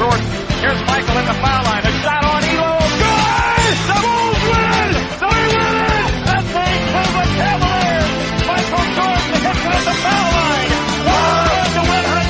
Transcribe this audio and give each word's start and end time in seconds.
short. 0.00 0.20
Here's 0.64 0.80
Michael 0.88 1.16
in 1.20 1.26
the 1.28 1.36
foul 1.44 1.62
line. 1.68 1.84
A 1.84 1.92
shot 2.00 2.24
on 2.24 2.40
Elo. 2.40 2.72
Good! 3.04 3.76
The 3.90 3.98
Bulls 4.00 4.42
win! 4.48 4.88
They 5.20 6.40
win! 6.56 6.80
Kill 6.88 7.10
the 7.20 7.26
Cavaliers! 7.36 8.12
Michael 8.48 8.86
Jordan 8.96 9.36
hits 9.44 9.60
it 9.60 9.76
at 9.76 9.84
the 9.84 9.96
foul 10.04 10.28
line. 10.40 10.72
One 11.04 11.68
to 11.76 11.82
100. 11.84 12.20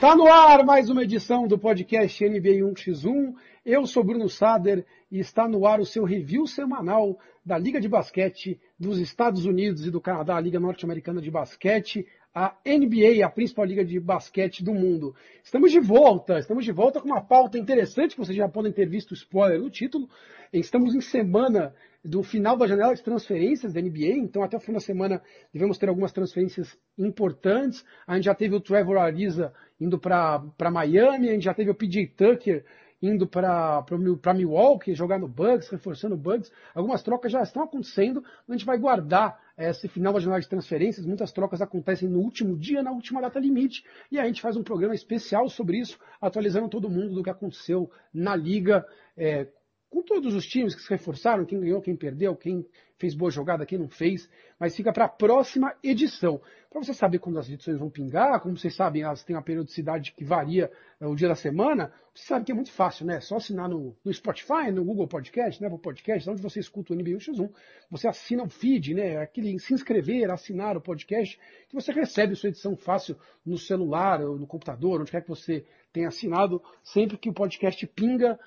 Tá 0.00 0.16
no 0.16 0.26
ar 0.26 0.64
mais 0.64 0.88
uma 0.88 1.02
edição 1.02 1.46
do 1.46 1.58
podcast 1.58 2.26
NBA 2.26 2.64
1x1. 2.64 3.34
Eu 3.66 3.86
sou 3.86 4.02
Bruno 4.02 4.28
Sader 4.30 4.86
e 5.10 5.18
está 5.18 5.46
no 5.46 5.66
ar 5.66 5.80
o 5.80 5.84
seu 5.84 6.04
review 6.04 6.46
semanal 6.46 7.18
da 7.44 7.58
Liga 7.58 7.78
de 7.80 7.88
Basquete 7.88 8.58
dos 8.78 8.98
Estados 8.98 9.44
Unidos 9.44 9.86
e 9.86 9.90
do 9.90 10.00
Canadá, 10.00 10.36
a 10.36 10.40
Liga 10.40 10.60
Norte-Americana 10.60 11.20
de 11.20 11.30
Basquete, 11.30 12.06
a 12.38 12.56
NBA, 12.64 13.26
a 13.26 13.28
principal 13.28 13.64
liga 13.64 13.84
de 13.84 13.98
basquete 13.98 14.62
do 14.62 14.72
mundo. 14.72 15.12
Estamos 15.42 15.72
de 15.72 15.80
volta, 15.80 16.38
estamos 16.38 16.64
de 16.64 16.70
volta 16.70 17.00
com 17.00 17.08
uma 17.08 17.20
pauta 17.20 17.58
interessante 17.58 18.12
que 18.12 18.20
vocês 18.20 18.36
já 18.36 18.48
podem 18.48 18.70
ter 18.70 18.88
visto 18.88 19.10
o 19.10 19.14
spoiler 19.14 19.60
no 19.60 19.68
título. 19.68 20.08
Estamos 20.52 20.94
em 20.94 21.00
semana 21.00 21.74
do 22.04 22.22
final 22.22 22.56
da 22.56 22.68
janela 22.68 22.94
de 22.94 23.02
transferências 23.02 23.72
da 23.72 23.80
NBA, 23.80 24.18
então 24.18 24.44
até 24.44 24.56
o 24.56 24.60
fim 24.60 24.72
da 24.72 24.78
semana 24.78 25.20
devemos 25.52 25.78
ter 25.78 25.88
algumas 25.88 26.12
transferências 26.12 26.78
importantes. 26.96 27.84
A 28.06 28.14
gente 28.14 28.26
já 28.26 28.34
teve 28.36 28.54
o 28.54 28.60
Trevor 28.60 28.98
Ariza 28.98 29.52
indo 29.80 29.98
para 29.98 30.70
Miami, 30.70 31.30
a 31.30 31.32
gente 31.32 31.44
já 31.44 31.54
teve 31.54 31.70
o 31.70 31.74
PJ 31.74 32.06
Tucker 32.16 32.64
indo 33.02 33.26
para 33.26 33.84
Milwaukee, 34.32 34.94
jogar 34.94 35.18
no 35.18 35.26
Bucks, 35.26 35.68
reforçando 35.70 36.14
o 36.14 36.18
Bucks. 36.18 36.52
Algumas 36.72 37.02
trocas 37.02 37.32
já 37.32 37.42
estão 37.42 37.64
acontecendo, 37.64 38.22
a 38.48 38.52
gente 38.52 38.64
vai 38.64 38.78
guardar 38.78 39.47
esse 39.66 39.88
final 39.88 40.12
da 40.12 40.20
janela 40.20 40.40
de 40.40 40.48
transferências. 40.48 41.04
Muitas 41.04 41.32
trocas 41.32 41.60
acontecem 41.60 42.08
no 42.08 42.20
último 42.20 42.56
dia, 42.56 42.82
na 42.82 42.92
última 42.92 43.20
data 43.20 43.38
limite, 43.40 43.84
e 44.10 44.18
a 44.18 44.26
gente 44.26 44.40
faz 44.40 44.56
um 44.56 44.62
programa 44.62 44.94
especial 44.94 45.48
sobre 45.48 45.78
isso, 45.78 45.98
atualizando 46.20 46.68
todo 46.68 46.88
mundo 46.88 47.14
do 47.14 47.22
que 47.22 47.30
aconteceu 47.30 47.90
na 48.14 48.36
liga, 48.36 48.86
é, 49.16 49.48
com 49.90 50.02
todos 50.02 50.34
os 50.34 50.46
times 50.46 50.74
que 50.74 50.82
se 50.82 50.90
reforçaram, 50.90 51.44
quem 51.44 51.60
ganhou, 51.60 51.80
quem 51.80 51.96
perdeu, 51.96 52.36
quem 52.36 52.64
fez 52.98 53.14
boa 53.14 53.30
jogada, 53.30 53.64
quem 53.64 53.78
não 53.78 53.88
fez, 53.88 54.28
mas 54.58 54.76
fica 54.76 54.92
para 54.92 55.06
a 55.06 55.08
próxima 55.08 55.74
edição. 55.82 56.40
Para 56.70 56.82
você 56.82 56.92
saber 56.92 57.18
quando 57.18 57.38
as 57.38 57.48
edições 57.48 57.78
vão 57.78 57.88
pingar, 57.88 58.40
como 58.40 58.54
vocês 58.54 58.74
sabem, 58.74 59.02
elas 59.02 59.24
têm 59.24 59.34
uma 59.34 59.42
periodicidade 59.42 60.12
que 60.12 60.22
varia 60.22 60.70
é, 61.00 61.06
o 61.06 61.14
dia 61.14 61.26
da 61.26 61.34
semana, 61.34 61.90
você 62.14 62.26
sabe 62.26 62.44
que 62.44 62.52
é 62.52 62.54
muito 62.54 62.70
fácil, 62.70 63.06
né? 63.06 63.16
É 63.16 63.20
só 63.20 63.36
assinar 63.36 63.70
no, 63.70 63.96
no 64.04 64.12
Spotify, 64.12 64.70
no 64.70 64.84
Google 64.84 65.08
Podcast, 65.08 65.62
né? 65.62 65.68
No 65.70 65.78
podcast, 65.78 66.28
onde 66.28 66.42
você 66.42 66.60
escuta 66.60 66.92
o 66.92 66.96
NBA 66.96 67.12
1x1, 67.12 67.50
você 67.90 68.06
assina 68.06 68.42
o 68.42 68.50
feed, 68.50 68.92
né? 68.92 69.16
Aquele 69.16 69.58
se 69.58 69.72
inscrever, 69.72 70.30
assinar 70.30 70.76
o 70.76 70.80
podcast, 70.80 71.40
que 71.68 71.74
você 71.74 71.90
recebe 71.90 72.34
sua 72.34 72.50
edição 72.50 72.76
fácil 72.76 73.16
no 73.46 73.56
celular, 73.56 74.20
ou 74.20 74.38
no 74.38 74.46
computador, 74.46 75.00
onde 75.00 75.10
quer 75.10 75.22
que 75.22 75.28
você 75.28 75.64
tenha 75.90 76.08
assinado, 76.08 76.62
sempre 76.82 77.16
que 77.16 77.30
o 77.30 77.34
podcast 77.34 77.86
pinga, 77.86 78.38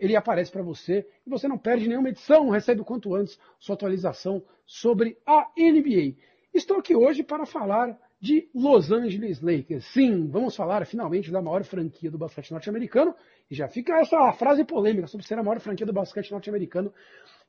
ele 0.00 0.16
aparece 0.16 0.50
para 0.50 0.62
você 0.62 1.06
e 1.26 1.28
você 1.28 1.46
não 1.46 1.58
perde 1.58 1.86
nenhuma 1.86 2.08
edição, 2.08 2.48
recebe 2.48 2.80
o 2.80 2.84
quanto 2.86 3.14
antes 3.14 3.38
sua 3.58 3.74
atualização 3.74 4.42
sobre 4.64 5.18
a 5.26 5.46
NBA. 5.58 6.16
Estou 6.56 6.78
aqui 6.78 6.96
hoje 6.96 7.22
para 7.22 7.44
falar 7.44 7.98
de 8.18 8.48
Los 8.54 8.90
Angeles 8.90 9.42
Lakers. 9.42 9.84
Sim, 9.92 10.26
vamos 10.26 10.56
falar 10.56 10.86
finalmente 10.86 11.30
da 11.30 11.42
maior 11.42 11.62
franquia 11.64 12.10
do 12.10 12.16
basquete 12.16 12.50
norte-americano. 12.50 13.14
E 13.50 13.54
já 13.54 13.68
fica 13.68 14.00
essa 14.00 14.32
frase 14.32 14.64
polêmica 14.64 15.06
sobre 15.06 15.26
ser 15.26 15.38
a 15.38 15.42
maior 15.42 15.60
franquia 15.60 15.84
do 15.84 15.92
basquete 15.92 16.30
norte-americano. 16.30 16.90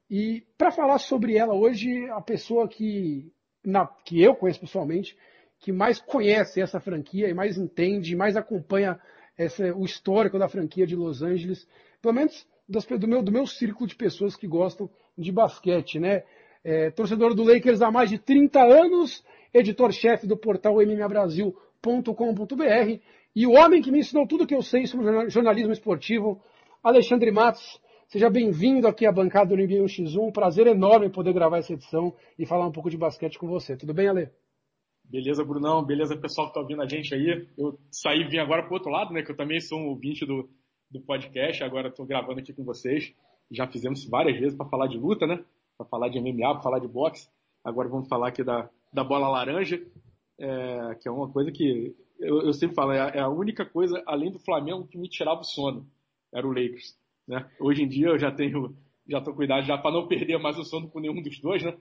E 0.10 0.44
para 0.58 0.72
falar 0.72 0.98
sobre 1.00 1.38
ela 1.38 1.54
hoje, 1.54 1.90
a 2.10 2.20
pessoa 2.20 2.68
que, 2.68 3.32
na, 3.64 3.88
que 3.88 4.22
eu 4.22 4.36
conheço 4.36 4.60
pessoalmente, 4.60 5.18
que 5.58 5.72
mais 5.72 6.02
conhece 6.02 6.60
essa 6.60 6.82
franquia 6.82 7.30
e 7.30 7.34
mais 7.34 7.58
entende, 7.58 8.14
mais 8.14 8.36
acompanha 8.36 9.00
esse, 9.38 9.72
o 9.72 9.86
histórico 9.86 10.38
da 10.38 10.50
franquia 10.50 10.86
de 10.86 10.98
Los 10.98 11.22
Angeles, 11.22 11.66
pelo 12.02 12.14
menos 12.14 12.46
das, 12.68 12.86
do, 12.86 13.08
meu, 13.08 13.24
do 13.24 13.32
meu 13.32 13.48
círculo 13.48 13.88
de 13.88 13.96
pessoas 13.96 14.36
que 14.36 14.48
gostam 14.48 14.90
de 15.18 15.32
basquete, 15.32 15.98
né? 15.98 16.24
É, 16.70 16.92
torcedor 16.92 17.34
do 17.34 17.46
Lakers 17.46 17.82
há 17.82 17.90
mais 17.90 18.10
de 18.10 18.20
30 18.20 18.62
anos, 18.62 19.24
editor-chefe 19.54 20.28
do 20.28 20.36
portal 20.36 20.82
mmabrasil.com.br 20.82 23.00
e 23.34 23.48
o 23.48 23.54
homem 23.54 23.82
que 23.82 23.90
me 23.90 24.00
ensinou 24.00 24.28
tudo 24.28 24.44
o 24.44 24.46
que 24.46 24.54
eu 24.54 24.62
sei 24.62 24.86
sobre 24.86 25.30
jornalismo 25.30 25.72
esportivo, 25.72 26.42
Alexandre 26.84 27.32
Matos. 27.32 27.82
Seja 28.10 28.30
bem-vindo 28.30 28.86
aqui 28.86 29.06
à 29.06 29.14
bancada 29.14 29.56
do 29.56 29.56
NBA 29.56 29.86
1x1. 29.86 30.34
Prazer 30.34 30.68
enorme 30.68 31.10
poder 31.10 31.32
gravar 31.32 31.60
essa 31.60 31.72
edição 31.72 32.14
e 32.38 32.46
falar 32.46 32.68
um 32.68 32.72
pouco 32.74 32.90
de 32.90 32.98
basquete 32.98 33.40
com 33.40 33.48
você. 33.48 33.78
Tudo 33.78 33.94
bem, 33.94 34.10
Ale? 34.10 34.30
Beleza, 35.06 35.46
Brunão. 35.46 35.86
Beleza, 35.86 36.18
pessoal 36.18 36.48
que 36.48 36.52
está 36.52 36.60
ouvindo 36.60 36.82
a 36.82 36.86
gente 36.86 37.16
aí. 37.16 37.48
Eu 37.58 37.80
saí 37.90 38.24
e 38.24 38.28
vim 38.28 38.40
agora 38.40 38.64
para 38.64 38.72
o 38.72 38.74
outro 38.74 38.92
lado, 38.92 39.14
né? 39.14 39.24
Que 39.24 39.32
eu 39.32 39.38
também 39.38 39.62
sou 39.62 39.80
um 39.80 39.88
ouvinte 39.88 40.26
do, 40.26 40.50
do 40.92 41.00
podcast. 41.00 41.64
Agora 41.64 41.88
estou 41.88 42.06
gravando 42.06 42.42
aqui 42.42 42.52
com 42.52 42.66
vocês. 42.66 43.16
Já 43.50 43.66
fizemos 43.68 44.04
várias 44.04 44.38
vezes 44.38 44.58
para 44.58 44.68
falar 44.68 44.88
de 44.88 44.98
luta, 44.98 45.26
né? 45.26 45.42
Para 45.78 45.88
falar 45.88 46.10
de 46.10 46.20
MMA, 46.20 46.54
para 46.54 46.62
falar 46.62 46.80
de 46.80 46.88
boxe. 46.88 47.30
Agora 47.64 47.88
vamos 47.88 48.08
falar 48.08 48.30
aqui 48.30 48.44
da, 48.44 48.70
da 48.92 49.04
bola 49.04 49.30
laranja, 49.30 49.82
é, 50.40 50.96
que 51.00 51.08
é 51.08 51.12
uma 51.12 51.30
coisa 51.30 51.52
que 51.52 51.96
eu, 52.20 52.42
eu 52.42 52.54
sempre 52.54 52.76
falo, 52.76 52.92
é, 52.92 53.18
é, 53.18 53.20
a 53.20 53.30
única 53.30 53.66
coisa, 53.66 54.02
além 54.06 54.32
do 54.32 54.40
Flamengo, 54.40 54.88
que 54.88 54.98
me 54.98 55.08
tirava 55.08 55.42
o 55.42 55.44
sono. 55.44 55.88
Era 56.34 56.48
o 56.48 56.52
Lakers. 56.52 56.98
Né? 57.28 57.46
Hoje 57.60 57.84
em 57.84 57.88
dia 57.88 58.08
eu 58.08 58.20
já 58.20 58.32
tenho, 58.32 58.76
já 59.08 59.20
estou 59.20 59.34
cuidado 59.34 59.66
já 59.66 59.78
para 59.78 59.92
não 59.92 60.08
perder 60.08 60.40
mais 60.40 60.58
o 60.58 60.64
sono 60.64 60.90
com 60.90 61.00
nenhum 61.00 61.22
dos 61.22 61.40
dois, 61.40 61.64
né? 61.64 61.76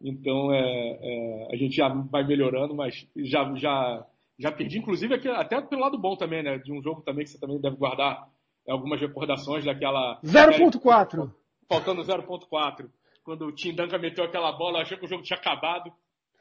Então 0.00 0.52
é, 0.52 0.98
é, 1.00 1.48
a 1.52 1.56
gente 1.56 1.76
já 1.76 1.88
vai 1.88 2.26
melhorando, 2.26 2.74
mas 2.74 3.06
já, 3.16 3.54
já, 3.54 4.06
já 4.38 4.50
perdi, 4.50 4.78
inclusive 4.78 5.14
aqui, 5.14 5.28
até 5.28 5.60
pelo 5.60 5.82
lado 5.82 5.98
bom 5.98 6.16
também, 6.16 6.42
né? 6.42 6.58
De 6.58 6.72
um 6.72 6.82
jogo 6.82 7.02
também 7.02 7.24
que 7.24 7.30
você 7.30 7.38
também 7.38 7.60
deve 7.60 7.76
guardar 7.76 8.28
algumas 8.68 9.00
recordações 9.00 9.64
daquela. 9.64 10.20
0.4! 10.22 11.32
Faltando 11.68 12.02
0.4 12.02 12.88
quando 13.24 13.46
o 13.46 13.52
Tim 13.52 13.74
Duncan 13.74 13.98
meteu 13.98 14.24
aquela 14.24 14.52
bola, 14.52 14.80
achei 14.80 14.96
que 14.96 15.04
o 15.04 15.08
jogo 15.08 15.22
tinha 15.22 15.38
acabado. 15.38 15.92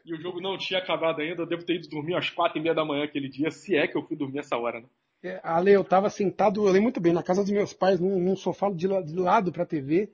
E 0.03 0.13
o 0.13 0.19
jogo 0.19 0.41
não 0.41 0.57
tinha 0.57 0.79
acabado 0.79 1.21
ainda. 1.21 1.43
Eu 1.43 1.47
devo 1.47 1.63
ter 1.63 1.75
ido 1.75 1.87
dormir 1.87 2.15
às 2.15 2.29
quatro 2.29 2.57
e 2.57 2.61
meia 2.61 2.73
da 2.73 2.83
manhã 2.83 3.03
aquele 3.03 3.29
dia, 3.29 3.51
se 3.51 3.75
é 3.75 3.87
que 3.87 3.95
eu 3.95 4.03
fui 4.03 4.17
dormir 4.17 4.39
essa 4.39 4.57
hora, 4.57 4.79
né? 4.79 4.87
É, 5.23 5.39
Ale, 5.43 5.71
eu 5.71 5.81
estava 5.81 6.09
sentado, 6.09 6.61
eu 6.61 6.65
lembro 6.65 6.83
muito 6.83 6.99
bem, 6.99 7.13
na 7.13 7.21
casa 7.21 7.43
dos 7.43 7.51
meus 7.51 7.73
pais, 7.73 7.99
num, 7.99 8.19
num 8.19 8.35
sofá 8.35 8.71
de, 8.71 8.87
de 8.87 9.15
lado 9.15 9.51
para 9.51 9.61
a 9.61 9.67
TV, 9.67 10.11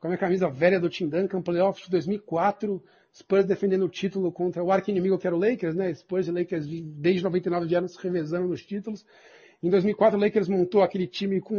com 0.00 0.06
a 0.06 0.08
minha 0.08 0.18
camisa 0.18 0.48
velha 0.48 0.80
do 0.80 0.88
Tim 0.88 1.10
Duncan, 1.10 1.42
playoff 1.42 1.84
de 1.84 1.90
2004, 1.90 2.82
Spurs 3.14 3.44
defendendo 3.44 3.84
o 3.84 3.88
título 3.88 4.32
contra 4.32 4.64
o 4.64 4.70
arqui-inimigo 4.70 5.18
que 5.18 5.26
era 5.26 5.36
o 5.36 5.38
Lakers, 5.38 5.74
né? 5.74 5.92
Spurs 5.92 6.28
e 6.28 6.32
Lakers 6.32 6.66
desde 6.66 7.22
99 7.22 7.66
vieram 7.66 7.88
se 7.88 8.02
revezando 8.02 8.48
nos 8.48 8.64
títulos. 8.64 9.04
Em 9.62 9.70
2004 9.70 10.18
o 10.18 10.22
Lakers 10.22 10.48
montou 10.48 10.82
aquele 10.82 11.06
time 11.06 11.40
com 11.40 11.54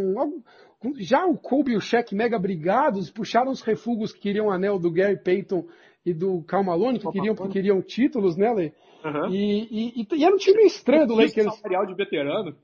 já 1.00 1.26
o 1.26 1.38
Kobe 1.38 1.72
e 1.72 1.76
o 1.76 1.82
Shaq 1.82 2.14
mega 2.14 2.38
brigados, 2.38 3.10
puxaram 3.10 3.52
os 3.52 3.62
refugos 3.62 4.14
que 4.14 4.20
queriam 4.20 4.48
o 4.48 4.52
anel 4.52 4.78
do 4.78 4.92
Gary 4.92 5.22
Payton 5.22 5.68
e 6.06 6.14
do 6.14 6.44
Cal 6.44 6.64
Malone, 6.64 7.00
que 7.00 7.12
queriam, 7.12 7.36
que 7.36 7.50
queriam 7.50 7.82
títulos, 7.82 8.38
né, 8.38 8.54
Lê? 8.54 8.72
Uhum. 9.04 9.30
E, 9.30 10.02
e, 10.02 10.08
e, 10.12 10.24
era 10.24 10.34
um 10.34 10.38
time 10.38 10.58
meio 10.58 10.68
estranho 10.68 11.08
do 11.08 11.16
Lakers. 11.16 11.46
Material 11.46 11.86
de 11.86 11.96
veterano. 11.96 12.56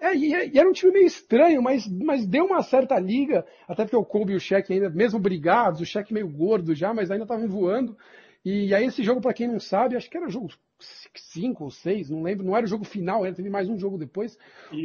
É, 0.00 0.14
e, 0.14 0.32
e, 0.32 0.58
era 0.58 0.68
um 0.68 0.72
time 0.72 0.92
meio 0.92 1.06
estranho, 1.06 1.62
mas, 1.62 1.86
mas 1.88 2.26
deu 2.26 2.46
uma 2.46 2.62
certa 2.62 2.98
liga, 2.98 3.46
até 3.68 3.84
porque 3.84 3.96
o 3.96 4.04
Kobe 4.04 4.32
e 4.32 4.36
o 4.36 4.40
Shaq 4.40 4.72
ainda, 4.72 4.90
mesmo 4.90 5.20
brigados, 5.20 5.80
o 5.80 5.86
Shaq 5.86 6.12
meio 6.12 6.28
gordo 6.28 6.74
já, 6.74 6.92
mas 6.92 7.10
ainda 7.10 7.24
estavam 7.24 7.48
voando. 7.48 7.96
E 8.44 8.74
aí 8.74 8.84
esse 8.84 9.02
jogo, 9.02 9.20
para 9.20 9.32
quem 9.32 9.48
não 9.48 9.58
sabe, 9.58 9.96
acho 9.96 10.10
que 10.10 10.16
era 10.16 10.28
jogo 10.28 10.50
5 11.14 11.64
ou 11.64 11.70
6, 11.70 12.10
não 12.10 12.22
lembro, 12.22 12.44
não 12.44 12.54
era 12.54 12.66
o 12.66 12.68
jogo 12.68 12.84
final, 12.84 13.24
era, 13.24 13.34
teve 13.34 13.48
mais 13.48 13.68
um 13.68 13.78
jogo 13.78 13.96
depois. 13.96 14.38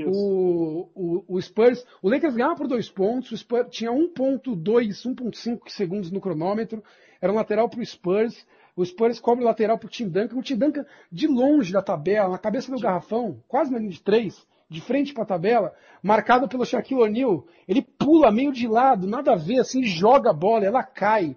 O, 0.07 0.89
o, 0.95 1.25
o, 1.27 1.41
Spurs, 1.41 1.85
o 2.01 2.09
Lakers 2.09 2.35
ganhava 2.35 2.55
por 2.55 2.67
dois 2.67 2.89
pontos, 2.89 3.31
o 3.31 3.37
Spurs 3.37 3.67
tinha 3.69 3.91
1.2, 3.91 4.63
1.5 4.63 5.69
segundos 5.69 6.09
no 6.09 6.21
cronômetro, 6.21 6.81
era 7.21 7.31
um 7.31 7.35
lateral 7.35 7.67
para 7.67 7.81
o 7.81 7.85
Spurs, 7.85 8.45
o 8.77 8.85
Spurs 8.85 9.19
cobre 9.19 9.44
o 9.44 9.47
lateral 9.47 9.77
para 9.77 9.88
o 9.88 9.89
Tim 9.89 10.07
Duncan, 10.07 10.38
o 10.38 10.41
Tim 10.41 10.55
Duncan 10.55 10.85
de 11.12 11.27
longe 11.27 11.73
da 11.73 11.81
tabela, 11.81 12.29
na 12.29 12.38
cabeça 12.38 12.71
do 12.71 12.79
garrafão, 12.79 13.44
quase 13.45 13.71
na 13.71 13.77
linha 13.77 13.91
de 13.91 14.01
3, 14.01 14.47
de 14.69 14.79
frente 14.79 15.13
para 15.13 15.23
a 15.23 15.27
tabela, 15.27 15.73
marcado 16.01 16.47
pelo 16.47 16.65
Shaquille 16.65 17.01
O'Neal, 17.01 17.45
ele 17.67 17.81
pula 17.81 18.31
meio 18.31 18.53
de 18.53 18.67
lado, 18.67 19.05
nada 19.05 19.33
a 19.33 19.35
ver, 19.35 19.59
assim, 19.59 19.83
joga 19.83 20.29
a 20.29 20.33
bola, 20.33 20.63
ela 20.63 20.83
cai. 20.83 21.35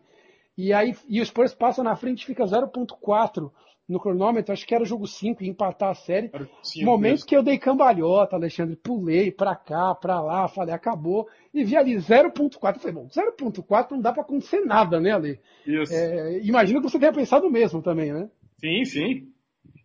E 0.57 0.73
aí 0.73 0.95
e 1.09 1.21
o 1.21 1.27
Spurs 1.27 1.55
passa 1.55 1.83
na 1.83 1.97
frente 1.97 2.27
fica 2.27 2.45
0.4 2.45 3.51
no 3.89 4.01
cronômetro, 4.01 4.53
acho 4.53 4.67
que 4.67 4.75
era 4.75 4.85
o 4.85 4.87
jogo 4.87 5.07
5 5.07 5.43
e 5.43 5.49
empatar 5.49 5.91
a 5.91 5.95
série. 5.95 6.31
Cinco, 6.63 6.87
Momento 6.87 7.13
mesmo. 7.13 7.27
que 7.27 7.37
eu 7.37 7.43
dei 7.43 7.59
cambalhota, 7.59 8.37
Alexandre, 8.37 8.77
pulei 8.77 9.31
pra 9.31 9.55
cá, 9.55 9.95
pra 9.95 10.21
lá, 10.21 10.49
falei, 10.49 10.75
acabou. 10.75 11.29
E 11.53 11.65
vi 11.65 11.77
ali 11.77 11.97
0.4. 11.97 12.79
Falei, 12.79 12.93
bom, 12.95 13.09
0.4 13.09 13.91
não 13.91 14.01
dá 14.01 14.13
pra 14.13 14.23
acontecer 14.23 14.61
nada, 14.61 15.01
né, 15.01 15.11
Ale? 15.11 15.41
Isso. 15.67 15.93
É, 15.93 16.39
imagino 16.43 16.81
que 16.81 16.89
você 16.89 16.99
tenha 16.99 17.13
pensado 17.13 17.51
mesmo 17.51 17.83
também, 17.83 18.13
né? 18.13 18.31
Sim, 18.59 18.85
sim. 18.85 19.29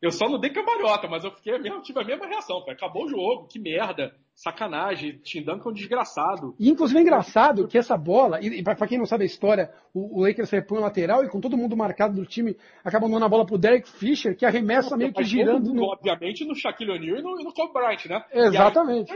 Eu 0.01 0.11
só 0.11 0.29
não 0.29 0.39
dei 0.39 0.51
cambalhota, 0.51 1.07
mas 1.07 1.23
eu 1.23 1.31
fiquei 1.31 1.57
mesmo, 1.57 1.81
tive 1.81 1.99
a 1.99 2.03
mesma 2.03 2.27
reação. 2.27 2.59
Falei, 2.59 2.75
acabou 2.75 3.05
o 3.05 3.09
jogo, 3.09 3.47
que 3.47 3.59
merda, 3.59 4.13
sacanagem, 4.35 5.17
Tim 5.23 5.41
Duncan 5.41 5.69
é 5.69 5.71
um 5.71 5.73
desgraçado. 5.73 6.55
E 6.59 6.69
inclusive 6.69 6.99
é 6.99 7.01
engraçado 7.01 7.67
que 7.67 7.77
essa 7.77 7.97
bola, 7.97 8.39
e, 8.39 8.61
para 8.61 8.87
quem 8.87 8.99
não 8.99 9.05
sabe 9.05 9.23
a 9.23 9.25
história, 9.25 9.71
o, 9.93 10.19
o 10.19 10.21
Lakers 10.21 10.49
foi 10.49 10.61
pro 10.61 10.79
lateral 10.79 11.23
e 11.23 11.29
com 11.29 11.41
todo 11.41 11.57
mundo 11.57 11.75
marcado 11.75 12.13
do 12.13 12.25
time, 12.25 12.55
acaba 12.83 13.07
mandando 13.07 13.25
a 13.25 13.29
bola 13.29 13.45
pro 13.45 13.57
Derek 13.57 13.89
Fisher, 13.89 14.37
que 14.37 14.45
arremessa 14.45 14.95
meio 14.95 15.11
que 15.11 15.23
girando. 15.23 15.69
Mundo, 15.69 15.81
no... 15.81 15.85
Obviamente 15.85 16.45
no 16.45 16.55
Shaquille 16.55 16.91
O'Neal 16.91 17.17
e 17.17 17.21
no, 17.23 17.41
e 17.41 17.43
no 17.43 17.53
Kobe 17.53 17.73
Bryant, 17.73 18.05
né? 18.05 18.23
Exatamente. 18.31 19.11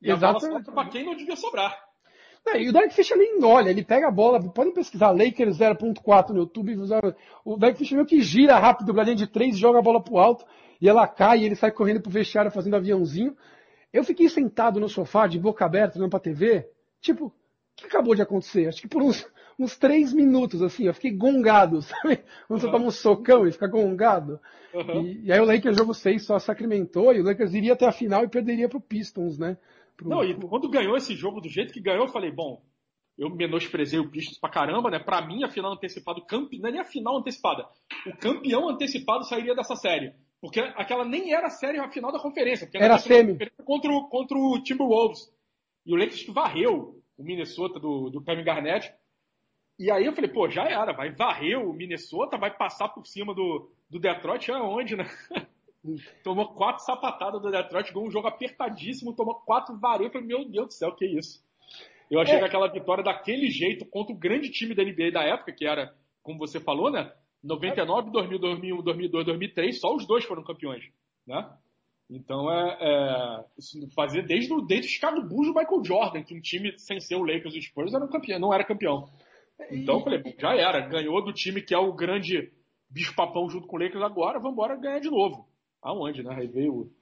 E 0.00 0.10
aí, 0.10 0.16
Exatamente. 0.16 0.70
Pra 0.70 0.88
quem 0.88 1.04
não 1.04 1.16
devia 1.16 1.34
sobrar. 1.34 1.87
É, 2.52 2.62
e 2.62 2.68
o 2.68 2.72
Derek 2.72 2.94
Fisher 2.94 3.16
nem 3.16 3.42
olha, 3.42 3.70
ele 3.70 3.84
pega 3.84 4.08
a 4.08 4.10
bola, 4.10 4.40
podem 4.40 4.72
pesquisar 4.72 5.10
Lakers 5.10 5.58
0.4 5.58 6.30
no 6.30 6.38
YouTube, 6.38 6.76
o 7.44 7.56
Derek 7.56 7.78
Fisher 7.78 7.96
meio 7.96 8.06
que 8.06 8.20
gira 8.20 8.58
rápido 8.58 8.90
o 8.90 8.94
gradiente 8.94 9.24
de 9.24 9.26
3 9.26 9.56
joga 9.56 9.78
a 9.78 9.82
bola 9.82 10.02
pro 10.02 10.18
alto, 10.18 10.44
e 10.80 10.88
ela 10.88 11.06
cai 11.06 11.40
e 11.40 11.44
ele 11.44 11.56
sai 11.56 11.70
correndo 11.70 12.00
pro 12.00 12.10
vestiário 12.10 12.50
fazendo 12.50 12.76
aviãozinho. 12.76 13.36
Eu 13.92 14.04
fiquei 14.04 14.28
sentado 14.28 14.78
no 14.78 14.88
sofá, 14.88 15.26
de 15.26 15.38
boca 15.38 15.64
aberta, 15.64 15.98
olhando 15.98 16.10
pra 16.10 16.20
TV, 16.20 16.68
tipo, 17.00 17.26
o 17.26 17.32
que 17.76 17.86
acabou 17.86 18.14
de 18.14 18.22
acontecer? 18.22 18.68
Acho 18.68 18.82
que 18.82 18.88
por 18.88 19.02
uns, 19.02 19.26
uns 19.58 19.76
três 19.76 20.12
minutos, 20.12 20.62
assim, 20.62 20.86
eu 20.86 20.94
fiquei 20.94 21.10
gongado, 21.10 21.80
sabe? 21.82 22.18
Quando 22.46 22.50
uhum. 22.50 22.58
você 22.58 22.70
toma 22.70 22.86
um 22.86 22.90
socão 22.90 23.46
e 23.46 23.52
fica 23.52 23.66
gongado. 23.66 24.40
Uhum. 24.72 25.02
E, 25.02 25.26
e, 25.26 25.32
aí 25.32 25.40
o 25.40 25.44
Lakers 25.44 25.76
jogo 25.76 25.94
6 25.94 26.24
só 26.24 26.38
sacramentou, 26.38 27.12
e 27.12 27.20
o 27.20 27.24
Lakers 27.24 27.54
iria 27.54 27.72
até 27.72 27.86
a 27.86 27.92
final 27.92 28.24
e 28.24 28.28
perderia 28.28 28.68
pro 28.68 28.80
Pistons, 28.80 29.38
né? 29.38 29.56
Pro... 29.98 30.08
Não, 30.08 30.24
e 30.24 30.32
quando 30.34 30.70
ganhou 30.70 30.96
esse 30.96 31.14
jogo 31.14 31.40
do 31.40 31.48
jeito 31.48 31.72
que 31.72 31.80
ganhou, 31.80 32.06
eu 32.06 32.12
falei, 32.12 32.30
bom, 32.30 32.62
eu 33.18 33.28
menosprezei 33.28 33.98
o 33.98 34.08
Pistons 34.08 34.38
pra 34.38 34.48
caramba, 34.48 34.90
né? 34.90 35.00
Pra 35.00 35.26
mim, 35.26 35.42
a 35.42 35.50
final 35.50 35.72
antecipada, 35.72 36.20
campe... 36.24 36.58
não 36.60 36.68
é 36.68 36.72
nem 36.72 36.80
a 36.80 36.84
final 36.84 37.18
antecipada. 37.18 37.68
O 38.06 38.16
campeão 38.16 38.68
antecipado 38.68 39.24
sairia 39.24 39.56
dessa 39.56 39.74
série. 39.74 40.14
Porque 40.40 40.60
aquela 40.60 41.04
nem 41.04 41.34
era 41.34 41.48
a 41.48 41.50
série, 41.50 41.80
a 41.80 41.90
final 41.90 42.12
da 42.12 42.20
conferência. 42.20 42.70
era 42.74 42.94
a 42.94 42.98
semi. 42.98 43.36
Contra, 43.64 43.90
o, 43.90 44.08
contra 44.08 44.38
o 44.38 44.62
Timberwolves. 44.62 45.28
E 45.84 45.92
o 45.92 45.96
Lakers 45.96 46.26
varreu 46.28 47.02
o 47.16 47.24
Minnesota 47.24 47.80
do, 47.80 48.08
do 48.08 48.22
Kevin 48.22 48.44
Garnett. 48.44 48.94
E 49.80 49.90
aí 49.90 50.06
eu 50.06 50.12
falei, 50.12 50.30
pô, 50.30 50.48
já 50.48 50.64
era, 50.64 50.92
vai 50.92 51.12
varrer 51.12 51.58
o 51.58 51.72
Minnesota, 51.72 52.38
vai 52.38 52.56
passar 52.56 52.88
por 52.88 53.04
cima 53.04 53.34
do, 53.34 53.68
do 53.90 53.98
Detroit, 53.98 54.48
aonde, 54.52 54.94
né? 54.94 55.04
tomou 56.22 56.54
quatro 56.54 56.84
sapatadas 56.84 57.40
do 57.40 57.50
Detroit, 57.50 57.92
ganhou 57.92 58.08
um 58.08 58.10
jogo 58.10 58.28
apertadíssimo, 58.28 59.14
tomou 59.14 59.34
quatro 59.34 59.78
vareias. 59.78 60.12
Falei, 60.12 60.26
meu 60.26 60.44
Deus 60.44 60.66
do 60.68 60.72
céu, 60.72 60.92
que 60.94 61.06
isso? 61.06 61.42
Eu 62.10 62.20
achei 62.20 62.36
é. 62.36 62.38
que 62.38 62.44
aquela 62.44 62.68
vitória 62.68 63.04
daquele 63.04 63.50
jeito 63.50 63.84
contra 63.84 64.14
o 64.14 64.18
grande 64.18 64.50
time 64.50 64.74
da 64.74 64.82
NBA 64.82 65.12
da 65.12 65.22
época, 65.22 65.52
que 65.52 65.66
era, 65.66 65.94
como 66.22 66.38
você 66.38 66.58
falou, 66.58 66.90
né? 66.90 67.12
99, 67.42 68.10
2000, 68.10 68.38
2001, 68.38 68.82
2002, 68.82 69.26
2003, 69.26 69.80
só 69.80 69.94
os 69.94 70.06
dois 70.06 70.24
foram 70.24 70.42
campeões, 70.42 70.84
né? 71.26 71.48
Então 72.10 72.50
é, 72.50 72.78
é 72.80 73.44
fazer 73.94 74.22
desde 74.26 74.52
o 74.52 74.62
desde 74.62 74.88
o 74.88 74.90
Chicago 74.90 75.22
Bulls 75.22 75.48
do 75.48 75.54
Michael 75.54 75.84
Jordan, 75.84 76.22
que 76.22 76.34
um 76.34 76.40
time 76.40 76.76
sem 76.78 76.98
ser 76.98 77.16
o 77.16 77.22
Lakers 77.22 77.54
e 77.54 77.58
o 77.58 77.62
Spurs 77.62 77.92
era 77.92 78.04
um 78.04 78.08
campeão, 78.08 78.38
não 78.38 78.54
era 78.54 78.64
campeão. 78.64 79.08
Então 79.70 79.96
eu 79.96 80.00
falei, 80.00 80.22
já 80.38 80.54
era, 80.54 80.80
ganhou 80.80 81.22
do 81.22 81.32
time 81.32 81.60
que 81.60 81.74
é 81.74 81.78
o 81.78 81.92
grande 81.92 82.50
bicho 82.88 83.14
papão 83.14 83.48
junto 83.50 83.66
com 83.66 83.76
o 83.76 83.80
Lakers 83.80 84.02
agora, 84.02 84.38
vamos 84.38 84.52
embora 84.52 84.76
ganhar 84.76 85.00
de 85.00 85.10
novo. 85.10 85.47
Aonde, 85.82 86.22
né? 86.22 86.34
Aí 86.34 86.46
veio 86.46 86.74
o 86.74 86.92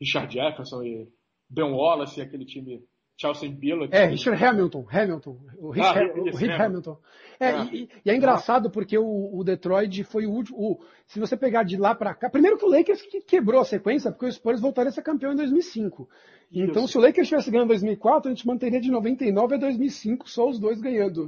Richard 0.00 0.32
Jefferson 0.32 0.82
e 0.82 1.08
Ben 1.48 1.72
Wallace 1.72 2.20
e 2.20 2.22
aquele 2.22 2.44
time 2.44 2.84
Chelsea 3.20 3.50
Billups. 3.50 3.92
É, 3.92 4.06
Richard 4.06 4.42
Hamilton, 4.42 4.86
Hamilton, 4.88 5.38
o 5.58 5.70
Rich, 5.70 5.86
ah, 5.86 6.12
o 6.16 6.36
Rich 6.36 6.52
Hamilton. 6.52 6.98
É, 7.40 7.48
ah. 7.48 7.68
e, 7.72 7.88
e, 8.04 8.10
é 8.10 8.14
engraçado 8.14 8.70
porque 8.70 8.96
o, 8.96 9.30
o, 9.36 9.42
Detroit 9.42 10.04
foi 10.04 10.24
o 10.24 10.30
último, 10.30 10.56
o, 10.56 10.80
se 11.04 11.18
você 11.18 11.36
pegar 11.36 11.64
de 11.64 11.76
lá 11.76 11.96
para 11.96 12.14
cá, 12.14 12.30
primeiro 12.30 12.56
que 12.56 12.64
o 12.64 12.70
Lakers 12.70 13.02
que 13.02 13.20
quebrou 13.20 13.60
a 13.60 13.64
sequência, 13.64 14.12
porque 14.12 14.26
o 14.26 14.32
Spurs 14.32 14.60
voltaria 14.60 14.90
a 14.90 14.92
ser 14.92 15.02
campeão 15.02 15.32
em 15.32 15.36
2005. 15.36 16.08
Então, 16.52 16.84
Isso. 16.84 16.92
se 16.92 16.98
o 16.98 17.00
Lakers 17.00 17.28
tivesse 17.28 17.50
ganhando 17.50 17.66
em 17.66 17.74
2004, 17.74 18.30
a 18.30 18.34
gente 18.34 18.46
manteria 18.46 18.80
de 18.80 18.90
99 18.90 19.54
a 19.56 19.58
2005, 19.58 20.30
só 20.30 20.48
os 20.48 20.58
dois 20.60 20.80
ganhando, 20.80 21.26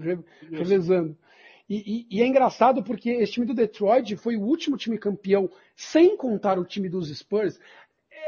revezando. 0.51 1.17
E, 1.71 2.07
e, 2.11 2.17
e, 2.19 2.21
é 2.21 2.27
engraçado 2.27 2.83
porque 2.83 3.11
esse 3.11 3.35
time 3.35 3.47
do 3.47 3.55
Detroit 3.55 4.17
foi 4.17 4.37
o 4.37 4.43
último 4.43 4.77
time 4.77 4.99
campeão, 4.99 5.49
sem 5.77 6.17
contar 6.17 6.59
o 6.59 6.65
time 6.65 6.89
dos 6.89 7.17
Spurs. 7.17 7.61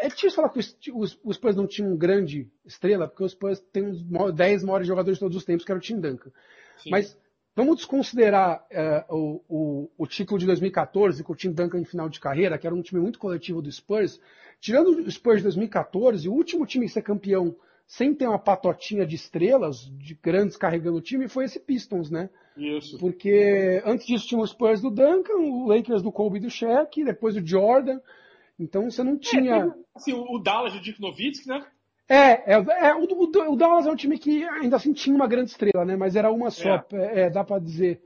É 0.00 0.06
difícil 0.06 0.30
falar 0.30 0.48
que 0.50 0.60
os, 0.60 0.78
os, 0.94 1.18
os 1.24 1.36
Spurs 1.36 1.56
não 1.56 1.66
tinham 1.66 1.90
um 1.90 1.96
grande 1.96 2.48
estrela, 2.64 3.08
porque 3.08 3.24
os 3.24 3.32
Spurs 3.32 3.58
têm 3.72 3.82
uns 3.82 4.00
10 4.32 4.62
maiores 4.62 4.86
jogadores 4.86 5.16
de 5.16 5.24
todos 5.24 5.36
os 5.36 5.44
tempos, 5.44 5.64
que 5.64 5.72
era 5.72 5.78
o 5.78 5.82
Tim 5.82 5.98
Duncan. 5.98 6.30
Sim. 6.76 6.90
Mas 6.90 7.18
vamos 7.56 7.78
desconsiderar 7.78 8.64
uh, 9.10 9.16
o, 9.16 9.42
o, 9.48 9.90
o, 9.98 10.06
título 10.06 10.38
de 10.38 10.46
2014, 10.46 11.24
com 11.24 11.32
o 11.32 11.36
Tim 11.36 11.50
Duncan 11.50 11.80
em 11.80 11.84
final 11.84 12.08
de 12.08 12.20
carreira, 12.20 12.56
que 12.56 12.66
era 12.66 12.76
um 12.76 12.82
time 12.82 13.00
muito 13.00 13.18
coletivo 13.18 13.60
do 13.60 13.72
Spurs. 13.72 14.20
Tirando 14.60 14.90
o 14.90 15.10
Spurs 15.10 15.38
de 15.38 15.44
2014, 15.44 16.28
o 16.28 16.32
último 16.32 16.64
time 16.64 16.86
a 16.86 16.88
ser 16.88 17.02
campeão 17.02 17.56
sem 17.92 18.14
ter 18.14 18.26
uma 18.26 18.38
patotinha 18.38 19.04
de 19.04 19.16
estrelas, 19.16 19.80
de 19.98 20.14
grandes 20.14 20.56
carregando 20.56 20.96
o 20.96 21.02
time, 21.02 21.28
foi 21.28 21.44
esse 21.44 21.60
Pistons, 21.60 22.10
né? 22.10 22.30
Isso. 22.56 22.96
Porque 22.98 23.82
antes 23.84 24.06
disso 24.06 24.28
tinha 24.28 24.40
os 24.40 24.48
Spurs 24.48 24.80
do 24.80 24.90
Duncan, 24.90 25.34
o 25.34 25.66
Lakers 25.66 26.00
do 26.00 26.10
Kobe 26.10 26.38
e 26.38 26.40
do 26.40 26.48
Shaq, 26.48 27.04
depois 27.04 27.36
o 27.36 27.46
Jordan. 27.46 28.00
Então 28.58 28.90
você 28.90 29.04
não 29.04 29.18
tinha. 29.18 29.56
É, 29.56 29.72
assim, 29.94 30.14
o 30.14 30.38
Dallas 30.38 30.72
do 30.72 30.80
Dick 30.80 30.98
Nowitzki, 31.02 31.46
né? 31.46 31.66
É, 32.08 32.54
é, 32.54 32.54
é 32.54 32.94
o, 32.94 33.04
o, 33.04 33.52
o, 33.52 33.56
Dallas 33.56 33.86
é 33.86 33.90
um 33.90 33.96
time 33.96 34.18
que 34.18 34.42
ainda 34.42 34.76
assim 34.76 34.94
tinha 34.94 35.14
uma 35.14 35.28
grande 35.28 35.50
estrela, 35.50 35.84
né? 35.84 35.94
Mas 35.94 36.16
era 36.16 36.32
uma 36.32 36.50
só, 36.50 36.82
é, 36.94 37.24
é 37.24 37.30
dá 37.30 37.44
para 37.44 37.60
dizer. 37.60 38.02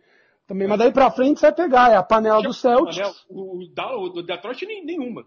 Também, 0.48 0.66
mas 0.66 0.80
daí 0.80 0.90
pra 0.90 1.12
frente 1.12 1.38
você 1.38 1.46
vai 1.46 1.54
pegar, 1.54 1.92
é 1.92 1.96
a 1.96 2.02
panela 2.02 2.42
do 2.42 2.52
Celtics. 2.52 3.24
O, 3.28 3.62
o, 3.62 4.18
o 4.18 4.22
Detroit 4.22 4.66
nenhuma. 4.66 5.24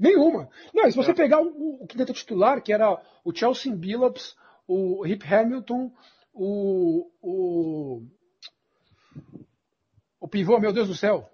Nenhuma. 0.00 0.48
Não, 0.72 0.86
e 0.86 0.90
se 0.90 0.96
você 0.96 1.10
é. 1.10 1.14
pegar 1.14 1.42
o, 1.42 1.82
o 1.82 1.86
quinteto 1.86 2.14
titular, 2.14 2.62
que 2.62 2.72
era 2.72 2.98
o 3.22 3.34
Chelsea 3.34 3.70
Billups, 3.76 4.34
o 4.66 5.04
Rip 5.04 5.22
Hamilton, 5.22 5.92
o, 6.32 7.10
o 7.20 8.02
o 10.18 10.26
pivô, 10.26 10.58
meu 10.58 10.72
Deus 10.72 10.88
do 10.88 10.94
céu, 10.94 11.28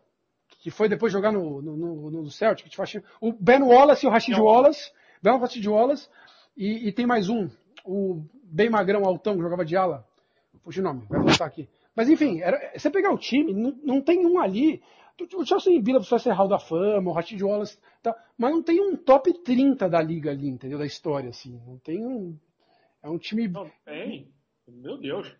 que 0.61 0.71
foi 0.71 0.89
depois 0.89 1.13
jogar 1.13 1.33
no, 1.33 1.63
no, 1.63 1.77
no, 1.77 2.11
no 2.11 2.31
Celtic, 2.31 2.73
o 3.21 3.33
Ben 3.33 3.63
Wallace 3.63 4.05
e 4.05 4.09
o 4.09 4.13
Rashid 4.13 4.39
Wallace, 4.39 4.91
Ben 5.23 5.39
Rashid 5.39 5.69
Wallace, 5.69 6.09
e, 6.57 6.89
e, 6.89 6.93
tem 6.93 7.07
mais 7.07 7.29
um, 7.29 7.49
o 7.85 8.25
bem 8.43 8.71
magrão 8.71 9.05
altão 9.05 9.37
que 9.37 9.43
jogava 9.43 9.65
de 9.65 9.77
ala, 9.77 10.07
fugiu 10.63 10.83
o 10.83 10.87
nome, 10.87 11.07
vai 11.09 11.21
voltar 11.21 11.47
aqui. 11.47 11.69
Mas 11.95 12.09
enfim, 12.09 12.41
era, 12.41 12.73
você 12.77 12.91
pegar 12.91 13.13
o 13.13 13.19
time, 13.19 13.53
não, 13.53 13.79
não 13.83 14.01
tem 14.01 14.25
um 14.27 14.41
ali, 14.41 14.83
o 15.35 15.45
Chelsea 15.45 15.81
Billups 15.81 16.09
vai 16.09 16.19
ser 16.19 16.33
Hall 16.33 16.49
da 16.49 16.59
Fama, 16.59 17.11
o 17.11 17.15
Rashid 17.15 17.43
Wallace, 17.43 17.79
tá, 18.03 18.15
mas 18.37 18.51
não 18.53 18.63
tem 18.63 18.81
um 18.81 18.97
top 18.97 19.33
30 19.43 19.89
da 19.89 20.03
liga 20.03 20.31
ali, 20.31 20.49
entendeu? 20.49 20.79
Da 20.79 20.87
história, 20.87 21.31
assim. 21.31 21.61
Não 21.67 21.79
tem 21.79 22.05
um. 22.05 22.39
É 23.03 23.09
um 23.09 23.19
time. 23.19 23.49
Não 23.49 23.71
tem? 23.85 24.31
Meu 24.69 24.99
Deus. 24.99 25.35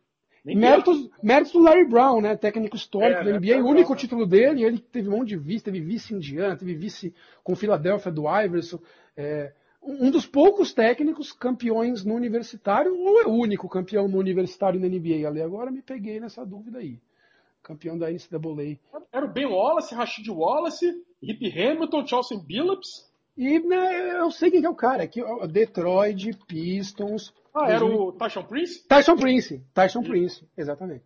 Méritos, 0.45 1.11
méritos 1.21 1.53
do 1.53 1.59
Larry 1.59 1.89
Brown, 1.89 2.21
né? 2.21 2.37
Técnico 2.37 2.77
histórico 2.77 3.21
é, 3.21 3.25
da 3.25 3.39
NBA, 3.39 3.57
né? 3.57 3.63
o 3.63 3.67
único 3.67 3.97
título 3.97 4.25
dele, 4.25 4.63
ele 4.63 4.79
teve 4.79 5.09
um 5.09 5.19
monte 5.19 5.31
de 5.31 5.37
vice, 5.37 5.65
teve 5.65 5.81
vice 5.81 6.15
Indiana, 6.15 6.57
teve 6.57 6.75
vice 6.75 7.13
com 7.43 7.57
Filadélfia 7.57 8.13
do 8.13 8.25
Iverson. 8.29 8.79
É, 9.17 9.53
um 9.83 10.11
dos 10.11 10.25
poucos 10.25 10.73
técnicos 10.73 11.33
campeões 11.33 12.05
no 12.05 12.15
universitário, 12.15 12.97
ou 12.97 13.21
é 13.21 13.27
o 13.27 13.33
único 13.33 13.69
campeão 13.69 14.07
no 14.07 14.19
universitário 14.19 14.79
na 14.79 14.87
NBA? 14.87 15.27
Ali 15.27 15.43
agora 15.43 15.71
me 15.71 15.83
peguei 15.83 16.21
nessa 16.21 16.47
dúvida 16.47 16.79
aí. 16.79 17.01
Campeão 17.67 17.99
da 17.99 18.09
NCAA. 18.09 18.79
Era 19.13 19.27
o 19.27 19.33
Ben 19.33 19.47
Wallace, 19.47 19.93
Rashid 19.93 20.31
Wallace, 20.31 20.87
Rip 21.21 21.51
Hamilton, 21.51 22.07
Chelsea 22.07 22.39
Billups. 22.39 23.11
E 23.37 23.59
né, 23.59 24.21
eu 24.21 24.31
sei 24.31 24.53
quem 24.53 24.65
é 24.65 24.69
o 24.69 24.75
cara, 24.75 25.03
aqui, 25.03 25.21
Detroit, 25.51 26.31
Pistons, 26.47 27.35
ah, 27.53 27.71
era 27.71 27.85
o 27.85 28.13
Tyson 28.13 28.45
Prince? 28.45 28.87
Tyson 28.87 29.17
Prince. 29.17 29.63
Tyson 29.75 30.03
Prince, 30.03 30.47
exatamente. 30.57 31.05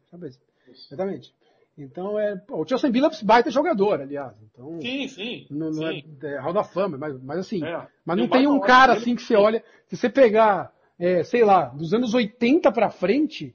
Exatamente. 0.69 1.35
Então 1.79 2.19
é. 2.19 2.41
O 2.51 2.67
Chelsea 2.67 2.91
Billups 2.91 3.23
baita 3.23 3.51
jogador, 3.51 4.01
aliás. 4.01 4.35
Então, 4.43 4.79
sim, 4.83 5.09
sim. 5.09 5.47
Não, 5.51 5.71
não 5.71 5.93
sim. 5.93 6.05
É, 6.23 6.35
é 6.35 6.39
Hall 6.41 6.53
da 6.53 6.63
Fama, 6.63 6.99
mas, 6.99 7.23
mas 7.23 7.39
assim. 7.39 7.65
É, 7.65 7.87
mas 8.05 8.19
não 8.19 8.29
tem 8.29 8.47
um 8.47 8.61
cara 8.61 8.93
assim 8.93 9.17
que 9.17 9.23
você 9.23 9.35
olha. 9.35 9.65
Se 9.87 9.97
você 9.97 10.11
pegar, 10.11 10.73
é, 10.99 11.23
sei 11.23 11.43
lá, 11.43 11.67
dos 11.67 11.95
anos 11.95 12.13
80 12.13 12.71
pra 12.71 12.91
frente, 12.91 13.55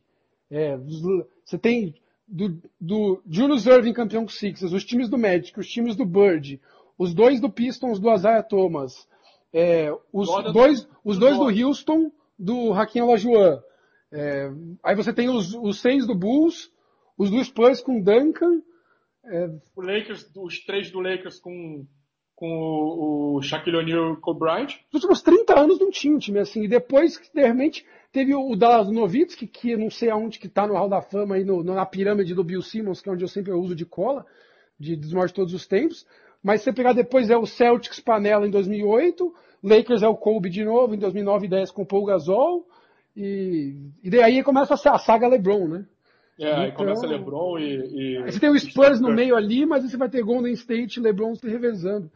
é, 0.50 0.76
você 1.46 1.58
tem 1.58 1.96
do, 2.28 2.62
do 2.80 3.22
Julius 3.30 3.66
Irving 3.66 3.94
campeão 3.94 4.24
com 4.24 4.30
Sixers, 4.30 4.74
os 4.74 4.84
times 4.84 5.10
do 5.10 5.18
Magic, 5.18 5.58
os 5.60 5.68
times 5.68 5.96
do 5.96 6.06
Bird, 6.06 6.60
os 6.98 7.14
dois 7.14 7.40
do 7.40 7.50
Pistons 7.50 8.00
do 8.00 8.12
Isaiah 8.14 8.44
Thomas, 8.44 9.08
é, 9.54 9.92
os, 10.12 10.28
dois, 10.52 10.88
os 11.04 11.18
dois 11.18 11.38
do 11.38 11.46
Houston 11.46 12.12
do 12.38 12.74
Hakim 12.74 13.02
Olajuwon. 13.02 13.60
É, 14.12 14.52
aí 14.84 14.96
você 14.96 15.14
tem 15.14 15.30
os, 15.30 15.54
os 15.54 15.80
seis 15.80 16.06
do 16.06 16.16
Bulls, 16.16 16.72
os 17.18 17.30
do 17.30 17.44
Spurs 17.44 17.82
com 17.82 18.02
Duncan. 18.02 18.62
É... 19.26 19.48
O 19.76 19.82
Lakers, 19.82 20.30
os 20.36 20.64
três 20.66 20.92
do 20.92 21.00
Lakers 21.00 21.40
com, 21.40 21.86
com 22.36 23.36
o, 23.36 23.42
Shaquille 23.42 23.78
O'Neal 23.78 24.14
e 24.14 24.18
o 24.22 24.34
Bryant. 24.34 24.78
Nos 24.92 25.04
últimos 25.04 25.22
30 25.22 25.60
anos 25.60 25.80
não 25.80 25.90
tinha 25.90 26.14
um 26.14 26.20
time 26.20 26.40
assim. 26.40 26.64
E 26.64 26.68
depois, 26.68 27.20
de 27.34 27.42
repente, 27.42 27.86
teve 28.12 28.36
o 28.36 28.56
Dallas 28.56 28.92
Nowitzki, 28.92 29.48
que 29.48 29.78
não 29.78 29.90
sei 29.90 30.10
aonde 30.10 30.38
que 30.38 30.50
tá 30.50 30.68
no 30.68 30.74
Hall 30.74 30.90
da 30.90 31.02
Fama, 31.02 31.36
aí 31.36 31.46
no, 31.46 31.64
na 31.64 31.86
pirâmide 31.86 32.36
do 32.36 32.44
Bill 32.44 32.62
Simmons, 32.62 33.02
que 33.02 33.10
é 33.10 33.12
onde 33.12 33.24
eu 33.24 33.30
sempre 33.30 33.54
uso 33.54 33.76
de 33.76 33.86
cola, 33.86 34.26
de 34.80 34.96
desmorte 34.96 35.34
todos 35.34 35.54
os 35.54 35.66
tempos. 35.66 36.06
Mas 36.44 36.62
se 36.62 36.66
você 36.66 36.74
pegar 36.74 36.94
depois 36.94 37.30
é 37.30 37.38
o 37.38 37.46
Celtics 37.46 38.00
panela 38.00 38.46
em 38.46 38.52
2008, 38.52 39.34
Lakers 39.64 40.04
é 40.04 40.08
o 40.08 40.16
Kobe 40.16 40.50
de 40.50 40.64
novo 40.64 40.94
em 40.94 41.00
2009 41.00 41.46
e 41.46 41.50
10 41.50 41.72
com 41.72 41.82
o 41.84 41.86
Paul 41.86 42.06
Gasol, 42.06 42.68
e, 43.16 43.92
e 44.04 44.10
daí 44.10 44.44
começa 44.44 44.74
a 44.74 44.98
saga 45.00 45.28
LeBron, 45.28 45.68
né? 45.68 45.86
É, 46.40 46.52
aí 46.52 46.66
então, 46.66 46.78
começa 46.78 47.08
LeBron 47.08 47.58
e, 47.60 47.64
e... 47.64 48.18
Aí 48.18 48.32
você 48.32 48.40
tem 48.40 48.50
o 48.50 48.60
Spurs 48.60 49.00
no 49.00 49.12
meio 49.14 49.36
ali, 49.36 49.66
mas 49.66 49.84
aí 49.84 49.90
você 49.90 49.98
vai 49.98 50.10
ter 50.10 50.22
Golden 50.22 50.54
State 50.54 51.00
e 51.00 51.04
LeBron 51.04 51.34
se 51.36 51.48
revezando. 51.48 52.12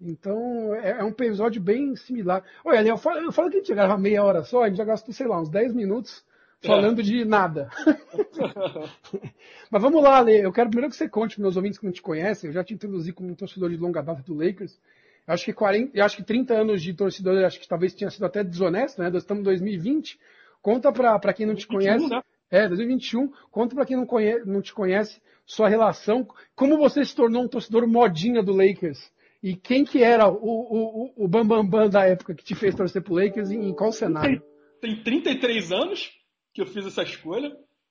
Então, 0.00 0.74
é, 0.74 0.90
é, 1.00 1.04
um 1.04 1.08
episódio 1.08 1.60
bem 1.60 1.94
similar. 1.96 2.42
Olha, 2.64 2.86
eu 2.86 2.96
falo, 2.96 3.18
eu 3.18 3.32
falo 3.32 3.50
que 3.50 3.56
a 3.56 3.58
gente 3.60 3.74
grava 3.74 3.98
meia 3.98 4.22
hora 4.22 4.42
só, 4.42 4.62
a 4.62 4.68
gente 4.68 4.78
já 4.78 4.84
gastou, 4.84 5.12
sei 5.12 5.26
lá, 5.26 5.40
uns 5.40 5.50
10 5.50 5.74
minutos 5.74 6.24
falando 6.62 7.00
é. 7.00 7.04
de 7.04 7.24
nada. 7.24 7.68
Mas 9.70 9.82
vamos 9.82 10.02
lá, 10.02 10.20
Lê. 10.20 10.44
Eu 10.44 10.52
quero 10.52 10.70
primeiro 10.70 10.90
que 10.90 10.96
você 10.96 11.08
conte 11.08 11.34
para 11.34 11.42
meus 11.42 11.56
ouvintes 11.56 11.78
que 11.78 11.84
não 11.84 11.92
te 11.92 12.02
conhecem. 12.02 12.48
Eu 12.48 12.54
já 12.54 12.64
te 12.64 12.74
introduzi 12.74 13.12
como 13.12 13.30
um 13.30 13.34
torcedor 13.34 13.70
de 13.70 13.76
longa 13.76 14.02
data 14.02 14.22
do 14.22 14.34
Lakers. 14.34 14.78
Eu 15.26 15.34
acho 15.34 15.44
que 15.44 15.52
40, 15.52 15.96
eu 15.96 16.04
acho 16.04 16.16
que 16.16 16.22
30 16.22 16.54
anos 16.54 16.82
de 16.82 16.94
torcedor, 16.94 17.44
acho 17.44 17.60
que 17.60 17.68
talvez 17.68 17.92
tenha 17.92 18.10
sido 18.10 18.24
até 18.24 18.42
desonesto, 18.42 19.02
né? 19.02 19.10
Nós 19.10 19.22
estamos 19.22 19.42
em 19.42 19.44
2020. 19.44 20.18
Conta 20.62 20.90
para 20.92 21.32
quem 21.32 21.44
não 21.44 21.54
te 21.54 21.68
2021, 21.68 21.68
conhece. 21.68 22.08
Né? 22.08 22.22
É, 22.50 22.66
2021. 22.66 23.30
Conta 23.50 23.74
para 23.74 23.86
quem 23.86 23.96
não, 23.96 24.06
conhece, 24.06 24.46
não 24.46 24.62
te 24.62 24.72
conhece 24.72 25.20
sua 25.44 25.68
relação, 25.68 26.28
como 26.54 26.76
você 26.76 27.04
se 27.04 27.14
tornou 27.14 27.42
um 27.42 27.48
torcedor 27.48 27.86
modinha 27.86 28.42
do 28.42 28.52
Lakers. 28.52 29.10
E 29.42 29.54
quem 29.54 29.84
que 29.84 30.02
era 30.02 30.28
o, 30.28 30.36
o, 30.36 31.24
o 31.24 31.28
Bambambam 31.28 31.68
Bam 31.68 31.84
Bam 31.84 31.90
da 31.90 32.04
época 32.04 32.34
que 32.34 32.44
te 32.44 32.54
fez 32.54 32.74
torcer 32.74 33.02
pro 33.02 33.14
Lakers 33.14 33.50
e 33.50 33.56
em 33.56 33.72
qual 33.74 33.92
cenário? 33.92 34.42
Tem, 34.80 34.94
tem 34.94 35.02
33 35.02 35.72
anos 35.72 36.10
que 36.52 36.60
eu 36.60 36.66
fiz 36.66 36.84
essa 36.86 37.02
escolha. 37.02 37.50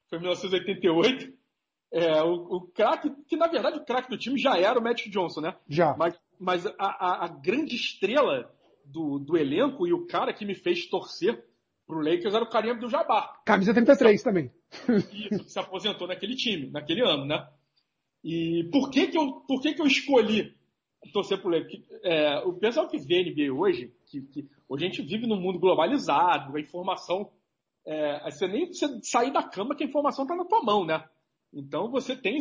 Foi 0.10 0.20
em 0.20 0.22
1988. 0.22 1.34
É, 1.92 2.22
o, 2.22 2.34
o 2.34 2.62
craque, 2.68 3.10
que 3.28 3.38
na 3.38 3.48
verdade 3.48 3.78
o 3.78 3.86
craque 3.86 4.10
do 4.10 4.18
time 4.18 4.38
já 4.38 4.58
era 4.58 4.78
o 4.78 4.84
Magic 4.84 5.10
Johnson, 5.10 5.42
né? 5.42 5.56
Já. 5.70 5.96
Mas, 5.98 6.20
mas 6.38 6.66
a, 6.66 6.74
a, 6.78 7.26
a, 7.26 7.28
grande 7.30 7.76
estrela 7.76 8.54
do, 8.84 9.20
do 9.20 9.38
elenco 9.38 9.88
e 9.88 9.94
o 9.94 10.06
cara 10.06 10.34
que 10.34 10.46
me 10.46 10.54
fez 10.54 10.86
torcer 10.88 11.42
pro 11.88 12.02
Lakers 12.02 12.36
era 12.36 12.44
o 12.44 12.50
Kareem 12.50 12.74
Abdul-Jabbar. 12.74 13.42
Camisa 13.46 13.74
33 13.74 14.22
também. 14.22 14.52
Isso, 15.14 15.46
que 15.46 15.52
se 15.52 15.58
aposentou 15.58 16.08
naquele 16.08 16.36
time, 16.36 16.70
naquele 16.70 17.02
ano, 17.02 17.26
né? 17.26 17.48
E 18.24 18.66
por 18.72 18.90
que 18.90 19.08
que 19.08 19.18
eu, 19.18 19.32
por 19.48 19.62
que 19.62 19.74
que 19.74 19.82
eu 19.82 19.88
escolhi 19.88 20.54
torcer 21.14 21.42
pro 21.42 21.50
Lakers? 21.50 21.86
É, 22.04 22.40
o 22.40 22.54
pessoal 22.54 22.90
que 22.90 22.98
vê 22.98 23.24
NBA 23.24 23.54
hoje, 23.54 23.94
que, 24.06 24.22
que, 24.22 24.50
hoje 24.68 24.86
a 24.86 24.90
gente 24.90 25.02
vive 25.02 25.26
num 25.26 25.40
mundo 25.40 25.58
globalizado, 25.58 26.56
a 26.56 26.60
informação, 26.60 27.32
é, 27.86 28.30
você 28.30 28.48
nem 28.48 28.66
precisa 28.66 29.00
sair 29.02 29.32
da 29.32 29.42
cama 29.42 29.74
que 29.74 29.84
a 29.84 29.88
informação 29.88 30.26
está 30.26 30.36
na 30.36 30.44
tua 30.44 30.62
mão, 30.62 30.86
né? 30.86 31.04
Então 31.54 31.90
você 31.90 32.16
tem 32.16 32.38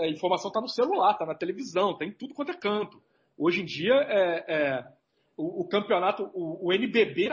a 0.00 0.08
informação 0.08 0.48
está 0.48 0.60
no 0.60 0.68
celular, 0.68 1.12
está 1.12 1.26
na 1.26 1.34
televisão, 1.34 1.96
tem 1.96 2.12
tá 2.12 2.16
tudo 2.20 2.34
quanto 2.34 2.52
é 2.52 2.54
canto. 2.54 3.02
Hoje 3.36 3.62
em 3.62 3.64
dia 3.64 3.94
é, 3.94 4.44
é 4.46 4.88
o, 5.36 5.62
o, 5.62 5.68
campeonato, 5.68 6.30
o, 6.32 6.68
o 6.68 6.72
NBB 6.72 7.30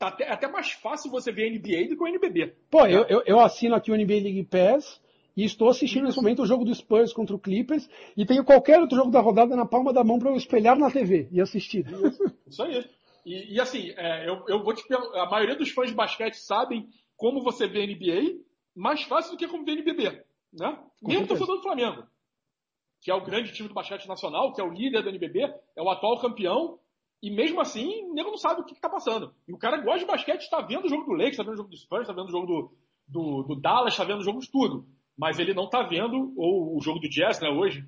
tá 0.00 0.08
até, 0.08 0.24
é 0.24 0.32
até, 0.32 0.48
mais 0.48 0.72
fácil 0.72 1.10
você 1.10 1.30
ver 1.30 1.50
NBA 1.50 1.88
do 1.88 1.96
que 1.96 2.02
o 2.02 2.08
NBB. 2.08 2.56
Pô, 2.70 2.86
eu, 2.86 3.04
eu, 3.04 3.22
eu 3.26 3.38
assino 3.38 3.74
aqui 3.74 3.92
o 3.92 3.94
NBA 3.94 4.14
League 4.14 4.44
Pass 4.44 4.98
e 5.36 5.44
estou 5.44 5.68
assistindo 5.68 6.04
nesse 6.04 6.16
momento 6.16 6.42
o 6.42 6.46
jogo 6.46 6.64
do 6.64 6.74
Spurs 6.74 7.12
contra 7.12 7.36
o 7.36 7.38
Clippers 7.38 7.88
e 8.16 8.24
tenho 8.24 8.42
qualquer 8.42 8.80
outro 8.80 8.96
jogo 8.96 9.10
da 9.10 9.20
rodada 9.20 9.54
na 9.54 9.66
palma 9.66 9.92
da 9.92 10.02
mão 10.02 10.18
para 10.18 10.30
eu 10.30 10.36
espelhar 10.36 10.78
na 10.78 10.90
TV 10.90 11.28
e 11.30 11.38
assistir. 11.38 11.86
Isso, 11.86 12.34
isso 12.48 12.62
aí. 12.62 12.84
E, 13.26 13.54
e 13.54 13.60
assim, 13.60 13.92
é, 13.94 14.26
eu, 14.26 14.42
eu 14.48 14.64
vou 14.64 14.74
te 14.74 14.82
a 14.92 15.26
maioria 15.26 15.54
dos 15.54 15.68
fãs 15.70 15.90
de 15.90 15.94
basquete 15.94 16.34
sabem 16.34 16.88
como 17.14 17.42
você 17.42 17.68
vê 17.68 17.86
NBA 17.86 18.40
mais 18.74 19.02
fácil 19.02 19.32
do 19.32 19.36
que 19.36 19.46
como 19.46 19.66
vê 19.66 19.72
NBB. 19.72 20.24
Né? 20.50 20.78
Mesmo 21.02 21.26
torcedor 21.26 21.56
do 21.56 21.62
Flamengo, 21.62 22.04
que 23.02 23.10
é 23.10 23.14
o 23.14 23.22
grande 23.22 23.52
time 23.52 23.68
do 23.68 23.74
basquete 23.74 24.08
nacional, 24.08 24.54
que 24.54 24.62
é 24.62 24.64
o 24.64 24.72
líder 24.72 25.02
do 25.02 25.10
NBB, 25.10 25.54
é 25.76 25.82
o 25.82 25.90
atual 25.90 26.18
campeão, 26.18 26.78
e 27.22 27.30
mesmo 27.30 27.60
assim, 27.60 28.04
o 28.06 28.14
nego 28.14 28.30
não 28.30 28.38
sabe 28.38 28.62
o 28.62 28.64
que 28.64 28.72
está 28.72 28.88
passando. 28.88 29.34
E 29.46 29.52
o 29.52 29.58
cara 29.58 29.76
gosta 29.78 30.00
de 30.00 30.06
basquete, 30.06 30.42
está 30.42 30.62
vendo 30.62 30.86
o 30.86 30.88
jogo 30.88 31.04
do 31.04 31.12
Lakers, 31.12 31.32
está 31.32 31.42
vendo 31.42 31.54
o 31.54 31.58
jogo 31.58 31.68
do 31.68 31.76
Spurs, 31.76 32.02
está 32.02 32.14
vendo 32.14 32.28
o 32.28 32.32
jogo 32.32 32.46
do, 32.46 32.72
do, 33.06 33.42
do 33.42 33.60
Dallas, 33.60 33.92
está 33.92 34.04
vendo 34.04 34.20
o 34.20 34.24
jogo 34.24 34.40
de 34.40 34.50
tudo. 34.50 34.86
Mas 35.18 35.38
ele 35.38 35.52
não 35.52 35.64
está 35.64 35.82
vendo, 35.82 36.32
ou 36.36 36.78
o 36.78 36.80
jogo 36.80 36.98
do 36.98 37.10
Jazz, 37.10 37.38
né, 37.40 37.50
hoje, 37.50 37.86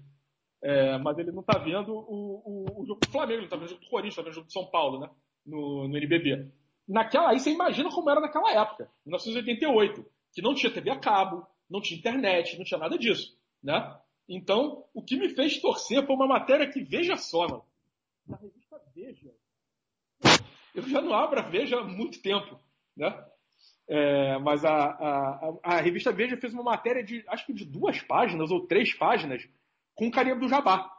é, 0.63 0.99
mas 0.99 1.19
ele 1.19 1.33
não 1.33 1.41
está 1.41 1.59
vendo 1.59 1.95
o, 1.95 2.43
o, 2.45 2.83
o, 2.83 2.87
jogo 2.87 3.01
do 3.01 3.11
Flamengo, 3.11 3.39
ele 3.39 3.45
está 3.45 3.57
vendo 3.57 3.67
o 3.67 3.71
jogo 3.71 3.81
do 3.81 3.89
Corinthians, 3.89 4.13
está 4.13 4.23
vendo 4.23 4.33
o 4.33 4.35
jogo 4.35 4.47
do 4.49 4.53
São 4.53 4.67
Paulo, 4.67 5.01
né, 5.01 5.11
no, 5.47 5.89
no 5.89 5.97
NBB. 5.97 6.53
Naquela, 6.87 7.31
aí 7.31 7.41
você 7.41 7.51
imagina 7.51 7.89
como 7.89 8.11
era 8.11 8.21
naquela 8.21 8.53
época, 8.53 8.91
1988, 9.07 10.05
que 10.35 10.43
não 10.43 10.55
tinha 10.55 10.71
TV 10.71 10.91
a 10.91 10.99
cabo, 10.99 11.47
não 11.71 11.81
tinha 11.81 11.99
internet, 11.99 12.59
não 12.59 12.65
tinha 12.65 12.79
nada 12.79 12.99
disso, 12.99 13.35
né? 13.63 13.99
Então, 14.29 14.85
o 14.93 15.03
que 15.03 15.17
me 15.17 15.31
fez 15.31 15.59
torcer 15.59 16.05
foi 16.07 16.15
uma 16.15 16.27
matéria 16.27 16.71
que, 16.71 16.83
veja 16.85 17.17
só, 17.17 17.47
mano, 17.49 17.65
na 18.27 18.37
revista 18.37 18.63
Veja. 18.95 19.33
Eu 20.75 20.83
já 20.83 21.01
não 21.01 21.15
abro 21.15 21.39
a 21.39 21.43
Veja 21.43 21.79
há 21.79 21.85
muito 21.85 22.21
tempo, 22.21 22.59
né? 22.97 23.25
É, 23.89 24.39
mas 24.39 24.65
a, 24.65 24.73
a, 24.73 25.55
a, 25.63 25.81
revista 25.81 26.13
Veja 26.13 26.37
fez 26.37 26.55
uma 26.55 26.63
matéria 26.63 27.03
de, 27.03 27.25
acho 27.29 27.45
que 27.45 27.53
de 27.53 27.65
duas 27.65 28.01
páginas 28.01 28.51
ou 28.51 28.67
três 28.67 28.95
páginas, 28.95 29.47
com 29.95 30.07
o 30.07 30.11
carinha 30.11 30.37
do 30.37 30.49
Jabá, 30.49 30.91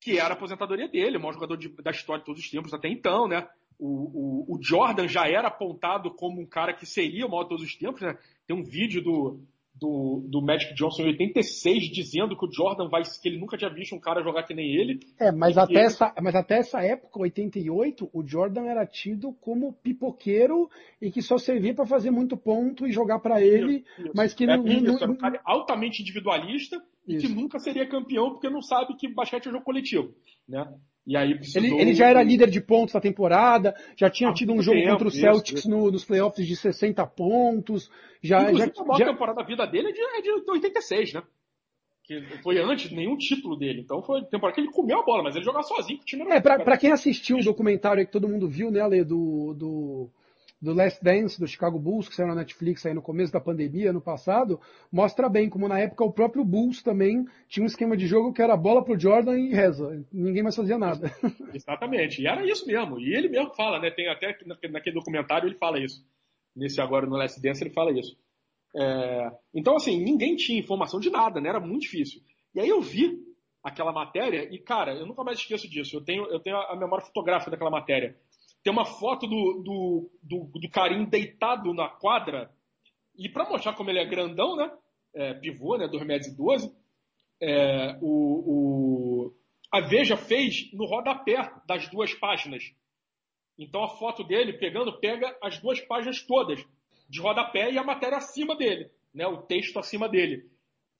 que 0.00 0.18
era 0.18 0.30
a 0.30 0.32
aposentadoria 0.32 0.88
dele, 0.88 1.16
o 1.16 1.20
maior 1.20 1.34
jogador 1.34 1.56
de, 1.56 1.68
da 1.68 1.90
história 1.90 2.20
de 2.20 2.26
todos 2.26 2.42
os 2.42 2.50
tempos 2.50 2.72
até 2.72 2.88
então, 2.88 3.28
né? 3.28 3.48
O, 3.78 3.86
o, 3.86 4.56
o, 4.56 4.62
Jordan 4.62 5.06
já 5.06 5.28
era 5.28 5.46
apontado 5.48 6.12
como 6.12 6.40
um 6.40 6.46
cara 6.46 6.74
que 6.74 6.84
seria 6.84 7.26
o 7.26 7.30
maior 7.30 7.44
de 7.44 7.50
todos 7.50 7.64
os 7.64 7.76
tempos, 7.76 8.00
né? 8.00 8.18
Tem 8.46 8.56
um 8.56 8.64
vídeo 8.64 9.02
do, 9.02 9.40
do, 9.80 10.24
do 10.28 10.42
Magic 10.42 10.74
Johnson 10.74 11.02
em 11.02 11.08
86 11.08 11.90
dizendo 11.90 12.36
que 12.36 12.44
o 12.44 12.52
Jordan 12.52 12.88
vai, 12.88 13.02
que 13.02 13.28
ele 13.28 13.38
nunca 13.38 13.56
tinha 13.56 13.70
visto 13.70 13.94
um 13.94 14.00
cara 14.00 14.22
jogar 14.22 14.42
que 14.42 14.54
nem 14.54 14.74
ele. 14.74 15.00
É, 15.18 15.30
mas 15.30 15.56
até, 15.56 15.72
ele... 15.72 15.82
essa, 15.82 16.14
mas 16.20 16.34
até 16.34 16.58
essa 16.58 16.82
época, 16.82 17.20
88, 17.20 18.10
o 18.12 18.26
Jordan 18.26 18.64
era 18.64 18.86
tido 18.86 19.32
como 19.40 19.72
pipoqueiro 19.72 20.68
e 21.00 21.10
que 21.10 21.22
só 21.22 21.38
servia 21.38 21.74
para 21.74 21.86
fazer 21.86 22.10
muito 22.10 22.36
ponto 22.36 22.86
e 22.86 22.92
jogar 22.92 23.20
para 23.20 23.40
ele, 23.40 23.84
isso, 23.98 24.10
mas 24.14 24.34
que 24.34 24.44
é, 24.44 24.56
não, 24.56 24.66
isso, 24.66 24.82
não, 24.82 24.98
não... 24.98 25.10
um 25.14 25.16
cara 25.16 25.40
altamente 25.44 26.02
individualista 26.02 26.82
e 27.06 27.16
que 27.16 27.28
nunca 27.28 27.58
seria 27.58 27.88
campeão 27.88 28.30
porque 28.30 28.50
não 28.50 28.60
sabe 28.60 28.94
que 28.96 29.08
basquete 29.08 29.48
é 29.48 29.52
jogo 29.52 29.64
coletivo, 29.64 30.14
né? 30.46 30.66
E 31.08 31.16
aí 31.16 31.34
precisou... 31.34 31.62
ele, 31.62 31.80
ele, 31.80 31.94
já 31.94 32.06
era 32.06 32.22
líder 32.22 32.50
de 32.50 32.60
pontos 32.60 32.92
da 32.92 33.00
temporada, 33.00 33.74
já 33.96 34.10
tinha 34.10 34.30
tido 34.34 34.52
um 34.52 34.60
jogo 34.60 34.76
tempo, 34.76 34.90
contra 34.90 35.08
o 35.08 35.10
Celtics 35.10 35.60
isso, 35.60 35.70
no, 35.70 35.90
nos 35.90 36.04
playoffs 36.04 36.46
de 36.46 36.54
60 36.54 37.06
pontos. 37.06 37.90
Já, 38.22 38.42
Inclusive, 38.42 38.72
já, 38.76 38.82
a 38.82 38.84
maior 38.84 38.98
já... 38.98 39.06
temporada 39.06 39.40
da 39.40 39.46
vida 39.46 39.66
dele 39.66 39.88
é 39.88 39.92
de, 39.92 40.00
é 40.02 40.20
de 40.20 40.50
86, 40.50 41.14
né? 41.14 41.22
Que 42.04 42.20
foi 42.42 42.58
antes 42.58 42.90
de 42.90 42.94
nenhum 42.94 43.16
título 43.16 43.56
dele. 43.56 43.80
Então 43.80 44.02
foi 44.02 44.22
temporada 44.26 44.54
que 44.54 44.60
ele 44.60 44.70
comeu 44.70 45.00
a 45.00 45.02
bola, 45.02 45.22
mas 45.22 45.34
ele 45.34 45.46
jogava 45.46 45.62
sozinho, 45.62 45.98
o 45.98 46.04
time 46.04 46.24
era 46.24 46.34
É, 46.34 46.40
pra, 46.42 46.58
pra, 46.58 46.76
quem 46.76 46.92
assistiu 46.92 47.38
o 47.38 47.44
documentário 47.44 48.04
que 48.04 48.12
todo 48.12 48.28
mundo 48.28 48.46
viu, 48.46 48.70
né, 48.70 48.80
Ale, 48.80 49.02
do, 49.02 49.54
do 49.54 50.10
do 50.60 50.74
Last 50.74 51.02
Dance 51.02 51.38
do 51.38 51.46
Chicago 51.46 51.78
Bulls, 51.78 52.08
que 52.08 52.14
saiu 52.14 52.28
na 52.28 52.34
Netflix 52.34 52.84
aí 52.84 52.92
no 52.92 53.02
começo 53.02 53.32
da 53.32 53.40
pandemia, 53.40 53.92
no 53.92 54.00
passado, 54.00 54.60
mostra 54.90 55.28
bem 55.28 55.48
como 55.48 55.68
na 55.68 55.78
época 55.78 56.04
o 56.04 56.12
próprio 56.12 56.44
Bulls 56.44 56.82
também 56.82 57.24
tinha 57.48 57.62
um 57.62 57.66
esquema 57.66 57.96
de 57.96 58.06
jogo 58.06 58.32
que 58.32 58.42
era 58.42 58.56
bola 58.56 58.84
pro 58.84 58.98
Jordan 58.98 59.38
e 59.38 59.54
reza. 59.54 60.04
Ninguém 60.12 60.42
mais 60.42 60.56
fazia 60.56 60.76
nada. 60.76 61.12
Exatamente. 61.54 62.20
E 62.20 62.26
era 62.26 62.44
isso 62.44 62.66
mesmo. 62.66 62.98
E 62.98 63.14
ele 63.14 63.28
mesmo 63.28 63.54
fala, 63.54 63.78
né? 63.78 63.90
Tem 63.90 64.08
até 64.08 64.36
naquele 64.68 64.94
documentário 64.94 65.48
ele 65.48 65.56
fala 65.56 65.78
isso. 65.78 66.04
Nesse 66.56 66.80
agora 66.80 67.06
no 67.06 67.16
Last 67.16 67.40
Dance 67.40 67.62
ele 67.62 67.70
fala 67.70 67.92
isso. 67.92 68.16
É... 68.76 69.30
Então, 69.54 69.76
assim, 69.76 70.02
ninguém 70.02 70.34
tinha 70.34 70.58
informação 70.58 70.98
de 70.98 71.08
nada, 71.08 71.40
né? 71.40 71.48
Era 71.48 71.60
muito 71.60 71.82
difícil. 71.82 72.20
E 72.54 72.60
aí 72.60 72.68
eu 72.68 72.80
vi 72.80 73.16
aquela 73.62 73.92
matéria 73.92 74.48
e, 74.52 74.58
cara, 74.58 74.94
eu 74.94 75.06
nunca 75.06 75.22
mais 75.22 75.38
esqueço 75.38 75.68
disso. 75.68 75.96
Eu 75.96 76.04
tenho, 76.04 76.26
eu 76.26 76.40
tenho 76.40 76.56
a 76.56 76.76
memória 76.76 77.04
fotográfica 77.04 77.50
daquela 77.50 77.70
matéria. 77.70 78.16
Tem 78.68 78.72
uma 78.74 78.84
foto 78.84 79.26
do, 79.26 79.62
do, 79.64 80.10
do, 80.22 80.44
do 80.44 81.06
deitado 81.06 81.72
na 81.72 81.88
quadra. 81.88 82.50
E 83.16 83.26
para 83.26 83.48
mostrar 83.48 83.72
como 83.72 83.88
ele 83.88 83.98
é 83.98 84.04
grandão, 84.04 84.56
né? 84.56 84.70
É, 85.14 85.32
pivô, 85.32 85.78
né? 85.78 85.88
2 85.88 86.04
metros 86.04 86.30
e 86.30 86.36
12. 86.36 86.70
É, 87.40 87.98
o, 88.02 89.24
o, 89.24 89.34
a 89.72 89.80
Veja 89.80 90.18
fez 90.18 90.70
no 90.74 90.84
rodapé 90.84 91.50
das 91.66 91.88
duas 91.88 92.12
páginas. 92.12 92.62
Então 93.58 93.82
a 93.82 93.88
foto 93.88 94.22
dele 94.22 94.52
pegando, 94.52 95.00
pega 95.00 95.34
as 95.42 95.58
duas 95.58 95.80
páginas 95.80 96.20
todas 96.20 96.62
de 97.08 97.22
rodapé 97.22 97.72
e 97.72 97.78
a 97.78 97.82
matéria 97.82 98.18
acima 98.18 98.54
dele, 98.54 98.90
né? 99.14 99.26
O 99.26 99.38
texto 99.38 99.78
acima 99.78 100.10
dele. 100.10 100.46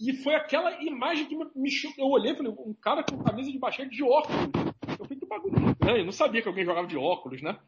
E 0.01 0.15
foi 0.15 0.35
aquela 0.35 0.83
imagem 0.83 1.27
que 1.27 1.37
me, 1.37 1.45
me 1.55 1.71
eu 1.99 2.07
olhei 2.07 2.33
e 2.33 2.35
falei, 2.35 2.51
um 2.51 2.73
cara 2.73 3.05
com 3.05 3.23
camisa 3.23 3.53
de 3.53 3.59
basquete 3.59 3.91
de 3.91 4.03
óculos. 4.03 4.69
Bagulho 5.43 5.71
estranho. 5.73 5.99
Eu 5.99 6.05
não 6.05 6.13
sabia 6.13 6.43
que 6.43 6.49
alguém 6.49 6.65
jogava 6.65 6.87
de 6.87 6.97
óculos, 6.97 7.43
né? 7.43 7.59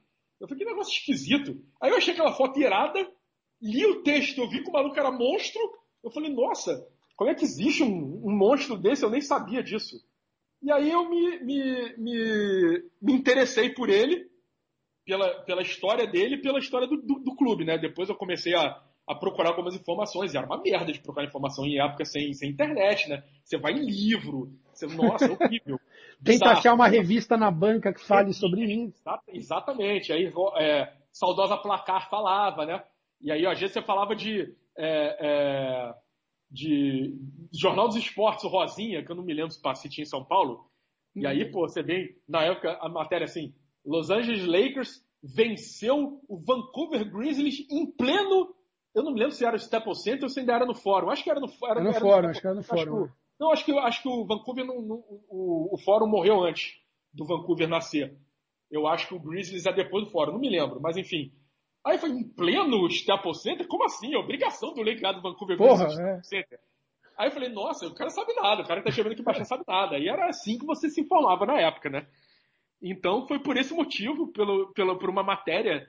Eu 0.41 0.49
falei, 0.49 0.65
que 0.65 0.71
negócio 0.71 0.93
esquisito. 0.93 1.63
Aí 1.81 1.91
eu 1.91 1.97
achei 1.97 2.15
aquela 2.15 2.33
foto 2.33 2.59
irada, 2.59 3.07
li 3.61 3.85
o 3.85 4.03
texto, 4.03 4.39
eu 4.39 4.49
vi 4.49 4.63
que 4.63 4.71
o 4.71 4.73
maluco 4.73 4.99
era 4.99 5.11
monstro. 5.11 5.61
Eu 6.03 6.11
falei, 6.11 6.33
nossa, 6.33 6.87
como 7.17 7.31
é 7.31 7.35
que 7.35 7.45
existe 7.45 7.83
um, 7.83 8.23
um 8.25 8.35
monstro 8.35 8.79
desse? 8.79 9.05
Eu 9.05 9.11
nem 9.11 9.21
sabia 9.21 9.63
disso. 9.63 9.97
E 10.63 10.73
aí 10.73 10.91
eu 10.91 11.09
me, 11.09 11.39
me, 11.41 11.97
me, 11.99 12.85
me 13.01 13.13
interessei 13.13 13.71
por 13.71 13.89
ele, 13.89 14.27
pela, 15.05 15.29
pela 15.43 15.63
história 15.63 16.07
dele 16.07 16.37
e 16.37 16.41
pela 16.41 16.59
história 16.59 16.87
do, 16.87 16.97
do, 16.97 17.19
do, 17.21 17.37
clube, 17.37 17.65
né? 17.65 17.79
Depois 17.79 18.09
eu 18.09 18.15
comecei 18.15 18.55
a, 18.55 18.83
a 19.07 19.15
procurar 19.15 19.51
algumas 19.51 19.75
informações, 19.75 20.33
e 20.33 20.37
era 20.37 20.47
uma 20.47 20.61
merda 20.63 20.93
de 20.93 21.01
procurar 21.01 21.27
informação 21.27 21.67
em 21.67 21.79
época 21.79 22.05
sem, 22.05 22.33
sem 22.33 22.51
internet, 22.51 23.09
né? 23.09 23.23
Você 23.45 23.59
vai 23.59 23.73
em 23.73 23.85
livro, 23.85 24.53
você, 24.73 24.87
nossa, 24.87 25.27
é 25.27 25.31
horrível. 25.31 25.81
Tenta 26.23 26.45
bizarro. 26.45 26.59
achar 26.59 26.75
uma 26.75 26.89
revista 26.89 27.37
na 27.37 27.51
banca 27.51 27.93
que 27.93 28.01
fale 28.01 28.33
sobre 28.33 28.65
isso. 28.65 29.03
Exatamente. 29.29 30.13
Aí, 30.13 30.33
é, 30.57 30.93
saudosa 31.13 31.57
placar 31.57 32.11
falava, 32.11 32.67
né? 32.67 32.83
E 33.21 33.33
aí, 33.33 33.47
às 33.47 33.59
vezes, 33.59 33.75
você 33.75 33.83
falava 33.83 34.15
de. 34.15 34.55
É, 34.77 35.17
é, 35.21 35.95
de 36.51 37.17
Jornal 37.53 37.87
dos 37.87 37.97
Esportes, 37.97 38.45
o 38.45 38.49
Rosinha, 38.49 39.05
que 39.05 39.13
eu 39.13 39.17
não 39.17 39.23
me 39.23 39.33
lembro 39.33 39.53
se 39.53 39.89
tinha 39.89 40.03
em 40.03 40.09
São 40.09 40.25
Paulo. 40.25 40.69
E 41.15 41.27
aí, 41.27 41.51
pô, 41.51 41.69
você 41.69 41.83
vem, 41.83 42.17
na 42.29 42.43
época, 42.43 42.77
a 42.81 42.89
matéria 42.89 43.25
assim: 43.25 43.55
Los 43.85 44.11
Angeles 44.11 44.45
Lakers 44.45 45.05
venceu 45.23 46.21
o 46.29 46.39
Vancouver 46.39 47.09
Grizzlies 47.11 47.67
em 47.71 47.87
pleno. 47.87 48.55
Eu 48.95 49.05
não 49.05 49.13
me 49.13 49.21
lembro 49.21 49.35
se 49.35 49.45
era 49.45 49.55
o 49.55 49.59
Staples 49.59 50.03
Center 50.03 50.25
ou 50.25 50.29
se 50.29 50.41
ainda 50.41 50.55
era 50.55 50.67
no 50.67 50.75
Fórum. 50.75 51.11
Acho 51.11 51.23
que 51.23 51.31
era 51.31 51.41
no, 51.41 51.47
era, 51.47 51.71
era 51.71 51.83
no 51.83 51.91
era 51.91 52.01
Fórum. 52.01 52.23
No, 52.23 52.29
acho 52.31 52.41
que 52.41 52.47
era 52.47 52.57
no 52.57 52.63
Fórum. 52.63 53.09
Não, 53.41 53.51
acho 53.51 53.65
que, 53.65 53.73
acho 53.73 54.03
que 54.03 54.09
o 54.09 54.27
Vancouver, 54.27 54.67
não, 54.67 54.83
não, 54.83 55.03
o, 55.31 55.75
o 55.75 55.79
Fórum 55.79 56.07
morreu 56.07 56.45
antes 56.45 56.75
do 57.11 57.25
Vancouver 57.25 57.67
nascer. 57.67 58.15
Eu 58.71 58.87
acho 58.87 59.09
que 59.09 59.15
o 59.15 59.19
Grizzlies 59.19 59.65
é 59.65 59.73
depois 59.73 60.05
do 60.05 60.11
Fórum, 60.11 60.33
não 60.33 60.39
me 60.39 60.51
lembro, 60.51 60.79
mas 60.79 60.99
enfim. 60.99 61.33
Aí 61.83 61.97
foi 61.97 62.11
em 62.11 62.23
pleno 62.23 62.87
Staples 62.89 63.41
Center? 63.41 63.67
Como 63.67 63.85
assim? 63.85 64.15
É 64.15 64.19
obrigação 64.19 64.75
do 64.75 64.83
Lakers 64.83 65.17
do 65.17 65.23
Vancouver 65.23 65.57
Porra, 65.57 65.87
Grizzlies 65.87 66.07
é. 66.07 66.23
Center. 66.23 66.61
Aí 67.17 67.29
eu 67.29 67.33
falei, 67.33 67.49
nossa, 67.49 67.87
o 67.87 67.95
cara 67.95 68.11
sabe 68.11 68.35
nada, 68.35 68.63
o 68.63 68.67
cara 68.67 68.83
tá 68.83 68.91
chamando 68.91 69.13
aqui 69.13 69.23
baixo 69.23 69.45
sabe 69.47 69.65
nada. 69.67 69.99
E 69.99 70.07
era 70.07 70.29
assim 70.29 70.59
que 70.59 70.67
você 70.67 70.91
se 70.91 71.01
informava 71.01 71.47
na 71.47 71.59
época, 71.59 71.89
né? 71.89 72.07
Então 72.83 73.27
foi 73.27 73.39
por 73.39 73.57
esse 73.57 73.73
motivo, 73.73 74.29
pelo, 74.33 74.71
pelo, 74.75 74.99
por 74.99 75.09
uma 75.09 75.23
matéria 75.23 75.87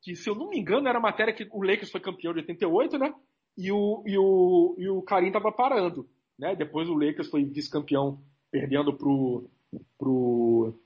que, 0.00 0.14
se 0.14 0.30
eu 0.30 0.36
não 0.36 0.48
me 0.48 0.58
engano, 0.58 0.88
era 0.88 0.98
a 0.98 1.02
matéria 1.02 1.34
que 1.34 1.48
o 1.50 1.62
Lakers 1.62 1.90
foi 1.90 2.00
campeão 2.00 2.32
de 2.32 2.40
88, 2.40 2.98
né? 2.98 3.12
E 3.56 3.70
o, 3.72 4.02
e 4.06 4.16
o, 4.16 4.74
e 4.78 4.88
o 4.88 5.02
Karim 5.02 5.30
tava 5.32 5.52
parando. 5.52 6.08
Né? 6.42 6.56
Depois 6.56 6.88
o 6.88 6.94
Lakers 6.94 7.30
foi 7.30 7.44
vice-campeão, 7.44 8.20
perdendo 8.50 8.92
pro, 8.92 9.48
pro, 9.96 10.76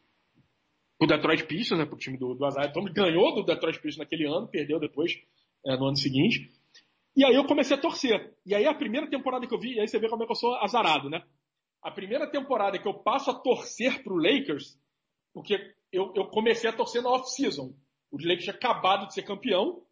pro 0.99 1.09
Detroit 1.09 1.47
Pistons, 1.47 1.79
né? 1.79 1.87
pro 1.87 1.97
time 1.97 2.19
do, 2.19 2.35
do 2.35 2.47
Isaiah 2.47 2.71
Thomas. 2.71 2.93
Ganhou 2.93 3.35
do 3.35 3.43
Detroit 3.43 3.81
Pistons 3.81 3.97
naquele 3.97 4.27
ano, 4.27 4.47
perdeu 4.47 4.79
depois 4.79 5.19
é, 5.65 5.75
no 5.79 5.87
ano 5.87 5.97
seguinte. 5.97 6.53
E 7.17 7.25
aí 7.25 7.35
eu 7.35 7.47
comecei 7.47 7.75
a 7.75 7.81
torcer. 7.81 8.37
E 8.45 8.55
aí 8.55 8.67
a 8.67 8.75
primeira 8.75 9.09
temporada 9.09 9.47
que 9.47 9.55
eu 9.55 9.59
vi, 9.59 9.77
e 9.77 9.81
aí 9.81 9.89
você 9.89 9.99
vê 9.99 10.11
como 10.11 10.25
é 10.25 10.27
que 10.27 10.33
eu 10.33 10.37
sou 10.37 10.55
azarado, 10.57 11.09
né? 11.09 11.23
A 11.83 11.91
primeira 11.91 12.31
temporada 12.31 12.79
que 12.79 12.87
eu 12.87 12.93
passo 12.93 13.31
a 13.31 13.35
torcer 13.35 14.03
pro 14.03 14.19
Lakers, 14.19 14.79
porque 15.33 15.55
eu, 15.91 16.13
eu 16.15 16.27
comecei 16.27 16.69
a 16.69 16.73
torcer 16.75 17.01
na 17.01 17.09
off-season. 17.09 17.73
O 18.11 18.19
Lakers 18.19 18.45
tinha 18.45 18.55
acabado 18.55 19.07
de 19.07 19.15
ser 19.15 19.23
campeão, 19.23 19.83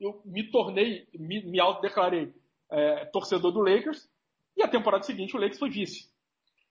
eu 0.00 0.22
me 0.24 0.50
tornei, 0.50 1.06
me, 1.12 1.44
me 1.44 1.60
autodeclarei 1.60 2.32
é, 2.72 3.04
torcedor 3.12 3.52
do 3.52 3.60
Lakers, 3.60 4.08
e 4.60 4.62
a 4.62 4.68
temporada 4.68 5.02
seguinte 5.02 5.34
o 5.34 5.40
Lakers 5.40 5.58
foi 5.58 5.70
vice. 5.70 6.08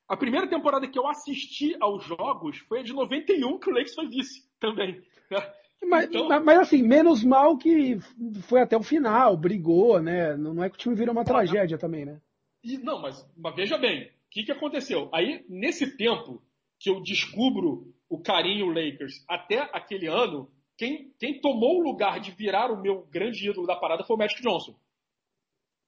A 0.08 0.16
primeira 0.16 0.48
temporada 0.48 0.88
que 0.88 0.98
eu 0.98 1.08
assisti 1.08 1.76
aos 1.80 2.04
jogos 2.04 2.58
foi 2.60 2.80
a 2.80 2.84
de 2.84 2.94
91, 2.94 3.60
que 3.60 3.70
o 3.70 3.74
Lakers 3.74 3.96
foi 3.96 4.08
vice 4.08 4.48
também. 4.60 5.02
Mas, 5.82 6.10
então... 6.10 6.28
mas, 6.44 6.60
assim, 6.60 6.84
menos 6.84 7.24
mal 7.24 7.58
que 7.58 7.98
foi 8.42 8.62
até 8.62 8.76
o 8.76 8.84
final, 8.84 9.38
brigou, 9.38 10.02
né? 10.02 10.36
Não 10.36 10.62
é 10.62 10.70
que 10.70 10.76
o 10.76 10.78
time 10.78 10.94
virou 10.94 11.14
uma 11.14 11.24
tragédia 11.24 11.78
também, 11.78 12.04
né? 12.04 12.20
E, 12.62 12.78
não, 12.78 13.02
mas, 13.02 13.26
mas 13.38 13.56
veja 13.56 13.78
bem, 13.78 14.04
o 14.04 14.10
que, 14.30 14.44
que 14.44 14.52
aconteceu? 14.52 15.08
Aí, 15.14 15.46
nesse 15.48 15.96
tempo 15.96 16.44
que 16.78 16.90
eu 16.90 17.02
descubro 17.02 17.94
o 18.10 18.22
carinho 18.22 18.68
Lakers 18.68 19.24
até 19.26 19.70
aquele 19.72 20.08
ano, 20.08 20.52
quem, 20.78 21.14
quem 21.18 21.40
tomou 21.40 21.80
o 21.80 21.84
lugar 21.84 22.20
de 22.20 22.32
virar 22.32 22.70
o 22.72 22.82
meu 22.82 23.08
grande 23.10 23.50
ídolo 23.50 23.66
da 23.66 23.78
parada 23.78 24.04
foi 24.04 24.18
o 24.18 24.20
Magic 24.20 24.42
Johnson. 24.42 24.76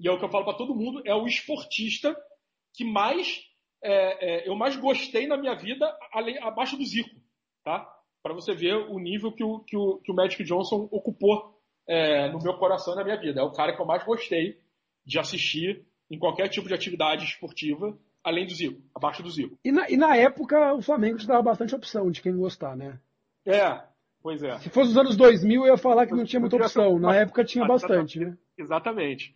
E 0.01 0.07
é 0.07 0.11
o 0.11 0.17
que 0.17 0.25
eu 0.25 0.29
falo 0.29 0.45
para 0.45 0.57
todo 0.57 0.73
mundo, 0.73 1.01
é 1.05 1.13
o 1.13 1.27
esportista 1.27 2.17
que 2.73 2.83
mais 2.83 3.43
é, 3.83 4.45
é, 4.45 4.49
eu 4.49 4.55
mais 4.55 4.75
gostei 4.75 5.27
na 5.27 5.37
minha 5.37 5.53
vida 5.53 5.85
além, 6.11 6.39
abaixo 6.39 6.75
do 6.75 6.83
Zico, 6.83 7.15
tá? 7.63 7.87
Para 8.23 8.33
você 8.33 8.55
ver 8.55 8.73
o 8.73 8.97
nível 8.97 9.31
que 9.31 9.43
o, 9.43 9.59
que 9.59 9.77
o, 9.77 9.97
que 9.97 10.11
o 10.11 10.15
Magic 10.15 10.43
Johnson 10.43 10.89
ocupou 10.91 11.55
é, 11.87 12.31
no 12.31 12.41
meu 12.41 12.55
coração 12.55 12.93
e 12.93 12.97
na 12.97 13.03
minha 13.03 13.19
vida. 13.19 13.41
É 13.41 13.43
o 13.43 13.51
cara 13.51 13.75
que 13.75 13.81
eu 13.81 13.85
mais 13.85 14.03
gostei 14.03 14.59
de 15.05 15.19
assistir 15.19 15.85
em 16.09 16.17
qualquer 16.17 16.47
tipo 16.49 16.67
de 16.67 16.73
atividade 16.73 17.23
esportiva, 17.23 17.95
além 18.23 18.47
do 18.47 18.53
Zico, 18.53 18.81
abaixo 18.95 19.21
do 19.21 19.29
Zico. 19.29 19.57
E 19.63 19.71
na, 19.71 19.87
e 19.89 19.97
na 19.97 20.15
época 20.15 20.73
o 20.73 20.81
Flamengo 20.81 21.17
te 21.17 21.27
dava 21.27 21.43
bastante 21.43 21.75
opção 21.75 22.09
de 22.09 22.21
quem 22.21 22.35
gostar, 22.35 22.75
né? 22.75 22.99
É, 23.45 23.83
pois 24.21 24.41
é. 24.41 24.57
Se 24.59 24.69
fosse 24.69 24.91
os 24.91 24.97
anos 24.97 25.15
2000, 25.15 25.65
eu 25.65 25.73
ia 25.73 25.77
falar 25.77 26.07
que 26.07 26.13
não 26.13 26.25
tinha 26.25 26.39
muita 26.39 26.55
opção. 26.55 26.97
Na 26.97 27.15
época 27.15 27.43
tinha 27.43 27.65
bastante, 27.65 28.19
né? 28.19 28.35
Exatamente. 28.57 29.35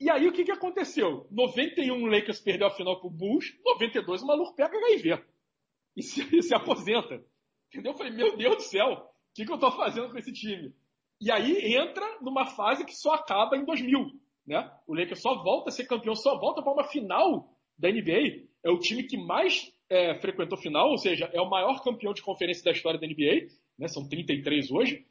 E 0.00 0.08
aí 0.08 0.26
o 0.26 0.32
que, 0.32 0.44
que 0.44 0.50
aconteceu? 0.50 1.26
91 1.30 2.06
Lakers 2.06 2.40
perdeu 2.40 2.66
a 2.66 2.70
final 2.70 2.98
pro 2.98 3.10
Bulls, 3.10 3.54
92 3.62 4.22
o 4.22 4.26
maluco 4.26 4.56
pega 4.56 4.74
HIV. 4.74 5.22
E 5.94 6.02
se, 6.02 6.24
se 6.42 6.54
aposenta. 6.54 7.22
Entendeu? 7.68 7.92
Eu 7.92 7.98
falei, 7.98 8.12
meu 8.12 8.36
Deus 8.36 8.56
do 8.56 8.62
céu, 8.62 8.92
o 8.92 9.34
que, 9.34 9.44
que 9.44 9.52
eu 9.52 9.58
tô 9.58 9.70
fazendo 9.70 10.10
com 10.10 10.18
esse 10.18 10.32
time? 10.32 10.74
E 11.20 11.30
aí 11.30 11.76
entra 11.76 12.18
numa 12.22 12.46
fase 12.46 12.84
que 12.84 12.96
só 12.96 13.12
acaba 13.12 13.56
em 13.56 13.64
2000. 13.64 14.10
Né? 14.46 14.72
O 14.86 14.94
Lakers 14.94 15.20
só 15.20 15.42
volta 15.42 15.68
a 15.68 15.72
ser 15.72 15.86
campeão, 15.86 16.14
só 16.14 16.38
volta 16.38 16.62
para 16.62 16.72
uma 16.72 16.84
final 16.84 17.54
da 17.78 17.90
NBA. 17.90 18.48
É 18.64 18.70
o 18.70 18.78
time 18.78 19.04
que 19.04 19.18
mais 19.18 19.70
é, 19.90 20.18
frequentou 20.18 20.56
final, 20.56 20.88
ou 20.88 20.98
seja, 20.98 21.30
é 21.32 21.40
o 21.42 21.50
maior 21.50 21.82
campeão 21.82 22.14
de 22.14 22.22
conferência 22.22 22.64
da 22.64 22.70
história 22.70 22.98
da 22.98 23.06
NBA. 23.06 23.48
Né? 23.78 23.86
São 23.86 24.08
33 24.08 24.70
hoje. 24.70 25.06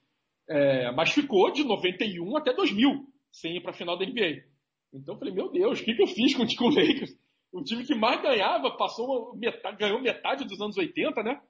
É, 0.49 0.91
mas 0.93 1.11
ficou 1.11 1.51
de 1.51 1.63
91 1.63 2.35
até 2.35 2.51
2000 2.51 3.07
sem 3.31 3.57
ir 3.57 3.61
para 3.61 3.69
a 3.69 3.75
final 3.75 3.95
da 3.95 4.03
NBA. 4.03 4.48
Então 4.93 5.15
eu 5.15 5.19
falei, 5.19 5.33
meu 5.33 5.51
Deus, 5.51 5.79
o 5.79 5.83
que, 5.83 5.93
que 5.93 6.01
eu 6.01 6.07
fiz 6.07 6.35
com, 6.35 6.43
o 6.43 6.69
Lakers? 6.69 7.15
O 7.51 7.63
time 7.63 7.83
que 7.83 7.95
mais 7.95 8.21
ganhava 8.21 8.71
passou 8.77 9.35
metade, 9.35 9.77
ganhou 9.77 10.01
metade 10.01 10.45
dos 10.45 10.59
anos 10.61 10.77
80, 10.77 11.23
né? 11.23 11.41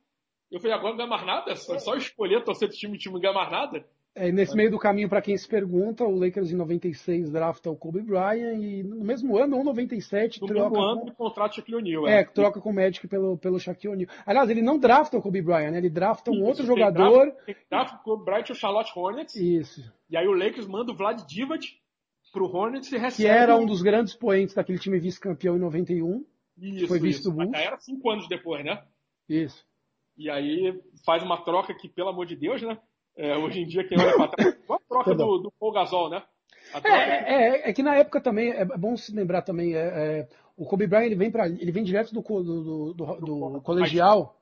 Eu 0.52 0.60
falei, 0.60 0.76
agora 0.76 0.92
não 0.92 0.98
ganha 0.98 1.10
mais 1.10 1.26
nada? 1.26 1.52
É 1.52 1.56
só 1.56 1.96
escolher 1.96 2.44
torcer 2.44 2.68
do 2.68 2.74
time, 2.74 2.96
o 2.96 3.00
time 3.00 3.14
não 3.14 3.22
ganha 3.22 3.34
mais 3.34 3.52
nada? 3.52 3.86
É, 4.16 4.32
nesse 4.32 4.56
meio 4.56 4.72
do 4.72 4.80
caminho, 4.80 5.08
para 5.08 5.22
quem 5.22 5.38
se 5.38 5.48
pergunta, 5.48 6.04
o 6.04 6.20
Lakers 6.20 6.52
em 6.52 6.56
96 6.56 7.30
drafta 7.30 7.70
o 7.70 7.76
Kobe 7.76 8.02
Bryant 8.02 8.60
e 8.60 8.84
no 8.84 9.06
mesmo 9.06 9.38
ano, 9.38 9.58
ou 9.58 9.64
97, 9.64 10.42
no 10.42 10.48
troca 10.48 10.70
mesmo 10.70 10.84
ano, 10.84 11.02
com... 11.02 11.12
contrato 11.14 11.56
Shaquille 11.56 11.78
O'Neal. 11.78 12.08
É, 12.08 12.22
é, 12.22 12.24
troca 12.26 12.60
com 12.60 12.72
o 12.72 12.74
Magic 12.74 13.08
pelo, 13.08 13.38
pelo 13.38 13.60
Shaquille 13.60 13.94
O'Neal. 13.94 14.10
Aliás, 14.26 14.50
ele 14.50 14.62
não 14.62 14.80
drafta 14.80 15.18
o 15.18 15.22
Kobe 15.22 15.42
Bryant, 15.42 15.72
né? 15.72 15.78
ele 15.78 15.90
drafta 15.90 16.32
um 16.32 16.36
Isso, 16.36 16.44
outro 16.44 16.66
jogador. 16.66 17.28
Drafta, 17.28 17.56
drafta 17.70 17.96
o 17.98 18.00
Kobe 18.00 18.26
Bryant 18.26 18.50
e 18.50 18.52
o 18.52 18.56
Charlotte 18.56 18.92
Hornets. 18.96 19.36
Isso. 19.36 19.94
E 20.10 20.18
aí 20.18 20.28
o 20.28 20.34
Lakers 20.34 20.68
manda 20.68 20.92
o 20.92 20.96
Vlad 20.96 21.22
Divac 21.26 21.66
pro 22.32 22.46
Hornets 22.46 22.92
e 22.92 22.98
recebe... 22.98 23.28
Que 23.28 23.28
era 23.28 23.56
um 23.56 23.66
dos 23.66 23.82
grandes 23.82 24.16
poentes 24.16 24.56
daquele 24.56 24.80
time 24.80 25.00
vice-campeão 25.00 25.56
em 25.56 25.60
91. 25.60 26.26
Isso, 26.58 26.88
foi 26.88 27.00
visto 27.00 27.30
isso. 27.30 27.56
Era 27.56 27.78
cinco 27.80 28.10
anos 28.10 28.28
depois, 28.28 28.64
né? 28.64 28.84
Isso. 29.28 29.66
E 30.18 30.30
aí 30.30 30.78
faz 31.06 31.24
uma 31.24 31.44
troca 31.44 31.74
que, 31.74 31.88
pelo 31.88 32.10
amor 32.10 32.26
de 32.26 32.36
Deus, 32.36 32.62
né? 32.62 32.78
É, 33.16 33.38
hoje 33.38 33.62
em 33.62 33.68
dia, 33.68 33.88
quem 33.88 34.00
olha 34.00 34.16
pra 34.16 34.28
trás, 34.28 34.58
a 34.70 34.78
troca 34.88 35.16
do, 35.16 35.38
do 35.40 35.52
Paul 35.60 35.72
Gasol, 35.72 36.10
né? 36.10 36.24
É, 36.84 36.90
é, 36.90 37.70
é, 37.70 37.74
que 37.74 37.82
na 37.82 37.96
época 37.96 38.22
também, 38.22 38.52
é 38.52 38.66
bom 38.66 38.96
se 38.96 39.14
lembrar 39.14 39.42
também, 39.42 39.76
é, 39.76 39.80
é, 39.80 40.30
o 40.56 40.66
Kobe 40.66 40.88
Bryant 40.88 41.06
ele 41.06 41.16
vem, 41.16 41.32
pra, 41.32 41.48
ele 41.48 41.72
vem 41.72 41.84
direto 41.84 42.14
do, 42.14 42.22
do, 42.22 42.94
do, 42.94 43.16
do, 43.16 43.62
colegial 43.62 44.38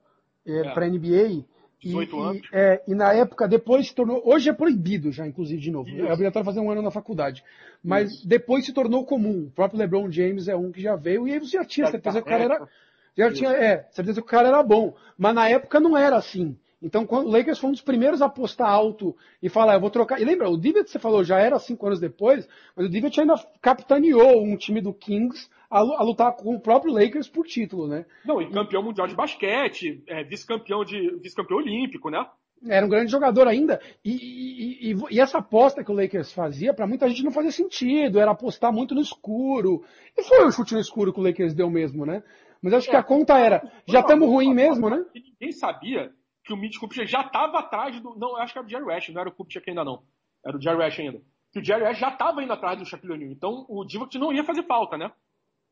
é, 0.46 0.70
para 0.74 0.88
NBA 0.88 1.44
18 1.82 2.16
e, 2.16 2.20
anos. 2.20 2.42
E, 2.42 2.56
é, 2.56 2.82
e 2.88 2.94
na 2.94 3.12
época, 3.12 3.46
depois 3.46 3.88
se 3.88 3.94
tornou. 3.94 4.22
Hoje 4.24 4.48
é 4.50 4.52
proibido 4.52 5.12
já, 5.12 5.26
inclusive, 5.26 5.60
de 5.60 5.70
novo. 5.70 5.88
Isso. 5.88 6.06
É 6.06 6.12
obrigatório 6.12 6.44
fazer 6.44 6.60
um 6.60 6.70
ano 6.70 6.82
na 6.82 6.90
faculdade. 6.90 7.44
Mas 7.82 8.12
Isso. 8.12 8.28
depois 8.28 8.64
se 8.66 8.72
tornou 8.72 9.04
comum. 9.04 9.46
O 9.46 9.50
próprio 9.50 9.78
LeBron 9.78 10.10
James 10.10 10.48
é 10.48 10.56
um 10.56 10.72
que 10.72 10.82
já 10.82 10.96
veio, 10.96 11.26
e 11.28 11.32
aí 11.32 11.38
você 11.38 11.56
já 11.56 11.64
tinha 11.64 11.86
já 11.86 11.92
certeza 11.92 12.16
tá 12.16 12.22
que 12.22 12.28
o 12.28 12.30
cara 12.30 12.44
era. 12.44 12.68
Já 13.16 13.32
tinha, 13.32 13.50
é, 13.50 13.88
certeza 13.90 14.20
que 14.20 14.26
o 14.26 14.30
cara 14.30 14.48
era 14.48 14.62
bom. 14.62 14.94
Mas 15.16 15.34
na 15.34 15.48
época 15.48 15.80
não 15.80 15.96
era 15.96 16.16
assim. 16.16 16.56
Então, 16.80 17.04
quando 17.04 17.26
o 17.26 17.30
Lakers 17.30 17.58
foi 17.58 17.70
um 17.70 17.72
dos 17.72 17.82
primeiros 17.82 18.22
a 18.22 18.26
apostar 18.26 18.70
alto 18.70 19.16
e 19.42 19.48
falar, 19.48 19.74
eu 19.74 19.80
vou 19.80 19.90
trocar. 19.90 20.20
E 20.20 20.24
lembra, 20.24 20.48
o 20.48 20.56
Divet, 20.56 20.88
você 20.88 20.98
falou, 20.98 21.24
já 21.24 21.38
era 21.38 21.58
cinco 21.58 21.86
anos 21.86 21.98
depois, 21.98 22.48
mas 22.76 22.86
o 22.86 22.88
Divet 22.88 23.20
ainda 23.20 23.34
capitaneou 23.60 24.42
um 24.42 24.56
time 24.56 24.80
do 24.80 24.94
Kings 24.94 25.48
a, 25.68 25.80
a, 25.80 26.02
lutar 26.02 26.32
com 26.36 26.54
o 26.54 26.60
próprio 26.60 26.92
Lakers 26.92 27.28
por 27.28 27.46
título, 27.46 27.88
né? 27.88 28.06
Não, 28.24 28.40
e 28.40 28.48
campeão 28.50 28.82
mundial 28.82 29.08
de 29.08 29.16
basquete, 29.16 30.02
é, 30.06 30.22
vice-campeão 30.22 30.84
de 30.84 31.16
vice-campeão 31.20 31.58
olímpico, 31.58 32.10
né? 32.10 32.24
Era 32.66 32.86
um 32.86 32.88
grande 32.88 33.10
jogador 33.10 33.46
ainda. 33.46 33.80
E, 34.04 34.12
e, 34.12 34.92
e, 34.92 34.96
e 35.10 35.20
essa 35.20 35.38
aposta 35.38 35.84
que 35.84 35.90
o 35.90 35.94
Lakers 35.94 36.32
fazia, 36.32 36.74
para 36.74 36.86
muita 36.86 37.08
gente 37.08 37.22
não 37.22 37.30
fazia 37.30 37.52
sentido, 37.52 38.18
era 38.18 38.32
apostar 38.32 38.72
muito 38.72 38.94
no 38.94 39.00
escuro. 39.00 39.84
E 40.16 40.22
foi 40.22 40.44
o 40.44 40.50
chute 40.50 40.74
no 40.74 40.80
escuro 40.80 41.12
que 41.12 41.20
o 41.20 41.22
Lakers 41.22 41.54
deu 41.54 41.70
mesmo, 41.70 42.04
né? 42.06 42.22
Mas 42.60 42.72
acho 42.72 42.88
é, 42.88 42.90
que 42.90 42.96
a 42.96 43.02
conta 43.02 43.38
era, 43.38 43.62
já 43.86 44.00
estamos 44.00 44.28
ruim 44.28 44.52
mesmo, 44.52 44.90
né? 44.90 45.04
Ninguém 45.14 45.52
sabia 45.52 46.12
que 46.48 46.54
o 46.54 46.56
Mitch 46.56 46.78
Kupchak 46.78 47.06
já 47.06 47.20
estava 47.20 47.58
atrás 47.58 48.00
do. 48.00 48.16
Não, 48.16 48.34
acho 48.36 48.54
que 48.54 48.58
era 48.58 48.66
o 48.66 48.70
Jerry 48.70 48.84
West, 48.84 49.10
não 49.10 49.20
era 49.20 49.28
o 49.28 49.32
Kupchak 49.32 49.68
ainda 49.68 49.84
não. 49.84 50.02
Era 50.44 50.56
o 50.56 50.60
Jerry 50.60 50.78
West 50.78 50.98
ainda. 50.98 51.20
Que 51.52 51.60
o 51.60 51.64
Jerry 51.64 51.82
West 51.82 52.00
já 52.00 52.08
estava 52.08 52.42
indo 52.42 52.52
atrás 52.52 52.78
do 52.78 52.86
Shaquille 52.86 53.12
O'Neal. 53.12 53.32
Então 53.32 53.66
o 53.68 53.84
Divock 53.84 54.16
não 54.18 54.32
ia 54.32 54.42
fazer 54.42 54.62
falta, 54.64 54.96
né? 54.96 55.12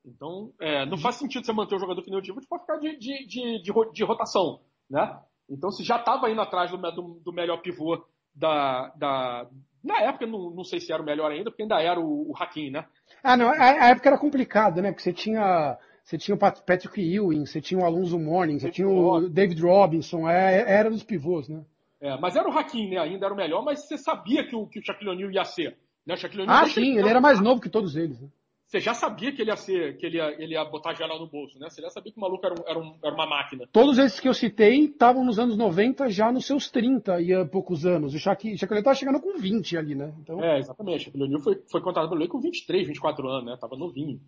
Então, 0.04 0.52
é, 0.60 0.84
não 0.84 0.98
faz 0.98 1.16
sentido 1.16 1.44
você 1.44 1.52
manter 1.52 1.74
o 1.74 1.78
jogador 1.78 2.02
que 2.02 2.10
nem 2.10 2.18
o 2.18 2.22
Divock 2.22 2.46
para 2.46 2.60
ficar 2.60 2.76
de, 2.76 2.96
de, 2.98 3.26
de, 3.26 3.62
de, 3.62 3.92
de 3.92 4.04
rotação, 4.04 4.60
né? 4.88 5.18
Então, 5.48 5.70
se 5.70 5.82
já 5.82 5.96
estava 5.96 6.30
indo 6.30 6.40
atrás 6.40 6.70
do, 6.70 6.76
do, 6.76 7.20
do, 7.24 7.32
melhor 7.32 7.58
pivô 7.58 8.04
da, 8.34 8.92
da... 8.96 9.48
Na 9.82 10.00
época, 10.02 10.26
não, 10.26 10.50
não 10.50 10.62
sei 10.62 10.78
se 10.78 10.92
era 10.92 11.02
o 11.02 11.06
melhor 11.06 11.32
ainda, 11.32 11.50
porque 11.50 11.62
ainda 11.62 11.80
era 11.80 11.98
o, 11.98 12.30
o 12.30 12.34
Hakim, 12.36 12.70
né? 12.70 12.86
Ah, 13.22 13.36
não, 13.36 13.48
a, 13.48 13.54
a 13.54 13.88
época 13.88 14.08
era 14.08 14.18
complicada, 14.18 14.82
né? 14.82 14.90
Porque 14.90 15.02
você 15.02 15.12
tinha 15.12 15.78
você 16.07 16.16
tinha 16.16 16.37
o 16.37 16.38
Patrick 16.38 17.01
Ewing, 17.01 17.45
você 17.45 17.61
tinha 17.61 17.81
o 17.81 17.85
Alonso 17.85 18.16
Morning, 18.16 18.61
você 18.61 18.71
tinha 18.71 18.88
o 18.88 19.29
David 19.29 19.61
Robinson, 19.61 20.29
é, 20.29 20.61
é, 20.61 20.79
era 20.79 20.88
dos 20.88 21.03
pivôs, 21.03 21.49
né? 21.49 21.64
É, 22.01 22.16
mas 22.21 22.37
era 22.37 22.49
o 22.49 22.57
Hakim, 22.57 22.90
né? 22.90 22.99
Ainda 22.99 23.27
era 23.27 23.35
o 23.35 23.37
melhor, 23.37 23.64
mas 23.64 23.81
você 23.81 23.99
sabia 23.99 24.47
que 24.47 24.55
o, 24.55 24.69
que 24.69 24.79
o 24.79 24.85
Shaquille 24.85 25.11
O'Neal 25.11 25.33
ia 25.33 25.45
ser. 25.45 25.77
Né? 26.07 26.14
O 26.14 26.16
Shaquille 26.16 26.45
ah, 26.47 26.64
sim, 26.66 26.97
ele 26.97 27.09
era 27.09 27.21
mais 27.21 27.40
novo 27.40 27.61
que 27.61 27.69
todos 27.69 27.97
eles. 27.97 28.21
Né? 28.21 28.29
Você 28.69 28.79
já 28.79 28.95
sabia 28.95 29.33
que 29.33 29.42
ele 29.42 29.51
ia 29.51 29.57
ser, 29.57 29.97
que 29.97 30.07
ele 30.07 30.19
ia, 30.19 30.31
ele 30.40 30.55
ia 30.55 30.64
botar 30.64 30.95
gela 30.95 31.19
no 31.19 31.27
bolso, 31.27 31.59
né? 31.59 31.69
Você 31.69 31.83
já 31.83 31.90
sabia 31.90 32.12
que 32.12 32.19
o 32.19 32.21
maluco 32.21 32.47
era, 32.47 32.55
um, 32.55 32.64
era, 32.69 32.79
um, 32.79 32.95
era 33.03 33.14
uma 33.14 33.27
máquina. 33.27 33.69
Todos 33.73 33.99
esses 33.99 34.21
que 34.21 34.29
eu 34.29 34.35
citei 34.35 34.85
estavam 34.85 35.25
nos 35.25 35.40
anos 35.40 35.57
90, 35.57 36.09
já 36.09 36.31
nos 36.31 36.47
seus 36.47 36.71
30 36.71 37.21
e 37.21 37.35
há 37.35 37.45
poucos 37.45 37.85
anos. 37.85 38.14
O 38.14 38.19
Shaquille, 38.19 38.57
Shaquille 38.57 38.79
estava 38.79 38.95
chegando 38.95 39.21
com 39.21 39.37
20 39.37 39.77
ali, 39.77 39.97
né? 39.97 40.14
Então... 40.21 40.40
É, 40.40 40.61
exatamente. 40.61 41.01
O 41.01 41.05
Shaquille 41.07 41.25
O'Neal 41.25 41.40
foi, 41.40 41.61
foi 41.69 41.81
contratado 41.81 42.11
pelo 42.11 42.21
Lakers 42.21 42.33
com 42.33 42.40
23, 42.40 42.87
24 42.87 43.29
anos, 43.29 43.47
né? 43.47 43.57
Tava 43.61 43.77
novinho. 43.77 44.21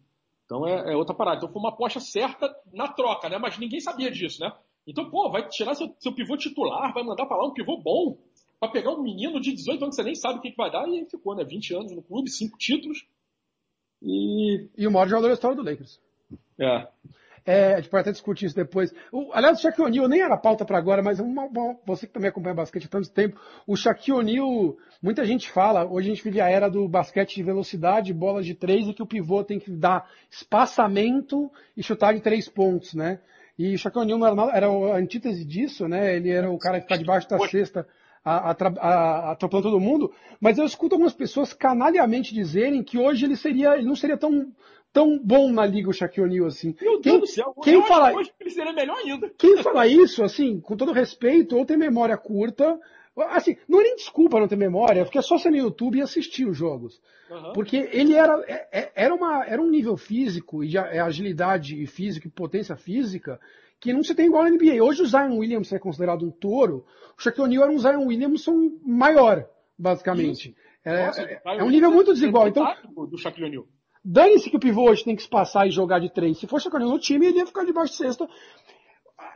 Então 0.48 0.66
é, 0.66 0.94
é, 0.94 0.96
outra 0.96 1.14
parada. 1.14 1.36
Então 1.36 1.52
foi 1.52 1.60
uma 1.60 1.68
aposta 1.68 2.00
certa 2.00 2.50
na 2.72 2.88
troca, 2.88 3.28
né? 3.28 3.36
Mas 3.36 3.58
ninguém 3.58 3.80
sabia 3.80 4.10
disso, 4.10 4.40
né? 4.40 4.50
Então, 4.86 5.10
pô, 5.10 5.30
vai 5.30 5.46
tirar 5.46 5.74
seu, 5.74 5.94
seu 6.00 6.14
pivô 6.14 6.38
titular, 6.38 6.94
vai 6.94 7.04
mandar 7.04 7.26
pra 7.26 7.36
lá 7.36 7.46
um 7.46 7.52
pivô 7.52 7.76
bom, 7.76 8.16
pra 8.58 8.70
pegar 8.70 8.90
um 8.92 9.02
menino 9.02 9.38
de 9.38 9.52
18 9.52 9.82
anos 9.82 9.94
que 9.94 10.02
você 10.02 10.06
nem 10.06 10.14
sabe 10.14 10.38
o 10.38 10.40
que, 10.40 10.50
que 10.50 10.56
vai 10.56 10.70
dar, 10.70 10.88
e 10.88 11.04
ficou, 11.04 11.36
né? 11.36 11.44
20 11.44 11.74
anos 11.74 11.92
no 11.92 12.02
clube, 12.02 12.30
5 12.30 12.56
títulos. 12.56 13.06
E... 14.00 14.66
e 14.78 14.86
o 14.86 14.90
maior 14.90 15.06
jogador 15.06 15.28
da 15.28 15.34
história 15.34 15.56
do 15.56 15.62
Lakers. 15.62 16.00
É. 16.58 16.88
É, 17.48 17.72
a 17.72 17.76
gente 17.76 17.88
pode 17.88 18.02
até 18.02 18.12
discutir 18.12 18.44
isso 18.44 18.54
depois. 18.54 18.92
O, 19.10 19.32
aliás, 19.32 19.58
o 19.58 19.62
Shaquille 19.62 19.86
O'Neal 19.86 20.06
nem 20.06 20.20
era 20.20 20.36
pauta 20.36 20.66
para 20.66 20.76
agora, 20.76 21.02
mas 21.02 21.18
uma, 21.18 21.44
uma, 21.44 21.78
você 21.86 22.06
que 22.06 22.12
também 22.12 22.28
acompanha 22.28 22.54
basquete 22.54 22.84
há 22.84 22.88
tanto 22.90 23.10
tempo, 23.10 23.40
o 23.66 23.74
Shaquille 23.74 24.18
O'Neal, 24.18 24.76
muita 25.02 25.24
gente 25.24 25.50
fala, 25.50 25.90
hoje 25.90 26.10
a 26.10 26.14
gente 26.14 26.22
vive 26.22 26.42
a 26.42 26.50
era 26.50 26.68
do 26.68 26.86
basquete 26.86 27.36
de 27.36 27.42
velocidade, 27.42 28.12
bolas 28.12 28.44
de 28.44 28.54
três, 28.54 28.86
e 28.86 28.92
que 28.92 29.02
o 29.02 29.06
pivô 29.06 29.42
tem 29.42 29.58
que 29.58 29.70
dar 29.70 30.10
espaçamento 30.30 31.50
e 31.74 31.82
chutar 31.82 32.12
de 32.12 32.20
três 32.20 32.50
pontos, 32.50 32.92
né? 32.92 33.18
E 33.58 33.74
o 33.74 33.78
Shaquille 33.78 34.12
O'Neal 34.12 34.50
era, 34.50 34.56
era 34.58 34.66
a 34.66 34.98
antítese 34.98 35.42
disso, 35.42 35.88
né? 35.88 36.16
Ele 36.16 36.28
era 36.28 36.50
o 36.50 36.58
cara 36.58 36.76
que 36.76 36.82
ficar 36.82 36.98
debaixo 36.98 37.30
da 37.30 37.38
cesta 37.48 37.86
atropelando 38.22 39.70
todo 39.70 39.80
mundo, 39.80 40.12
mas 40.38 40.58
eu 40.58 40.66
escuto 40.66 40.94
algumas 40.94 41.14
pessoas 41.14 41.54
canalhamente 41.54 42.34
dizerem 42.34 42.82
que 42.82 42.98
hoje 42.98 43.24
ele 43.24 43.36
seria, 43.36 43.74
ele 43.74 43.86
não 43.86 43.96
seria 43.96 44.18
tão 44.18 44.52
tão 44.92 45.18
bom 45.18 45.50
na 45.52 45.66
liga 45.66 45.88
o 45.90 45.92
Shaquille 45.92 46.26
O'Neal 46.26 46.46
assim. 46.46 46.74
Meu 46.80 47.00
quem, 47.00 47.12
Deus 47.12 47.20
do 47.20 47.26
céu, 47.26 47.54
quem 47.62 47.82
fala, 47.86 48.12
hoje 48.12 48.32
ele 48.40 48.50
seria 48.50 48.72
melhor 48.72 48.96
ainda. 48.96 49.30
Quem 49.36 49.62
fala 49.62 49.86
isso, 49.86 50.22
assim, 50.22 50.60
com 50.60 50.76
todo 50.76 50.92
respeito, 50.92 51.56
ou 51.56 51.64
tem 51.64 51.76
memória 51.76 52.16
curta, 52.16 52.78
assim, 53.30 53.56
não 53.68 53.80
é 53.80 53.84
nem 53.84 53.96
desculpa 53.96 54.38
não 54.38 54.48
ter 54.48 54.56
memória, 54.56 55.04
porque 55.04 55.18
é 55.18 55.22
só 55.22 55.38
ser 55.38 55.50
no 55.50 55.56
YouTube 55.56 55.98
e 55.98 56.02
assistir 56.02 56.46
os 56.46 56.56
jogos. 56.56 57.00
Uhum. 57.30 57.52
Porque 57.52 57.88
ele 57.92 58.14
era, 58.14 58.42
é, 58.46 58.68
é, 58.72 58.92
era, 58.94 59.14
uma, 59.14 59.44
era 59.44 59.60
um 59.60 59.68
nível 59.68 59.96
físico, 59.96 60.64
e 60.64 60.68
de 60.68 60.78
é, 60.78 61.00
agilidade 61.00 61.80
e 61.80 61.86
físico 61.86 62.26
e 62.26 62.30
potência 62.30 62.76
física, 62.76 63.40
que 63.80 63.92
não 63.92 64.02
se 64.02 64.14
tem 64.14 64.26
igual 64.26 64.44
na 64.44 64.50
NBA. 64.50 64.82
Hoje 64.82 65.02
o 65.02 65.06
Zion 65.06 65.36
Williamson 65.36 65.76
é 65.76 65.78
considerado 65.78 66.24
um 66.24 66.30
touro, 66.30 66.84
o 67.16 67.22
Shaquille 67.22 67.46
O'Neal 67.46 67.64
era 67.64 67.72
um 67.72 67.78
Zion 67.78 68.06
Williamson 68.06 68.72
maior, 68.84 69.46
basicamente. 69.78 70.56
É, 70.84 71.06
Nossa, 71.06 71.22
é, 71.22 71.40
é, 71.44 71.62
um 71.62 71.70
nível 71.70 71.90
muito 71.90 72.12
desigual. 72.12 72.48
Então, 72.48 72.66
do 73.08 73.18
Shaquille 73.18 73.46
O'Neal. 73.46 73.66
Dane-se 74.10 74.48
que 74.48 74.56
o 74.56 74.60
pivô 74.60 74.88
hoje 74.88 75.04
tem 75.04 75.14
que 75.14 75.20
espaçar 75.20 75.66
e 75.68 75.70
jogar 75.70 75.98
de 75.98 76.08
três. 76.08 76.38
Se 76.38 76.46
for 76.46 76.58
Shaquille 76.58 76.86
no 76.86 76.98
time, 76.98 77.26
ele 77.26 77.40
ia 77.40 77.46
ficar 77.46 77.62
debaixo 77.62 77.92
de 77.92 77.98
sexta. 77.98 78.26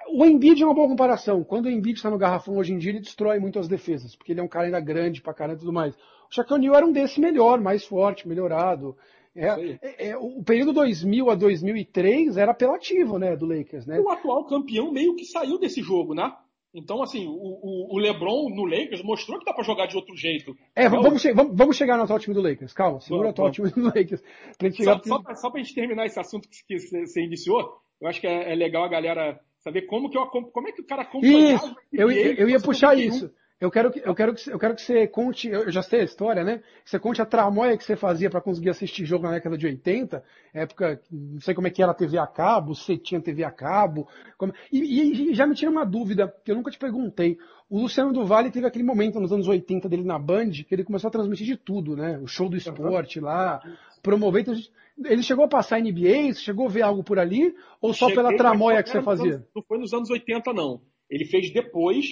O 0.09 0.25
Embiid 0.25 0.63
é 0.63 0.65
uma 0.65 0.75
boa 0.75 0.89
comparação. 0.89 1.45
Quando 1.45 1.67
o 1.67 1.71
Embiid 1.71 1.99
está 1.99 2.09
no 2.09 2.17
garrafão 2.17 2.57
hoje 2.57 2.73
em 2.73 2.79
dia, 2.79 2.91
ele 2.91 3.01
destrói 3.01 3.39
muito 3.39 3.59
as 3.59 3.69
defesas, 3.69 4.17
porque 4.17 4.33
ele 4.33 4.41
é 4.41 4.43
um 4.43 4.49
cara 4.49 4.65
ainda 4.65 4.81
grande 4.81 5.21
pra 5.21 5.35
caramba 5.35 5.57
e 5.57 5.61
tudo 5.61 5.75
mais. 5.75 5.95
O 5.95 6.35
Shaquille 6.35 6.59
O'Neal 6.61 6.75
era 6.77 6.87
um 6.87 6.93
desse 6.93 7.21
melhor, 7.21 7.61
mais 7.61 7.85
forte, 7.85 8.27
melhorado. 8.27 8.97
É, 9.37 9.47
é, 9.83 10.09
é, 10.09 10.17
o 10.17 10.43
período 10.43 10.73
2000 10.73 11.31
a 11.31 11.35
2003 11.35 12.39
era 12.39 12.53
apelativo, 12.53 13.19
né, 13.19 13.37
do 13.37 13.45
Lakers, 13.45 13.85
né? 13.85 14.01
O 14.01 14.09
atual 14.09 14.47
campeão 14.47 14.91
meio 14.91 15.15
que 15.15 15.27
saiu 15.27 15.59
desse 15.59 15.83
jogo, 15.83 16.15
né? 16.15 16.33
Então, 16.75 17.03
assim, 17.03 17.27
o, 17.27 17.95
o, 17.95 17.99
LeBron 17.99 18.49
no 18.49 18.65
Lakers 18.65 19.03
mostrou 19.03 19.39
que 19.39 19.45
dá 19.45 19.53
para 19.53 19.63
jogar 19.63 19.87
de 19.87 19.95
outro 19.95 20.17
jeito. 20.17 20.57
É, 20.75 20.89
vamos, 20.89 21.21
che 21.21 21.33
vamos, 21.35 21.55
vamos, 21.55 21.77
chegar 21.77 21.99
no 21.99 22.05
atual 22.05 22.19
time 22.19 22.35
do 22.35 22.41
Lakers. 22.41 22.73
Calma, 22.73 22.99
segura 23.01 23.29
o 23.29 23.31
atual 23.31 23.51
time 23.51 23.71
do 23.71 23.85
Lakers. 23.85 24.23
Pra 24.57 24.69
gente 24.69 24.79
chegar 24.79 25.01
só, 25.05 25.23
só, 25.23 25.35
só 25.35 25.51
pra 25.51 25.61
gente 25.61 25.75
terminar 25.75 26.07
esse 26.07 26.19
assunto 26.19 26.49
que, 26.49 26.79
você 26.79 27.23
iniciou, 27.23 27.77
eu 28.01 28.09
acho 28.09 28.21
que 28.21 28.27
é, 28.27 28.53
é, 28.53 28.55
legal 28.55 28.85
a 28.85 28.89
galera 28.89 29.39
saber 29.59 29.83
como 29.83 30.09
que 30.09 30.17
eu 30.17 30.27
como 30.27 30.69
é 30.69 30.73
que 30.73 30.81
o 30.81 30.87
cara 30.87 31.03
acompanhava. 31.03 31.67
Isso, 31.67 31.77
eu, 31.93 32.11
eu, 32.11 32.35
eu 32.35 32.49
ia 32.49 32.59
puxar 32.59 32.99
isso. 32.99 33.31
Eu 33.63 33.71
quero 33.71 33.93
que, 33.93 34.01
eu 34.05 34.13
quero 34.13 34.35
que, 34.35 34.51
eu 34.51 34.59
quero 34.59 34.75
que 34.75 34.83
você 34.83 35.07
conte, 35.07 35.49
eu 35.49 35.71
já 35.71 35.85
sei 35.85 36.01
a 36.01 36.05
história, 36.05 36.43
né? 36.43 36.59
Que 36.83 36.91
você 36.91 36.99
conte 36.99 37.23
a 37.23 37.25
tramóia 37.25 37.79
que 37.79 37.85
você 37.85 37.95
fazia 37.95 38.29
para 38.29 38.41
conseguir 38.41 38.71
assistir 38.71 39.05
jogo 39.05 39.23
na 39.23 39.31
década 39.31 39.57
de 39.57 39.65
80, 39.65 40.21
época, 40.53 41.01
não 41.09 41.41
sei 41.41 41.55
como 41.55 41.69
é 41.69 41.71
que 41.71 41.81
era 41.81 41.93
a 41.93 41.95
TV 41.95 42.19
a 42.19 42.27
cabo, 42.27 42.75
se 42.75 42.99
tinha 42.99 43.21
TV 43.21 43.45
a 43.45 43.53
cabo. 43.53 44.09
Como... 44.37 44.53
E, 44.73 45.31
e, 45.31 45.35
já 45.35 45.47
me 45.47 45.55
tira 45.55 45.71
uma 45.71 45.87
dúvida, 45.87 46.35
que 46.45 46.51
eu 46.51 46.57
nunca 46.57 46.73
te 46.73 46.79
perguntei. 46.79 47.39
O 47.71 47.83
Luciano 47.83 48.13
do 48.13 48.27
Vale 48.27 48.51
teve 48.51 48.67
aquele 48.67 48.83
momento 48.83 49.21
nos 49.21 49.33
anos 49.33 49.47
80 49.47 49.89
dele 49.89 50.03
na 50.03 50.19
Band, 50.19 50.51
que 50.51 50.75
ele 50.75 50.83
começou 50.83 51.07
a 51.07 51.13
transmitir 51.13 51.47
de 51.47 51.57
tudo, 51.57 51.95
né? 51.95 52.19
O 52.19 52.27
show 52.27 52.49
do 52.49 52.57
esporte 52.57 53.21
lá, 53.21 53.63
promover. 54.03 54.43
Então, 54.43 54.57
ele 55.05 55.23
chegou 55.23 55.45
a 55.45 55.49
passar 55.49 55.81
NBA, 55.81 56.35
chegou 56.35 56.67
a 56.67 56.69
ver 56.71 56.83
algo 56.83 57.05
por 57.05 57.17
ali, 57.17 57.55
ou 57.81 57.95
só 57.95 58.09
Cheguei, 58.09 58.25
pela 58.25 58.37
tramóia 58.37 58.83
que 58.83 58.91
você 58.91 59.01
fazia? 59.03 59.37
Anos, 59.37 59.47
não 59.55 59.63
foi 59.63 59.79
nos 59.79 59.93
anos 59.95 60.11
80, 60.11 60.53
não. 60.53 60.81
Ele 61.09 61.25
fez 61.27 61.53
depois, 61.53 62.07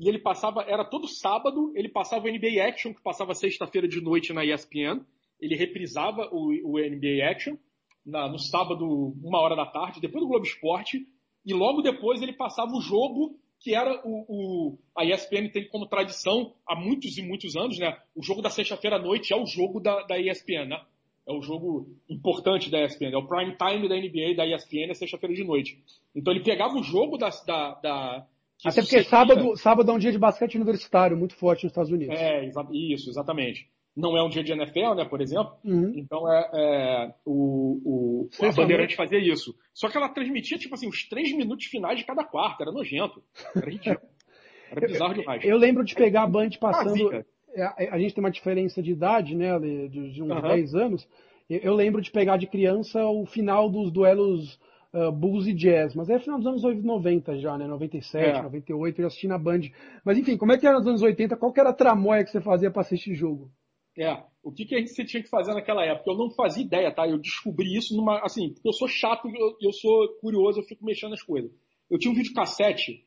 e 0.00 0.08
ele 0.08 0.18
passava, 0.18 0.62
era 0.62 0.82
todo 0.82 1.06
sábado, 1.06 1.72
ele 1.76 1.90
passava 1.90 2.26
o 2.26 2.32
NBA 2.32 2.64
Action, 2.66 2.94
que 2.94 3.02
passava 3.02 3.34
sexta-feira 3.34 3.86
de 3.86 4.00
noite 4.00 4.32
na 4.32 4.42
ESPN, 4.42 5.04
ele 5.38 5.54
reprisava 5.54 6.26
o, 6.32 6.48
o 6.64 6.78
NBA 6.78 7.30
Action 7.30 7.56
na, 8.04 8.26
no 8.26 8.38
sábado, 8.38 9.14
uma 9.22 9.38
hora 9.40 9.54
da 9.54 9.66
tarde, 9.66 10.00
depois 10.00 10.24
do 10.24 10.28
Globo 10.28 10.46
Esporte, 10.46 11.06
e 11.44 11.52
logo 11.52 11.82
depois 11.82 12.22
ele 12.22 12.32
passava 12.32 12.72
o 12.72 12.80
jogo 12.80 13.38
que 13.58 13.74
era 13.74 14.00
o, 14.02 14.24
o, 14.26 14.78
a 14.96 15.04
ESPN 15.04 15.50
tem 15.52 15.68
como 15.68 15.86
tradição 15.86 16.54
há 16.66 16.74
muitos 16.74 17.18
e 17.18 17.22
muitos 17.22 17.54
anos, 17.54 17.78
né? 17.78 17.94
O 18.16 18.22
jogo 18.22 18.40
da 18.40 18.48
sexta-feira 18.48 18.96
à 18.96 18.98
noite 18.98 19.34
é 19.34 19.36
o 19.36 19.44
jogo 19.44 19.80
da, 19.80 20.02
da 20.04 20.18
ESPN, 20.18 20.64
né? 20.66 20.82
É 21.28 21.32
o 21.32 21.42
jogo 21.42 21.86
importante 22.08 22.70
da 22.70 22.82
ESPN, 22.82 23.12
é 23.12 23.18
o 23.18 23.28
prime 23.28 23.54
time 23.54 23.86
da 23.86 23.96
NBA 23.96 24.34
da 24.34 24.46
ESPN 24.46 24.90
é 24.90 24.94
sexta-feira 24.94 25.34
de 25.34 25.44
noite. 25.44 25.78
Então 26.14 26.32
ele 26.32 26.42
pegava 26.42 26.74
o 26.74 26.82
jogo 26.82 27.18
da, 27.18 27.28
da, 27.46 27.74
da 27.74 28.26
até 28.64 28.82
porque 28.82 29.02
sábado, 29.04 29.56
sábado 29.56 29.90
é 29.90 29.94
um 29.94 29.98
dia 29.98 30.12
de 30.12 30.18
basquete 30.18 30.56
universitário 30.56 31.16
muito 31.16 31.34
forte 31.34 31.64
nos 31.64 31.72
Estados 31.72 31.90
Unidos. 31.90 32.18
É, 32.18 32.44
isso, 32.72 33.08
exatamente. 33.08 33.68
Não 33.96 34.16
é 34.16 34.22
um 34.22 34.28
dia 34.28 34.44
de 34.44 34.52
NFL, 34.52 34.94
né, 34.94 35.04
por 35.04 35.20
exemplo. 35.20 35.52
Uhum. 35.64 35.92
Então 35.96 36.30
é, 36.32 36.50
é 36.52 37.14
o, 37.24 37.80
o 37.84 38.46
a 38.46 38.52
Bandeirante 38.52 38.94
fazia 38.96 39.18
isso. 39.18 39.54
Só 39.74 39.88
que 39.88 39.96
ela 39.96 40.08
transmitia, 40.08 40.58
tipo 40.58 40.74
assim, 40.74 40.88
os 40.88 41.08
três 41.08 41.32
minutos 41.32 41.66
finais 41.66 41.98
de 41.98 42.04
cada 42.04 42.24
quarto. 42.24 42.62
Era 42.62 42.72
nojento. 42.72 43.22
Era 43.54 43.70
ridículo. 43.70 44.00
Era 44.70 44.86
bizarro 44.86 45.14
demais. 45.14 45.42
Eu, 45.42 45.50
eu 45.50 45.58
lembro 45.58 45.84
de 45.84 45.94
pegar 45.94 46.22
a 46.22 46.26
Band 46.28 46.50
passando. 46.60 47.12
É, 47.12 47.62
a, 47.62 47.94
a, 47.94 47.98
gente 47.98 48.14
tem 48.14 48.22
uma 48.22 48.30
diferença 48.30 48.80
de 48.80 48.92
idade, 48.92 49.34
né, 49.34 49.58
de, 49.58 49.88
de 49.88 50.22
uns 50.22 50.30
uhum. 50.30 50.40
10 50.40 50.74
anos. 50.76 51.08
Eu, 51.48 51.58
eu 51.58 51.74
lembro 51.74 52.00
de 52.00 52.10
pegar 52.10 52.36
de 52.36 52.46
criança 52.46 53.04
o 53.04 53.26
final 53.26 53.68
dos 53.68 53.90
duelos 53.90 54.60
uh, 54.94 55.12
Bulls 55.12 55.46
e 55.46 55.54
Jazz, 55.54 55.94
mas 55.94 56.08
é 56.08 56.18
final 56.18 56.38
dos 56.38 56.64
anos 56.64 56.84
90 56.84 57.38
já, 57.38 57.56
né? 57.56 57.66
97, 57.66 58.38
é. 58.38 58.42
98, 58.42 59.00
eu 59.00 59.06
assisti 59.06 59.28
na 59.28 59.38
Band. 59.38 59.62
Mas 60.04 60.18
enfim, 60.18 60.36
como 60.36 60.52
é 60.52 60.58
que 60.58 60.66
era 60.66 60.78
nos 60.78 60.86
anos 60.86 61.02
80? 61.02 61.36
Qual 61.36 61.52
que 61.52 61.60
era 61.60 61.70
a 61.70 61.74
tramóia 61.74 62.24
que 62.24 62.30
você 62.30 62.40
fazia 62.40 62.70
para 62.70 62.82
assistir 62.82 63.14
jogo? 63.14 63.50
É, 63.98 64.22
o 64.42 64.52
que, 64.52 64.64
que 64.64 64.86
você 64.86 65.04
tinha 65.04 65.22
que 65.22 65.28
fazer 65.28 65.52
naquela 65.52 65.84
época? 65.84 66.10
Eu 66.10 66.16
não 66.16 66.30
fazia 66.30 66.64
ideia, 66.64 66.92
tá? 66.94 67.08
Eu 67.08 67.18
descobri 67.18 67.76
isso 67.76 67.96
numa. 67.96 68.20
Assim, 68.20 68.52
porque 68.52 68.68
eu 68.68 68.72
sou 68.72 68.88
chato, 68.88 69.28
eu, 69.28 69.56
eu 69.60 69.72
sou 69.72 70.08
curioso, 70.20 70.60
eu 70.60 70.64
fico 70.64 70.84
mexendo 70.84 71.10
nas 71.10 71.22
coisas. 71.22 71.50
Eu 71.90 71.98
tinha 71.98 72.10
um 72.12 72.14
vídeo 72.14 72.32
cassete 72.32 73.04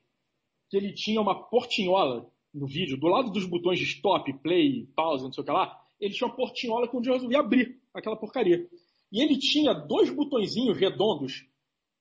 que 0.70 0.78
ele 0.78 0.94
tinha 0.94 1.22
uma 1.22 1.48
portinhola 1.50 2.30
no 2.54 2.68
vídeo, 2.68 3.00
do 3.00 3.08
lado 3.08 3.32
dos 3.32 3.46
botões 3.46 3.80
de 3.80 3.86
stop, 3.86 4.32
play, 4.40 4.88
pause, 4.96 5.24
não 5.24 5.32
sei 5.32 5.42
o 5.42 5.46
que 5.46 5.52
lá, 5.52 5.76
ele 6.00 6.14
tinha 6.14 6.28
uma 6.28 6.36
portinhola 6.36 6.88
que 6.88 6.96
um 6.96 7.02
dia 7.02 7.12
eu 7.12 7.16
resolvi 7.16 7.36
abrir 7.36 7.80
aquela 7.94 8.16
porcaria. 8.16 8.68
E 9.12 9.22
ele 9.24 9.38
tinha 9.38 9.74
dois 9.74 10.10
botõezinhos 10.12 10.78
redondos 10.78 11.48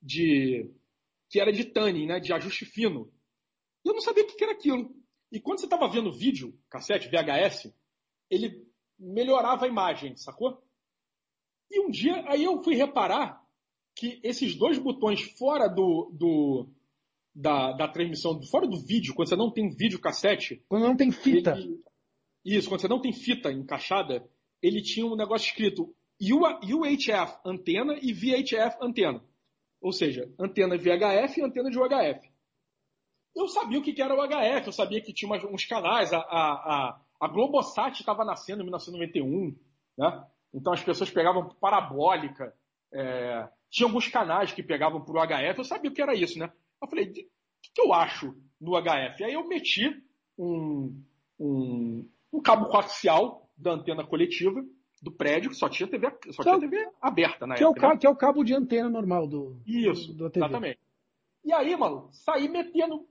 de 0.03 0.71
que 1.29 1.41
era 1.41 1.53
de 1.53 1.65
tanning, 1.65 2.07
né, 2.07 2.21
de 2.21 2.33
ajuste 2.33 2.67
fino. 2.67 3.11
E 3.85 3.88
eu 3.88 3.95
não 3.95 4.01
sabia 4.01 4.25
o 4.25 4.27
que 4.27 4.45
era 4.45 4.53
aquilo. 4.53 4.95
E 5.31 5.41
quando 5.41 5.61
você 5.61 5.67
estava 5.67 5.88
vendo 5.88 6.11
o 6.11 6.19
vídeo, 6.19 6.59
cassete, 6.69 7.09
VHS, 7.09 7.73
ele 8.29 8.67
melhorava 8.99 9.65
a 9.65 9.69
imagem, 9.69 10.15
sacou? 10.17 10.62
E 11.71 11.81
um 11.81 11.91
dia, 11.91 12.23
aí 12.29 12.45
eu 12.45 12.62
fui 12.62 12.75
reparar 12.75 13.43
que 13.97 14.21
esses 14.23 14.55
dois 14.55 14.79
botões 14.79 15.23
fora 15.38 15.69
do, 15.69 16.11
do 16.12 16.69
da, 17.35 17.73
da 17.73 17.88
transmissão, 17.88 18.43
fora 18.43 18.67
do 18.67 18.79
vídeo, 18.79 19.15
quando 19.15 19.29
você 19.29 19.37
não 19.37 19.51
tem 19.51 19.71
vídeo 19.71 20.01
cassete. 20.01 20.62
Quando 20.69 20.83
não 20.83 20.97
tem 20.97 21.11
fita. 21.11 21.53
Ele, 21.53 21.83
isso, 22.45 22.69
quando 22.69 22.81
você 22.81 22.88
não 22.88 23.01
tem 23.01 23.12
fita 23.12 23.51
encaixada, 23.51 24.29
ele 24.61 24.83
tinha 24.83 25.07
um 25.07 25.17
negócio 25.17 25.49
escrito 25.49 25.95
UHF 26.21 27.38
antena 27.45 27.99
e 28.01 28.12
VHF 28.12 28.77
antena. 28.81 29.25
Ou 29.83 29.92
seja, 29.92 30.33
antena 30.38 30.79
VHF 30.79 31.40
e 31.40 31.42
antena 31.42 31.68
de 31.68 31.79
UHF. 31.79 32.33
Eu 33.35 33.49
sabia 33.49 33.79
o 33.79 33.83
que 33.83 34.01
era 34.01 34.14
o 34.14 34.23
HF, 34.23 34.66
eu 34.66 34.73
sabia 34.73 35.03
que 35.03 35.12
tinha 35.12 35.31
uns 35.47 35.64
canais, 35.64 36.12
a, 36.12 36.18
a, 36.18 37.01
a, 37.21 37.29
Globosat 37.29 37.99
estava 37.99 38.25
nascendo 38.25 38.61
em 38.61 38.64
1991, 38.64 39.57
né? 39.99 40.27
Então 40.55 40.73
as 40.73 40.83
pessoas 40.85 41.11
pegavam 41.11 41.49
parabólica, 41.55 42.55
é, 42.92 43.49
tinha 43.71 43.87
alguns 43.88 44.07
canais 44.07 44.53
que 44.53 44.62
pegavam 44.62 45.03
por 45.03 45.16
UHF, 45.16 45.59
eu 45.59 45.64
sabia 45.64 45.90
o 45.90 45.95
que 45.95 46.03
era 46.03 46.14
isso, 46.14 46.38
né? 46.38 46.53
Eu 46.81 46.88
falei, 46.88 47.07
o 47.07 47.12
que, 47.12 47.29
que 47.75 47.81
eu 47.81 47.92
acho 47.92 48.37
no 48.61 48.81
HF? 48.81 49.25
Aí 49.25 49.33
eu 49.33 49.49
meti 49.49 49.88
um, 50.38 51.03
um, 51.40 52.09
um 52.33 52.42
cabo 52.42 52.66
coaxial 52.66 53.51
da 53.57 53.73
antena 53.73 54.07
coletiva 54.07 54.62
do 55.03 55.11
prédio, 55.11 55.51
que 55.51 55.57
só 55.57 55.69
tinha 55.69 55.87
TV, 55.88 56.09
só 56.31 56.43
tinha 56.45 56.61
TV 56.61 56.88
aberta 57.01 57.45
na 57.47 57.57
que 57.57 57.65
época. 57.65 57.85
É 57.85 57.88
o, 57.88 57.93
né? 57.93 57.99
que 57.99 58.07
é 58.07 58.11
o 58.11 58.17
cabo 58.17 58.45
de 58.45 58.55
antena 58.55 58.88
normal 58.88 59.27
do, 59.27 59.61
Isso, 59.67 60.12
do, 60.15 60.25
da 60.25 60.31
TV. 60.31 60.47
exatamente. 60.47 60.79
E 61.45 61.53
aí, 61.53 61.77
mano, 61.77 62.09
saí 62.12 62.49
metendo, 62.49 63.05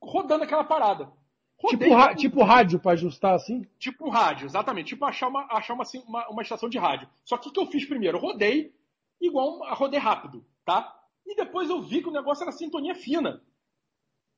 rodando 0.00 0.44
aquela 0.44 0.62
parada. 0.64 1.10
Rodei, 1.58 1.88
Tipo, 1.88 1.94
ra- 1.98 2.14
tipo 2.14 2.42
rádio 2.42 2.78
para 2.78 2.92
ajustar 2.92 3.34
assim? 3.34 3.66
tipo 3.78 4.10
rádio, 4.10 4.44
exatamente. 4.44 4.88
Tipo 4.88 5.06
achar 5.06 5.28
uma, 5.28 5.46
achar 5.50 5.72
uma, 5.72 5.82
assim, 5.84 6.02
uma, 6.06 6.28
uma 6.28 6.42
estação 6.42 6.68
de 6.68 6.76
rádio. 6.76 7.08
Só 7.24 7.38
que 7.38 7.48
o 7.48 7.52
que 7.52 7.58
eu 7.60 7.66
fiz 7.66 7.86
primeiro? 7.86 8.18
Eu 8.18 8.22
rodei 8.22 8.74
igual 9.18 9.56
um, 9.58 9.74
rodei 9.74 9.98
rápido, 9.98 10.44
tá? 10.66 10.94
E 11.24 11.34
depois 11.34 11.70
eu 11.70 11.80
vi 11.80 12.02
que 12.02 12.08
o 12.10 12.12
negócio 12.12 12.42
era 12.42 12.52
sintonia 12.52 12.94
fina. 12.94 13.42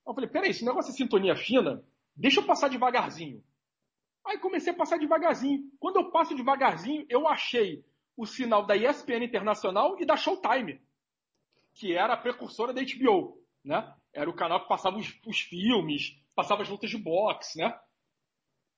Eu 0.06 0.14
falei, 0.14 0.30
peraí, 0.30 0.50
esse 0.50 0.64
negócio 0.64 0.90
é 0.90 0.94
sintonia 0.94 1.34
fina, 1.34 1.82
deixa 2.14 2.38
eu 2.38 2.46
passar 2.46 2.68
devagarzinho. 2.68 3.42
Aí 4.28 4.36
comecei 4.38 4.74
a 4.74 4.76
passar 4.76 4.98
devagarzinho. 4.98 5.72
Quando 5.80 5.96
eu 5.96 6.10
passo 6.10 6.36
devagarzinho, 6.36 7.06
eu 7.08 7.26
achei 7.26 7.82
o 8.14 8.26
sinal 8.26 8.66
da 8.66 8.76
ESPN 8.76 9.24
Internacional 9.24 9.98
e 9.98 10.04
da 10.04 10.18
Showtime, 10.18 10.82
que 11.72 11.94
era 11.94 12.12
a 12.12 12.16
precursora 12.16 12.74
da 12.74 12.82
HBO, 12.82 13.42
né? 13.64 13.90
Era 14.12 14.28
o 14.28 14.34
canal 14.34 14.60
que 14.60 14.68
passava 14.68 14.98
os, 14.98 15.18
os 15.26 15.40
filmes, 15.40 16.14
passava 16.34 16.60
as 16.60 16.68
lutas 16.68 16.90
de 16.90 16.98
boxe, 16.98 17.56
né? 17.56 17.74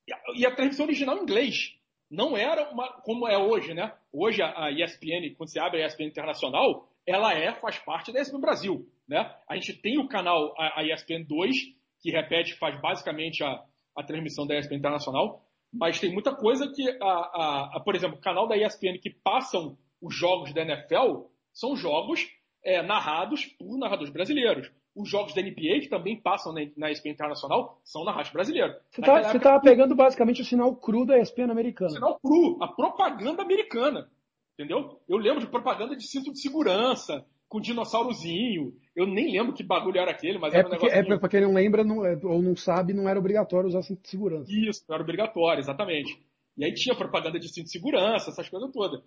E 0.07 0.13
a, 0.13 0.19
e 0.37 0.45
a 0.45 0.55
transmissão 0.55 0.85
original 0.85 1.17
em 1.17 1.23
inglês. 1.23 1.77
Não 2.09 2.37
era 2.37 2.71
uma, 2.71 2.87
como 3.01 3.27
é 3.27 3.37
hoje, 3.37 3.73
né? 3.73 3.93
Hoje 4.13 4.41
a, 4.41 4.71
ESPN, 4.71 5.35
quando 5.35 5.49
você 5.49 5.59
abre 5.59 5.83
a 5.83 5.87
ESPN 5.87 6.05
Internacional, 6.05 6.89
ela 7.05 7.33
é, 7.33 7.53
faz 7.55 7.77
parte 7.79 8.13
da 8.13 8.21
ESPN 8.21 8.39
Brasil, 8.39 8.89
né? 9.05 9.35
A 9.49 9.55
gente 9.55 9.73
tem 9.73 9.99
o 9.99 10.07
canal, 10.07 10.55
a, 10.57 10.79
a 10.79 10.83
ESPN 10.85 11.25
2, 11.27 11.57
que 11.99 12.09
repete, 12.09 12.53
faz 12.55 12.79
basicamente 12.79 13.43
a, 13.43 13.65
a 14.01 14.05
transmissão 14.05 14.45
da 14.45 14.57
ESPN 14.57 14.75
Internacional, 14.75 15.45
mas 15.71 15.99
tem 15.99 16.11
muita 16.11 16.35
coisa 16.35 16.67
que, 16.67 16.89
a, 17.01 17.05
a, 17.05 17.77
a, 17.77 17.79
por 17.79 17.95
exemplo, 17.95 18.17
o 18.17 18.21
canal 18.21 18.47
da 18.47 18.57
ESPN 18.57 18.99
que 19.01 19.09
passam 19.09 19.77
os 20.01 20.13
jogos 20.13 20.53
da 20.53 20.61
NFL 20.61 21.27
são 21.53 21.75
jogos 21.75 22.27
é, 22.63 22.81
narrados 22.81 23.45
por 23.45 23.77
narradores 23.77 24.11
brasileiros. 24.11 24.71
Os 24.93 25.09
jogos 25.09 25.33
da 25.33 25.41
NBA, 25.41 25.79
que 25.81 25.87
também 25.87 26.19
passam 26.19 26.51
na, 26.51 26.61
na 26.75 26.91
ESPN 26.91 27.11
Internacional, 27.11 27.79
são 27.83 28.03
narrados 28.03 28.31
brasileiros. 28.31 28.75
Você 28.89 29.01
tá, 29.01 29.23
você 29.23 29.37
época, 29.37 29.61
pegando 29.61 29.95
basicamente 29.95 30.41
o 30.41 30.45
sinal 30.45 30.75
cru 30.75 31.05
da 31.05 31.17
ESPN 31.17 31.49
americana. 31.49 31.91
sinal 31.91 32.19
cru, 32.19 32.57
a 32.61 32.67
propaganda 32.67 33.41
americana. 33.41 34.09
Entendeu? 34.53 35.01
Eu 35.07 35.17
lembro 35.17 35.39
de 35.39 35.47
propaganda 35.47 35.95
de 35.95 36.05
cinto 36.05 36.31
de 36.33 36.39
segurança, 36.39 37.25
com 37.51 37.59
dinossaurozinho. 37.59 38.73
Eu 38.95 39.05
nem 39.05 39.29
lembro 39.29 39.53
que 39.53 39.61
bagulho 39.61 39.99
era 39.99 40.09
aquele, 40.11 40.39
mas 40.39 40.53
É 40.53 40.59
era 40.59 40.67
um 40.67 40.71
porque, 40.71 40.85
é 40.87 41.17
pra 41.17 41.27
quem 41.27 41.41
não 41.41 41.53
lembra 41.53 41.83
não- 41.83 42.05
é- 42.05 42.17
ou 42.23 42.41
não 42.41 42.55
sabe, 42.55 42.93
não 42.93 43.09
era 43.09 43.19
obrigatório 43.19 43.67
usar 43.67 43.81
cinto 43.81 44.01
de 44.01 44.07
segurança. 44.07 44.49
Isso, 44.49 44.85
era 44.89 45.03
obrigatório, 45.03 45.59
exatamente. 45.59 46.17
E 46.57 46.63
aí 46.63 46.73
tinha 46.73 46.95
propaganda 46.95 47.37
de 47.37 47.49
cinto 47.49 47.65
de 47.65 47.71
segurança, 47.71 48.29
essas 48.29 48.47
coisas 48.47 48.71
todas. 48.71 49.01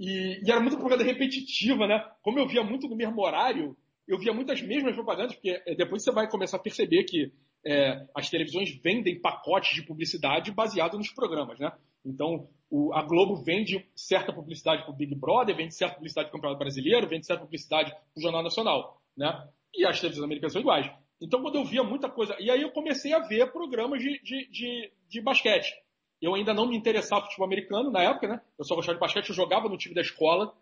E, 0.00 0.40
e 0.42 0.50
era 0.50 0.58
muita 0.58 0.78
propaganda 0.78 1.04
repetitiva, 1.04 1.86
né? 1.86 2.02
Como 2.22 2.38
eu 2.38 2.48
via 2.48 2.62
muito 2.64 2.88
no 2.88 2.96
mesmo 2.96 3.20
horário, 3.22 3.76
eu 4.08 4.18
via 4.18 4.32
muitas 4.32 4.62
mesmas 4.62 4.94
propagandas, 4.94 5.34
porque 5.34 5.62
é, 5.66 5.74
depois 5.74 6.02
você 6.02 6.10
vai 6.10 6.30
começar 6.30 6.56
a 6.56 6.60
perceber 6.60 7.04
que 7.04 7.30
é, 7.66 8.06
as 8.14 8.30
televisões 8.30 8.70
vendem 8.80 9.20
pacotes 9.20 9.74
de 9.74 9.82
publicidade 9.82 10.52
baseado 10.52 10.96
nos 10.96 11.10
programas, 11.10 11.58
né? 11.58 11.72
Então, 12.04 12.48
o- 12.70 12.94
a 12.94 13.02
Globo 13.02 13.34
vende 13.42 13.84
certa 13.94 14.32
publicidade 14.32 14.82
para 14.84 14.92
o 14.92 14.96
Big 14.96 15.14
Brother, 15.16 15.56
vende 15.56 15.74
certa 15.74 15.96
publicidade 15.96 16.28
para 16.28 16.36
o 16.36 16.38
Campeonato 16.38 16.60
Brasileiro, 16.60 17.08
vende 17.08 17.26
certa 17.26 17.42
publicidade 17.42 17.90
para 17.90 18.00
o 18.16 18.20
Jornal 18.22 18.42
Nacional, 18.44 19.02
né? 19.16 19.48
E 19.74 19.84
as 19.84 19.98
televisões 19.98 20.24
americanas 20.24 20.52
são 20.52 20.62
iguais. 20.62 20.88
Então, 21.20 21.42
quando 21.42 21.56
eu 21.56 21.64
via 21.64 21.82
muita 21.82 22.08
coisa... 22.08 22.36
E 22.38 22.50
aí 22.50 22.62
eu 22.62 22.70
comecei 22.70 23.12
a 23.12 23.18
ver 23.18 23.50
programas 23.50 24.00
de, 24.00 24.20
de, 24.22 24.48
de, 24.50 24.92
de 25.08 25.20
basquete. 25.20 25.74
Eu 26.22 26.34
ainda 26.34 26.54
não 26.54 26.68
me 26.68 26.76
interessava 26.76 27.22
por 27.22 27.28
futebol 27.28 27.46
americano 27.46 27.90
na 27.90 28.02
época, 28.02 28.28
né? 28.28 28.40
Eu 28.58 28.64
só 28.64 28.74
gostava 28.74 28.94
de 28.96 29.00
basquete, 29.00 29.28
eu 29.30 29.34
jogava 29.34 29.68
no 29.68 29.76
time 29.76 29.94
da 29.94 30.00
escola 30.02 30.54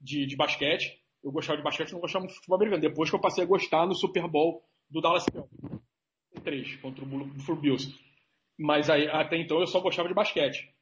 de, 0.00 0.24
de 0.26 0.36
basquete. 0.36 1.02
Eu 1.24 1.32
gostava 1.32 1.56
de 1.56 1.64
basquete, 1.64 1.92
não 1.92 2.00
gostava 2.00 2.20
muito 2.22 2.32
de 2.32 2.36
futebol 2.36 2.56
americano. 2.56 2.80
Depois 2.82 3.10
que 3.10 3.16
eu 3.16 3.20
passei 3.20 3.42
a 3.42 3.46
gostar 3.46 3.86
no 3.86 3.94
Super 3.94 4.28
Bowl 4.28 4.62
do 4.88 5.00
Dallas 5.00 5.24
Cowboys. 5.24 5.81
3 6.40 6.76
contra 6.76 7.04
o 7.04 7.06
Buffalo 7.06 7.60
Bills. 7.60 7.94
Mas 8.58 8.88
aí, 8.90 9.08
até 9.08 9.36
então 9.36 9.60
eu 9.60 9.66
só 9.66 9.80
gostava 9.80 10.08
de 10.08 10.14
basquete. 10.14 10.72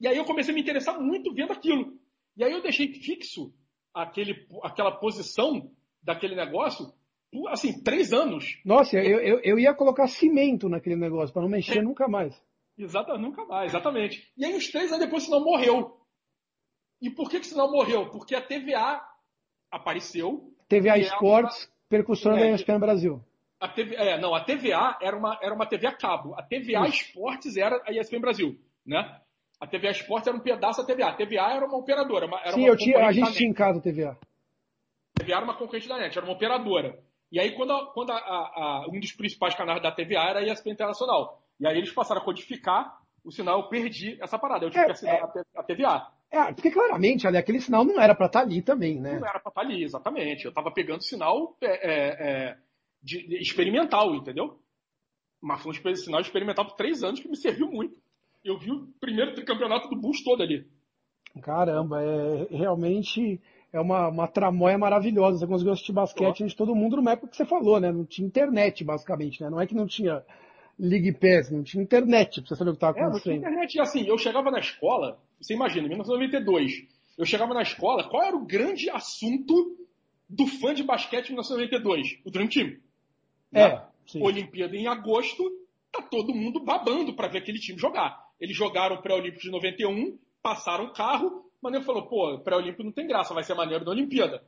E 0.00 0.06
aí 0.06 0.16
eu 0.16 0.24
comecei 0.24 0.52
a 0.52 0.54
me 0.54 0.62
interessar 0.62 1.00
muito 1.00 1.32
vendo 1.34 1.52
aquilo. 1.52 1.98
E 2.36 2.44
aí 2.44 2.52
eu 2.52 2.62
deixei 2.62 2.92
fixo 2.94 3.52
aquele, 3.92 4.46
aquela 4.62 4.92
posição 4.92 5.70
daquele 6.02 6.34
negócio 6.34 6.92
por, 7.30 7.48
assim, 7.48 7.82
três 7.82 8.12
anos. 8.12 8.60
Nossa, 8.64 8.96
eu, 8.96 9.20
eu, 9.20 9.40
eu 9.40 9.58
ia 9.58 9.74
colocar 9.74 10.08
cimento 10.08 10.68
naquele 10.68 10.96
negócio 10.96 11.32
para 11.32 11.42
não 11.42 11.48
mexer 11.48 11.82
nunca 11.82 12.08
mais. 12.08 12.34
Exatamente, 12.76 13.22
nunca 13.22 13.44
mais, 13.44 13.72
exatamente. 13.72 14.32
E 14.36 14.44
aí, 14.44 14.54
uns 14.54 14.68
três 14.68 14.90
anos 14.90 15.04
depois, 15.04 15.22
o 15.22 15.26
sinal 15.26 15.44
morreu. 15.44 16.00
E 17.00 17.10
por 17.10 17.28
que, 17.30 17.38
que 17.38 17.46
o 17.46 17.48
sinal 17.48 17.70
morreu? 17.70 18.10
Porque 18.10 18.34
a 18.34 18.42
TVA 18.42 19.02
apareceu. 19.70 20.52
TVA 20.68 20.98
E 20.98 21.04
é 21.04 21.10
percussora 21.88 22.40
É, 22.40 22.50
da 22.50 22.54
ESPN 22.54 22.78
Brasil. 22.78 23.24
A 23.60 23.68
TV, 23.68 23.94
é, 23.94 24.18
não, 24.18 24.34
a 24.34 24.40
TVA 24.42 24.96
era 25.02 25.14
uma, 25.16 25.38
era 25.42 25.54
uma 25.54 25.66
TV 25.66 25.86
a 25.86 25.92
cabo. 25.92 26.34
A 26.34 26.42
TVA 26.42 26.88
Esportes 26.88 27.56
era 27.58 27.82
a 27.86 27.92
ESPN 27.92 28.20
Brasil, 28.20 28.58
né? 28.86 29.20
A 29.60 29.66
TVA 29.66 29.90
Esportes 29.90 30.26
era 30.28 30.36
um 30.36 30.40
pedaço 30.40 30.80
da 30.80 30.86
TVA. 30.86 31.08
A 31.10 31.12
TVA 31.14 31.52
era 31.56 31.66
uma 31.66 31.76
operadora. 31.76 32.26
uma- 32.26 32.40
era 32.40 32.52
Sim, 32.52 32.60
uma 32.60 32.68
eu 32.68 32.76
tinha, 32.76 33.06
a 33.06 33.12
gente 33.12 33.32
tinha 33.34 33.50
em 33.50 33.52
casa 33.52 33.78
TVA. 33.80 34.16
A 35.18 35.20
TVA 35.22 35.36
era 35.36 35.44
uma 35.44 35.54
concorrente 35.54 35.86
da 35.86 35.98
NET, 35.98 36.16
era 36.16 36.24
uma 36.26 36.32
operadora. 36.34 36.98
E 37.30 37.38
aí, 37.38 37.52
quando, 37.54 37.72
a- 37.72 37.92
quando 37.92 38.10
a- 38.10 38.16
a- 38.16 38.52
a- 38.56 38.86
um 38.88 38.98
dos 38.98 39.12
principais 39.12 39.54
canais 39.54 39.82
da 39.82 39.92
TVA 39.92 40.30
era 40.30 40.38
a 40.40 40.42
ESPN 40.42 40.72
Internacional. 40.72 41.42
E 41.60 41.66
aí 41.66 41.76
eles 41.76 41.92
passaram 41.92 42.22
a 42.22 42.24
codificar 42.24 42.98
o 43.22 43.30
sinal, 43.30 43.60
eu 43.60 43.68
perdi 43.68 44.16
essa 44.22 44.38
parada. 44.38 44.64
Eu 44.64 44.70
tive 44.70 44.82
É, 44.82 44.86
que 44.86 44.92
assinar 44.92 45.16
é. 45.16 45.20
a 45.20 45.60
a 45.60 45.62
TVA. 45.62 46.06
É, 46.32 46.52
porque 46.54 46.70
claramente 46.70 47.26
ali, 47.26 47.36
aquele 47.36 47.60
sinal 47.60 47.84
não 47.84 48.00
era 48.00 48.14
para 48.14 48.26
estar 48.26 48.40
ali 48.40 48.62
também, 48.62 48.98
né? 48.98 49.18
Não 49.18 49.28
era 49.28 49.38
pra 49.38 49.50
estar 49.50 49.60
ali, 49.60 49.82
exatamente. 49.84 50.46
Eu 50.46 50.54
tava 50.54 50.70
pegando 50.72 51.02
sinal 51.04 51.54
é, 51.60 51.66
é, 51.66 52.08
é, 52.30 52.56
de- 53.02 53.26
de 53.26 53.36
experimental, 53.40 54.14
entendeu? 54.14 54.58
Mas 55.40 55.62
foi 55.62 55.72
um 55.92 55.96
sinal 55.96 56.20
experimental 56.20 56.66
por 56.66 56.74
três 56.76 57.02
anos 57.02 57.20
que 57.20 57.28
me 57.28 57.36
serviu 57.36 57.68
muito. 57.70 57.96
Eu 58.44 58.58
vi 58.58 58.70
o 58.70 58.86
primeiro 59.00 59.34
tricampeonato 59.34 59.88
do 59.88 59.96
Bulls 59.96 60.22
todo 60.22 60.42
ali. 60.42 60.66
Caramba, 61.42 62.02
é 62.02 62.46
realmente 62.50 63.40
é 63.72 63.80
uma, 63.80 64.08
uma 64.08 64.26
tramóia 64.26 64.76
maravilhosa. 64.76 65.38
Você 65.38 65.46
conseguiu 65.46 65.72
assistir 65.72 65.92
basquete 65.92 66.44
de 66.44 66.56
todo 66.56 66.74
mundo 66.74 66.96
numa 66.96 67.12
época 67.12 67.28
que 67.28 67.36
você 67.36 67.46
falou, 67.46 67.78
né? 67.80 67.92
Não 67.92 68.04
tinha 68.04 68.26
internet, 68.26 68.82
basicamente, 68.84 69.40
né? 69.42 69.48
Não 69.48 69.60
é 69.60 69.66
que 69.66 69.74
não 69.74 69.86
tinha 69.86 70.24
League 70.78 71.12
Pass, 71.12 71.50
não 71.50 71.62
tinha 71.62 71.82
internet 71.82 72.40
pra 72.40 72.48
você 72.48 72.56
saber 72.56 72.70
o 72.70 72.72
que 72.72 72.76
estava 72.78 72.98
É, 72.98 73.02
não 73.02 73.10
tinha 73.10 73.18
acontecendo. 73.36 73.38
internet. 73.38 73.74
E 73.76 73.80
assim, 73.80 74.06
eu 74.06 74.18
chegava 74.18 74.50
na 74.50 74.58
escola, 74.58 75.18
você 75.40 75.54
imagina, 75.54 75.86
em 75.86 75.90
1992, 75.90 76.72
eu 77.16 77.24
chegava 77.24 77.54
na 77.54 77.62
escola, 77.62 78.08
qual 78.08 78.22
era 78.24 78.36
o 78.36 78.44
grande 78.44 78.90
assunto 78.90 79.76
do 80.28 80.46
fã 80.46 80.74
de 80.74 80.82
basquete 80.82 81.28
em 81.28 81.32
1992? 81.32 82.20
O 82.24 82.30
Dream 82.30 82.48
Team. 82.48 82.76
É. 83.52 83.62
Olimpíada 84.22 84.76
em 84.76 84.86
agosto, 84.86 85.42
tá 85.92 86.02
todo 86.02 86.34
mundo 86.34 86.60
babando 86.64 87.14
para 87.14 87.28
ver 87.28 87.38
aquele 87.38 87.58
time 87.58 87.78
jogar. 87.78 88.18
Eles 88.40 88.56
jogaram 88.56 88.96
o 88.96 89.02
pré-olímpico 89.02 89.42
de 89.42 89.50
91, 89.50 90.18
passaram 90.42 90.84
o 90.86 90.92
carro, 90.92 91.50
mas 91.62 91.74
eu 91.74 91.82
falou, 91.82 92.06
pô, 92.08 92.38
pré-olímpico 92.40 92.82
não 92.84 92.92
tem 92.92 93.06
graça, 93.06 93.34
vai 93.34 93.44
ser 93.44 93.54
maneiro 93.54 93.84
da 93.84 93.90
Olimpíada. 93.90 94.42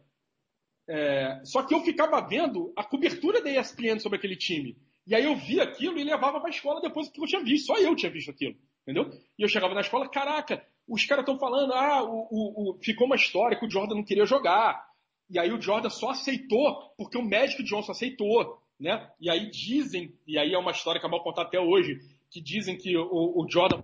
É, 0.88 1.40
só 1.44 1.62
que 1.62 1.74
eu 1.74 1.80
ficava 1.80 2.20
vendo 2.26 2.72
a 2.76 2.82
cobertura 2.84 3.40
da 3.42 3.50
ESPN 3.50 3.98
sobre 4.00 4.18
aquele 4.18 4.36
time. 4.36 4.76
E 5.06 5.14
aí 5.14 5.24
eu 5.24 5.36
via 5.36 5.62
aquilo 5.62 5.98
e 5.98 6.04
levava 6.04 6.40
pra 6.40 6.50
escola 6.50 6.80
depois 6.80 7.08
que 7.08 7.20
eu 7.20 7.26
tinha 7.26 7.42
visto. 7.42 7.66
Só 7.66 7.76
eu 7.78 7.94
tinha 7.94 8.10
visto 8.10 8.30
aquilo. 8.30 8.56
Entendeu? 8.82 9.10
E 9.38 9.42
eu 9.42 9.48
chegava 9.48 9.74
na 9.74 9.80
escola, 9.80 10.08
caraca, 10.08 10.64
os 10.88 11.04
caras 11.06 11.22
estão 11.22 11.38
falando, 11.38 11.72
ah, 11.72 12.02
o, 12.02 12.26
o- 12.30 12.70
o- 12.72 12.78
ficou 12.82 13.06
uma 13.06 13.14
história 13.16 13.56
que 13.58 13.64
o 13.64 13.70
Jordan 13.70 13.94
não 13.96 14.04
queria 14.04 14.26
jogar. 14.26 14.84
E 15.30 15.38
aí 15.38 15.52
o 15.52 15.60
Jordan 15.60 15.88
só 15.88 16.10
aceitou 16.10 16.92
porque 16.96 17.16
o 17.16 17.22
Magic 17.22 17.62
Johnson 17.62 17.92
aceitou, 17.92 18.60
né? 18.82 19.08
E 19.20 19.30
aí 19.30 19.48
dizem, 19.48 20.12
e 20.26 20.36
aí 20.36 20.52
é 20.52 20.58
uma 20.58 20.72
história 20.72 21.00
que 21.00 21.06
é 21.06 21.10
mal 21.10 21.22
contada 21.22 21.46
até 21.46 21.60
hoje, 21.60 22.00
que 22.28 22.40
dizem 22.40 22.76
que 22.76 22.96
o, 22.96 23.40
o 23.40 23.46
Jordan 23.48 23.80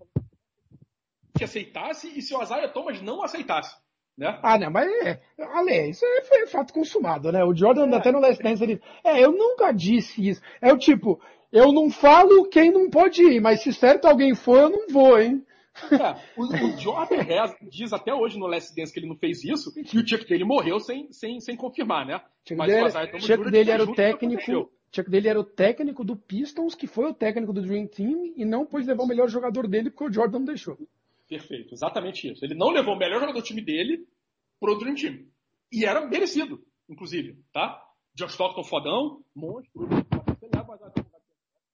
que 1.37 1.45
aceitasse 1.45 2.19
e 2.19 2.21
se 2.21 2.35
o 2.35 2.43
Isaiah 2.43 2.69
Thomas 2.69 3.01
não 3.01 3.23
aceitasse, 3.23 3.77
né? 4.17 4.41
Ah, 4.43 4.59
não, 4.59 4.73
mas 4.73 4.91
é, 5.07 5.21
Ale, 5.39 5.91
isso 5.91 6.05
é, 6.05 6.23
foi 6.23 6.47
fato 6.49 6.73
consumado, 6.73 7.31
né? 7.31 7.45
O 7.45 7.55
Jordan 7.55 7.97
até 7.97 8.11
no 8.11 8.19
Last 8.19 8.43
Dance 8.43 8.61
ele, 8.61 8.83
é, 9.05 9.25
eu 9.25 9.31
nunca 9.31 9.71
disse 9.71 10.29
isso. 10.29 10.43
É 10.61 10.73
o 10.73 10.79
tipo, 10.79 11.21
eu 11.53 11.73
não 11.73 11.91
falo 11.91 12.49
quem 12.49 12.73
não 12.73 12.91
pode 12.91 13.23
ir, 13.23 13.41
mas 13.41 13.63
se 13.63 13.73
certo 13.73 14.07
alguém 14.07 14.35
for, 14.35 14.59
eu 14.59 14.71
não 14.71 14.89
vou, 14.89 15.21
hein? 15.21 15.47
É, 15.93 16.21
o, 16.37 16.43
o 16.43 16.77
Jordan 16.77 17.23
Rez 17.23 17.55
diz 17.71 17.93
até 17.93 18.13
hoje 18.13 18.37
no 18.37 18.49
Last 18.49 18.75
Dance 18.75 18.93
que 18.93 18.99
ele 18.99 19.07
não 19.07 19.17
fez 19.17 19.45
isso, 19.45 19.73
e 19.77 19.97
o 19.97 20.05
Chuck 20.05 20.27
dele 20.27 20.43
morreu 20.43 20.81
sem, 20.81 21.13
sem, 21.13 21.39
sem 21.39 21.55
confirmar, 21.55 22.05
né? 22.05 22.21
Chuck 22.45 22.59
Mas 22.59 22.73
o 22.73 22.75
dele, 22.75 22.89
Isaiah 22.89 23.07
Thomas 23.07 23.25
Chuck 23.25 23.51
dele 23.53 23.71
era 23.71 23.85
o 23.85 23.95
técnico. 23.95 24.73
Chuck 24.95 25.11
dele 25.11 25.29
era 25.29 25.39
o 25.39 25.45
técnico 25.45 26.03
do 26.03 26.17
Pistons, 26.17 26.75
que 26.75 26.87
foi 26.87 27.11
o 27.11 27.15
técnico 27.15 27.53
do 27.53 27.63
Dream 27.63 27.87
Team, 27.87 28.33
e 28.37 28.45
não 28.45 28.65
pôde 28.65 28.87
levar 28.87 29.03
o 29.03 29.07
melhor 29.07 29.29
jogador 29.29 29.69
dele 29.69 29.91
porque 29.91 30.05
o 30.05 30.13
Jordan 30.13 30.39
não 30.39 30.47
deixou. 30.47 30.79
Perfeito, 31.29 31.75
exatamente 31.75 32.31
isso. 32.31 32.45
Ele 32.45 32.55
não 32.55 32.71
levou 32.71 32.95
o 32.95 32.99
melhor 32.99 33.21
jogador 33.21 33.39
do 33.39 33.45
time 33.45 33.61
dele 33.61 34.07
pro 34.59 34.79
Dream 34.79 34.95
Team. 34.95 35.27
E 35.71 35.85
era 35.85 36.07
merecido, 36.07 36.65
inclusive, 36.89 37.39
tá? 37.53 37.83
John 38.15 38.27
Stockton 38.27 38.65
fodão, 38.65 39.23
monstro. 39.35 39.89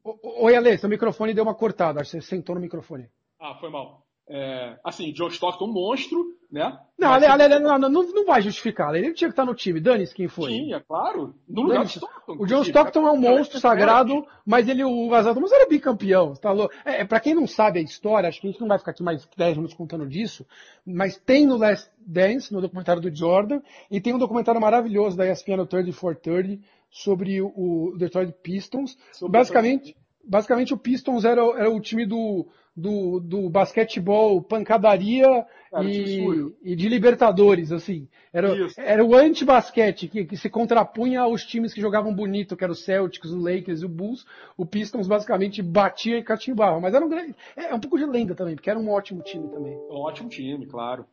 Oi, 0.05 0.55
Ale, 0.57 0.77
seu 0.77 0.89
microfone 0.89 1.33
deu 1.33 1.45
uma 1.45 1.55
cortada, 1.55 2.05
você 2.05 2.21
sentou 2.21 2.55
no 2.55 2.61
microfone. 2.61 3.09
Ah, 3.39 3.55
foi 3.61 3.71
mal. 3.71 4.04
É, 4.27 4.79
assim, 4.83 5.13
John 5.13 5.29
Stockton, 5.29 5.67
monstro, 5.67 6.25
né? 6.51 6.79
Não, 6.97 7.13
Ale, 7.13 7.27
Ale, 7.27 7.43
Ale, 7.43 7.59
não, 7.59 7.79
não, 7.79 7.91
não 7.91 8.25
vai 8.25 8.41
justificar. 8.41 8.95
Ele 8.95 9.13
tinha 9.13 9.29
que 9.29 9.33
estar 9.33 9.45
no 9.45 9.55
time. 9.55 9.81
Dane-se 9.81 10.15
quem 10.15 10.29
foi. 10.29 10.51
Sim, 10.51 10.73
é 10.73 10.81
claro. 10.81 11.35
No 11.47 11.63
lugar 11.63 11.85
de 11.85 11.91
Stockton. 11.91 12.37
O 12.39 12.47
John 12.47 12.63
Stockton 12.63 13.07
é 13.07 13.13
um 13.13 13.19
monstro 13.19 13.61
sagrado, 13.61 14.25
mas 14.47 14.67
ele, 14.67 14.83
o 14.83 15.09
Vazado, 15.11 15.41
mas 15.41 15.53
era 15.53 15.69
bicampeão. 15.69 16.33
Tá 16.35 16.53
louco? 16.53 16.73
É, 16.85 17.03
é, 17.03 17.05
pra 17.05 17.21
quem 17.21 17.35
não 17.35 17.47
sabe 17.47 17.81
a 17.81 17.83
história, 17.83 18.29
acho 18.29 18.41
que 18.41 18.47
a 18.47 18.51
gente 18.51 18.61
não 18.61 18.69
vai 18.69 18.79
ficar 18.79 18.93
aqui 18.93 19.03
mais 19.03 19.29
10 19.37 19.57
minutos 19.57 19.77
contando 19.77 20.07
disso, 20.07 20.47
mas 20.87 21.19
tem 21.19 21.47
no 21.47 21.59
Last 21.59 21.91
Dance, 21.99 22.53
no 22.53 22.63
documentário 22.63 23.03
do 23.03 23.15
Jordan, 23.15 23.61
e 23.91 24.01
tem 24.01 24.15
um 24.15 24.19
documentário 24.19 24.61
maravilhoso 24.61 25.17
da 25.17 25.31
ESPN 25.31 25.57
no 25.57 25.67
30 25.67 25.93
for 25.93 26.17
30 26.17 26.63
sobre 26.89 27.43
o, 27.43 27.49
o 27.49 27.99
Detroit 27.99 28.33
Pistons. 28.43 28.97
Sobre 29.13 29.37
basicamente, 29.37 29.97
basicamente 30.25 30.73
o 30.73 30.79
Pistons 30.79 31.25
era, 31.25 31.43
era 31.59 31.71
o 31.71 31.81
time 31.81 32.07
do, 32.07 32.47
do, 32.77 33.21
do 33.21 33.49
basquetebol 33.49 34.43
pancadaria 34.43 35.47
e, 35.83 36.27
e, 36.63 36.77
de 36.77 36.89
Libertadores, 36.89 37.71
assim. 37.71 38.09
Era, 38.33 38.49
era 38.77 39.05
o 39.05 39.15
anti-basquete 39.15 40.09
que, 40.09 40.25
que 40.25 40.37
se 40.37 40.51
contrapunha 40.51 41.21
aos 41.21 41.45
times 41.45 41.73
que 41.73 41.81
jogavam 41.81 42.15
bonito, 42.15 42.57
que 42.57 42.65
eram 42.65 42.73
o 42.73 42.77
Celtics, 42.77 43.31
o 43.31 43.41
Lakers 43.41 43.83
e 43.83 43.87
o 43.87 43.89
Bulls. 43.89 44.27
O 44.57 44.67
Pistons 44.67 45.07
basicamente 45.07 45.63
batia 45.63 46.19
e 46.19 46.25
catimbava. 46.25 46.81
Mas 46.81 46.95
era 46.95 47.05
um 47.05 47.09
grande, 47.09 47.35
é, 47.57 47.67
é 47.67 47.75
um 47.75 47.81
pouco 47.81 47.99
de 47.99 48.05
lenda 48.05 48.35
também, 48.35 48.57
porque 48.57 48.71
era 48.71 48.79
um 48.79 48.91
ótimo 48.91 49.23
time 49.23 49.49
também. 49.49 49.77
Um 49.91 50.01
ótimo 50.01 50.29
time, 50.29 50.67
claro. 50.67 51.07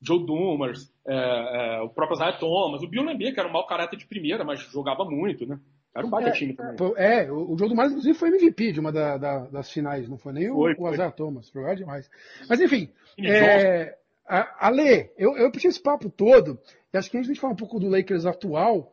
Joe 0.00 0.24
Dumars, 0.24 0.92
é, 1.06 1.78
é, 1.78 1.80
o 1.80 1.88
próprio 1.88 2.18
Zaya 2.18 2.38
Thomas, 2.38 2.82
o 2.82 2.88
Bill 2.88 3.04
que 3.16 3.40
era 3.40 3.48
um 3.48 3.52
mau 3.52 3.66
caráter 3.66 3.96
de 3.96 4.06
primeira, 4.06 4.44
mas 4.44 4.60
jogava 4.60 5.04
muito, 5.04 5.46
né? 5.46 5.58
Era 5.96 6.06
um 6.06 6.10
baita 6.10 6.28
é, 6.28 6.32
time 6.32 6.54
também. 6.54 6.92
É, 6.96 7.32
o 7.32 7.56
Joe 7.56 7.68
Dumars, 7.68 7.90
inclusive, 7.90 8.18
foi 8.18 8.28
MVP 8.28 8.72
de 8.72 8.80
uma 8.80 8.92
da, 8.92 9.16
da, 9.16 9.38
das 9.46 9.70
finais, 9.70 10.06
não 10.08 10.18
foi 10.18 10.32
nem 10.34 10.48
foi, 10.48 10.74
o, 10.74 10.82
o 10.82 10.92
Isaiah 10.92 11.10
Thomas, 11.10 11.48
foi 11.48 11.74
demais. 11.74 12.10
Mas 12.48 12.60
enfim, 12.60 12.90
é, 13.18 13.96
a, 14.26 14.66
Ale, 14.66 15.10
eu, 15.16 15.36
eu 15.38 15.50
puxei 15.50 15.70
esse 15.70 15.80
papo 15.80 16.10
todo, 16.10 16.60
e 16.92 16.98
acho 16.98 17.10
que 17.10 17.16
a 17.16 17.22
gente 17.22 17.40
falar 17.40 17.54
um 17.54 17.56
pouco 17.56 17.80
do 17.80 17.88
Lakers 17.88 18.26
atual, 18.26 18.92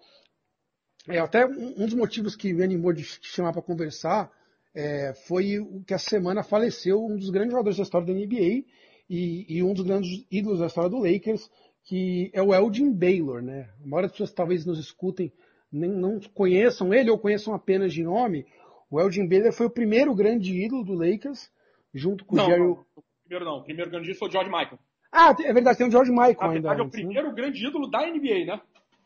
é, 1.10 1.20
até 1.20 1.46
um, 1.46 1.74
um 1.78 1.86
dos 1.86 1.94
motivos 1.94 2.38
que 2.38 2.54
me 2.54 2.64
animou 2.64 2.94
de 2.94 3.04
te 3.04 3.28
chamar 3.28 3.52
para 3.52 3.62
conversar 3.62 4.32
é, 4.74 5.14
foi 5.28 5.60
o 5.60 5.84
que 5.86 5.94
a 5.94 6.00
semana 6.00 6.42
faleceu 6.42 7.04
um 7.06 7.18
dos 7.18 7.30
grandes 7.30 7.52
jogadores 7.52 7.78
da 7.78 7.84
história 7.84 8.08
da 8.08 8.14
NBA 8.14 8.64
e, 9.10 9.46
e, 9.58 9.62
um 9.62 9.74
dos 9.74 9.86
grandes 9.86 10.26
ídolos 10.32 10.60
da 10.60 10.68
história 10.68 10.90
do 10.90 11.00
Lakers, 11.00 11.50
que 11.84 12.32
é 12.34 12.42
o 12.42 12.54
Elgin 12.54 12.92
Baylor, 12.94 13.42
né? 13.42 13.70
A 13.84 13.86
maioria 13.86 14.08
das 14.08 14.12
pessoas 14.14 14.32
talvez 14.32 14.66
nos 14.66 14.80
escutem 14.80 15.32
nem, 15.74 15.90
não 15.90 16.20
conheçam 16.34 16.94
ele 16.94 17.10
ou 17.10 17.18
conheçam 17.18 17.54
apenas 17.54 17.94
de 17.94 18.04
nome, 18.04 18.46
o 18.90 19.00
Elgin 19.00 19.28
Baylor 19.28 19.52
foi 19.52 19.66
o 19.66 19.72
primeiro 19.72 20.14
grande 20.14 20.54
ídolo 20.54 20.84
do 20.84 20.94
Lakers, 20.94 21.52
junto 21.94 22.24
com 22.24 22.36
não, 22.36 22.44
o 22.44 22.48
Jerry... 22.48 22.62
Não, 22.62 22.72
o 22.72 23.04
primeiro 23.24 23.46
não. 23.46 23.58
O 23.58 23.64
primeiro 23.64 23.92
grande 23.92 24.06
ídolo 24.10 24.20
foi 24.20 24.30
o 24.30 24.32
George 24.32 24.50
Michael. 24.50 24.80
Ah, 25.12 25.36
é 25.44 25.54
verdade, 25.54 25.78
tem 25.78 25.88
o 25.88 25.92
George 25.92 26.12
Michael 26.12 26.38
Na 26.40 26.46
ainda. 26.46 26.54
verdade, 26.54 26.82
é 26.82 26.84
o 26.84 26.90
primeiro 26.90 27.28
né? 27.30 27.34
grande 27.36 27.68
ídolo 27.68 27.88
da 27.90 28.06
NBA, 28.06 28.46
né? 28.46 28.62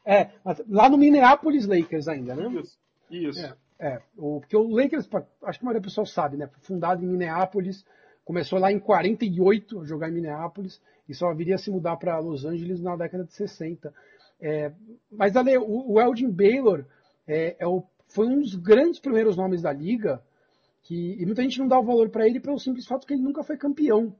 É, 0.05 0.29
lá 0.69 0.89
no 0.89 0.97
Minneapolis 0.97 1.65
Lakers 1.65 2.07
ainda, 2.07 2.33
né? 2.33 2.47
Isso, 2.61 2.77
isso. 3.09 3.45
É, 3.45 3.55
é 3.79 4.01
o, 4.17 4.39
porque 4.39 4.55
o 4.55 4.69
Lakers, 4.69 5.09
acho 5.43 5.59
que 5.59 5.65
a 5.65 5.65
maioria 5.65 5.81
do 5.81 5.83
pessoal 5.83 6.05
sabe, 6.05 6.37
né? 6.37 6.47
Foi 6.47 6.61
fundado 6.61 7.03
em 7.03 7.07
Minneapolis, 7.07 7.85
começou 8.23 8.57
lá 8.57 8.71
em 8.71 8.79
48 8.79 9.81
a 9.81 9.85
jogar 9.85 10.09
em 10.09 10.13
Minneapolis 10.13 10.81
e 11.09 11.13
só 11.13 11.33
viria 11.33 11.55
a 11.55 11.57
se 11.57 11.69
mudar 11.69 11.97
para 11.97 12.19
Los 12.19 12.45
Angeles 12.45 12.81
na 12.81 12.95
década 12.95 13.25
de 13.25 13.33
60. 13.33 13.93
É, 14.39 14.71
mas 15.11 15.35
ali, 15.35 15.57
o, 15.57 15.93
o 15.93 16.01
Elgin 16.01 16.29
Baylor 16.29 16.85
é, 17.27 17.55
é 17.59 17.67
o, 17.67 17.83
foi 18.07 18.27
um 18.27 18.39
dos 18.39 18.55
grandes 18.55 18.99
primeiros 18.99 19.35
nomes 19.35 19.61
da 19.61 19.73
liga 19.73 20.21
que, 20.83 21.17
e 21.19 21.25
muita 21.25 21.41
gente 21.41 21.59
não 21.59 21.67
dá 21.67 21.79
o 21.79 21.83
valor 21.83 22.09
para 22.09 22.25
ele 22.27 22.39
pelo 22.39 22.59
simples 22.59 22.87
fato 22.87 23.05
que 23.05 23.13
ele 23.13 23.23
nunca 23.23 23.43
foi 23.43 23.57
campeão. 23.57 24.15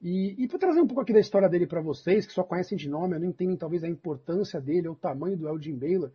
E, 0.00 0.44
e 0.44 0.46
para 0.46 0.58
trazer 0.58 0.80
um 0.80 0.86
pouco 0.86 1.00
aqui 1.00 1.12
da 1.12 1.18
história 1.18 1.48
dele 1.48 1.66
para 1.66 1.80
vocês, 1.80 2.26
que 2.26 2.32
só 2.32 2.44
conhecem 2.44 2.76
de 2.76 2.88
nome, 2.88 3.18
não 3.18 3.26
entendem 3.26 3.56
talvez 3.56 3.82
a 3.82 3.88
importância 3.88 4.60
dele, 4.60 4.88
o 4.88 4.94
tamanho 4.94 5.36
do 5.36 5.48
Elgin 5.48 5.76
Baylor. 5.76 6.10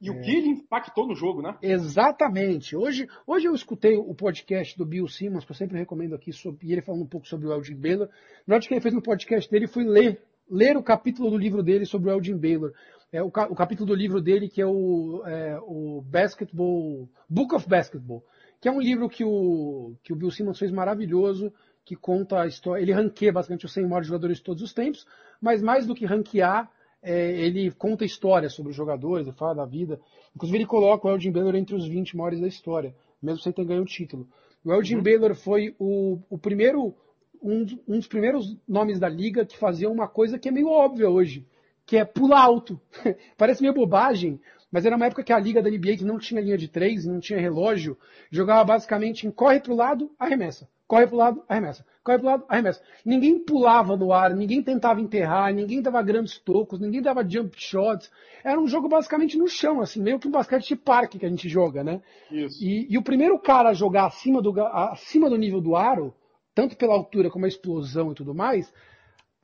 E 0.00 0.08
é... 0.08 0.12
o 0.12 0.20
que 0.20 0.30
ele 0.30 0.48
impactou 0.48 1.06
no 1.06 1.14
jogo, 1.14 1.42
né? 1.42 1.56
Exatamente. 1.62 2.76
Hoje, 2.76 3.08
hoje 3.26 3.48
eu 3.48 3.54
escutei 3.54 3.96
o 3.96 4.14
podcast 4.14 4.76
do 4.76 4.86
Bill 4.86 5.08
Simmons, 5.08 5.44
que 5.44 5.52
eu 5.52 5.56
sempre 5.56 5.78
recomendo 5.78 6.14
aqui, 6.14 6.32
sobre, 6.32 6.66
e 6.66 6.72
ele 6.72 6.82
falando 6.82 7.02
um 7.02 7.08
pouco 7.08 7.26
sobre 7.26 7.46
o 7.46 7.52
Elgin 7.52 7.76
Baylor. 7.76 8.08
Na 8.46 8.56
hora 8.56 8.64
que 8.64 8.72
ele 8.72 8.80
fez 8.80 8.94
no 8.94 9.02
podcast 9.02 9.50
dele, 9.50 9.66
fui 9.66 9.84
ler, 9.84 10.22
ler 10.50 10.76
o 10.76 10.82
capítulo 10.82 11.30
do 11.30 11.38
livro 11.38 11.62
dele 11.62 11.86
sobre 11.86 12.10
o 12.10 12.12
Elgin 12.12 12.36
Baylor 12.36 12.72
é, 13.12 13.22
o, 13.22 13.30
capítulo 13.30 13.88
do 13.88 13.94
livro 13.94 14.20
dele 14.20 14.48
que 14.48 14.60
é 14.60 14.66
o, 14.66 15.22
é, 15.26 15.58
o 15.62 16.00
Basketball, 16.02 17.08
Book 17.28 17.54
of 17.54 17.68
Basketball, 17.68 18.24
que 18.60 18.68
é 18.68 18.72
um 18.72 18.80
livro 18.80 19.08
que 19.08 19.24
o, 19.24 19.96
que 20.02 20.12
o 20.12 20.16
Bill 20.16 20.30
Simmons 20.30 20.58
fez 20.58 20.70
maravilhoso, 20.70 21.52
que 21.84 21.96
conta 21.96 22.42
a 22.42 22.46
história, 22.46 22.80
ele 22.80 22.92
ranqueia 22.92 23.32
basicamente 23.32 23.66
os 23.66 23.72
100 23.72 23.84
maiores 23.84 24.06
jogadores 24.06 24.36
de 24.36 24.44
todos 24.44 24.62
os 24.62 24.72
tempos, 24.72 25.06
mas 25.40 25.60
mais 25.60 25.86
do 25.86 25.94
que 25.94 26.06
ranquear, 26.06 26.70
é, 27.02 27.32
ele 27.32 27.70
conta 27.72 28.04
histórias 28.04 28.52
sobre 28.52 28.70
os 28.70 28.76
jogadores, 28.76 29.26
ele 29.26 29.36
fala 29.36 29.54
da 29.54 29.64
vida. 29.64 29.98
Inclusive 30.36 30.58
ele 30.58 30.66
coloca 30.66 31.08
o 31.08 31.10
Elgin 31.10 31.32
Baylor 31.32 31.56
entre 31.56 31.74
os 31.74 31.88
20 31.88 32.16
maiores 32.16 32.40
da 32.40 32.46
história, 32.46 32.94
mesmo 33.20 33.40
sem 33.40 33.52
ter 33.52 33.64
ganho 33.64 33.82
o 33.82 33.86
título. 33.86 34.28
O 34.64 34.72
Elgin 34.72 34.96
uhum. 34.96 35.02
Baylor 35.02 35.34
foi 35.34 35.74
o, 35.78 36.20
o 36.28 36.38
primeiro, 36.38 36.94
um, 37.42 37.66
um 37.88 37.98
dos 37.98 38.06
primeiros 38.06 38.56
nomes 38.68 38.98
da 38.98 39.08
liga 39.08 39.44
que 39.44 39.56
fazia 39.56 39.90
uma 39.90 40.08
coisa 40.08 40.38
que 40.38 40.48
é 40.48 40.52
meio 40.52 40.68
óbvia 40.68 41.08
hoje, 41.08 41.46
que 41.86 41.96
é 41.96 42.04
pular 42.04 42.42
alto. 42.42 42.80
Parece 43.36 43.62
meio 43.62 43.74
bobagem, 43.74 44.40
mas 44.70 44.86
era 44.86 44.96
uma 44.96 45.06
época 45.06 45.24
que 45.24 45.32
a 45.32 45.38
liga 45.38 45.62
da 45.62 45.70
NBA, 45.70 45.96
que 45.98 46.04
não 46.04 46.18
tinha 46.18 46.40
linha 46.40 46.56
de 46.56 46.68
três, 46.68 47.04
não 47.04 47.18
tinha 47.18 47.40
relógio, 47.40 47.98
jogava 48.30 48.64
basicamente 48.64 49.26
em 49.26 49.30
corre 49.30 49.60
pro 49.60 49.74
lado, 49.74 50.10
arremessa. 50.18 50.68
Corre 50.86 51.06
pro 51.06 51.16
lado, 51.16 51.42
arremessa. 51.48 51.86
Corre 52.02 52.18
pro 52.18 52.26
lado, 52.26 52.44
arremessa. 52.48 52.82
Ninguém 53.04 53.38
pulava 53.38 53.96
no 53.96 54.12
ar, 54.12 54.34
ninguém 54.34 54.62
tentava 54.62 55.00
enterrar, 55.00 55.54
ninguém 55.54 55.80
dava 55.80 56.02
grandes 56.02 56.38
tocos, 56.38 56.80
ninguém 56.80 57.00
dava 57.00 57.28
jump 57.28 57.54
shots. 57.56 58.10
Era 58.42 58.60
um 58.60 58.66
jogo 58.66 58.88
basicamente 58.88 59.38
no 59.38 59.46
chão, 59.46 59.80
assim, 59.80 60.02
meio 60.02 60.18
que 60.18 60.26
um 60.26 60.32
basquete 60.32 60.68
de 60.68 60.76
parque 60.76 61.18
que 61.18 61.26
a 61.26 61.28
gente 61.28 61.48
joga, 61.48 61.84
né? 61.84 62.00
Isso. 62.30 62.62
E, 62.64 62.86
e 62.90 62.98
o 62.98 63.02
primeiro 63.02 63.38
cara 63.38 63.68
a 63.68 63.74
jogar 63.74 64.06
acima 64.06 64.42
do, 64.42 64.52
acima 64.64 65.30
do 65.30 65.36
nível 65.36 65.60
do 65.60 65.76
aro, 65.76 66.12
tanto 66.54 66.76
pela 66.76 66.94
altura 66.94 67.30
como 67.30 67.44
a 67.44 67.48
explosão 67.48 68.12
e 68.12 68.14
tudo 68.14 68.34
mais, 68.34 68.72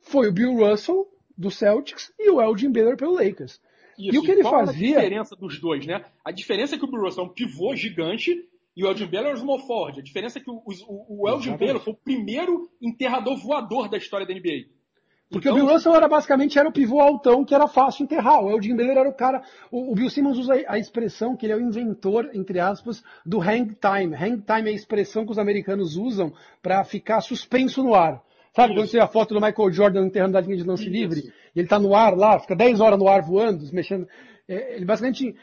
foi 0.00 0.28
o 0.28 0.32
Bill 0.32 0.54
Russell, 0.54 1.06
do 1.36 1.50
Celtics 1.50 2.12
e 2.18 2.30
o 2.30 2.40
Elgin 2.40 2.72
Baylor 2.72 2.96
pelo 2.96 3.14
Lakers. 3.14 3.60
Isso. 3.98 4.14
E 4.14 4.18
o 4.18 4.22
que 4.22 4.30
ele 4.30 4.42
fazia. 4.42 4.98
a 4.98 5.00
diferença 5.00 5.36
dos 5.36 5.60
dois, 5.60 5.86
né? 5.86 6.04
A 6.24 6.30
diferença 6.30 6.74
é 6.74 6.78
que 6.78 6.84
o 6.84 6.90
Bill 6.90 7.02
Russell 7.02 7.24
é 7.24 7.26
um 7.26 7.32
pivô 7.32 7.74
gigante 7.74 8.46
e 8.76 8.84
o 8.84 8.88
Elgin 8.88 9.06
Baylor 9.06 9.30
é 9.30 9.34
um 9.34 9.38
small 9.38 9.58
forward. 9.60 10.00
A 10.00 10.02
diferença 10.02 10.38
é 10.38 10.42
que 10.42 10.50
o, 10.50 10.62
o, 10.66 11.22
o 11.22 11.28
Elgin 11.28 11.56
Baylor 11.56 11.80
foi 11.80 11.94
o 11.94 11.96
primeiro 11.96 12.70
enterrador 12.80 13.36
voador 13.36 13.88
da 13.88 13.96
história 13.96 14.26
da 14.26 14.34
NBA. 14.34 14.66
Porque 15.28 15.48
então, 15.48 15.60
o 15.60 15.64
Bill 15.64 15.74
Russell 15.74 15.94
era 15.94 16.06
basicamente 16.06 16.56
era 16.56 16.68
o 16.68 16.72
pivô 16.72 17.00
altão 17.00 17.44
que 17.44 17.54
era 17.54 17.66
fácil 17.66 18.04
enterrar. 18.04 18.44
O 18.44 18.50
Elgin 18.50 18.76
Baylor 18.76 18.98
era 18.98 19.08
o 19.08 19.12
cara. 19.12 19.42
O, 19.72 19.92
o 19.92 19.94
Bill 19.94 20.08
Simmons 20.08 20.38
usa 20.38 20.54
a 20.68 20.78
expressão 20.78 21.36
que 21.36 21.46
ele 21.46 21.52
é 21.52 21.56
o 21.56 21.60
inventor, 21.60 22.30
entre 22.32 22.60
aspas, 22.60 23.02
do 23.24 23.40
hang 23.40 23.74
time. 23.74 24.14
Hang 24.14 24.40
time 24.42 24.70
é 24.70 24.72
a 24.72 24.76
expressão 24.76 25.24
que 25.24 25.32
os 25.32 25.38
americanos 25.38 25.96
usam 25.96 26.32
para 26.62 26.84
ficar 26.84 27.20
suspenso 27.20 27.82
no 27.82 27.94
ar. 27.94 28.22
Sabe 28.54 28.72
Isso. 28.72 28.80
quando 28.80 28.88
você 28.88 28.96
vê 28.98 29.02
a 29.02 29.08
foto 29.08 29.34
do 29.34 29.40
Michael 29.40 29.72
Jordan 29.72 30.06
enterrando 30.06 30.32
da 30.34 30.40
linha 30.40 30.56
de 30.56 30.62
lance 30.62 30.84
Isso. 30.84 30.92
livre? 30.92 31.32
E 31.54 31.58
ele 31.58 31.68
tá 31.68 31.78
no 31.78 31.94
ar 31.94 32.16
lá, 32.16 32.38
fica 32.38 32.54
10 32.54 32.80
horas 32.80 32.98
no 32.98 33.08
ar 33.08 33.20
voando, 33.20 33.64
mexendo. 33.72 34.06
É, 34.48 34.76
ele 34.76 34.84
basicamente. 34.84 35.34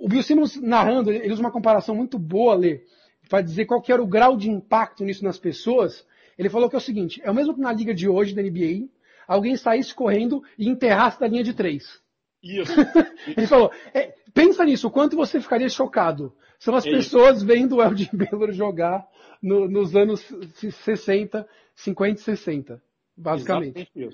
O 0.00 0.08
Bill 0.08 0.22
Simmons 0.22 0.60
narrando, 0.60 1.12
ele 1.12 1.32
usa 1.32 1.40
uma 1.40 1.52
comparação 1.52 1.94
muito 1.94 2.18
boa, 2.18 2.54
Lê, 2.54 2.82
para 3.28 3.42
dizer 3.42 3.64
qual 3.64 3.80
que 3.80 3.92
era 3.92 4.02
o 4.02 4.06
grau 4.06 4.36
de 4.36 4.50
impacto 4.50 5.04
nisso 5.04 5.24
nas 5.24 5.38
pessoas. 5.38 6.04
Ele 6.38 6.50
falou 6.50 6.68
que 6.68 6.76
é 6.76 6.78
o 6.78 6.82
seguinte, 6.82 7.20
é 7.24 7.30
o 7.30 7.34
mesmo 7.34 7.54
que 7.54 7.60
na 7.60 7.72
liga 7.72 7.94
de 7.94 8.08
hoje 8.08 8.34
da 8.34 8.42
NBA, 8.42 8.88
alguém 9.26 9.56
saísse 9.56 9.94
correndo 9.94 10.42
e 10.58 10.68
enterrasse 10.68 11.18
da 11.18 11.26
linha 11.26 11.42
de 11.42 11.54
três. 11.54 12.00
Isso. 12.42 12.72
ele 13.36 13.46
falou, 13.46 13.70
é, 13.92 14.14
pensa 14.32 14.64
nisso, 14.64 14.88
o 14.88 14.90
quanto 14.90 15.16
você 15.16 15.40
ficaria 15.40 15.68
chocado. 15.68 16.34
São 16.58 16.74
as 16.74 16.86
é 16.86 16.90
pessoas 16.90 17.38
isso. 17.38 17.46
vendo 17.46 17.76
o 17.76 17.82
Elgin 17.82 18.10
Baylor 18.12 18.52
jogar 18.52 19.06
no, 19.42 19.68
nos 19.68 19.94
anos 19.94 20.20
60, 20.54 21.46
50 21.74 22.20
e 22.20 22.22
60, 22.22 22.82
basicamente. 23.16 23.90
Então, 23.94 24.10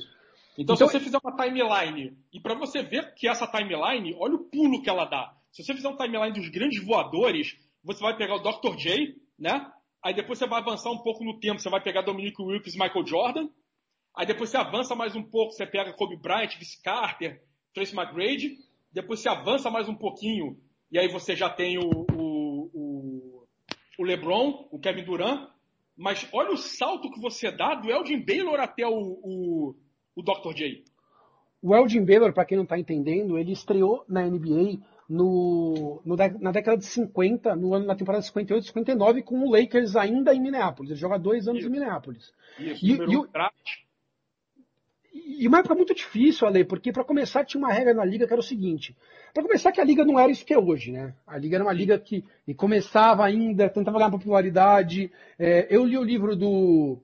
então, 0.59 0.77
se 0.77 0.85
você 0.85 1.01
fizer 1.01 1.19
uma 1.23 1.35
timeline, 1.35 2.17
e 2.33 2.41
para 2.41 2.55
você 2.55 2.83
ver 2.83 3.15
que 3.15 3.29
essa 3.29 3.47
timeline, 3.47 4.15
olha 4.19 4.35
o 4.35 4.45
pulo 4.45 4.83
que 4.83 4.91
ela 4.91 5.07
dá. 5.07 5.35
Se 5.51 5.63
você 5.63 5.75
fizer 5.75 5.89
um 5.89 5.97
timeline 5.97 6.33
dos 6.33 6.49
grandes 6.51 6.85
voadores, 6.85 7.57
você 7.83 8.01
vai 8.01 8.17
pegar 8.17 8.37
o 8.37 8.43
Dr. 8.43 8.77
J, 8.77 9.17
né? 9.39 9.67
Aí 10.05 10.13
depois 10.13 10.39
você 10.39 10.47
vai 10.47 10.61
avançar 10.61 10.91
um 10.91 10.99
pouco 10.99 11.25
no 11.25 11.39
tempo, 11.39 11.61
você 11.61 11.71
vai 11.71 11.81
pegar 11.81 12.03
Dominic 12.03 12.41
Wilkes 12.43 12.75
e 12.75 12.79
Michael 12.79 13.07
Jordan. 13.07 13.49
Aí 14.17 14.27
depois 14.27 14.51
você 14.51 14.57
avança 14.57 14.95
mais 14.95 15.15
um 15.15 15.23
pouco, 15.23 15.53
você 15.53 15.65
pega 15.65 15.93
Kobe 15.93 16.17
Bryant, 16.17 16.59
Vince 16.59 16.83
Carter, 16.83 17.41
Tracy 17.73 17.97
McGrady. 17.97 18.57
Depois 18.93 19.21
você 19.21 19.29
avança 19.29 19.71
mais 19.71 19.89
um 19.89 19.95
pouquinho, 19.95 20.59
e 20.91 20.99
aí 20.99 21.09
você 21.09 21.35
já 21.35 21.49
tem 21.49 21.79
o, 21.79 21.89
o, 22.13 22.71
o, 22.75 23.47
o 23.99 24.05
LeBron, 24.05 24.69
o 24.71 24.79
Kevin 24.79 25.05
Durant. 25.05 25.49
Mas 25.97 26.29
olha 26.33 26.51
o 26.51 26.57
salto 26.57 27.11
que 27.11 27.21
você 27.21 27.51
dá 27.51 27.75
do 27.75 27.91
Elgin 27.91 28.25
Baylor 28.25 28.59
até 28.59 28.87
o, 28.87 28.93
o, 28.93 29.77
o 30.17 30.23
Dr. 30.23 30.53
J. 30.55 30.85
o 31.63 31.75
Elgin 31.75 32.05
Baylor, 32.05 32.33
para 32.33 32.45
quem 32.45 32.57
não 32.57 32.65
está 32.65 32.79
entendendo, 32.79 33.39
ele 33.39 33.53
estreou 33.53 34.05
na 34.09 34.23
NBA 34.23 34.81
no, 35.09 36.01
no, 36.05 36.17
na 36.17 36.53
década 36.53 36.77
de 36.77 36.87
50, 36.87 37.55
no 37.57 37.75
ano 37.75 37.87
na 37.87 37.95
temporada 37.95 38.23
58, 38.23 38.67
59, 38.67 39.23
com 39.23 39.41
o 39.41 39.51
Lakers 39.51 39.97
ainda 39.97 40.35
em 40.35 40.41
Minneapolis. 40.41 40.91
Ele 40.91 41.01
joga 41.01 41.19
dois 41.19 41.47
anos 41.49 41.61
Isso. 41.61 41.69
em 41.69 41.73
Minneapolis. 41.73 42.33
Isso, 42.59 42.85
E- 42.85 43.13
e 43.13 43.17
o-. 43.17 43.29
E 45.15 45.47
uma 45.47 45.59
época 45.59 45.75
muito 45.75 45.95
difícil, 45.95 46.47
Ale, 46.47 46.65
porque 46.65 46.93
para 46.93 47.05
começar 47.05 47.45
tinha 47.45 47.59
uma 47.63 47.73
regra 47.73 47.93
na 47.93 48.05
liga 48.05 48.27
que 48.27 48.33
era 48.33 48.41
o 48.41 48.45
seguinte. 48.45 48.97
Para 49.35 49.43
começar 49.43 49.71
que 49.73 49.81
a 49.81 49.85
liga 49.85 50.05
não 50.05 50.19
era 50.19 50.31
isso 50.33 50.45
que 50.45 50.55
é 50.55 50.59
hoje, 50.59 50.91
né? 50.93 51.15
A 51.27 51.37
liga 51.37 51.57
era 51.57 51.65
uma 51.65 51.73
liga 51.73 51.99
que 51.99 52.25
começava 52.57 53.25
ainda, 53.25 53.69
tentava 53.69 53.99
ganhar 53.99 54.11
popularidade. 54.11 55.11
É, 55.39 55.67
eu 55.69 55.85
li 55.85 55.99
o 55.99 56.03
livro 56.05 56.35
do, 56.37 56.99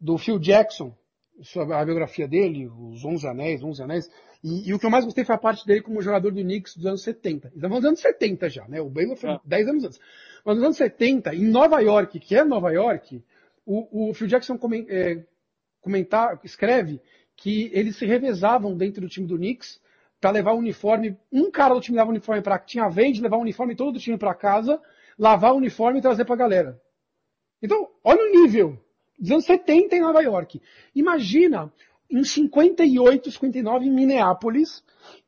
do 0.00 0.18
Phil 0.18 0.38
Jackson, 0.38 0.92
sobre 1.42 1.74
a 1.74 1.84
biografia 1.84 2.26
dele, 2.26 2.66
os 2.68 3.04
11 3.04 3.26
Anéis, 3.26 3.62
11 3.62 3.82
Anéis, 3.82 4.10
e, 4.42 4.68
e 4.70 4.74
o 4.74 4.78
que 4.78 4.86
eu 4.86 4.90
mais 4.90 5.04
gostei 5.04 5.24
foi 5.24 5.34
a 5.34 5.38
parte 5.38 5.66
dele 5.66 5.82
como 5.82 6.00
jogador 6.02 6.32
do 6.32 6.40
Knicks 6.40 6.76
dos 6.76 6.86
anos 6.86 7.02
70. 7.02 7.52
Estamos 7.54 7.78
nos 7.78 7.84
anos 7.86 8.00
70 8.00 8.48
já, 8.48 8.66
né? 8.68 8.80
O 8.80 8.88
Baylor 8.88 9.16
foi 9.16 9.30
É. 9.30 9.40
10 9.44 9.68
anos 9.68 9.84
antes. 9.84 10.00
Mas 10.44 10.56
nos 10.56 10.64
anos 10.64 10.76
70, 10.76 11.34
em 11.34 11.44
Nova 11.44 11.80
York, 11.80 12.18
que 12.20 12.34
é 12.34 12.44
Nova 12.44 12.70
York, 12.72 13.22
o, 13.66 14.08
o 14.10 14.14
Phil 14.14 14.26
Jackson 14.26 14.56
comen- 14.56 14.86
é, 14.88 15.22
comentar, 15.80 16.40
escreve 16.44 17.00
que 17.36 17.70
eles 17.72 17.96
se 17.96 18.06
revezavam 18.06 18.76
dentro 18.76 19.00
do 19.02 19.08
time 19.08 19.26
do 19.26 19.36
Knicks 19.36 19.80
para 20.20 20.30
levar 20.30 20.52
o 20.52 20.58
uniforme. 20.58 21.16
Um 21.32 21.50
cara 21.50 21.74
do 21.74 21.80
time 21.80 21.96
levava 21.96 22.10
o 22.10 22.12
uniforme 22.12 22.42
para 22.42 22.58
tinha 22.58 22.84
a 22.84 22.88
vez 22.88 23.16
de 23.16 23.22
levar 23.22 23.36
o 23.36 23.40
uniforme 23.40 23.74
todo 23.76 23.92
do 23.92 23.98
time 23.98 24.18
para 24.18 24.34
casa, 24.34 24.80
lavar 25.18 25.52
o 25.52 25.56
uniforme 25.56 25.98
e 25.98 26.02
trazer 26.02 26.24
para 26.24 26.34
a 26.34 26.38
galera. 26.38 26.80
Então, 27.62 27.88
olha 28.02 28.22
o 28.22 28.42
nível. 28.42 28.78
Dos 29.18 29.30
anos 29.32 29.44
70 29.44 29.96
em 29.96 30.00
Nova 30.00 30.22
York. 30.22 30.60
Imagina 30.94 31.70
em 32.10 32.24
58, 32.24 33.30
59 33.30 33.86
em 33.86 33.90
Minneapolis 33.92 34.82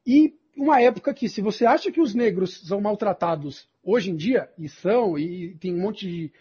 e 0.07 0.35
uma 0.57 0.81
época 0.81 1.15
que 1.15 1.29
se 1.29 1.41
você 1.41 1.65
acha 1.65 1.91
que 1.91 2.01
os 2.01 2.15
negros 2.15 2.61
são 2.67 2.81
maltratados 2.81 3.69
hoje 3.83 4.11
em 4.11 4.17
dia, 4.17 4.49
e 4.59 4.69
são, 4.69 5.19
e 5.19 5.55
tem 5.59 5.75
um 5.75 5.81
monte 5.81 6.07
de. 6.09 6.33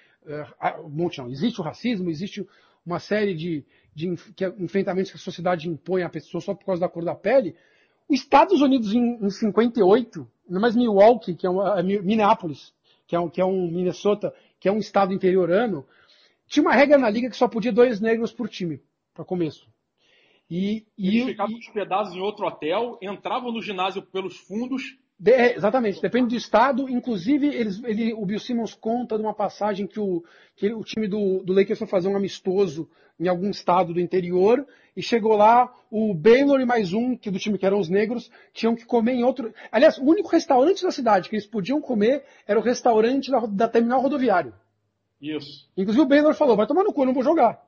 ah, 0.60 0.82
um 0.82 0.90
monte 0.90 1.20
não, 1.20 1.30
existe 1.30 1.60
o 1.60 1.64
racismo, 1.64 2.10
existe 2.10 2.46
uma 2.86 3.00
série 3.00 3.34
de, 3.34 3.64
de 3.96 4.16
que- 4.36 4.54
enfrentamentos 4.60 5.12
que 5.12 5.18
a 5.18 5.20
sociedade 5.20 5.70
impõe 5.70 6.04
à 6.04 6.10
pessoa 6.10 6.42
só 6.42 6.54
por 6.54 6.66
causa 6.66 6.82
da 6.82 6.90
cor 6.90 7.04
da 7.06 7.16
pele. 7.16 7.56
Os 8.10 8.20
Estados 8.20 8.62
Unidos 8.62 8.94
em, 8.94 9.18
em 9.24 9.30
58, 9.30 10.28
não 10.50 10.60
mais 10.60 10.76
Milwaukee, 10.76 11.34
que 11.36 11.48
é 11.48 11.50
uma, 11.50 11.80
é 11.80 11.84
Mi- 11.84 12.02
Minneapolis, 12.02 12.74
que 13.08 13.16
é, 13.16 13.20
um, 13.20 13.30
que 13.30 13.40
é 13.40 13.46
um 13.46 13.72
Minnesota, 13.72 14.34
que 14.60 14.68
é 14.68 14.72
um 14.72 14.80
estado 14.80 15.14
interiorano, 15.14 15.86
tinha 16.48 16.62
uma 16.64 16.74
regra 16.74 16.98
na 16.98 17.10
liga 17.10 17.30
que 17.30 17.38
só 17.38 17.48
podia 17.48 17.72
dois 17.72 18.02
negros 18.02 18.34
por 18.34 18.50
time, 18.50 18.82
para 19.14 19.24
começo. 19.24 19.68
E, 20.52 20.86
e, 20.98 21.08
Eles 21.08 21.26
ficavam 21.30 21.56
e- 21.56 21.60
hospedados 21.60 22.14
em 22.14 22.20
outro 22.20 22.46
hotel, 22.46 23.00
entravam 23.02 23.54
no 23.54 23.62
ginásio 23.62 24.02
pelos 24.02 24.36
fundos. 24.38 24.98
De- 25.18 25.54
exatamente, 25.56 26.02
depende 26.02 26.30
do 26.30 26.36
estado. 26.36 26.90
Inclusive, 26.90 27.48
eles, 27.48 27.82
ele, 27.86 28.14
o 28.14 28.26
Bill 28.26 28.38
Simmons 28.40 28.74
conta 28.74 29.16
de 29.16 29.24
uma 29.24 29.34
passagem 29.34 29.88
que 29.88 29.98
o, 29.98 30.22
que 30.58 30.66
ele- 30.66 30.76
o 30.76 30.84
time 30.84 31.08
do, 31.08 31.42
do 31.42 31.54
Lakers 31.54 31.80
foi 31.80 31.88
fazer 31.88 32.10
um 32.10 32.18
amistoso 32.18 32.90
em 33.18 33.30
algum 33.30 33.50
estado 33.50 33.94
do 33.94 34.00
interior 34.02 34.68
e 34.98 35.02
chegou 35.02 35.38
lá, 35.38 35.74
o 35.90 36.14
Baylor 36.14 36.60
e 36.60 36.66
mais 36.66 36.92
um, 36.92 37.16
que 37.16 37.32
do 37.32 37.40
time 37.40 37.58
que 37.58 37.66
eram 37.66 37.80
os 37.80 37.88
negros, 37.88 38.30
tinham 38.52 38.76
que 38.76 38.84
comer 38.84 39.14
em 39.14 39.24
outro. 39.24 39.54
Aliás, 39.72 39.98
o 39.98 40.04
único 40.04 40.28
restaurante 40.28 40.84
da 40.84 40.92
cidade 40.92 41.30
que 41.30 41.36
eles 41.36 41.48
podiam 41.48 41.80
comer 41.80 42.26
era 42.46 42.60
o 42.60 42.64
restaurante 42.64 43.32
da, 43.32 43.40
da 43.46 43.68
terminal 43.70 44.02
rodoviário. 44.02 44.54
Isso. 45.22 45.70
Inclusive 45.78 46.04
o 46.04 46.08
Baylor 46.08 46.34
falou, 46.34 46.58
vai 46.58 46.68
tomar 46.68 46.84
no 46.84 46.92
cu, 46.92 47.04
eu 47.04 47.06
não 47.06 47.14
vou 47.14 47.24
jogar. 47.24 47.62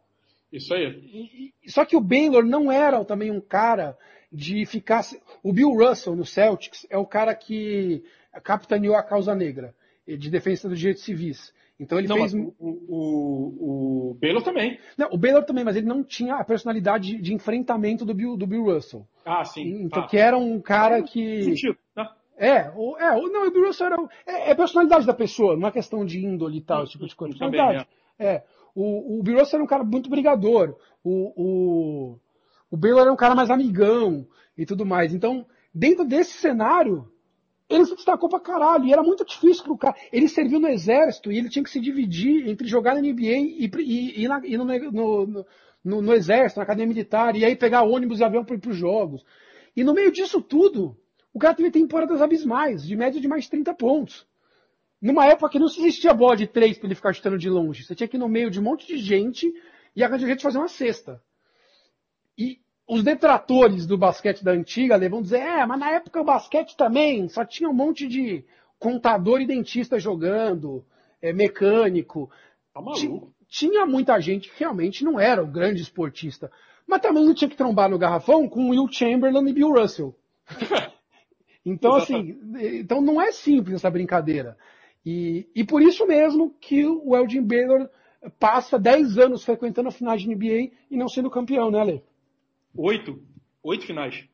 Isso 0.54 0.74
aí. 0.74 1.52
E- 1.64 1.70
Só 1.70 1.84
que 1.84 1.96
o 1.96 2.02
Baylor 2.02 2.46
não 2.46 2.72
era 2.72 3.04
também 3.04 3.32
um 3.32 3.42
cara 3.42 3.98
de 4.32 4.66
ficar. 4.66 5.02
O 5.42 5.52
Bill 5.52 5.72
Russell 5.72 6.16
no 6.16 6.26
Celtics 6.26 6.86
é 6.90 6.98
o 6.98 7.06
cara 7.06 7.34
que 7.34 8.04
capitaneou 8.44 8.96
a 8.96 9.04
causa 9.04 9.34
negra 9.34 9.76
eh, 10.08 10.16
de 10.16 10.30
defesa 10.30 10.70
dos 10.70 10.80
direitos 10.80 11.04
civis. 11.04 11.52
Então 11.80 11.98
ele 11.98 12.08
Não, 12.08 12.18
fez. 12.18 12.34
o, 12.36 12.54
o, 12.60 14.12
o 14.12 14.18
Baylor 14.22 14.44
também. 14.44 14.80
Não, 14.96 15.10
o 15.12 15.18
Baylor 15.18 15.44
também, 15.44 15.64
mas 15.64 15.76
ele 15.76 15.88
não 15.88 16.04
tinha 16.04 16.36
a 16.36 16.44
personalidade 16.44 17.18
de, 17.18 17.34
enfrentamento 17.34 18.06
do 18.06 18.14
Bill, 18.14 18.38
do 18.38 18.46
Bill 18.46 18.66
Russell. 18.66 19.08
Ah, 19.26 19.44
sim. 19.44 19.82
Então, 19.82 20.04
tá. 20.04 20.08
que 20.08 20.18
era 20.18 20.38
um 20.38 20.62
cara 20.62 21.02
que. 21.02 21.44
Sentido, 21.44 21.78
né? 21.96 22.10
É, 22.38 22.50
é, 22.58 22.72
o, 22.76 23.28
não, 23.28 23.48
o 23.48 23.52
Bill 23.52 23.68
Russell 23.68 23.88
era. 23.88 23.98
É, 24.26 24.50
é 24.50 24.52
a 24.52 24.56
personalidade 24.56 25.06
da 25.06 25.14
pessoa, 25.14 25.58
não 25.58 25.68
é 25.68 25.72
questão 25.72 26.06
de 26.06 26.24
índole 26.24 26.60
e 26.60 26.62
tal, 26.62 26.84
esse 26.84 26.94
tipo 26.94 27.08
de 27.08 27.16
coisa. 27.16 27.38
Também, 27.38 27.60
Personalidade. 27.60 27.90
É. 28.20 28.44
O, 28.76 29.20
o 29.20 29.24
era 29.54 29.64
um 29.64 29.68
cara 29.68 29.84
muito 29.84 30.10
brigador. 30.10 30.76
O, 31.04 31.34
o, 32.14 32.20
o 32.72 32.78
Baylor 32.78 33.02
era 33.02 33.14
um 33.14 33.18
cara 33.18 33.36
mais 33.36 33.50
amigão 33.50 34.28
e 34.58 34.66
tudo 34.66 34.86
mais. 34.86 35.14
Então, 35.14 35.46
dentro 35.74 36.06
desse 36.06 36.34
cenário, 36.34 37.08
ele 37.70 37.86
se 37.86 37.96
destacou 37.96 38.30
pra 38.30 38.40
caralho. 38.40 38.86
E 38.86 38.94
era 38.94 39.04
muito 39.04 39.26
difícil 39.26 39.64
pro 39.64 39.78
cara. 39.78 39.96
Ele 40.12 40.28
serviu 40.28 40.60
no 40.60 40.68
exército 40.68 41.32
e 41.32 41.38
ele 41.38 41.50
tinha 41.50 41.64
que 41.64 41.70
se 41.70 41.80
dividir 41.80 42.48
entre 42.48 42.68
jogar 42.68 42.96
na 42.96 43.02
NBA 43.02 43.38
e, 43.40 43.72
e, 43.80 44.24
e, 44.24 44.28
na- 44.28 44.42
e 44.46 44.58
no, 44.58 44.66
no, 44.66 45.46
no, 45.84 46.02
no- 46.02 46.14
exército, 46.14 46.60
na 46.60 46.64
academia 46.64 46.88
militar, 46.88 47.36
e 47.36 47.46
aí 47.46 47.56
pegar 47.56 47.84
ônibus 47.84 48.20
e 48.20 48.24
avião 48.24 48.46
para 48.46 48.56
ir 48.56 48.60
pros 48.60 48.76
jogos. 48.78 49.24
E 49.76 49.84
no 49.84 49.94
meio 49.94 50.12
disso 50.12 50.42
tudo, 50.42 50.96
o 51.34 51.40
cara 51.40 51.54
teve 51.56 51.72
temporadas 51.72 52.22
abismais, 52.22 52.84
de 52.86 52.96
média 52.96 53.20
de 53.20 53.28
mais 53.28 53.44
de 53.46 53.50
30 53.52 53.74
pontos. 53.74 54.28
Numa 55.04 55.26
época 55.26 55.50
que 55.50 55.60
não 55.60 55.68
se 55.68 55.82
existia 55.82 56.14
bola 56.14 56.38
de 56.38 56.48
três 56.48 56.78
para 56.78 56.88
ele 56.88 56.96
ficar 56.96 57.12
chutando 57.12 57.38
de 57.38 57.50
longe. 57.50 57.84
Você 57.84 57.94
tinha 57.94 58.08
que 58.08 58.16
ir 58.16 58.20
no 58.20 58.30
meio 58.30 58.50
de 58.50 58.58
um 58.58 58.64
monte 58.64 58.88
de 58.88 58.98
gente 58.98 59.54
e 59.94 60.02
arranjar 60.02 60.34
de 60.34 60.42
fazer 60.42 60.58
uma 60.58 60.70
cesta. 60.70 61.22
E 62.38 62.62
os 62.88 63.04
detratores 63.04 63.86
do 63.86 63.98
basquete 63.98 64.46
da 64.46 64.52
antiga 64.52 64.98
vão 65.10 65.22
dizer, 65.22 65.42
é, 65.42 65.66
mas 65.66 65.78
na 65.78 65.92
época 65.92 66.22
o 66.22 66.24
basquete 66.24 66.78
também 66.78 67.28
só 67.28 67.44
tinha 67.44 67.70
um 67.70 67.74
monte 67.74 68.08
de 68.08 68.46
contador 68.80 69.42
e 69.42 69.46
dentista 69.46 70.00
jogando, 70.00 70.86
é, 71.22 71.34
mecânico. 71.34 72.32
Tá 72.74 72.82
maluco. 72.82 73.34
Tinha 73.50 73.86
muita 73.86 74.18
gente 74.22 74.50
que 74.50 74.58
realmente 74.58 75.04
não 75.04 75.20
era 75.20 75.44
o 75.44 75.48
grande 75.48 75.82
esportista. 75.82 76.50
Mas 76.88 77.02
também 77.02 77.26
não 77.26 77.34
tinha 77.34 77.50
que 77.50 77.58
trombar 77.58 77.90
no 77.90 78.00
garrafão 78.00 78.48
com 78.48 78.70
Will 78.70 78.88
Chamberlain 78.90 79.50
e 79.50 79.54
Bill 79.54 79.74
Russell. 79.74 80.16
Então, 81.66 81.96
assim, 81.96 82.38
então 82.62 83.00
não 83.00 83.22
é 83.22 83.32
simples 83.32 83.76
essa 83.76 83.90
brincadeira. 83.90 84.58
E, 85.06 85.50
e 85.56 85.64
por 85.66 85.82
isso 85.82 86.06
mesmo 86.08 86.52
que 86.62 86.86
o 86.86 87.16
Elgin 87.16 87.42
Baylor 87.44 87.90
passa 88.40 88.80
10 88.80 89.18
anos 89.18 89.44
frequentando 89.44 89.90
a 89.90 89.92
final 89.92 90.16
de 90.16 90.28
NBA 90.28 90.72
e 90.90 90.96
não 90.96 91.10
sendo 91.10 91.30
campeão, 91.30 91.70
né, 91.70 91.80
Ale? 91.82 92.04
Oito. 92.76 93.22
Oito 93.62 93.86
finais. 93.86 94.26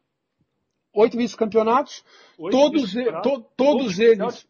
Oito 0.93 1.17
vice-campeonatos, 1.17 2.03
todos, 2.38 2.82
vice-campeonatos, 2.93 3.32
to- 3.32 3.45
todos 3.55 3.82
todos 3.95 3.99
eles. 3.99 4.47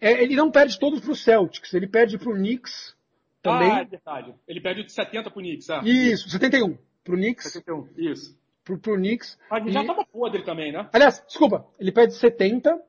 É, 0.00 0.22
ele 0.22 0.34
não 0.34 0.50
perde 0.50 0.78
todos 0.78 1.00
para 1.00 1.12
o 1.12 1.16
Celtics, 1.16 1.72
ele 1.74 1.86
perde 1.86 2.16
para 2.18 2.30
o 2.30 2.34
Knicks 2.34 2.96
também. 3.42 3.70
Ah, 3.70 3.80
é 3.80 3.84
verdade. 3.84 4.34
Ele 4.48 4.60
perde 4.60 4.84
de 4.84 4.92
70 4.92 5.30
pro 5.30 5.40
Knicks, 5.40 5.68
ah. 5.70 5.82
Isso, 5.84 6.28
71. 6.30 6.76
Pro 7.04 7.16
Knicks, 7.16 7.52
71. 7.52 7.88
Isso. 7.96 8.38
pro, 8.64 8.78
pro 8.78 8.94
Knicks. 8.96 9.38
Mas 9.50 9.72
já 9.72 9.82
E- 9.82 9.86
tava 9.86 10.04
podre 10.06 10.42
também, 10.42 10.70
né? 10.72 10.88
Aliás, 10.92 11.22
desculpa, 11.26 11.66
ele 11.78 11.92
perde 11.92 12.14
70. 12.14 12.80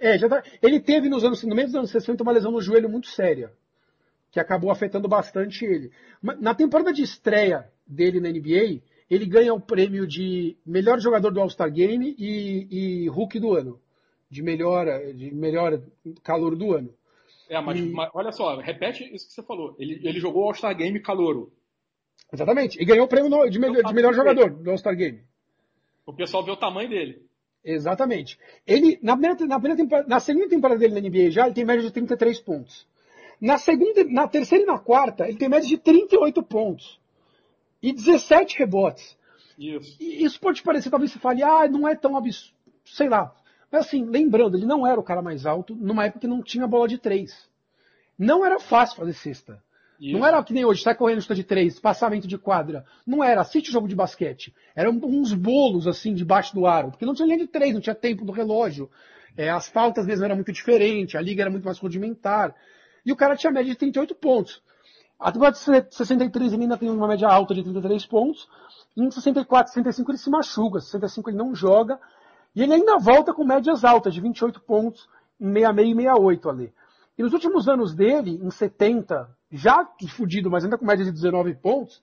É, 0.00 0.16
já 0.18 0.28
tá, 0.28 0.42
ele 0.62 0.80
teve 0.80 1.08
nos 1.08 1.24
anos, 1.24 1.42
no 1.42 1.54
meio 1.54 1.66
dos 1.66 1.74
anos 1.76 1.90
60 1.90 2.22
uma 2.22 2.32
lesão 2.32 2.52
no 2.52 2.60
joelho 2.60 2.88
muito 2.88 3.08
séria, 3.08 3.52
que 4.30 4.38
acabou 4.38 4.70
afetando 4.70 5.08
bastante 5.08 5.64
ele. 5.64 5.90
Na 6.22 6.54
temporada 6.54 6.92
de 6.92 7.02
estreia 7.02 7.68
dele 7.86 8.20
na 8.20 8.28
NBA, 8.30 8.80
ele 9.10 9.26
ganha 9.26 9.52
o 9.54 9.60
prêmio 9.60 10.06
de 10.06 10.56
melhor 10.64 11.00
jogador 11.00 11.30
do 11.32 11.40
All-Star 11.40 11.70
Game 11.72 12.14
e, 12.18 13.04
e 13.04 13.08
Hulk 13.08 13.40
do 13.40 13.54
ano, 13.54 13.80
de 14.30 14.42
melhor, 14.42 14.86
de 15.14 15.34
melhor 15.34 15.80
calor 16.22 16.54
do 16.54 16.74
ano. 16.74 16.94
É, 17.48 17.60
mas, 17.60 17.80
E- 17.80 17.90
mas 17.90 18.10
olha 18.14 18.30
só, 18.30 18.56
repete 18.58 19.02
isso 19.14 19.26
que 19.26 19.32
você 19.32 19.42
falou. 19.42 19.74
Ele, 19.78 20.00
ele 20.06 20.20
jogou 20.20 20.44
All-Star 20.44 20.76
Game 20.76 21.00
calouro. 21.00 21.50
Exatamente. 22.32 22.80
E 22.80 22.84
ganhou 22.84 23.06
o 23.06 23.08
prêmio 23.08 23.30
de, 23.48 23.58
melhor, 23.58 23.82
de 23.82 23.94
melhor 23.94 24.12
jogador 24.14 24.50
do 24.50 24.70
All-Star 24.70 24.94
Game. 24.94 25.22
O 26.04 26.12
pessoal 26.12 26.44
vê 26.44 26.50
o 26.50 26.56
tamanho 26.56 26.88
dele. 26.88 27.27
Exatamente. 27.70 28.38
Ele, 28.66 28.98
na, 29.02 29.12
primeira, 29.12 29.46
na, 29.46 29.60
primeira 29.60 29.76
temporada, 29.76 30.08
na 30.08 30.18
segunda 30.20 30.48
temporada 30.48 30.80
dele 30.80 30.98
na 30.98 31.06
NBA 31.06 31.30
já, 31.30 31.44
ele 31.44 31.54
tem 31.54 31.66
média 31.66 31.82
de 31.82 31.92
33 31.92 32.40
pontos. 32.40 32.86
Na 33.38 33.58
segunda, 33.58 34.04
na 34.04 34.26
terceira 34.26 34.64
e 34.64 34.66
na 34.66 34.78
quarta, 34.78 35.28
ele 35.28 35.36
tem 35.36 35.50
média 35.50 35.68
de 35.68 35.76
38 35.76 36.42
pontos. 36.42 36.98
E 37.82 37.92
17 37.92 38.58
rebotes. 38.58 39.18
Isso. 39.58 39.96
E 40.00 40.24
isso 40.24 40.40
pode 40.40 40.62
parecer, 40.62 40.88
talvez 40.88 41.12
você 41.12 41.18
fale, 41.18 41.42
ah, 41.42 41.68
não 41.68 41.86
é 41.86 41.94
tão 41.94 42.16
absurdo, 42.16 42.54
sei 42.86 43.08
lá. 43.08 43.34
Mas 43.70 43.86
assim, 43.86 44.02
lembrando, 44.04 44.56
ele 44.56 44.64
não 44.64 44.86
era 44.86 44.98
o 44.98 45.04
cara 45.04 45.20
mais 45.20 45.44
alto 45.44 45.74
numa 45.74 46.06
época 46.06 46.20
que 46.20 46.26
não 46.26 46.42
tinha 46.42 46.66
bola 46.66 46.88
de 46.88 46.96
três. 46.96 47.48
Não 48.18 48.46
era 48.46 48.58
fácil 48.58 48.96
fazer 48.96 49.12
cesta. 49.12 49.62
Isso. 50.00 50.16
Não 50.16 50.24
era 50.24 50.42
que 50.44 50.52
nem 50.52 50.64
hoje, 50.64 50.82
sai 50.82 50.94
correndo 50.94 51.20
chuta 51.20 51.34
de 51.34 51.42
três, 51.42 51.80
passamento 51.80 52.28
de 52.28 52.38
quadra. 52.38 52.84
Não 53.06 53.22
era, 53.22 53.40
assiste 53.40 53.68
o 53.68 53.72
jogo 53.72 53.88
de 53.88 53.96
basquete. 53.96 54.54
Eram 54.74 54.92
uns 55.02 55.34
bolos 55.34 55.88
assim 55.88 56.14
debaixo 56.14 56.54
do 56.54 56.66
aro, 56.66 56.90
porque 56.90 57.04
não 57.04 57.14
tinha 57.14 57.26
linha 57.26 57.38
de 57.38 57.48
três, 57.48 57.74
não 57.74 57.80
tinha 57.80 57.94
tempo 57.94 58.24
do 58.24 58.30
relógio. 58.30 58.88
É, 59.36 59.50
as 59.50 59.68
faltas 59.68 60.06
mesmo 60.06 60.24
eram 60.24 60.36
muito 60.36 60.52
diferentes, 60.52 61.16
a 61.16 61.20
liga 61.20 61.42
era 61.42 61.50
muito 61.50 61.64
mais 61.64 61.78
rudimentar. 61.78 62.54
E 63.04 63.12
o 63.12 63.16
cara 63.16 63.36
tinha 63.36 63.52
média 63.52 63.72
de 63.72 63.78
38 63.78 64.14
pontos. 64.14 64.62
A 65.18 65.32
temporada 65.32 65.56
de 65.56 65.94
63 65.94 66.52
ele 66.52 66.62
ainda 66.62 66.76
tem 66.76 66.88
uma 66.88 67.08
média 67.08 67.28
alta 67.28 67.52
de 67.52 67.62
33 67.62 68.06
pontos. 68.06 68.48
Em 68.96 69.10
64, 69.10 69.72
65 69.72 70.10
ele 70.10 70.18
se 70.18 70.30
machuca. 70.30 70.80
65 70.80 71.30
ele 71.30 71.36
não 71.36 71.54
joga. 71.54 71.98
E 72.54 72.62
ele 72.62 72.74
ainda 72.74 72.98
volta 72.98 73.34
com 73.34 73.44
médias 73.44 73.84
altas 73.84 74.14
de 74.14 74.20
28 74.20 74.60
pontos 74.60 75.08
em 75.40 75.52
66 75.52 75.88
e 75.88 75.94
68 75.94 76.50
ali. 76.50 76.72
E 77.16 77.22
nos 77.22 77.32
últimos 77.32 77.68
anos 77.68 77.94
dele, 77.94 78.40
em 78.42 78.50
70, 78.50 79.28
já 79.50 79.84
fudido, 80.10 80.50
mas 80.50 80.64
ainda 80.64 80.76
com 80.78 80.84
média 80.84 81.04
de 81.04 81.12
19 81.12 81.54
pontos, 81.54 82.02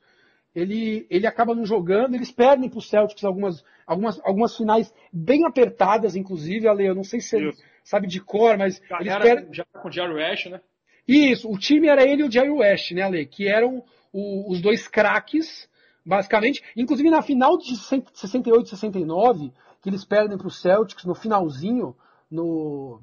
ele, 0.54 1.06
ele 1.10 1.28
acaba 1.28 1.54
não 1.54 1.66
jogando, 1.66 2.16
eles 2.16 2.32
perdem 2.32 2.70
para 2.70 2.80
o 2.80 2.82
Celtics 2.82 3.24
algumas, 3.24 3.64
algumas, 3.86 4.20
algumas 4.24 4.56
finais 4.56 4.94
bem 5.12 5.46
apertadas, 5.46 6.16
inclusive, 6.16 6.68
Ale, 6.68 6.86
eu 6.86 6.96
não 6.96 7.04
sei 7.04 7.20
se 7.20 7.30
você 7.30 7.54
sabe 7.84 8.08
de 8.08 8.20
cor, 8.22 8.58
mas 8.58 8.82
Já 8.90 8.98
eles 9.02 9.18
perdem... 9.18 9.54
já 9.54 9.66
com 9.66 9.88
o 9.90 9.92
Jerry 9.92 10.14
West, 10.14 10.46
né? 10.48 10.62
Isso, 11.08 11.52
o 11.52 11.58
time 11.58 11.88
era 11.88 12.04
ele 12.04 12.24
e 12.24 12.26
o 12.28 12.32
Jerry 12.32 12.50
West, 12.50 12.92
né, 12.92 13.02
Ale? 13.04 13.26
Que 13.26 13.48
eram 13.48 13.84
o- 14.12 14.50
os 14.52 14.60
dois 14.62 14.88
craques, 14.88 15.70
basicamente. 16.06 16.64
Inclusive 16.76 17.10
na 17.12 17.22
final 17.22 17.58
de 17.58 17.76
68 17.78 18.66
e 18.66 18.70
69, 18.70 19.52
que 19.84 19.90
eles 19.90 20.04
perdem 20.06 20.38
para 20.38 20.48
o 20.48 20.52
Celtics 20.52 21.06
no 21.06 21.14
finalzinho, 21.14 21.96
no, 22.32 23.02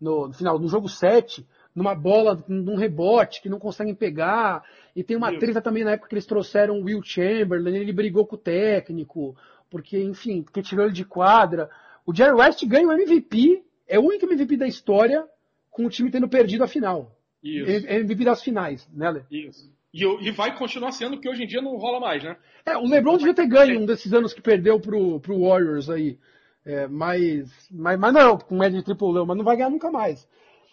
no, 0.00 0.28
no 0.28 0.32
final, 0.34 0.58
no 0.58 0.68
jogo 0.68 0.88
7, 0.88 1.46
numa 1.74 1.94
bola, 1.94 2.42
num 2.46 2.76
rebote 2.76 3.40
que 3.40 3.48
não 3.48 3.58
conseguem 3.58 3.94
pegar. 3.94 4.62
E 4.94 5.02
tem 5.02 5.16
uma 5.16 5.30
Isso. 5.30 5.40
treta 5.40 5.60
também 5.60 5.84
na 5.84 5.92
época 5.92 6.08
que 6.08 6.14
eles 6.14 6.26
trouxeram 6.26 6.78
o 6.78 6.84
Will 6.84 7.02
Chamberlain, 7.02 7.76
ele 7.76 7.92
brigou 7.92 8.26
com 8.26 8.36
o 8.36 8.38
técnico, 8.38 9.36
porque, 9.70 9.98
enfim, 9.98 10.42
porque 10.42 10.62
tirou 10.62 10.84
ele 10.84 10.94
de 10.94 11.04
quadra. 11.04 11.70
O 12.04 12.14
Jerry 12.14 12.34
West 12.34 12.64
ganha 12.66 12.86
o 12.86 12.92
MVP, 12.92 13.62
é 13.88 13.98
o 13.98 14.02
único 14.02 14.26
MVP 14.26 14.56
da 14.56 14.66
história 14.66 15.24
com 15.70 15.86
o 15.86 15.90
time 15.90 16.10
tendo 16.10 16.28
perdido 16.28 16.64
a 16.64 16.68
final. 16.68 17.16
Isso. 17.42 17.86
É 17.86 17.96
MVP 17.96 18.24
das 18.24 18.42
finais, 18.42 18.88
né, 18.92 19.10
Le? 19.10 19.24
Isso. 19.30 19.72
E, 19.92 20.04
e 20.04 20.30
vai 20.30 20.56
continuar 20.56 20.92
sendo, 20.92 21.16
porque 21.16 21.28
hoje 21.28 21.42
em 21.42 21.46
dia 21.46 21.60
não 21.60 21.76
rola 21.76 22.00
mais, 22.00 22.22
né? 22.22 22.36
É, 22.64 22.76
o 22.76 22.86
LeBron 22.86 23.18
devia 23.18 23.34
ter 23.34 23.46
ganho 23.46 23.80
um 23.80 23.86
desses 23.86 24.12
anos 24.12 24.32
que 24.32 24.40
perdeu 24.40 24.80
pro, 24.80 25.20
pro 25.20 25.40
Warriors 25.40 25.90
aí. 25.90 26.18
É, 26.64 26.86
mas, 26.86 27.50
mas, 27.70 27.98
mas 27.98 28.14
não, 28.14 28.38
com 28.38 28.56
média 28.56 28.78
de 28.78 28.84
triple 28.84 29.26
mas 29.26 29.36
não 29.36 29.44
vai 29.44 29.56
ganhar 29.56 29.68
nunca 29.68 29.90
mais. 29.90 30.26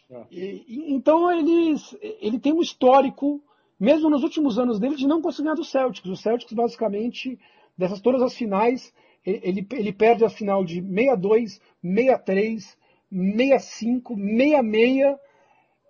É. 0.10 0.26
E- 0.32 0.94
então 0.94 1.32
ele 1.32 2.40
tem 2.40 2.54
um 2.54 2.62
histórico, 2.62 3.42
mesmo 3.80 4.10
nos 4.10 4.24
últimos 4.24 4.58
anos 4.58 4.80
dele, 4.80 4.96
de 4.96 5.08
não 5.08 5.22
conseguir 5.22 5.44
ganhar 5.44 5.56
do 5.56 5.64
Celtics. 5.64 6.10
O 6.10 6.16
Celtics, 6.16 6.54
basicamente, 6.54 7.40
dessas 7.78 8.02
todas 8.02 8.22
as 8.22 8.36
finais, 8.36 8.94
ele, 9.26 9.66
ele 9.72 9.94
perde 9.94 10.26
a 10.26 10.30
final 10.30 10.64
de 10.64 10.82
62, 10.82 11.62
63, 11.82 12.78
65, 13.12 14.16
66, 14.16 15.18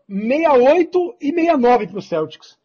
68 0.08 1.18
e 1.22 1.32
69 1.32 1.88
para 1.88 1.98
o 1.98 2.02
Celtics. 2.02 2.58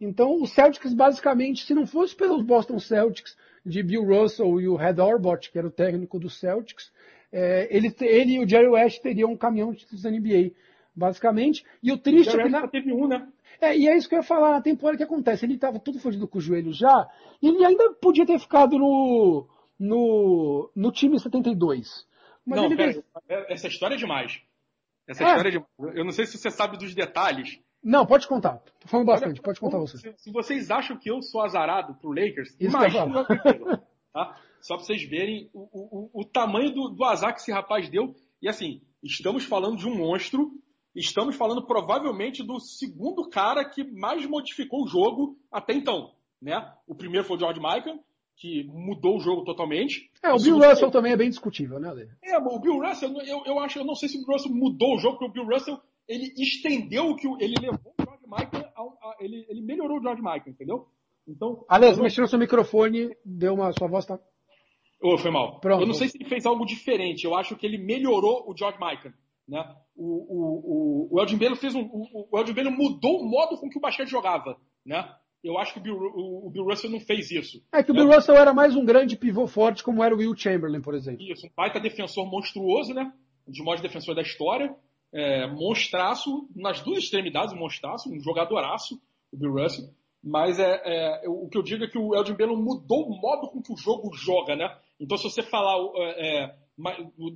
Então, 0.00 0.40
o 0.40 0.46
Celtics, 0.46 0.94
basicamente, 0.94 1.64
se 1.64 1.74
não 1.74 1.86
fosse 1.86 2.14
pelos 2.14 2.42
Boston 2.42 2.78
Celtics, 2.78 3.36
de 3.64 3.82
Bill 3.82 4.04
Russell 4.04 4.60
e 4.60 4.68
o 4.68 4.76
Red 4.76 5.00
Orbot, 5.00 5.50
que 5.50 5.58
era 5.58 5.66
o 5.66 5.70
técnico 5.70 6.18
do 6.18 6.30
Celtics, 6.30 6.90
é, 7.30 7.68
ele, 7.70 7.94
ele 8.00 8.34
e 8.34 8.38
o 8.40 8.48
Jerry 8.48 8.68
West 8.68 9.02
teriam 9.02 9.32
um 9.32 9.36
caminhão 9.36 9.72
de 9.72 9.80
títulos 9.80 10.04
NBA, 10.04 10.52
basicamente. 10.98 11.64
E 11.82 11.92
o 11.92 11.98
triste 11.98 12.34
é 12.38 12.42
que 12.42 12.48
na, 12.48 12.66
teve 12.68 12.92
um, 12.92 13.06
né? 13.06 13.26
é, 13.60 13.76
e 13.78 13.88
é 13.88 13.96
isso 13.96 14.08
que 14.08 14.14
eu 14.14 14.18
ia 14.18 14.22
falar, 14.24 14.50
na 14.52 14.60
temporada 14.62 14.98
que 14.98 15.04
acontece, 15.04 15.46
ele 15.46 15.54
estava 15.54 15.78
todo 15.78 15.98
fodido 16.00 16.26
com 16.26 16.38
o 16.38 16.40
joelho 16.40 16.72
já, 16.72 17.08
e 17.40 17.48
ele 17.48 17.64
ainda 17.64 17.92
podia 17.94 18.26
ter 18.26 18.38
ficado 18.38 18.78
no, 18.78 19.46
no, 19.78 20.70
no 20.74 20.92
time 20.92 21.18
72. 21.18 22.06
Mas 22.44 22.58
não, 22.58 22.66
ele 22.66 22.76
pera, 22.76 23.02
essa 23.48 23.68
história 23.68 23.94
é 23.94 23.98
demais. 23.98 24.40
Essa 25.06 25.24
É. 25.24 25.26
história 25.28 25.48
é 25.48 25.52
demais. 25.52 25.96
Eu 25.96 26.04
não 26.04 26.12
sei 26.12 26.26
se 26.26 26.36
você 26.38 26.50
sabe 26.50 26.76
dos 26.78 26.94
detalhes. 26.94 27.58
Não, 27.82 28.04
pode 28.04 28.26
contar. 28.26 28.58
Tô 28.80 28.88
falando 28.88 29.06
bastante, 29.06 29.34
Olha, 29.34 29.42
pode 29.42 29.60
contar 29.60 29.78
você. 29.78 29.96
Se, 29.98 30.12
se 30.16 30.32
vocês 30.32 30.70
acham 30.70 30.96
que 30.96 31.08
eu 31.10 31.22
sou 31.22 31.40
azarado 31.42 31.94
pro 31.94 32.10
Lakers, 32.10 32.48
Isso 32.58 32.76
imagina 32.76 33.24
tá? 34.12 34.36
Só 34.60 34.74
pra 34.76 34.84
vocês 34.84 35.02
verem 35.08 35.48
o, 35.54 35.60
o, 35.60 36.10
o- 36.16 36.20
o 36.22 36.24
tamanho 36.24 36.72
do, 36.72 36.88
do 36.88 37.04
azar 37.04 37.32
que 37.32 37.40
esse 37.40 37.52
rapaz 37.52 37.88
deu. 37.88 38.14
E 38.42 38.48
assim, 38.48 38.82
estamos 39.02 39.44
falando 39.44 39.76
de 39.76 39.86
um 39.86 39.94
monstro, 39.96 40.50
estamos 40.98 41.36
falando 41.36 41.64
provavelmente 41.66 42.42
do 42.42 42.58
segundo 42.60 43.28
cara 43.28 43.64
que 43.64 43.84
mais 43.84 44.26
modificou 44.26 44.84
o 44.84 44.88
jogo 44.88 45.38
até 45.50 45.72
então. 45.74 46.12
Né? 46.40 46.54
O 46.86 46.94
primeiro 46.94 47.26
foi 47.26 47.36
o 47.36 47.40
George 47.40 47.60
Michael, 47.60 47.98
que 48.36 48.64
mudou 48.72 49.16
o 49.16 49.20
jogo 49.20 49.44
totalmente. 49.44 50.10
É, 50.22 50.30
o 50.30 50.36
O 50.36 50.42
Bill 50.42 50.58
Russell 50.58 50.90
também 50.90 51.12
é 51.12 51.16
bem 51.16 51.28
discutível, 51.28 51.80
né, 51.80 51.88
Ale? 51.88 52.08
é, 52.22 52.38
o 52.38 52.60
Bill 52.60 52.78
Russell, 52.78 53.12
eu, 53.22 53.42
eu 53.44 53.58
acho, 53.58 53.78
eu 53.80 53.84
não 53.84 53.94
sei 53.96 54.08
se 54.08 54.16
o 54.16 54.20
Bill 54.24 54.34
Russell 54.34 54.54
mudou 54.54 54.94
o 54.94 54.98
jogo, 54.98 55.18
porque 55.18 55.28
o 55.30 55.32
Bill 55.44 55.52
Russell, 55.56 55.78
ele 56.06 56.32
estendeu 56.38 57.06
o 57.10 57.16
que 57.16 57.26
ele 57.42 57.54
levou 57.60 57.92
o 57.98 58.02
George 58.02 58.24
Michael, 58.26 58.70
ao- 58.76 58.96
a- 59.02 59.16
ele, 59.20 59.44
ele 59.48 59.60
melhorou 59.62 59.98
o 59.98 60.02
George 60.02 60.22
Michael, 60.22 60.44
entendeu? 60.48 60.86
Então, 61.26 61.64
eu 61.70 61.96
não- 61.96 62.02
mexeu 62.04 62.22
no 62.22 62.28
seu 62.28 62.38
microfone, 62.38 63.14
deu 63.24 63.54
uma. 63.54 63.72
Sua 63.72 63.88
voz 63.88 64.06
tá. 64.06 64.18
Ô, 65.02 65.18
foi 65.18 65.30
mal. 65.30 65.60
Pronto. 65.60 65.82
Eu 65.82 65.86
não 65.86 65.94
sei 65.94 66.08
se 66.08 66.16
ele 66.16 66.28
fez 66.28 66.46
algo 66.46 66.64
diferente, 66.64 67.24
eu 67.24 67.34
acho 67.34 67.54
que 67.56 67.66
ele 67.66 67.76
melhorou 67.78 68.48
o 68.50 68.56
George 68.56 68.78
Michael, 68.78 69.12
né? 69.48 69.74
O, 69.96 70.04
o, 70.04 71.08
o, 71.08 71.14
o 71.14 71.20
Elgin 71.20 71.38
Baylor 71.38 71.56
fez 71.56 71.74
um, 71.74 71.80
o, 71.80 72.28
o 72.30 72.38
Elgin 72.38 72.52
Baylor 72.52 72.72
mudou 72.72 73.20
o 73.20 73.28
modo 73.28 73.56
com 73.56 73.68
que 73.68 73.78
o 73.78 73.80
basquete 73.80 74.08
jogava, 74.08 74.56
né? 74.84 75.10
Eu 75.42 75.56
acho 75.56 75.72
que 75.72 75.78
o 75.78 75.82
Bill, 75.82 75.96
o, 75.96 76.48
o 76.48 76.50
Bill 76.50 76.64
Russell 76.64 76.90
não 76.90 77.00
fez 77.00 77.30
isso. 77.30 77.62
É 77.72 77.82
que 77.82 77.90
o 77.90 77.94
né? 77.94 78.00
Bill 78.00 78.12
Russell 78.12 78.36
era 78.36 78.52
mais 78.52 78.74
um 78.74 78.84
grande 78.84 79.16
pivô 79.16 79.46
forte, 79.46 79.84
como 79.84 80.02
era 80.02 80.14
o 80.14 80.18
Will 80.18 80.36
Chamberlain, 80.36 80.80
por 80.80 80.94
exemplo. 80.94 81.22
Isso, 81.22 81.46
um 81.46 81.50
baita 81.56 81.80
defensor 81.80 82.28
monstruoso, 82.28 82.92
né? 82.92 83.12
Um 83.46 83.52
dos 83.52 83.60
maiores 83.60 83.80
defensores 83.80 84.16
da 84.16 84.22
história. 84.22 84.74
É, 85.12 85.46
monstraço, 85.46 86.48
nas 86.54 86.80
duas 86.82 87.04
extremidades, 87.04 87.54
um 87.54 87.58
monstraço, 87.58 88.12
um 88.12 88.20
jogadoraço, 88.20 89.00
o 89.32 89.38
Bill 89.38 89.52
Russell. 89.52 89.88
Mas 90.22 90.58
é, 90.58 90.82
é, 90.84 91.28
o 91.28 91.48
que 91.48 91.56
eu 91.56 91.62
digo 91.62 91.84
é 91.84 91.88
que 91.88 91.98
o 91.98 92.14
Elgin 92.14 92.34
Baylor 92.34 92.60
mudou 92.60 93.08
o 93.08 93.20
modo 93.20 93.48
com 93.48 93.62
que 93.62 93.72
o 93.72 93.76
jogo 93.76 94.12
joga, 94.14 94.56
né? 94.56 94.76
Então, 94.98 95.16
se 95.16 95.24
você 95.24 95.42
falar 95.42 95.76
é, 95.94 96.44
é, 96.44 96.56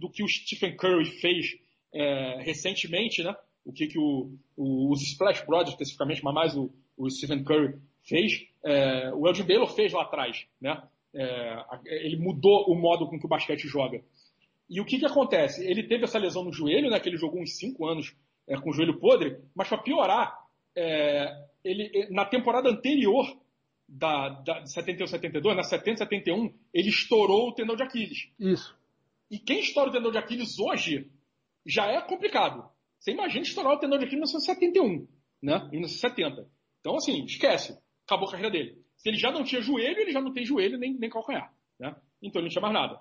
do 0.01 0.11
que 0.11 0.25
o 0.25 0.29
Stephen 0.29 0.77
Curry 0.77 1.07
fez 1.21 1.57
é, 1.95 2.43
recentemente, 2.43 3.23
né? 3.23 3.35
O 3.65 3.73
que, 3.73 3.87
que 3.87 3.99
o, 3.99 4.31
o- 4.57 4.93
os 4.93 5.03
Splash 5.03 5.45
Brothers, 5.47 5.71
especificamente, 5.71 6.23
mas 6.25 6.35
mais 6.35 6.57
o, 6.57 6.71
o 6.97 7.09
Stephen 7.11 7.45
Curry 7.45 7.75
fez, 8.03 8.47
é, 8.65 9.13
o 9.15 9.27
Elgin 9.29 9.45
Baylor 9.45 9.69
fez 9.75 9.93
lá 9.93 10.03
atrás, 10.03 10.47
né? 10.61 10.83
É, 11.15 11.57
ele 11.85 12.17
mudou 12.17 12.65
o 12.69 12.75
modo 12.75 13.07
com 13.07 13.19
que 13.19 13.27
o 13.27 13.29
basquete 13.29 13.69
joga. 13.69 14.03
E 14.69 14.81
o 14.81 14.85
que, 14.85 14.99
que 14.99 15.05
acontece? 15.07 15.63
Ele 15.69 15.83
teve 15.83 16.05
essa 16.05 16.19
lesão 16.19 16.43
no 16.45 16.53
joelho, 16.53 16.89
né? 16.91 16.99
Que 16.99 17.09
ele 17.09 17.19
jogou 17.19 17.41
uns 17.41 17.57
5 17.59 17.87
anos 17.87 18.15
é, 18.49 18.57
com 18.59 18.71
o 18.71 18.73
joelho 18.73 18.99
podre, 18.99 19.37
mas 19.55 19.69
para 19.69 19.79
piorar, 19.83 20.35
é, 20.75 21.31
ele, 21.63 22.09
na 22.11 22.25
temporada 22.25 22.69
anterior 22.71 23.27
da, 23.87 24.31
da 24.31 24.61
de 24.61 24.73
71 24.73 25.07
72, 25.07 25.55
na 25.57 25.63
70 25.63 25.99
71, 25.99 26.53
ele 26.73 26.89
estourou 26.89 27.49
o 27.51 27.53
tendão 27.53 27.77
de 27.77 27.83
Aquiles. 27.83 28.29
Isso. 28.41 28.75
E 29.31 29.39
quem 29.39 29.61
estoura 29.61 29.91
o 29.91 29.93
tendão 29.93 30.11
de 30.11 30.19
Aquiles 30.19 30.59
hoje 30.59 31.11
já 31.67 31.87
é 31.87 32.01
complicado. 32.01 32.69
Você 32.99 33.13
imagina 33.13 33.43
estourar 33.43 33.73
o 33.73 33.79
tendão 33.79 33.99
de 33.99 34.05
Aquiles 34.05 34.31
em 34.31 34.39
1971, 34.39 35.09
né? 35.43 35.57
Em 35.73 35.81
1970. 35.81 36.49
Então, 36.81 36.97
assim, 36.97 37.25
esquece. 37.25 37.79
Acabou 38.07 38.29
a 38.29 38.31
carreira 38.33 38.51
dele. 38.51 38.83
Se 38.97 39.09
ele 39.09 39.17
já 39.17 39.33
não 39.33 39.43
tinha 39.43 39.61
joelho, 39.61 40.01
ele 40.01 40.13
já 40.13 40.21
não 40.21 40.33
tem 40.33 40.45
joelho 40.45 40.79
nem, 40.79 40.95
nem 40.95 41.11
calcanhar, 41.11 41.53
né? 41.79 41.97
Então 42.23 42.41
ele 42.41 42.47
não 42.47 42.51
tinha 42.51 42.63
mais 42.63 42.75
nada. 42.75 43.01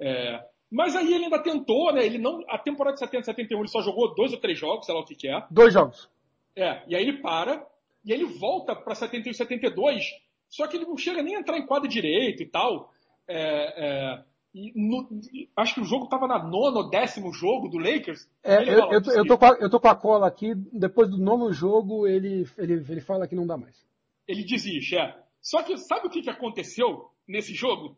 É, 0.00 0.44
mas 0.70 0.94
aí 0.94 1.12
ele 1.12 1.24
ainda 1.24 1.42
tentou, 1.42 1.92
né? 1.92 2.06
Ele 2.06 2.18
não, 2.18 2.44
a 2.48 2.56
temporada 2.56 2.94
de 2.94 3.00
70 3.00 3.24
71 3.24 3.58
ele 3.58 3.68
só 3.68 3.82
jogou 3.82 4.14
dois 4.14 4.32
ou 4.32 4.38
três 4.38 4.58
jogos, 4.58 4.86
sei 4.86 4.94
lá 4.94 5.00
o 5.00 5.04
que 5.04 5.16
que 5.16 5.28
é. 5.28 5.44
Dois 5.50 5.74
jogos. 5.74 6.08
É, 6.54 6.82
e 6.86 6.94
aí 6.94 7.02
ele 7.02 7.20
para, 7.20 7.66
e 8.04 8.12
aí 8.12 8.20
ele 8.20 8.38
volta 8.38 8.76
para 8.76 8.94
71 8.94 9.30
e 9.30 9.34
72, 9.34 10.04
só 10.48 10.66
que 10.68 10.76
ele 10.76 10.86
não 10.86 10.96
chega 10.96 11.22
nem 11.22 11.36
a 11.36 11.40
entrar 11.40 11.58
em 11.58 11.66
quadra 11.66 11.88
direito 11.88 12.42
e 12.42 12.46
tal. 12.46 12.92
É, 13.26 13.36
é, 13.36 14.24
e 14.54 14.72
no- 14.74 15.08
acho 15.56 15.74
que 15.74 15.80
o 15.80 15.84
jogo 15.84 16.04
estava 16.04 16.26
na 16.26 16.38
nona 16.42 16.78
ou 16.78 16.90
décimo 16.90 17.32
jogo 17.32 17.68
do 17.68 17.78
Lakers. 17.78 18.28
É, 18.42 18.62
eu, 18.62 18.90
eu, 18.92 19.02
tô- 19.02 19.12
eu, 19.12 19.24
tô 19.26 19.38
com 19.38 19.44
a, 19.44 19.48
eu 19.60 19.70
tô 19.70 19.80
com 19.80 19.88
a 19.88 19.94
cola 19.94 20.26
aqui, 20.26 20.54
depois 20.72 21.08
do 21.08 21.18
nono 21.18 21.52
jogo, 21.52 22.06
ele, 22.06 22.46
ele, 22.58 22.74
ele 22.88 23.00
fala 23.00 23.28
que 23.28 23.34
não 23.34 23.46
dá 23.46 23.56
mais. 23.56 23.86
Ele 24.26 24.44
desiste, 24.44 24.96
é. 24.96 25.16
Só 25.40 25.62
que 25.62 25.76
sabe 25.78 26.06
o 26.06 26.10
que, 26.10 26.22
que 26.22 26.30
aconteceu 26.30 27.10
nesse 27.26 27.54
jogo? 27.54 27.96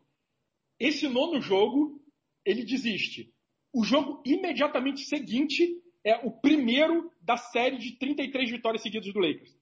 Esse 0.79 1.07
nono 1.07 1.41
jogo, 1.41 2.01
ele 2.45 2.63
desiste. 2.63 3.31
O 3.73 3.83
jogo 3.83 4.21
imediatamente 4.25 5.01
seguinte 5.05 5.81
é 6.03 6.15
o 6.25 6.31
primeiro 6.31 7.11
da 7.21 7.37
série 7.37 7.77
de 7.77 7.93
33 7.97 8.49
vitórias 8.51 8.81
seguidas 8.81 9.11
do 9.11 9.19
Lakers. 9.19 9.55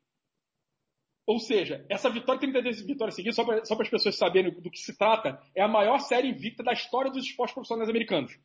Ou 1.26 1.40
seja, 1.40 1.86
essa 1.90 2.10
vitória, 2.10 2.40
33 2.40 2.82
vitórias 2.86 3.16
seguidas, 3.16 3.36
só 3.36 3.44
para 3.46 3.84
as 3.84 3.90
pessoas 3.90 4.18
saberem 4.18 4.52
do 4.52 4.72
que 4.72 4.80
se 4.80 4.98
trata, 4.98 5.40
é 5.56 5.62
a 5.62 5.68
maior 5.68 6.00
série 6.00 6.30
invicta 6.30 6.64
da 6.64 6.74
história 6.74 7.12
dos 7.12 7.26
esportes 7.26 7.54
profissionais 7.54 7.90
americanos. 7.90 8.38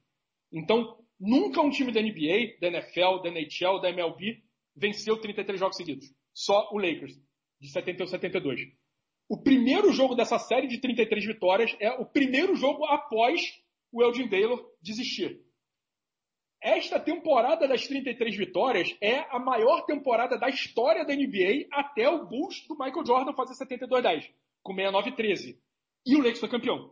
Então, 0.52 0.98
nunca 1.18 1.60
um 1.60 1.70
time 1.70 1.90
da 1.90 2.00
NBA, 2.00 2.58
da 2.60 2.68
NFL, 2.68 3.22
da 3.22 3.30
NHL, 3.30 3.80
da 3.80 3.90
MLB 3.90 4.42
venceu 4.76 5.18
33 5.18 5.58
jogos 5.58 5.76
seguidos. 5.76 6.12
Só 6.34 6.68
o 6.70 6.78
Lakers, 6.78 7.18
de 7.60 7.70
71 7.70 8.06
72. 8.06 8.60
O 9.28 9.42
primeiro 9.42 9.90
jogo 9.90 10.14
dessa 10.14 10.38
série 10.38 10.68
de 10.68 10.78
33 10.78 11.24
vitórias 11.24 11.74
é 11.80 11.90
o 11.90 12.06
primeiro 12.06 12.54
jogo 12.54 12.84
após 12.84 13.40
o 13.90 14.02
Elgin 14.02 14.28
Baylor 14.28 14.62
desistir. 14.80 15.40
Esta 16.66 16.98
temporada 16.98 17.68
das 17.68 17.86
33 17.86 18.36
vitórias 18.36 18.96
é 19.00 19.20
a 19.30 19.38
maior 19.38 19.86
temporada 19.86 20.36
da 20.36 20.48
história 20.48 21.04
da 21.04 21.14
NBA 21.14 21.68
até 21.70 22.08
o 22.08 22.26
Bulls 22.26 22.66
do 22.66 22.76
Michael 22.76 23.06
Jordan 23.06 23.32
fazer 23.34 23.54
72-10, 23.64 24.28
com 24.64 24.74
69-13. 24.74 25.56
E 26.04 26.16
o 26.16 26.18
Lakers 26.18 26.40
foi 26.40 26.48
campeão. 26.48 26.90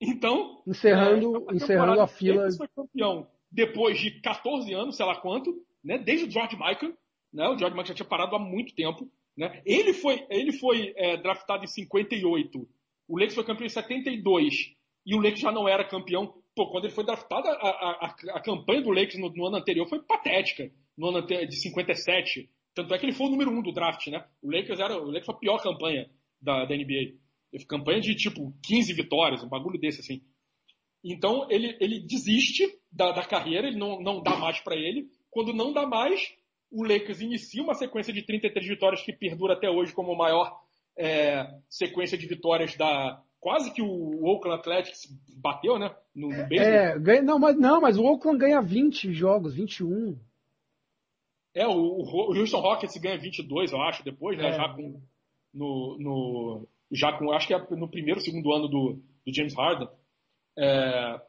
Então, 0.00 0.60
encerrando, 0.66 1.46
é, 1.48 1.54
encerrando 1.54 2.00
a 2.00 2.08
fila. 2.08 2.34
O 2.34 2.38
Lakers 2.38 2.56
foi 2.56 2.68
campeão 2.74 3.28
depois 3.52 4.00
de 4.00 4.20
14 4.20 4.74
anos, 4.74 4.96
sei 4.96 5.06
lá 5.06 5.14
quanto, 5.20 5.64
né? 5.82 5.96
Desde 5.96 6.26
o 6.26 6.30
George 6.30 6.56
Michael, 6.56 6.92
né? 7.32 7.48
O 7.48 7.56
George 7.56 7.76
Michael 7.76 7.86
já 7.86 7.94
tinha 7.94 8.08
parado 8.08 8.34
há 8.34 8.38
muito 8.40 8.74
tempo, 8.74 9.08
né? 9.36 9.62
Ele 9.64 9.92
foi, 9.92 10.26
ele 10.28 10.52
foi 10.52 10.92
é, 10.96 11.16
draftado 11.16 11.62
em 11.62 11.68
58. 11.68 12.68
O 13.06 13.16
Lakers 13.16 13.36
foi 13.36 13.44
campeão 13.44 13.66
em 13.66 13.70
72 13.70 14.74
e 15.06 15.14
o 15.14 15.18
Lakers 15.18 15.40
já 15.40 15.52
não 15.52 15.68
era 15.68 15.84
campeão. 15.84 16.34
Pô, 16.54 16.70
quando 16.70 16.84
ele 16.84 16.94
foi 16.94 17.04
draftado, 17.04 17.48
a, 17.48 17.52
a, 17.52 18.16
a 18.34 18.40
campanha 18.40 18.80
do 18.80 18.90
Lakers 18.90 19.18
no, 19.18 19.28
no, 19.30 19.46
ano 19.46 19.56
anterior 19.56 19.88
foi 19.88 20.00
patética, 20.00 20.70
no 20.96 21.08
ano 21.08 21.26
de 21.26 21.56
57. 21.56 22.48
Tanto 22.74 22.94
é 22.94 22.98
que 22.98 23.06
ele 23.06 23.12
foi 23.12 23.26
o 23.26 23.30
número 23.30 23.50
um 23.50 23.62
do 23.62 23.72
draft, 23.72 24.06
né? 24.06 24.24
O 24.40 24.50
Lakers 24.50 24.78
era 24.78 24.96
o 24.96 25.06
Lakers 25.06 25.26
foi 25.26 25.34
a 25.34 25.38
pior 25.38 25.62
campanha 25.62 26.08
da, 26.40 26.64
da 26.64 26.76
NBA. 26.76 27.14
Campanha 27.68 28.00
de 28.00 28.14
tipo 28.14 28.54
15 28.64 28.92
vitórias, 28.92 29.42
um 29.42 29.48
bagulho 29.48 29.78
desse 29.78 30.00
assim. 30.00 30.22
Então 31.02 31.46
ele, 31.50 31.76
ele 31.80 32.00
desiste 32.00 32.66
da, 32.90 33.12
da 33.12 33.24
carreira, 33.24 33.66
ele 33.66 33.76
não, 33.76 34.00
não 34.00 34.22
dá 34.22 34.36
mais 34.36 34.60
para 34.60 34.76
ele. 34.76 35.08
Quando 35.30 35.52
não 35.52 35.72
dá 35.72 35.86
mais, 35.86 36.20
o 36.70 36.84
Lakers 36.84 37.20
inicia 37.20 37.62
uma 37.62 37.74
sequência 37.74 38.12
de 38.12 38.22
33 38.22 38.66
vitórias 38.66 39.02
que 39.02 39.12
perdura 39.12 39.54
até 39.54 39.68
hoje 39.68 39.92
como 39.92 40.12
a 40.12 40.16
maior 40.16 40.60
é, 40.96 41.46
sequência 41.68 42.16
de 42.16 42.26
vitórias 42.26 42.76
da, 42.76 43.20
quase 43.44 43.70
que 43.70 43.82
o 43.82 44.24
Oakland 44.24 44.58
Athletics 44.58 45.06
bateu, 45.36 45.78
né? 45.78 45.94
No, 46.14 46.28
no 46.28 46.34
é, 46.50 46.98
ganha, 46.98 47.20
não, 47.20 47.38
mas, 47.38 47.54
não, 47.58 47.78
mas 47.78 47.98
o 47.98 48.02
Oakland 48.02 48.38
ganha 48.38 48.62
20 48.62 49.12
jogos, 49.12 49.52
21. 49.52 50.18
É, 51.54 51.66
o, 51.66 51.72
o 51.72 52.34
Houston 52.34 52.58
Rockets 52.58 52.96
ganha 52.96 53.18
22, 53.18 53.70
eu 53.70 53.82
acho, 53.82 54.02
depois, 54.02 54.38
né? 54.38 54.48
É. 54.48 54.52
Já 54.54 54.70
com, 54.70 54.98
no, 55.52 55.98
no, 55.98 56.68
já 56.90 57.12
com, 57.12 57.32
acho 57.32 57.46
que 57.46 57.52
é 57.52 57.58
no 57.58 57.86
primeiro, 57.86 58.18
segundo 58.18 58.50
ano 58.50 58.66
do, 58.66 58.98
do 59.26 59.34
James 59.34 59.54
Harden. 59.54 59.90
É, 60.56 61.20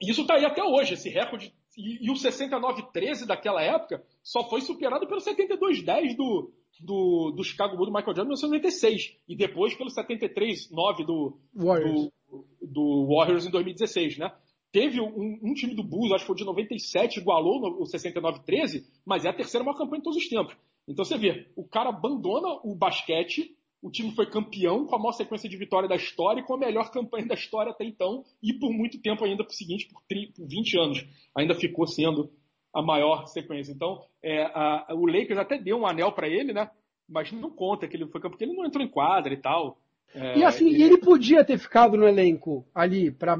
isso 0.00 0.24
tá 0.28 0.34
aí 0.34 0.44
até 0.44 0.62
hoje, 0.62 0.94
esse 0.94 1.08
recorde. 1.08 1.52
E, 1.76 2.06
e 2.06 2.10
o 2.10 2.14
69-13 2.14 3.26
daquela 3.26 3.62
época 3.62 4.04
só 4.22 4.48
foi 4.48 4.60
superado 4.60 5.06
pelo 5.06 5.20
72-10 5.20 6.16
do, 6.16 6.52
do, 6.80 7.32
do 7.36 7.44
Chicago 7.44 7.76
Bulls 7.76 7.90
do 7.90 7.94
Michael 7.94 8.16
Jordan 8.16 8.34
em 8.34 8.38
1996 8.38 9.16
e 9.28 9.36
depois 9.36 9.74
pelo 9.74 9.90
73-9 9.90 11.04
do 11.04 11.38
Warriors. 11.54 12.10
Do, 12.28 12.46
do, 12.62 13.06
Warriors 13.08 13.46
em 13.46 13.50
2016, 13.50 14.18
né? 14.18 14.32
Teve 14.72 15.00
um, 15.00 15.40
um, 15.42 15.52
time 15.52 15.74
do 15.74 15.82
Bulls, 15.82 16.12
acho 16.12 16.22
que 16.22 16.28
foi 16.28 16.36
de 16.36 16.44
97, 16.44 17.18
igualou 17.18 17.60
no, 17.60 17.82
o 17.82 17.84
69-13, 17.84 18.84
mas 19.04 19.24
é 19.24 19.28
a 19.28 19.32
terceira 19.32 19.64
maior 19.64 19.76
campanha 19.76 19.98
de 19.98 20.04
todos 20.04 20.22
os 20.22 20.28
tempos. 20.28 20.56
Então 20.86 21.04
você 21.04 21.18
vê, 21.18 21.48
o 21.56 21.64
cara 21.64 21.88
abandona 21.88 22.48
o 22.62 22.74
basquete, 22.74 23.56
o 23.82 23.90
time 23.90 24.14
foi 24.14 24.26
campeão 24.26 24.86
com 24.86 24.94
a 24.94 24.98
maior 24.98 25.12
sequência 25.12 25.48
de 25.48 25.56
vitória 25.56 25.88
da 25.88 25.96
história 25.96 26.40
e 26.40 26.44
com 26.44 26.54
a 26.54 26.58
melhor 26.58 26.90
campanha 26.90 27.26
da 27.26 27.34
história 27.34 27.72
até 27.72 27.84
então, 27.84 28.24
e 28.42 28.52
por 28.52 28.72
muito 28.72 29.00
tempo 29.00 29.24
ainda, 29.24 29.44
por 29.44 29.52
seguinte, 29.52 29.88
por, 29.90 30.02
30, 30.08 30.32
por 30.34 30.46
20 30.46 30.78
anos, 30.78 31.06
ainda 31.36 31.54
ficou 31.54 31.86
sendo 31.86 32.30
a 32.74 32.82
maior 32.82 33.26
sequência. 33.26 33.72
Então, 33.72 34.02
é, 34.22 34.42
a, 34.44 34.88
o 34.90 35.06
Lakers 35.06 35.38
até 35.38 35.58
deu 35.58 35.78
um 35.78 35.86
anel 35.86 36.12
para 36.12 36.28
ele, 36.28 36.52
né? 36.52 36.70
Mas 37.08 37.32
não 37.32 37.50
conta 37.50 37.88
que 37.88 37.96
ele 37.96 38.06
foi 38.06 38.20
campeão, 38.20 38.30
porque 38.30 38.44
ele 38.44 38.56
não 38.56 38.66
entrou 38.66 38.84
em 38.84 38.88
quadra 38.88 39.32
e 39.32 39.38
tal. 39.38 39.78
É, 40.14 40.38
e 40.38 40.44
assim, 40.44 40.68
ele... 40.68 40.82
ele... 40.82 40.98
podia 40.98 41.44
ter 41.44 41.58
ficado 41.58 41.96
no 41.96 42.06
elenco 42.06 42.66
ali 42.74 43.10
para 43.10 43.36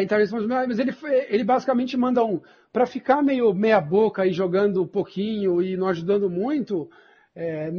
entrar 0.00 0.18
nesse 0.18 0.32
mas 0.32 0.78
ele, 0.78 0.94
ele 1.28 1.44
basicamente 1.44 1.96
manda 1.96 2.24
um 2.24 2.40
para 2.72 2.86
ficar 2.86 3.22
meio 3.22 3.52
meia 3.52 3.80
boca 3.80 4.24
e 4.24 4.32
jogando 4.32 4.82
um 4.82 4.86
pouquinho 4.86 5.60
e 5.60 5.76
não 5.76 5.88
ajudando 5.88 6.30
muito. 6.30 6.88
É, 7.34 7.70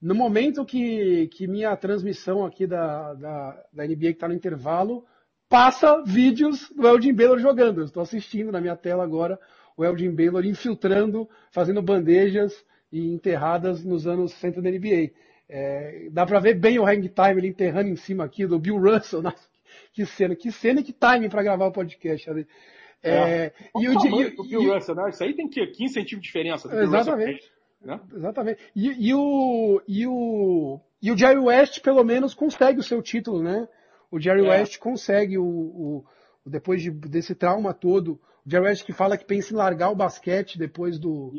no 0.00 0.14
momento 0.14 0.64
que, 0.64 1.28
que 1.28 1.46
minha 1.46 1.76
transmissão 1.76 2.44
aqui 2.44 2.66
da, 2.66 3.14
da, 3.14 3.64
da 3.72 3.84
NBA 3.84 3.96
que 3.96 4.06
está 4.10 4.28
no 4.28 4.34
intervalo 4.34 5.04
passa 5.48 6.02
vídeos 6.04 6.70
do 6.70 6.86
Elgin 6.86 7.12
Baylor 7.12 7.38
jogando. 7.38 7.82
estou 7.82 8.02
assistindo 8.02 8.52
na 8.52 8.60
minha 8.60 8.76
tela 8.76 9.02
agora 9.02 9.38
o 9.76 9.84
Elgin 9.84 10.10
Baylor 10.10 10.44
infiltrando, 10.44 11.28
fazendo 11.50 11.80
bandejas 11.80 12.64
e 12.92 13.12
enterradas 13.12 13.84
nos 13.84 14.06
anos 14.06 14.32
60 14.32 14.60
da 14.60 14.70
NBA. 14.70 15.12
É, 15.48 16.08
dá 16.10 16.26
para 16.26 16.40
ver 16.40 16.54
bem 16.54 16.78
o 16.78 16.84
hang 16.84 17.08
time 17.08 17.40
ele 17.40 17.48
enterrando 17.48 17.88
em 17.88 17.96
cima 17.96 18.24
aqui 18.24 18.46
do 18.46 18.58
Bill 18.58 18.78
Russell. 18.78 19.22
Nossa, 19.22 19.48
que 19.92 20.04
cena, 20.04 20.34
que 20.34 20.52
cena 20.52 20.80
e 20.80 20.82
que 20.82 20.92
timing 20.92 21.28
para 21.28 21.42
gravar 21.42 21.66
o 21.66 21.72
podcast. 21.72 22.28
É, 22.30 23.10
é, 23.10 23.52
e 23.76 23.88
o, 23.88 23.92
e, 23.92 24.34
o 24.36 24.44
Bill 24.44 24.62
e, 24.62 24.68
Russell, 24.68 24.94
né? 24.94 25.08
Isso 25.10 25.22
aí 25.22 25.32
tem 25.32 25.48
que 25.48 25.64
15 25.66 25.94
centímetros 25.94 26.20
de 26.20 26.26
diferença. 26.26 26.82
Exatamente. 26.82 27.50
Né? 27.80 28.00
Exatamente. 28.14 28.60
E, 28.74 29.08
e, 29.08 29.14
o, 29.14 29.82
e, 29.86 30.06
o, 30.06 30.80
e 31.02 31.12
o 31.12 31.16
Jerry 31.16 31.38
West, 31.38 31.80
pelo 31.80 32.04
menos, 32.04 32.34
consegue 32.34 32.80
o 32.80 32.82
seu 32.82 33.00
título, 33.02 33.42
né? 33.42 33.68
O 34.10 34.18
Jerry 34.18 34.46
é. 34.46 34.50
West 34.50 34.78
consegue 34.78 35.38
o, 35.38 35.44
o 35.44 36.04
depois 36.44 36.82
de, 36.82 36.90
desse 36.90 37.34
trauma 37.34 37.74
todo, 37.74 38.20
o 38.46 38.50
Jerry 38.50 38.66
West 38.66 38.84
que 38.84 38.92
fala 38.92 39.16
que 39.16 39.24
pensa 39.24 39.52
em 39.52 39.56
largar 39.56 39.90
o 39.90 39.96
basquete 39.96 40.58
depois 40.58 40.98
do 40.98 41.30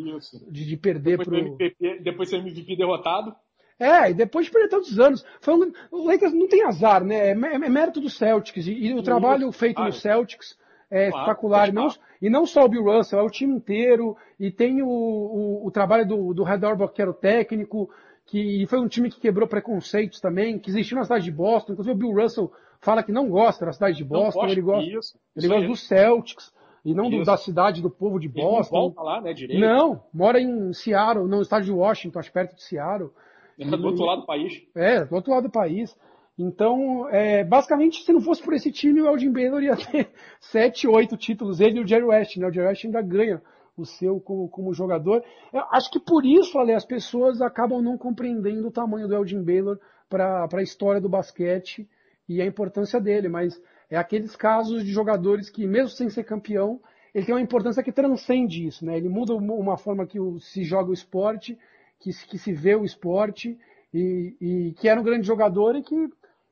de, 0.49 0.65
de, 0.65 0.77
perder 0.77 1.17
depois 1.17 1.27
pro 1.27 1.37
MVP, 1.37 1.99
depois 2.01 2.29
ser 2.29 2.37
MVP 2.37 2.75
derrotado. 2.75 3.35
É, 3.79 4.11
e 4.11 4.13
depois 4.13 4.45
de 4.45 4.51
perder 4.51 4.67
tantos 4.67 4.99
anos. 4.99 5.25
Foi 5.39 5.55
um, 5.55 5.71
o 5.91 6.05
Lakers 6.05 6.33
não 6.33 6.47
tem 6.47 6.65
azar, 6.65 7.03
né? 7.03 7.29
É, 7.29 7.31
é, 7.31 7.55
é 7.55 7.69
mérito 7.69 8.01
do 8.01 8.09
Celtics. 8.09 8.67
E, 8.67 8.71
e 8.71 8.93
o 8.93 9.01
trabalho 9.01 9.51
feito 9.51 9.81
no 9.81 9.93
Celtics 9.93 10.57
é 10.89 11.09
claro, 11.09 11.23
espetacular. 11.23 11.73
Não, 11.73 11.89
e 12.21 12.29
não 12.29 12.45
só 12.45 12.65
o 12.65 12.69
Bill 12.69 12.83
Russell, 12.83 13.19
é 13.19 13.23
o 13.23 13.29
time 13.29 13.53
inteiro. 13.55 14.17
E 14.39 14.51
tem 14.51 14.81
o, 14.81 14.87
o, 14.87 15.67
o 15.67 15.71
trabalho 15.71 16.07
do, 16.07 16.33
do 16.33 16.43
Red 16.43 16.65
Auerbach, 16.65 16.93
que 16.93 17.01
era 17.01 17.11
o 17.11 17.13
técnico, 17.13 17.89
que 18.25 18.65
foi 18.67 18.79
um 18.79 18.87
time 18.87 19.09
que 19.09 19.19
quebrou 19.19 19.47
preconceitos 19.47 20.19
também, 20.19 20.59
que 20.59 20.69
existiu 20.69 20.97
na 20.97 21.03
cidade 21.03 21.25
de 21.25 21.31
Boston. 21.31 21.73
Inclusive 21.73 21.95
o 21.95 21.97
Bill 21.97 22.21
Russell 22.21 22.51
fala 22.79 23.03
que 23.03 23.11
não 23.11 23.29
gosta 23.29 23.65
da 23.65 23.73
cidade 23.73 23.97
de 23.97 24.03
Boston, 24.03 24.47
ele 24.47 24.61
gosta, 24.61 24.89
isso, 24.89 25.19
ele 25.35 25.47
gosta 25.47 25.67
do 25.67 25.75
Celtics 25.75 26.53
e 26.85 26.93
não 26.93 27.09
do, 27.09 27.23
da 27.23 27.37
cidade 27.37 27.81
do 27.81 27.89
povo 27.89 28.19
de 28.19 28.27
Boston. 28.27 28.75
Ele 28.75 28.85
não 28.85 28.93
volta 28.93 29.01
lá, 29.01 29.21
né, 29.21 29.33
direito. 29.33 29.59
Não, 29.59 30.03
mora 30.13 30.39
em 30.39 30.71
Seattle, 30.73 31.27
no 31.27 31.41
estado 31.41 31.65
de 31.65 31.71
Washington, 31.71 32.19
acho 32.19 32.31
perto 32.31 32.55
de 32.55 32.63
Seattle. 32.63 33.11
É 33.59 33.65
do 33.65 33.85
outro 33.85 34.05
lado 34.05 34.21
do 34.21 34.25
país. 34.25 34.63
É, 34.75 35.05
do 35.05 35.15
outro 35.15 35.31
lado 35.31 35.43
do 35.43 35.51
país. 35.51 35.95
Então, 36.41 37.09
é, 37.09 37.43
basicamente, 37.43 38.01
se 38.01 38.13
não 38.13 38.21
fosse 38.21 38.41
por 38.41 38.53
esse 38.53 38.71
time, 38.71 39.01
o 39.01 39.07
Elgin 39.07 39.29
Baylor 39.29 39.61
ia 39.61 39.75
ter 39.75 40.09
sete, 40.39 40.87
oito 40.87 41.17
títulos. 41.17 41.59
Ele 41.59 41.79
e 41.79 41.83
o 41.83 41.87
Jerry 41.87 42.05
West, 42.05 42.37
né? 42.37 42.47
O 42.47 42.51
Jerry 42.51 42.67
West 42.67 42.85
ainda 42.85 43.01
ganha 43.01 43.41
o 43.75 43.85
seu 43.85 44.21
como, 44.21 44.47
como 44.47 44.73
jogador. 44.73 45.21
Eu 45.51 45.63
acho 45.69 45.91
que 45.91 45.99
por 45.99 46.25
isso, 46.25 46.57
Ale, 46.57 46.71
as 46.71 46.85
pessoas 46.85 47.41
acabam 47.41 47.81
não 47.81 47.97
compreendendo 47.97 48.69
o 48.69 48.71
tamanho 48.71 49.05
do 49.05 49.15
Elgin 49.15 49.43
Baylor 49.43 49.77
para 50.07 50.47
a 50.53 50.63
história 50.63 51.01
do 51.01 51.09
basquete 51.09 51.85
e 52.27 52.41
a 52.41 52.45
importância 52.45 53.01
dele, 53.01 53.27
mas 53.27 53.61
é 53.89 53.97
aqueles 53.97 54.33
casos 54.33 54.85
de 54.85 54.93
jogadores 54.93 55.49
que, 55.49 55.67
mesmo 55.67 55.89
sem 55.89 56.09
ser 56.09 56.23
campeão, 56.23 56.79
ele 57.13 57.25
tem 57.25 57.35
uma 57.35 57.41
importância 57.41 57.83
que 57.83 57.91
transcende 57.91 58.65
isso, 58.65 58.85
né? 58.85 58.95
Ele 58.95 59.09
muda 59.09 59.33
uma 59.35 59.77
forma 59.77 60.07
que 60.07 60.17
se 60.39 60.63
joga 60.63 60.89
o 60.89 60.93
esporte, 60.93 61.57
que, 61.99 62.11
que 62.27 62.37
se 62.37 62.53
vê 62.53 62.75
o 62.75 62.85
esporte, 62.85 63.57
e, 63.93 64.35
e, 64.39 64.73
que 64.73 64.87
era 64.87 65.01
um 65.01 65.03
grande 65.03 65.25
jogador 65.25 65.75
e 65.75 65.81
que 65.81 65.95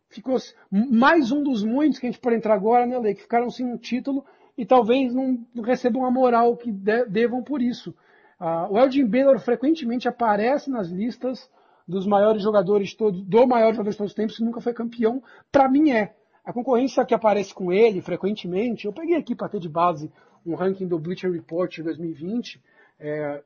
ficou 0.10 0.38
mais 0.72 1.32
um 1.32 1.43
dos 1.43 1.64
muitos 1.64 1.99
que 1.99 2.08
a 2.08 2.12
gente 2.12 2.22
pode 2.22 2.36
entrar 2.36 2.53
agora, 2.53 2.86
né, 2.86 2.97
Lei, 2.97 3.14
que 3.14 3.22
ficaram 3.22 3.49
sem 3.49 3.66
um 3.66 3.78
título 3.78 4.26
e 4.58 4.66
talvez 4.66 5.14
não 5.14 5.45
recebam 5.64 6.05
a 6.05 6.12
moral 6.12 6.58
que 6.58 6.72
de, 6.72 7.05
devam 7.05 7.43
por 7.43 7.62
isso. 7.62 7.93
Uh, 8.39 8.74
o 8.74 8.78
Elgin 8.78 9.05
Baylor 9.05 9.39
frequentemente 9.39 10.08
aparece 10.08 10.70
nas 10.70 10.89
listas 10.89 11.49
dos 11.88 12.05
maiores 12.05 12.41
jogadores 12.43 12.93
todos, 12.93 13.22
do 13.24 13.47
maior 13.47 13.72
jogador 13.72 13.91
de 13.91 13.97
todos 13.97 14.12
os 14.12 14.16
tempos, 14.16 14.38
que 14.38 14.43
nunca 14.43 14.62
foi 14.62 14.74
campeão, 14.74 15.24
para 15.51 15.70
mim 15.70 15.91
é. 15.91 16.16
A 16.43 16.53
concorrência 16.53 17.05
que 17.05 17.14
aparece 17.14 17.53
com 17.53 17.74
ele 17.74 18.01
frequentemente, 18.01 18.86
eu 18.86 18.93
peguei 18.93 19.16
aqui 19.16 19.36
para 19.36 19.49
ter 19.49 19.60
de 19.60 19.68
base 19.68 20.12
um 20.45 20.55
ranking 20.55 20.88
do 20.88 20.97
Bleacher 20.97 21.32
Report 21.32 21.74
de 21.74 21.84
2020, 21.84 22.62
é, 22.99 23.43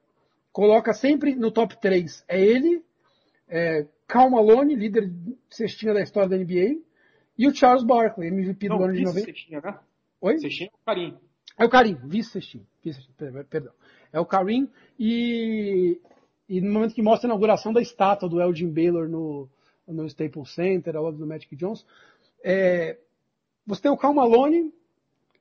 coloca 0.51 0.93
sempre 0.93 1.35
no 1.35 1.51
top 1.51 1.79
3. 1.79 2.23
É 2.27 2.39
ele, 2.39 2.83
é, 3.51 3.85
Cal 4.07 4.29
Malone, 4.29 4.75
líder 4.75 5.09
de 5.09 5.37
cestinha 5.49 5.93
da 5.93 6.01
história 6.01 6.29
da 6.29 6.37
NBA, 6.37 6.81
e 7.37 7.47
o 7.47 7.53
Charles 7.53 7.83
Barkley, 7.83 8.29
MVP 8.29 8.69
Não, 8.69 8.77
do 8.77 8.83
ano 8.85 8.93
de 8.93 9.03
90. 9.03 9.25
Cestinha, 9.25 9.61
né? 9.61 9.77
Oi? 10.21 10.39
Cestinha 10.39 10.69
é 10.69 10.75
o 10.75 10.85
Karim. 10.85 11.17
É 11.59 11.65
o 11.65 11.69
Karim, 11.69 11.97
vice-cestinha. 12.05 12.63
Vice 12.83 13.07
perdão. 13.49 13.73
É 14.13 14.19
o 14.19 14.25
Karim 14.25 14.69
e 14.97 15.99
e 16.51 16.59
no 16.59 16.73
momento 16.73 16.93
que 16.93 17.01
mostra 17.01 17.27
a 17.27 17.29
inauguração 17.29 17.71
da 17.71 17.81
estátua 17.81 18.27
do 18.27 18.41
Elgin 18.41 18.69
Baylor 18.69 19.07
no, 19.07 19.49
no 19.87 20.05
Staples 20.07 20.53
Center, 20.53 20.97
ao 20.97 21.05
lado 21.05 21.17
do 21.17 21.25
Magic 21.25 21.55
Johnson, 21.55 21.85
é, 22.43 22.99
você 23.65 23.83
tem 23.83 23.91
o 23.91 23.95
Cal 23.95 24.13
Malone 24.13 24.73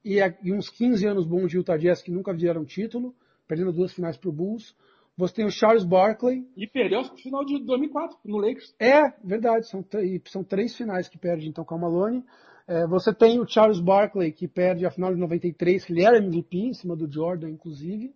e, 0.04 0.18
e, 0.40 0.52
uns 0.52 0.68
15 0.68 1.04
anos 1.08 1.26
bons 1.26 1.48
de 1.48 1.56
Utah 1.56 1.76
Jazz 1.76 2.00
que 2.00 2.12
nunca 2.12 2.32
vieram 2.32 2.64
título, 2.64 3.12
perdendo 3.48 3.72
duas 3.72 3.92
finais 3.92 4.16
para 4.16 4.28
o 4.28 4.32
Bulls. 4.32 4.76
Você 5.20 5.34
tem 5.34 5.44
o 5.44 5.50
Charles 5.50 5.84
Barkley. 5.84 6.46
E 6.56 6.66
perdeu 6.66 7.02
no 7.02 7.16
final 7.16 7.44
de 7.44 7.62
2004 7.62 8.18
no 8.24 8.38
Lakers. 8.38 8.74
É, 8.80 9.12
verdade. 9.22 9.68
São, 9.68 9.84
são 10.26 10.42
três 10.42 10.74
finais 10.74 11.08
que 11.08 11.18
perde 11.18 11.46
então 11.46 11.62
o 11.62 11.66
Cal 11.66 11.78
Malone. 11.78 12.24
É, 12.66 12.86
você 12.86 13.12
tem 13.12 13.38
o 13.38 13.46
Charles 13.46 13.80
Barkley, 13.80 14.32
que 14.32 14.48
perde 14.48 14.86
a 14.86 14.90
final 14.90 15.12
de 15.12 15.20
93, 15.20 15.84
que 15.84 15.92
ele 15.92 16.04
era 16.04 16.18
MVP 16.18 16.56
em 16.56 16.72
cima 16.72 16.96
do 16.96 17.10
Jordan, 17.10 17.50
inclusive. 17.50 18.14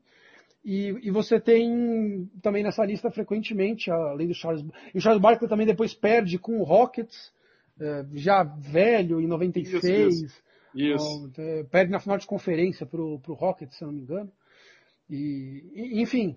E, 0.64 0.96
e, 1.02 1.11
você 1.11 1.38
tem 1.38 2.30
também 2.40 2.62
nessa 2.62 2.84
lista 2.86 3.11
frequentemente, 3.11 3.90
além 3.90 4.28
do 4.28 4.34
Charles. 4.34 4.64
E 4.94 4.96
o 4.96 5.00
Charles 5.00 5.20
Barkley 5.20 5.48
também 5.48 5.66
depois 5.66 5.92
perde 5.92 6.38
com 6.38 6.59
o 6.59 6.64
Rockets, 6.64 7.32
é, 7.78 8.07
já 8.14 8.42
velho, 8.44 9.20
em 9.20 9.26
96. 9.26 9.82
Isso. 9.82 10.24
isso. 10.24 10.42
isso. 10.74 11.26
Então, 11.26 11.44
é, 11.44 11.64
perde 11.64 11.92
na 11.92 12.00
final 12.00 12.16
de 12.16 12.26
conferência 12.26 12.86
pro, 12.86 13.18
pro 13.18 13.34
Rockets, 13.34 13.76
se 13.76 13.84
eu 13.84 13.88
não 13.88 13.94
me 13.94 14.00
engano. 14.00 14.32
E, 15.11 16.00
enfim, 16.00 16.34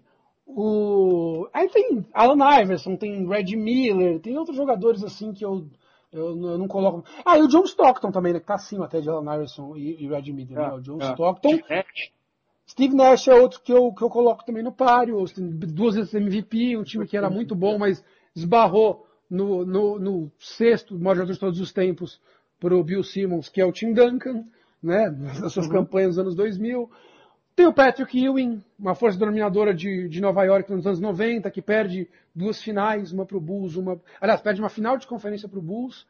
o... 0.48 1.48
aí 1.54 1.70
tem 1.70 2.06
Alan 2.14 2.62
Iverson, 2.62 2.96
tem 2.96 3.28
Red 3.28 3.56
Miller, 3.56 4.20
tem 4.20 4.38
outros 4.38 4.56
jogadores 4.56 5.04
assim 5.04 5.34
que 5.34 5.44
eu 5.44 5.68
eu, 6.12 6.30
eu, 6.30 6.58
não 6.58 6.68
coloco. 6.70 7.04
Ah, 7.26 7.38
e 7.38 7.42
o 7.42 7.48
John 7.48 7.64
Stockton 7.64 8.12
também, 8.12 8.32
né? 8.32 8.40
Que 8.40 8.46
tá 8.46 8.56
acima 8.56 8.86
até 8.86 9.02
de 9.02 9.10
Alan 9.10 9.36
Iverson 9.36 9.76
e, 9.76 10.04
e 10.04 10.08
Red 10.08 10.32
Miller, 10.32 10.58
né? 10.58 10.66
É, 10.66 10.74
o 10.74 10.82
John 10.82 10.98
é. 11.02 11.12
Stockton. 11.12 11.60
Steve 12.70 12.96
Nash 12.96 13.28
é 13.28 13.34
outro 13.34 13.62
que 13.62 13.72
eu, 13.72 13.94
que 13.94 14.04
eu 14.04 14.10
coloco 14.10 14.46
também 14.46 14.64
no 14.64 14.72
páreo. 14.72 15.24
Duas 15.38 15.96
vezes 15.96 16.14
MVP, 16.14 16.78
um 16.78 16.84
time 16.84 17.08
que 17.08 17.16
era 17.16 17.30
muito 17.30 17.56
bom, 17.56 17.78
mas 17.78 18.04
esbarrou 18.36 19.06
no, 19.30 19.66
no, 19.66 20.00
no 20.00 20.32
sexto 20.38 20.98
maior 20.98 21.16
jogador 21.16 21.34
de 21.34 21.40
todos 21.40 21.60
os 21.60 21.72
tempos 21.72 22.20
para 22.60 22.76
o 22.76 22.84
Bill 22.84 23.04
Simmons, 23.04 23.50
que 23.50 23.62
é 23.62 23.66
o 23.66 23.72
Tim 23.72 23.94
Duncan, 23.94 24.46
né? 24.82 25.10
Nas 25.10 25.54
suas 25.54 25.68
uhum. 25.68 25.72
campanhas 25.72 26.16
dos 26.16 26.20
anos 26.20 26.36
2000. 26.36 26.90
Tem 27.58 27.66
o 27.66 27.74
Patrick 27.74 28.16
Ewing, 28.16 28.64
uma 28.78 28.94
força 28.94 29.18
dominadora 29.18 29.74
de, 29.74 30.08
de 30.08 30.22
Nova 30.22 30.44
York 30.44 30.72
nos 30.72 30.86
anos 30.86 31.00
90, 31.00 31.50
que 31.50 31.60
perde 31.60 32.08
duas 32.34 32.62
finais, 32.62 33.12
uma 33.12 33.26
para 33.26 33.36
o 33.36 33.42
Bulls, 33.42 33.76
uma. 33.76 34.00
Aliás, 34.22 34.40
perde 34.42 34.62
uma 34.62 34.70
final 34.70 34.96
de 34.96 35.08
conferência 35.08 35.50
para 35.50 35.58
o 35.58 35.62
Bulls. 35.62 36.06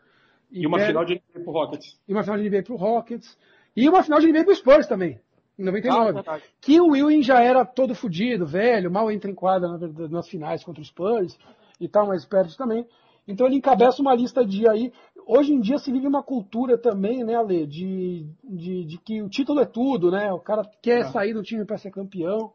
E, 0.51 0.63
e 0.63 0.67
uma 0.67 0.75
perde, 0.75 0.91
final 0.91 1.05
de 1.05 1.13
NBA 1.13 1.39
para 1.45 1.49
o 1.49 1.53
Rockets. 1.53 2.01
E 2.05 2.11
uma 2.11 2.23
final 2.23 2.37
de 2.37 2.49
NBA 2.49 2.63
para 2.63 2.73
o 2.73 2.75
Rockets. 2.75 3.37
E 3.77 3.87
uma 3.87 4.03
final 4.03 4.19
de 4.19 4.27
NBA 4.27 4.43
para 4.43 4.51
o 4.51 4.55
Spurs 4.57 4.87
também, 4.87 5.21
em 5.57 5.63
99. 5.63 6.19
Ah, 6.27 6.41
que 6.59 6.81
o 6.81 6.93
Ewing 6.93 7.23
já 7.23 7.41
era 7.41 7.63
todo 7.63 7.95
fodido, 7.95 8.45
velho, 8.45 8.91
mal 8.91 9.09
entra 9.09 9.31
em 9.31 9.35
quadra 9.35 9.69
nas 10.09 10.27
finais 10.27 10.65
contra 10.65 10.81
os 10.81 10.89
Spurs 10.89 11.39
e 11.79 11.87
tal, 11.87 12.07
mas 12.07 12.25
perde 12.25 12.57
também. 12.57 12.85
Então 13.25 13.47
ele 13.47 13.55
encabeça 13.55 14.01
uma 14.01 14.13
lista 14.13 14.45
de 14.45 14.67
aí. 14.67 14.91
Hoje 15.29 15.51
em 15.51 15.59
dia 15.59 15.77
se 15.77 15.91
vive 15.91 16.07
uma 16.07 16.23
cultura 16.23 16.77
também, 16.77 17.21
né, 17.21 17.35
Ale, 17.35 17.67
de, 17.67 18.25
de, 18.41 18.85
de 18.85 18.97
que 18.97 19.21
o 19.21 19.27
título 19.27 19.59
é 19.59 19.65
tudo, 19.65 20.09
né? 20.09 20.31
O 20.31 20.39
cara 20.39 20.63
quer 20.81 21.01
é. 21.01 21.03
sair 21.11 21.33
do 21.33 21.43
time 21.43 21.65
para 21.65 21.77
ser 21.77 21.91
campeão. 21.91 22.53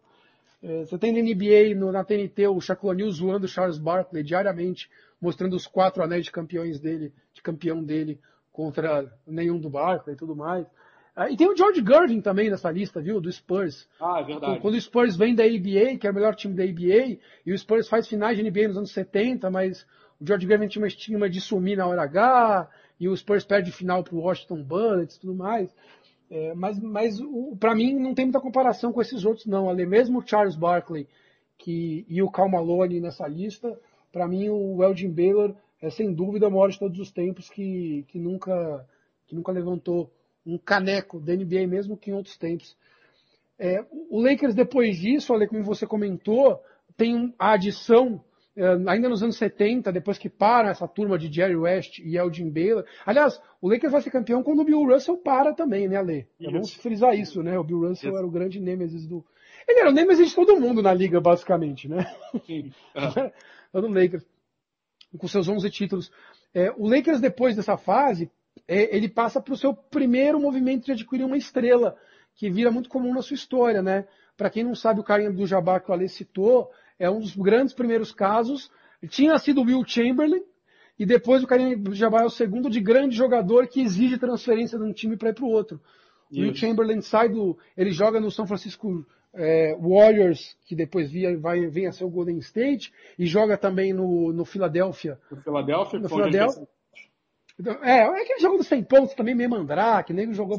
É, 0.62 0.86
você 0.86 0.96
tem 0.96 1.12
na 1.12 1.20
NBA, 1.20 1.78
no, 1.78 1.92
na 1.92 2.02
TNT, 2.02 2.48
o 2.48 2.60
Shaquille 2.62 2.92
O'Neal 2.92 3.10
zoando 3.10 3.44
o 3.44 3.48
Charles 3.48 3.76
Barkley 3.76 4.22
diariamente, 4.22 4.88
mostrando 5.20 5.54
os 5.54 5.66
quatro 5.66 6.02
anéis 6.02 6.24
de 6.24 6.32
campeões 6.32 6.80
dele, 6.80 7.12
de 7.34 7.42
campeão 7.42 7.84
dele, 7.84 8.18
contra 8.50 9.12
nenhum 9.26 9.60
do 9.60 9.68
Barkley 9.68 10.14
e 10.14 10.18
tudo 10.18 10.34
mais. 10.34 10.66
Ah, 11.14 11.30
e 11.30 11.36
tem 11.36 11.46
o 11.46 11.54
George 11.54 11.82
Gurdon 11.82 12.22
também 12.22 12.48
nessa 12.48 12.70
lista, 12.70 13.02
viu? 13.02 13.20
Do 13.20 13.30
Spurs. 13.30 13.86
Ah, 14.00 14.20
é 14.20 14.24
verdade. 14.24 14.60
Quando 14.60 14.76
o 14.76 14.80
Spurs 14.80 15.14
vem 15.14 15.34
da 15.34 15.44
ABA, 15.44 15.98
que 16.00 16.06
é 16.06 16.10
o 16.10 16.14
melhor 16.14 16.34
time 16.34 16.54
da 16.54 16.64
ABA, 16.64 17.18
e 17.44 17.52
o 17.52 17.58
Spurs 17.58 17.86
faz 17.86 18.08
finais 18.08 18.38
de 18.38 18.42
NBA 18.42 18.68
nos 18.68 18.78
anos 18.78 18.92
70, 18.92 19.50
mas 19.50 19.86
o 20.22 20.26
George 20.26 20.46
Gervin 20.46 20.68
tinha 20.68 20.82
uma 20.82 20.88
estigma 20.88 21.28
de 21.28 21.40
sumir 21.40 21.76
na 21.76 21.86
hora 21.86 22.02
H, 22.02 22.70
e 23.00 23.08
o 23.08 23.16
Spurs 23.16 23.44
perde 23.44 23.72
final 23.72 24.04
para 24.04 24.14
o 24.14 24.20
Washington 24.20 24.62
Bullets 24.62 25.16
e 25.16 25.20
tudo 25.20 25.34
mais. 25.34 25.74
É, 26.30 26.54
mas 26.54 26.78
mas 26.78 27.18
para 27.58 27.74
mim 27.74 27.98
não 27.98 28.14
tem 28.14 28.26
muita 28.26 28.40
comparação 28.40 28.92
com 28.92 29.02
esses 29.02 29.24
outros 29.24 29.46
não. 29.46 29.68
Ali 29.68 29.84
mesmo 29.84 30.20
o 30.20 30.26
Charles 30.26 30.54
Barkley 30.54 31.08
que, 31.58 32.06
e 32.08 32.22
o 32.22 32.30
Cal 32.30 32.48
Malone 32.48 33.00
nessa 33.00 33.26
lista, 33.26 33.76
para 34.12 34.28
mim 34.28 34.48
o 34.48 34.82
Elgin 34.82 35.10
Baylor 35.10 35.56
é 35.80 35.90
sem 35.90 36.12
dúvida 36.12 36.46
o 36.46 36.50
maior 36.50 36.70
de 36.70 36.78
todos 36.78 37.00
os 37.00 37.10
tempos 37.10 37.50
que, 37.50 38.04
que, 38.08 38.18
nunca, 38.20 38.86
que 39.26 39.34
nunca 39.34 39.50
levantou 39.50 40.12
um 40.46 40.56
caneco 40.56 41.18
da 41.18 41.34
NBA 41.34 41.66
mesmo 41.66 41.96
que 41.96 42.10
em 42.10 42.14
outros 42.14 42.38
tempos. 42.38 42.76
É, 43.58 43.84
o 44.08 44.20
Lakers 44.22 44.54
depois 44.54 44.96
disso, 44.96 45.32
olha 45.32 45.48
como 45.48 45.64
você 45.64 45.84
comentou, 45.86 46.62
tem 46.96 47.34
a 47.36 47.54
adição 47.54 48.22
ainda 48.86 49.08
nos 49.08 49.22
anos 49.22 49.36
70, 49.36 49.90
depois 49.92 50.18
que 50.18 50.28
para 50.28 50.70
essa 50.70 50.86
turma 50.86 51.18
de 51.18 51.32
Jerry 51.32 51.56
West 51.56 51.98
e 51.98 52.16
Elgin 52.16 52.50
Baylor. 52.50 52.84
Aliás, 53.06 53.40
o 53.60 53.68
Lakers 53.68 53.92
vai 53.92 54.02
ser 54.02 54.10
campeão 54.10 54.42
quando 54.42 54.60
o 54.60 54.64
Bill 54.64 54.84
Russell 54.84 55.16
para 55.16 55.54
também, 55.54 55.88
né, 55.88 55.96
Ale? 55.96 56.26
É, 56.40 56.50
vamos 56.50 56.74
frisar 56.74 57.18
isso, 57.18 57.42
né? 57.42 57.58
O 57.58 57.64
Bill 57.64 57.88
Russell 57.88 58.10
isso. 58.10 58.18
era 58.18 58.26
o 58.26 58.30
grande 58.30 58.60
nêmesis 58.60 59.06
do. 59.06 59.24
Ele 59.66 59.80
era 59.80 59.90
o 59.90 59.92
nêmesis 59.92 60.28
de 60.28 60.34
todo 60.34 60.60
mundo 60.60 60.82
na 60.82 60.92
liga, 60.92 61.20
basicamente, 61.20 61.88
né? 61.88 62.04
Sim. 62.46 62.72
Uhum. 63.74 63.88
no 63.88 63.88
Lakers. 63.88 64.24
Com 65.16 65.28
seus 65.28 65.48
11 65.48 65.70
títulos. 65.70 66.12
É, 66.54 66.70
o 66.76 66.86
Lakers, 66.86 67.20
depois 67.20 67.56
dessa 67.56 67.76
fase, 67.76 68.30
é, 68.68 68.94
ele 68.94 69.08
passa 69.08 69.40
para 69.40 69.54
o 69.54 69.56
seu 69.56 69.72
primeiro 69.74 70.38
movimento 70.38 70.84
de 70.84 70.92
adquirir 70.92 71.24
uma 71.24 71.36
estrela, 71.36 71.96
que 72.34 72.50
vira 72.50 72.70
muito 72.70 72.88
comum 72.88 73.14
na 73.14 73.22
sua 73.22 73.34
história, 73.34 73.82
né? 73.82 74.06
Para 74.36 74.50
quem 74.50 74.64
não 74.64 74.74
sabe, 74.74 75.00
o 75.00 75.04
carinha 75.04 75.30
do 75.30 75.46
Jabá 75.46 75.80
que 75.80 75.90
o 75.90 75.94
Ale 75.94 76.08
citou, 76.08 76.70
é 76.98 77.10
um 77.10 77.20
dos 77.20 77.36
grandes 77.36 77.74
primeiros 77.74 78.12
casos. 78.12 78.70
Tinha 79.08 79.38
sido 79.38 79.62
Will 79.62 79.84
Chamberlain, 79.86 80.42
e 80.98 81.06
depois 81.06 81.42
o 81.42 81.46
Karim 81.46 81.82
Jabbar 81.94 82.22
é 82.22 82.26
o 82.26 82.30
segundo 82.30 82.70
de 82.70 82.80
grande 82.80 83.16
jogador 83.16 83.66
que 83.66 83.80
exige 83.80 84.18
transferência 84.18 84.78
de 84.78 84.84
um 84.84 84.92
time 84.92 85.16
para 85.16 85.30
ir 85.30 85.34
para 85.34 85.44
o 85.44 85.50
outro. 85.50 85.80
O 86.30 86.40
Will 86.40 86.54
Chamberlain 86.54 87.00
sai 87.00 87.28
do. 87.28 87.58
Ele 87.76 87.90
joga 87.90 88.20
no 88.20 88.30
São 88.30 88.46
Francisco 88.46 89.04
é, 89.34 89.76
Warriors, 89.76 90.56
que 90.66 90.74
depois 90.74 91.10
via, 91.10 91.36
vai, 91.38 91.66
vem 91.66 91.86
a 91.86 91.92
ser 91.92 92.04
o 92.04 92.10
Golden 92.10 92.38
State, 92.38 92.92
e 93.18 93.26
joga 93.26 93.56
também 93.56 93.92
no, 93.92 94.32
no 94.32 94.44
Philadelphia. 94.44 95.18
No 95.30 95.42
Philadelphia, 95.42 95.98
no 95.98 96.08
Philadelphia. 96.08 96.68
Então, 97.58 97.84
é, 97.84 97.98
é 97.98 98.22
aquele 98.22 98.40
jogo 98.40 98.58
dos 98.58 98.66
100 98.66 98.84
pontos 98.84 99.14
também, 99.14 99.34
meio 99.34 99.50
mandrake, 99.50 100.12
nem 100.12 100.32
jogou 100.32 100.58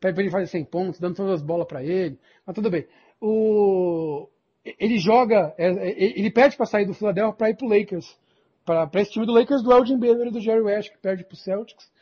para 0.00 0.10
ele 0.10 0.30
fazer 0.30 0.46
100 0.46 0.64
pontos, 0.64 1.00
dando 1.00 1.16
todas 1.16 1.32
as 1.32 1.42
bolas 1.42 1.66
para 1.66 1.82
ele. 1.82 2.18
Mas 2.46 2.54
tudo 2.54 2.70
bem. 2.70 2.86
O, 3.20 4.28
ele 4.64 4.98
joga, 4.98 5.54
é, 5.58 5.68
é, 5.68 6.18
ele 6.18 6.30
pede 6.30 6.56
para 6.56 6.66
sair 6.66 6.86
do 6.86 6.94
Philadelphia 6.94 7.36
para 7.36 7.50
ir 7.50 7.56
para 7.56 7.66
o 7.66 7.68
Lakers, 7.68 8.18
para 8.64 8.88
esse 8.94 9.12
time 9.12 9.26
do 9.26 9.32
Lakers 9.32 9.62
do 9.62 9.72
Elgin 9.72 9.98
Baylor 9.98 10.26
e 10.26 10.30
do 10.30 10.40
Jerry 10.40 10.62
West, 10.62 10.90
que 10.90 10.98
perde 10.98 11.24
para 11.24 11.34
o 11.34 11.36
Celtics. 11.36 11.92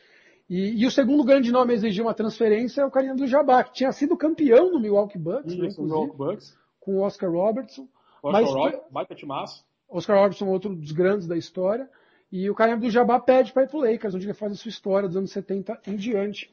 E, 0.49 0.81
e, 0.81 0.85
o 0.85 0.91
segundo 0.91 1.23
grande 1.23 1.51
nome 1.51 1.73
a 1.73 1.75
exigir 1.75 2.03
uma 2.03 2.13
transferência 2.13 2.81
é 2.81 2.85
o 2.85 2.91
carinha 2.91 3.15
do 3.15 3.27
Jabá, 3.27 3.63
que 3.63 3.73
tinha 3.73 3.91
sido 3.91 4.15
campeão 4.15 4.71
no 4.71 4.79
Milwaukee 4.79 5.17
Bucks, 5.17 5.55
né, 5.55 5.69
Milwaukee 5.77 6.17
Bucks. 6.17 6.57
com 6.79 6.97
o 6.97 7.01
Oscar 7.01 7.31
Robertson. 7.31 7.87
Oscar 8.21 8.41
mas, 8.41 8.49
Robertson, 8.49 8.85
baita 8.91 9.15
timaço. 9.15 9.65
Oscar 9.89 10.17
Robertson, 10.17 10.47
outro 10.47 10.75
dos 10.75 10.91
grandes 10.91 11.27
da 11.27 11.37
história. 11.37 11.89
E 12.31 12.49
o 12.49 12.55
carinha 12.55 12.77
do 12.77 12.89
Jabá 12.89 13.19
pede 13.19 13.53
para 13.53 13.63
ir 13.63 13.69
para 13.69 13.77
o 13.77 13.81
Lakers, 13.81 14.15
onde 14.15 14.25
ele 14.25 14.33
faz 14.33 14.51
a 14.51 14.55
sua 14.55 14.69
história 14.69 15.07
dos 15.07 15.17
anos 15.17 15.31
70 15.31 15.79
em 15.87 15.95
diante. 15.95 16.51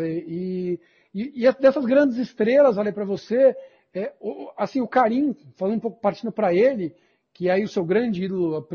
E, 0.00 0.78
e, 1.14 1.46
e 1.46 1.52
dessas 1.52 1.84
grandes 1.84 2.18
estrelas, 2.18 2.78
olha 2.78 2.92
para 2.92 3.04
você, 3.04 3.56
é, 3.94 4.12
assim, 4.56 4.80
o 4.80 4.88
Karim, 4.88 5.34
falando 5.56 5.76
um 5.76 5.80
pouco 5.80 6.00
partindo 6.00 6.32
para 6.32 6.54
ele, 6.54 6.94
que 7.32 7.48
é 7.48 7.52
aí 7.52 7.64
o 7.64 7.68
seu 7.68 7.84
grande 7.84 8.24
ídolo 8.24 8.66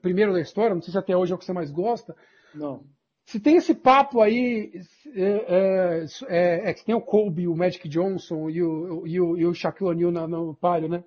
primeiro 0.00 0.32
da 0.32 0.40
história, 0.40 0.74
não 0.74 0.82
sei 0.82 0.92
se 0.92 0.98
até 0.98 1.16
hoje 1.16 1.32
é 1.32 1.34
o 1.34 1.38
que 1.38 1.44
você 1.44 1.52
mais 1.52 1.70
gosta. 1.70 2.14
Não. 2.54 2.82
Se 3.26 3.38
tem 3.38 3.56
esse 3.56 3.74
papo 3.74 4.22
aí, 4.22 4.72
é, 5.14 5.22
é, 5.22 6.04
é, 6.28 6.70
é 6.70 6.74
que 6.74 6.84
tem 6.84 6.94
o 6.94 7.00
Kobe, 7.00 7.46
o 7.46 7.54
Magic 7.54 7.86
Johnson 7.88 8.48
e 8.48 8.62
o, 8.62 9.06
e 9.06 9.20
o, 9.20 9.36
e 9.36 9.46
o 9.46 9.52
Shaquille 9.52 10.04
O'Neal 10.04 10.26
no 10.26 10.54
palio, 10.54 10.88
né? 10.88 11.04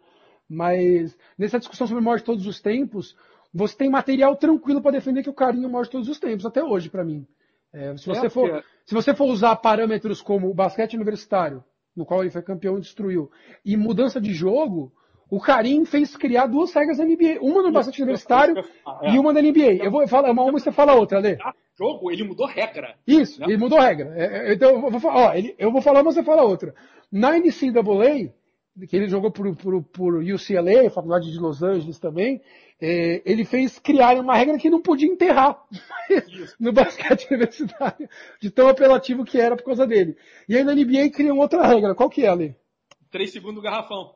Mas 0.48 1.18
nessa 1.38 1.58
discussão 1.58 1.88
sobre 1.88 2.02
o 2.02 2.06
maior 2.06 2.18
de 2.18 2.24
todos 2.24 2.46
os 2.46 2.62
tempos, 2.62 3.16
você 3.54 3.76
tem 3.76 3.90
material 3.90 4.36
tranquilo 4.36 4.82
para 4.82 4.92
defender 4.92 5.24
que 5.24 5.30
o 5.30 5.34
Karim 5.34 5.64
é 5.64 5.68
o 5.68 5.72
maior 5.72 5.86
de 5.86 5.90
todos 5.90 6.10
os 6.10 6.20
tempos, 6.20 6.46
até 6.46 6.64
hoje, 6.64 6.90
para 6.90 7.04
mim. 7.04 7.26
É, 7.74 7.96
se, 7.98 8.06
você 8.06 8.30
for, 8.30 8.64
se 8.86 8.94
você 8.94 9.16
for 9.16 9.26
usar 9.26 9.56
parâmetros 9.56 10.22
como 10.22 10.50
o 10.50 10.54
basquete 10.54 10.96
universitário, 10.96 11.64
no 11.96 12.06
qual 12.06 12.22
ele 12.22 12.32
foi 12.32 12.42
campeão 12.42 12.78
e 12.78 12.82
destruiu. 12.82 13.30
E 13.66 13.76
mudança 13.76 14.20
de 14.20 14.34
jogo, 14.34 14.92
o 15.30 15.40
Karim 15.40 15.86
fez 15.86 16.16
criar 16.18 16.48
duas 16.48 16.74
regras 16.74 16.98
da 16.98 17.06
NBA. 17.06 17.40
Uma 17.42 17.64
no 17.64 17.72
basquete 17.72 18.02
universitário 18.02 18.58
é. 18.58 19.14
e 19.14 19.18
uma 19.18 19.34
da 19.34 19.42
NBA. 19.42 19.84
Eu 19.84 19.90
vou 19.90 20.06
falar 20.08 20.32
uma, 20.32 20.44
uma 20.44 20.52
você 20.52 20.72
fala 20.72 20.94
outra, 20.94 21.20
Lê. 21.20 21.38
Jogo, 21.78 22.12
ele 22.12 22.24
mudou 22.24 22.46
regra. 22.46 22.96
Isso, 23.08 23.40
né? 23.40 23.48
ele 23.48 23.58
mudou 23.58 23.80
regra. 23.80 24.14
É, 24.16 24.50
é, 24.50 24.54
então, 24.54 24.72
eu 24.72 24.92
vou, 24.92 25.12
ó, 25.12 25.34
ele, 25.34 25.56
eu 25.58 25.72
vou 25.72 25.82
falar 25.82 26.02
uma, 26.02 26.12
você 26.12 26.22
fala 26.22 26.44
outra. 26.44 26.76
Na 27.12 27.38
NCAA, 27.38 28.34
que 28.88 28.96
ele 28.96 29.10
jogou 29.10 29.32
por, 29.32 29.56
por, 29.56 29.84
por 29.84 30.16
UCLA, 30.16 30.90
Faculdade 30.90 31.32
de 31.32 31.40
Los 31.40 31.62
Angeles 31.62 32.00
também, 32.00 32.42
é, 32.80 33.22
ele 33.26 33.44
fez 33.46 33.78
criar 33.78 34.18
uma 34.20 34.36
regra 34.36 34.58
que 34.58 34.70
não 34.70 34.82
podia 34.82 35.08
enterrar 35.08 35.62
no 36.60 36.72
basquete 36.72 37.28
universitário, 37.30 38.10
de 38.42 38.50
tão 38.50 38.68
apelativo 38.68 39.26
que 39.26 39.40
era 39.40 39.56
por 39.56 39.66
causa 39.66 39.86
dele. 39.86 40.18
E 40.48 40.56
aí 40.56 40.64
na 40.64 40.74
NBA 40.74 41.12
criam 41.12 41.38
outra 41.38 41.66
regra. 41.68 41.94
Qual 41.94 42.10
que 42.10 42.26
é, 42.26 42.30
Ale? 42.30 42.56
Três 43.12 43.32
segundos 43.32 43.62
garrafão. 43.62 44.16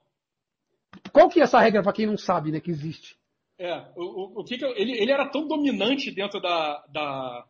Qual 1.11 1.29
que 1.29 1.39
é 1.39 1.43
essa 1.43 1.59
regra 1.59 1.83
para 1.83 1.93
quem 1.93 2.05
não 2.05 2.17
sabe, 2.17 2.51
né, 2.51 2.59
que 2.59 2.71
existe? 2.71 3.17
É, 3.59 3.77
o, 3.95 4.03
o, 4.03 4.41
o 4.41 4.43
que, 4.43 4.57
que 4.57 4.65
ele, 4.65 4.93
ele 4.93 5.11
era 5.11 5.29
tão 5.29 5.47
dominante 5.47 6.11
dentro 6.11 6.41
da, 6.41 6.83
da 6.89 7.45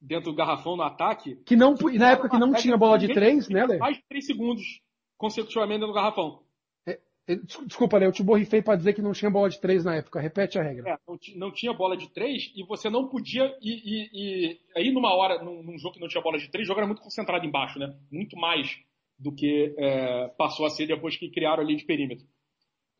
dentro 0.00 0.30
do 0.30 0.36
garrafão 0.36 0.76
no 0.76 0.82
ataque 0.82 1.36
que 1.46 1.56
não 1.56 1.74
que 1.74 1.98
na 1.98 2.10
época 2.10 2.28
que 2.28 2.38
não 2.38 2.52
tinha 2.52 2.76
bola 2.76 2.98
de 2.98 3.08
três, 3.08 3.48
né, 3.48 3.62
Ale? 3.62 3.78
Mais 3.78 3.96
de 3.96 4.02
três 4.08 4.26
segundos 4.26 4.62
consecutivamente 5.18 5.80
no 5.80 5.92
garrafão. 5.92 6.40
É, 6.86 7.36
Desculpa, 7.66 7.98
Léo, 7.98 8.08
eu 8.08 8.12
te 8.12 8.22
borrifei 8.22 8.62
para 8.62 8.76
dizer 8.76 8.94
que 8.94 9.02
não 9.02 9.12
tinha 9.12 9.30
bola 9.30 9.50
de 9.50 9.60
três 9.60 9.84
na 9.84 9.96
época. 9.96 10.18
Repete 10.18 10.58
a 10.58 10.62
regra. 10.62 10.92
É, 10.92 10.98
não, 11.06 11.18
não, 11.36 11.52
tinha 11.52 11.74
bola 11.74 11.94
de 11.94 12.08
três 12.10 12.50
e 12.56 12.64
você 12.64 12.88
não 12.88 13.06
podia. 13.06 13.54
E, 13.60 13.70
e, 13.70 14.10
e 14.14 14.60
aí, 14.74 14.90
numa 14.90 15.14
hora, 15.14 15.44
num, 15.44 15.62
num, 15.62 15.78
jogo 15.78 15.94
que 15.94 16.00
não 16.00 16.08
tinha 16.08 16.22
bola 16.22 16.38
de 16.38 16.48
três, 16.48 16.66
o 16.66 16.68
jogo 16.68 16.80
era 16.80 16.86
muito 16.86 17.02
concentrado 17.02 17.44
embaixo, 17.44 17.78
né? 17.78 17.94
Muito 18.10 18.34
mais 18.34 18.78
do 19.18 19.30
que 19.34 19.74
é, 19.76 20.28
passou 20.38 20.64
a 20.64 20.70
ser 20.70 20.86
depois 20.86 21.18
que 21.18 21.28
criaram 21.28 21.62
ali 21.62 21.76
de 21.76 21.84
perímetro. 21.84 22.26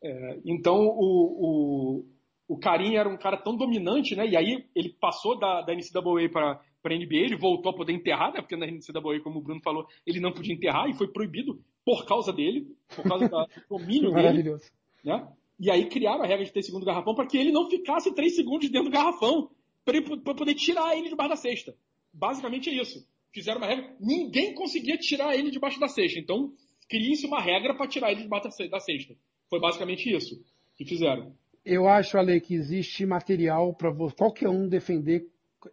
É, 0.03 0.41
então, 0.45 0.77
o, 0.77 2.05
o, 2.49 2.55
o 2.55 2.59
Karim 2.59 2.97
era 2.97 3.09
um 3.09 3.17
cara 3.17 3.39
tão 3.39 3.57
dominante, 3.57 4.15
né? 4.15 4.27
E 4.27 4.37
aí 4.37 4.67
ele 4.75 4.91
passou 4.91 5.39
da, 5.39 5.63
da 5.63 5.73
NCAA 5.75 6.29
para 6.31 6.61
para 6.81 6.95
a 6.95 6.99
NBA, 6.99 7.17
ele 7.17 7.37
voltou 7.37 7.71
a 7.71 7.75
poder 7.75 7.93
enterrar, 7.93 8.33
né? 8.33 8.41
Porque 8.41 8.57
na 8.57 8.67
NCAA, 8.67 9.21
como 9.23 9.39
o 9.39 9.43
Bruno 9.43 9.61
falou, 9.63 9.87
ele 10.07 10.21
não 10.21 10.33
podia 10.33 10.55
enterrar 10.55 10.89
e 10.89 10.95
foi 10.95 11.09
proibido 11.09 11.61
por 11.89 12.05
causa 12.05 12.31
dele, 12.35 12.67
por 12.95 13.03
causa 13.03 13.27
do 13.27 13.47
domínio 13.67 14.13
dele. 14.13 14.59
Né? 15.03 15.27
E 15.59 15.71
aí 15.71 15.89
criaram 15.89 16.23
a 16.23 16.27
regra 16.27 16.45
de 16.45 16.53
ter 16.53 16.63
segundo 16.63 16.85
garrafão 16.85 17.15
para 17.15 17.27
que 17.27 17.39
ele 17.39 17.51
não 17.51 17.71
ficasse 17.71 18.15
três 18.15 18.37
segundos 18.37 18.69
dentro 18.69 18.91
do 18.91 18.93
garrafão 18.93 19.51
para 19.87 20.35
poder 20.35 20.55
tirar 20.55 20.95
ele 20.99 21.09
debaixo 21.09 21.31
da 21.31 21.37
cesta. 21.37 21.75
Basicamente 22.13 22.69
é 22.69 22.75
isso. 22.75 23.09
Fizeram 23.33 23.57
uma 23.57 23.67
regra, 23.67 23.91
ninguém 23.99 24.55
conseguia 24.55 24.99
tirar 24.99 25.35
ele 25.35 25.51
debaixo 25.51 25.81
da 25.81 25.89
cesta. 25.89 26.19
Então, 26.19 26.53
cria-se 26.91 27.27
uma 27.27 27.41
regra 27.41 27.75
para 27.75 27.89
tirar 27.89 28.13
ele 28.13 28.21
debaixo 28.21 28.51
da 28.69 28.81
cesta. 28.81 29.17
Foi 29.49 29.59
basicamente 29.59 30.15
isso 30.15 30.45
que 30.77 30.85
fizeram. 30.85 31.33
Eu 31.65 31.89
acho, 31.89 32.19
Ale, 32.19 32.39
que 32.39 32.55
existe 32.55 33.07
material 33.07 33.73
para 33.73 33.91
qualquer 34.15 34.51
um 34.51 34.69
defender 34.69 35.27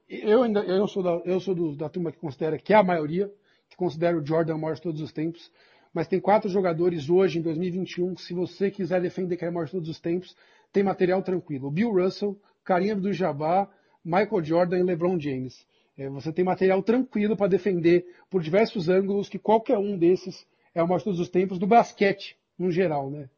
eu 0.10 0.44
ainda 0.44 0.62
eu 0.62 0.88
sou 0.88 1.04
da, 1.04 1.12
eu 1.26 1.40
sou 1.40 1.54
do, 1.54 1.76
da 1.76 1.88
turma 1.88 2.12
que 2.12 2.18
considera 2.18 2.58
que 2.58 2.74
é 2.74 2.76
a 2.76 2.84
maioria 2.84 3.32
que 3.70 3.76
considera 3.76 4.18
o 4.18 4.26
Jordan 4.26 4.56
o 4.56 4.60
maior 4.60 4.76
de 4.76 4.82
todos 4.82 5.02
os 5.02 5.12
tempos, 5.12 5.52
mas 5.96 6.08
tem 6.08 6.20
quatro 6.20 6.50
jogadores 6.50 7.10
hoje 7.10 7.40
em 7.40 7.42
2021 7.42 8.18
se 8.18 8.34
você 8.34 8.70
quiser 8.70 9.02
defender 9.02 9.38
que 9.38 9.46
é 9.46 9.50
maior 9.50 9.66
de 9.66 9.72
todos 9.72 9.90
os 9.90 10.00
tempos, 10.00 10.36
tem 10.72 10.84
material 10.84 11.24
tranquilo. 11.24 11.72
Bill 11.72 11.92
Russell, 11.92 12.38
Karim 12.64 12.92
Abdul-Jabbar, 12.92 13.70
Michael 14.04 14.44
Jordan 14.44 14.80
e 14.80 14.84
LeBron 14.84 15.20
James. 15.20 15.66
É, 15.98 16.10
você 16.10 16.32
tem 16.32 16.44
material 16.46 16.84
tranquilo 16.84 17.36
para 17.38 17.48
defender 17.48 18.06
por 18.30 18.44
diversos 18.44 18.90
ângulos 18.90 19.30
que 19.30 19.40
qualquer 19.40 19.78
um 19.78 19.98
desses 19.98 20.46
é 20.74 20.84
o 20.84 20.88
maior 20.88 20.98
de 20.98 21.06
todos 21.06 21.20
os 21.20 21.30
tempos 21.30 21.58
do 21.58 21.66
basquete, 21.66 22.38
no 22.60 22.70
geral, 22.70 23.10
né? 23.10 23.30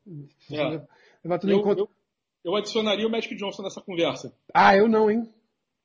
É. 0.51 0.81
Eu, 1.23 1.77
eu, 1.77 1.89
eu 2.43 2.55
adicionaria 2.55 3.05
o 3.05 3.11
Magic 3.11 3.35
Johnson 3.35 3.61
nessa 3.61 3.81
conversa. 3.81 4.33
Ah, 4.51 4.75
eu 4.75 4.87
não, 4.87 5.11
hein? 5.11 5.31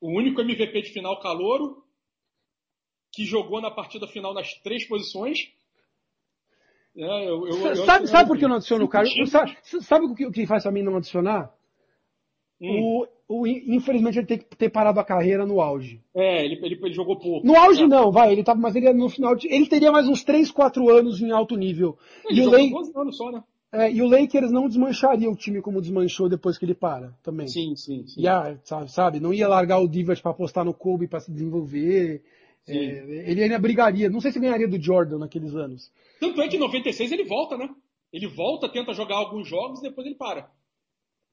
o 0.03 0.09
único 0.09 0.41
MVP 0.41 0.83
de 0.83 0.91
final 0.91 1.20
calouro 1.20 1.81
que 3.12 3.25
jogou 3.25 3.61
na 3.61 3.70
partida 3.70 4.09
final 4.09 4.35
nas 4.35 4.53
três 4.55 4.87
posições. 4.87 5.53
É, 6.97 7.28
eu, 7.28 7.47
eu, 7.47 7.76
sabe, 7.84 8.07
sabe 8.07 8.28
por 8.28 8.38
que 8.38 8.45
eu 8.45 8.49
não 8.49 8.57
adiciono 8.57 8.84
o 8.84 8.88
cara? 8.88 9.07
Sabe, 9.26 9.57
sabe 9.62 10.07
o, 10.07 10.14
que, 10.14 10.26
o 10.26 10.30
que 10.30 10.47
faz 10.47 10.66
a 10.66 10.70
mim 10.70 10.82
não 10.82 10.97
adicionar? 10.97 11.51
Hum. 12.61 13.07
O, 13.28 13.40
o, 13.40 13.47
infelizmente 13.47 14.18
ele 14.18 14.26
tem 14.26 14.38
que 14.38 14.57
ter 14.57 14.68
parado 14.68 15.01
a 15.01 15.05
carreira 15.05 15.47
no 15.47 15.61
auge. 15.61 16.03
É, 16.14 16.45
ele, 16.45 16.55
ele, 16.62 16.78
ele 16.82 16.93
jogou 16.93 17.18
pouco. 17.18 17.47
No 17.47 17.57
auge 17.57 17.84
é. 17.84 17.86
não, 17.86 18.12
vai, 18.12 18.32
ele 18.32 18.45
tava, 18.45 18.61
mas 18.61 18.76
ele 18.76 18.93
no 18.93 19.09
final, 19.09 19.34
ele 19.43 19.66
teria 19.66 19.90
mais 19.90 20.07
uns 20.07 20.22
3, 20.22 20.51
4 20.51 20.88
anos 20.90 21.20
em 21.20 21.30
alto 21.30 21.57
nível. 21.57 21.97
Ele 22.28 22.43
e 22.43 22.47
o. 22.47 22.51
12 22.51 22.93
anos 22.95 23.16
só, 23.16 23.30
né? 23.30 23.43
É, 23.74 23.90
e 23.90 24.03
o 24.03 24.07
Lakers 24.07 24.53
não 24.53 24.68
desmancharia 24.68 25.30
o 25.30 25.34
time 25.34 25.62
como 25.62 25.80
desmanchou 25.80 26.28
depois 26.28 26.59
que 26.59 26.64
ele 26.66 26.74
para, 26.74 27.14
também. 27.22 27.49
Sim, 27.49 27.74
sim, 27.74 28.07
sim. 28.07 28.20
Ia, 28.20 28.61
sabe, 28.62 28.93
sabe, 28.93 29.18
não 29.18 29.32
ia 29.32 29.49
largar 29.49 29.78
o 29.78 29.88
Divas 29.88 30.20
para 30.20 30.30
apostar 30.30 30.62
no 30.62 30.74
Kobe 30.74 31.09
para 31.09 31.20
se 31.20 31.32
desenvolver. 31.32 32.22
É, 32.67 32.75
ele 32.75 33.43
ainda 33.43 33.59
brigaria. 33.59 34.09
Não 34.09 34.21
sei 34.21 34.33
se 34.33 34.41
ganharia 34.41 34.69
do 34.69 34.81
Jordan 34.81 35.19
naqueles 35.19 35.55
anos. 35.55 35.93
Tanto 36.21 36.41
é 36.41 36.49
que 36.49 36.57
em 36.57 36.61
96 36.61 37.11
ele 37.13 37.25
volta, 37.25 37.57
né? 37.57 37.69
Ele 38.13 38.27
volta, 38.27 38.69
tenta 38.69 38.93
jogar 38.93 39.17
alguns 39.17 39.49
jogos 39.49 39.81
e 39.81 39.83
depois 39.83 40.07
ele 40.07 40.17
para. 40.17 40.51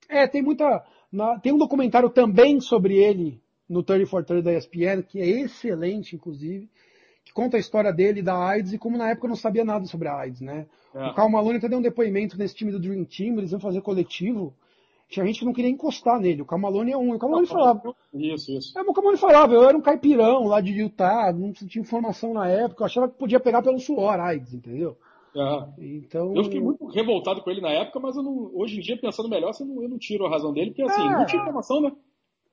É, 0.08 0.28
tem 0.28 0.42
muita. 0.42 0.84
Na, 1.12 1.40
tem 1.40 1.54
um 1.54 1.58
documentário 1.58 2.10
também 2.10 2.60
sobre 2.60 2.98
ele 2.98 3.42
no 3.70 3.84
30 3.84 4.08
for 4.08 4.26
30 4.26 4.42
da 4.42 4.54
ESPN, 4.54 5.04
que 5.08 5.20
é 5.20 5.28
excelente, 5.28 6.16
inclusive, 6.16 6.68
que 7.24 7.32
conta 7.32 7.56
a 7.56 7.60
história 7.60 7.94
dele 7.94 8.24
da 8.24 8.36
AIDS 8.36 8.74
e 8.74 8.80
como 8.80 8.98
na 8.98 9.12
época 9.12 9.28
não 9.28 9.36
sabia 9.36 9.64
nada 9.64 9.86
sobre 9.86 10.08
a 10.08 10.16
AIDS, 10.16 10.42
né? 10.42 10.66
É. 10.94 11.06
O 11.06 11.14
Carl 11.14 11.30
Malone 11.30 11.60
até 11.60 11.70
deu 11.70 11.78
um 11.78 11.84
depoimento 11.84 12.36
nesse 12.38 12.56
time 12.56 12.72
do 12.72 12.80
Dream 12.80 13.06
Team, 13.06 13.38
eles 13.38 13.52
iam 13.52 13.60
fazer 13.60 13.82
coletivo. 13.82 14.56
Tinha 15.10 15.26
gente 15.26 15.40
que 15.40 15.46
não 15.46 15.54
queria 15.54 15.72
encostar 15.72 16.20
nele. 16.20 16.44
O 16.44 16.46
Carl 16.46 16.62
Malone 16.62 16.92
é 16.92 16.98
um. 16.98 17.16
O 17.16 17.20
Carl 17.20 17.32
Malone 17.32 17.48
falava. 17.48 17.96
Isso, 18.14 18.52
isso. 18.52 18.78
É, 18.78 18.82
o 18.82 18.94
Carl 18.94 19.04
Malone 19.04 19.18
falava, 19.18 19.54
eu 19.56 19.64
era 19.64 19.76
um 19.76 19.82
caipirão 19.82 20.44
lá 20.44 20.62
de 20.62 20.72
Utah, 20.72 21.34
não 21.34 21.52
tinha 21.52 21.82
informação 21.82 22.32
na 22.32 22.48
época, 22.48 22.84
eu 22.84 22.86
achava 22.86 23.10
que 23.10 23.18
podia 23.18 23.40
pegar 23.40 23.64
pelo 23.64 23.80
suor 23.80 24.20
AIDS, 24.20 24.54
entendeu? 24.54 24.96
É. 25.36 25.68
Então... 25.80 26.36
Eu 26.36 26.44
fiquei 26.44 26.62
muito 26.62 26.86
revoltado 26.88 27.42
com 27.42 27.50
ele 27.50 27.62
na 27.62 27.70
época, 27.70 28.00
mas 28.00 28.16
não, 28.18 28.52
hoje 28.54 28.78
em 28.78 28.82
dia, 28.82 29.00
pensando 29.00 29.30
melhor, 29.30 29.52
eu 29.60 29.66
não, 29.66 29.84
eu 29.84 29.90
não 29.90 29.98
tiro 29.98 30.26
a 30.26 30.30
razão 30.30 30.54
dele, 30.54 30.72
porque 30.72 30.84
assim, 30.84 31.02
é. 31.02 31.10
não 31.10 31.26
tinha 31.26 31.42
informação, 31.42 31.82
né? 31.82 31.92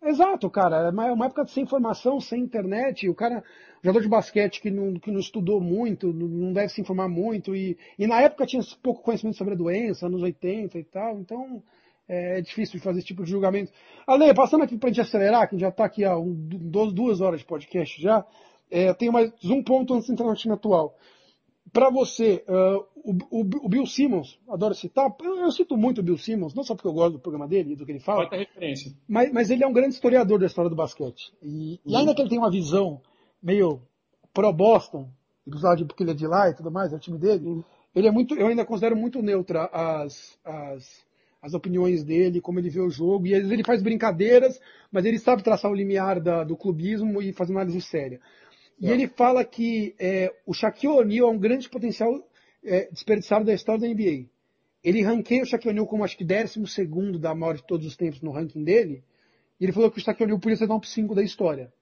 Exato, 0.03 0.49
cara. 0.49 0.89
É 0.89 0.91
uma 0.91 1.27
época 1.27 1.47
sem 1.47 1.65
informação, 1.65 2.21
sem 2.21 2.41
internet. 2.41 3.09
O 3.09 3.15
cara, 3.15 3.43
jogador 3.83 4.03
de 4.03 4.09
basquete 4.09 4.61
que 4.61 4.71
não, 4.71 4.95
que 4.95 5.11
não 5.11 5.19
estudou 5.19 5.61
muito, 5.61 6.13
não 6.13 6.53
deve 6.53 6.69
se 6.69 6.81
informar 6.81 7.09
muito. 7.09 7.57
E, 7.57 7.77
e 7.99 8.07
na 8.07 8.21
época 8.21 8.47
tinha 8.47 8.63
pouco 8.83 9.03
conhecimento 9.03 9.37
sobre 9.37 9.55
a 9.55 9.57
doença, 9.57 10.07
anos 10.07 10.23
80 10.23 10.79
e 10.79 10.85
tal. 10.85 11.19
Então 11.19 11.63
é, 12.09 12.39
é 12.39 12.41
difícil 12.41 12.79
de 12.79 12.85
fazer 12.85 12.99
esse 12.99 13.09
tipo 13.09 13.25
de 13.25 13.31
julgamento. 13.31 13.73
Ale, 14.07 14.33
passando 14.35 14.65
aqui 14.65 14.77
pra 14.77 14.89
gente 14.89 15.01
acelerar, 15.01 15.49
que 15.49 15.59
já 15.59 15.71
tá 15.71 15.85
aqui 15.85 16.05
há 16.05 16.17
um, 16.17 16.35
duas 16.35 17.21
horas 17.21 17.41
de 17.41 17.47
podcast 17.47 18.01
já. 18.01 18.25
É, 18.71 18.93
tenho 18.95 19.13
mais 19.13 19.33
um 19.45 19.63
ponto 19.63 19.95
antes 19.95 20.07
de 20.07 20.13
entrar 20.13 20.27
no 20.27 20.35
time 20.35 20.55
atual 20.55 20.97
para 21.73 21.91
você, 21.91 22.45
uh, 22.49 22.85
o, 23.05 23.13
o, 23.31 23.41
o, 23.41 23.69
Bill 23.69 23.87
Simmons, 23.87 24.39
adoro 24.49 24.75
citar, 24.75 25.15
eu, 25.21 25.37
eu, 25.41 25.51
cito 25.51 25.77
muito 25.77 26.01
o 26.01 26.03
Bill 26.03 26.17
Simmons, 26.17 26.55
não 26.55 26.63
só 26.63 26.75
porque 26.75 26.89
eu 26.89 26.93
gosto 26.93 27.15
do 27.15 27.19
programa 27.19 27.47
dele 27.47 27.73
e 27.73 27.77
do 27.77 27.85
que 27.85 27.93
ele 27.93 28.01
fala. 28.01 28.23
Mas, 29.09 29.33
mas 29.33 29.51
ele 29.51 29.65
é 29.65 29.67
um 29.67 29.73
grande 29.73 29.95
historiador 29.95 30.39
da 30.39 30.47
história 30.47 30.71
do 30.71 30.77
basquete. 30.77 31.33
E, 31.43 31.81
e 31.85 31.95
ainda 31.95 32.15
que 32.15 32.23
ele 32.23 32.29
tenha 32.29 32.41
uma 32.41 32.51
visão 32.51 33.01
meio 33.43 33.83
pro-Boston, 34.33 35.11
porque 35.87 36.03
ele 36.03 36.13
é 36.13 36.15
de 36.15 36.27
lá 36.27 36.49
e 36.49 36.55
tudo 36.55 36.71
mais, 36.71 36.93
é 36.93 36.97
o 36.97 37.01
time 37.01 37.19
dele, 37.19 37.45
uhum. 37.45 37.65
ele 37.95 38.09
é 38.09 38.11
muito, 38.11 38.35
eu 38.35 38.47
ainda 38.47 38.65
considero 38.65 38.97
muito 38.97 39.21
neutra 39.21 39.67
as, 39.73 40.39
as, 40.45 41.06
as 41.47 41.55
opiniões 41.55 42.03
dele, 42.03 42.41
como 42.41 42.59
ele 42.59 42.69
vê 42.69 42.81
o 42.81 42.91
jogo, 42.91 43.29
e 43.29 43.35
às 43.35 43.39
vezes 43.39 43.53
ele 43.53 43.63
faz 43.63 43.81
brincadeiras, 43.81 44.61
mas 44.91 45.05
ele 45.05 45.17
sabe 45.17 45.45
traçar 45.45 45.71
o 45.71 45.75
limiar 45.75 46.21
da, 46.21 46.43
do 46.43 46.57
clubismo 46.57 47.23
e 47.23 47.33
fazer 47.33 47.53
uma 47.53 47.61
análise 47.61 47.81
séria. 47.87 48.21
E 48.81 48.91
ele 48.91 49.07
fala 49.07 49.45
que 49.45 49.95
é, 49.97 50.35
o 50.45 50.53
Shaquille 50.53 50.93
O'Neal 50.93 51.29
é 51.29 51.31
um 51.31 51.39
grande 51.39 51.71
potencial 51.71 52.13
é, 52.65 52.89
desperdiçado 52.91 53.45
da 53.45 53.55
história 53.55 53.81
da 53.81 53.87
NBA. 53.87 54.27
Ele 54.83 55.03
ranqueia 55.03 55.45
o 55.45 55.47
Shaquille 55.47 55.71
O'Neal 55.71 55.87
como 55.87 56.05
acho 56.05 56.17
que 56.17 56.25
décimo 56.25 56.67
segundo 56.67 57.17
da 57.17 57.33
maior 57.33 57.55
de 57.55 57.65
todos 57.65 57.87
os 57.87 57.97
tempos 57.97 58.21
no 58.21 58.33
ranking 58.33 58.65
dele. 58.65 59.05
E 59.61 59.65
ele 59.65 59.73
falou 59.73 59.89
que 59.89 59.99
o 59.99 60.03
Shaquille 60.03 60.25
O'Neal 60.25 60.41
podia 60.41 60.57
ser 60.57 60.67
top 60.67 60.87
5 60.87 61.15
da 61.15 61.23
história. 61.23 61.73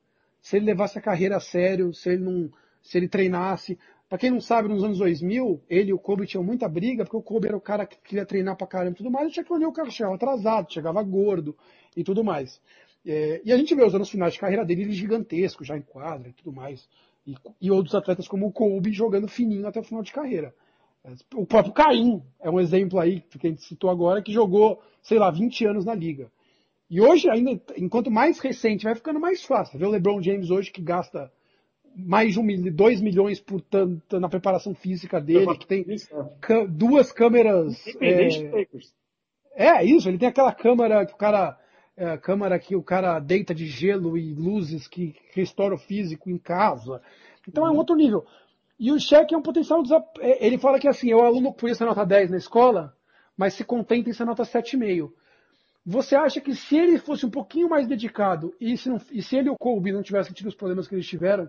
Se 0.42 0.56
ele 0.56 0.66
levasse 0.66 0.98
a 0.98 1.02
carreira 1.02 1.38
a 1.38 1.40
sério, 1.40 1.94
se 1.94 2.10
ele 2.10 2.22
não, 2.22 2.50
se 2.82 2.98
ele 2.98 3.08
treinasse. 3.08 3.78
Pra 4.08 4.18
quem 4.18 4.30
não 4.30 4.40
sabe, 4.40 4.68
nos 4.68 4.84
anos 4.84 4.98
2000, 4.98 5.62
ele 5.68 5.90
e 5.90 5.92
o 5.92 5.98
Kobe 5.98 6.26
tinham 6.26 6.44
muita 6.44 6.68
briga, 6.68 7.04
porque 7.04 7.16
o 7.16 7.22
Kobe 7.22 7.48
era 7.48 7.56
o 7.56 7.60
cara 7.60 7.86
que 7.86 7.96
queria 8.02 8.26
treinar 8.26 8.56
pra 8.56 8.66
caramba 8.66 8.92
e 8.92 8.96
tudo 8.98 9.10
mais, 9.10 9.28
e 9.28 9.30
o 9.30 9.34
Shaquille 9.34 9.56
O'Neal 9.56 9.70
o 9.70 9.74
cara 9.74 9.90
chegava 9.90 10.14
atrasado, 10.14 10.72
chegava 10.72 11.02
gordo 11.02 11.56
e 11.96 12.04
tudo 12.04 12.22
mais. 12.22 12.60
É, 13.06 13.40
e 13.44 13.52
a 13.52 13.56
gente 13.56 13.74
vê 13.74 13.84
os 13.84 13.94
anos 13.94 14.08
finais 14.08 14.34
de 14.34 14.38
carreira 14.38 14.64
dele, 14.64 14.82
ele 14.82 14.92
gigantesco, 14.92 15.64
já 15.64 15.76
em 15.76 15.82
quadra 15.82 16.28
e 16.28 16.32
tudo 16.32 16.52
mais. 16.52 16.88
E, 17.26 17.34
e, 17.60 17.70
outros 17.70 17.94
atletas 17.94 18.28
como 18.28 18.46
o 18.46 18.52
Kobe 18.52 18.92
jogando 18.92 19.26
fininho 19.26 19.66
até 19.66 19.80
o 19.80 19.84
final 19.84 20.02
de 20.02 20.12
carreira. 20.12 20.54
É, 21.02 21.12
o 21.34 21.46
próprio 21.46 21.72
Caim 21.72 22.22
é 22.40 22.50
um 22.50 22.60
exemplo 22.60 22.98
aí, 22.98 23.20
que 23.20 23.46
a 23.46 23.50
gente 23.50 23.62
citou 23.62 23.90
agora, 23.90 24.22
que 24.22 24.32
jogou, 24.32 24.82
sei 25.02 25.18
lá, 25.18 25.30
20 25.30 25.66
anos 25.66 25.84
na 25.84 25.94
liga. 25.94 26.30
E 26.90 27.00
hoje, 27.00 27.28
ainda, 27.28 27.60
enquanto 27.76 28.10
mais 28.10 28.38
recente, 28.38 28.84
vai 28.84 28.94
ficando 28.94 29.18
mais 29.18 29.42
fácil. 29.42 29.78
Vê 29.78 29.86
o 29.86 29.90
LeBron 29.90 30.22
James 30.22 30.50
hoje 30.50 30.70
que 30.70 30.82
gasta 30.82 31.32
mais 31.94 32.34
de 32.34 32.40
um, 32.40 32.46
2 32.72 33.00
milhões 33.00 33.40
por 33.40 33.60
tanto 33.60 34.18
na 34.18 34.28
preparação 34.28 34.74
física 34.74 35.20
dele, 35.20 35.56
que 35.56 35.66
tem 35.66 35.84
duas 36.68 37.12
câmeras. 37.12 37.74
É, 38.00 38.28
é, 39.56 39.84
isso, 39.84 40.08
ele 40.08 40.18
tem 40.18 40.28
aquela 40.28 40.52
câmera 40.52 41.06
que 41.06 41.12
o 41.12 41.16
cara 41.16 41.58
é, 41.96 42.16
câmara 42.16 42.58
que 42.58 42.74
o 42.74 42.82
cara 42.82 43.20
deita 43.20 43.54
de 43.54 43.66
gelo 43.66 44.18
e 44.18 44.34
luzes 44.34 44.88
que 44.88 45.14
restaura 45.32 45.76
o 45.76 45.78
físico 45.78 46.28
em 46.28 46.38
casa. 46.38 47.00
Então 47.48 47.66
é 47.66 47.70
um 47.70 47.76
outro 47.76 47.94
nível. 47.94 48.24
E 48.78 48.90
o 48.90 48.98
cheque 48.98 49.34
é 49.34 49.38
um 49.38 49.42
potencial 49.42 49.82
desap... 49.82 50.18
É, 50.20 50.44
ele 50.44 50.58
fala 50.58 50.80
que 50.80 50.88
assim, 50.88 51.10
é 51.12 51.16
o 51.16 51.22
aluno 51.22 51.52
que 51.52 51.60
podia 51.60 51.74
ser 51.74 51.84
nota 51.84 52.04
10 52.04 52.30
na 52.30 52.36
escola, 52.36 52.96
mas 53.36 53.54
se 53.54 53.64
contenta 53.64 54.10
em 54.10 54.12
ser 54.12 54.24
nota 54.24 54.42
7,5. 54.42 55.12
Você 55.86 56.16
acha 56.16 56.40
que 56.40 56.54
se 56.54 56.76
ele 56.76 56.98
fosse 56.98 57.26
um 57.26 57.30
pouquinho 57.30 57.68
mais 57.68 57.86
dedicado 57.86 58.54
e 58.60 58.76
se, 58.76 58.88
não, 58.88 58.98
e 59.12 59.22
se 59.22 59.36
ele 59.36 59.48
e 59.48 59.50
o 59.50 59.56
Kobe 59.56 59.92
não 59.92 60.02
tivessem 60.02 60.32
tido 60.32 60.48
os 60.48 60.54
problemas 60.54 60.88
que 60.88 60.94
eles 60.94 61.06
tiveram, 61.06 61.48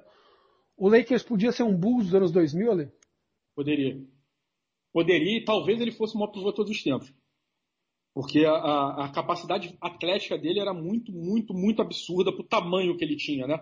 o 0.77 0.89
Lakers 0.89 1.23
podia 1.23 1.51
ser 1.51 1.63
um 1.63 1.75
Bulls 1.75 2.05
dos 2.05 2.15
anos 2.15 2.31
2000, 2.31 2.71
ali? 2.71 2.91
Poderia. 3.55 4.05
Poderia 4.91 5.37
e 5.37 5.45
talvez 5.45 5.79
ele 5.79 5.91
fosse 5.91 6.15
o 6.15 6.19
maior 6.19 6.31
pivô 6.31 6.51
todos 6.51 6.71
os 6.71 6.83
tempos. 6.83 7.13
Porque 8.13 8.45
a, 8.45 9.05
a, 9.05 9.11
capacidade 9.11 9.77
atlética 9.81 10.37
dele 10.37 10.61
era 10.61 10.73
muito, 10.73 11.11
muito, 11.11 11.53
muito 11.53 11.81
absurda 11.81 12.31
pro 12.31 12.43
tamanho 12.43 12.95
que 12.95 13.03
ele 13.03 13.17
tinha, 13.17 13.45
né? 13.45 13.61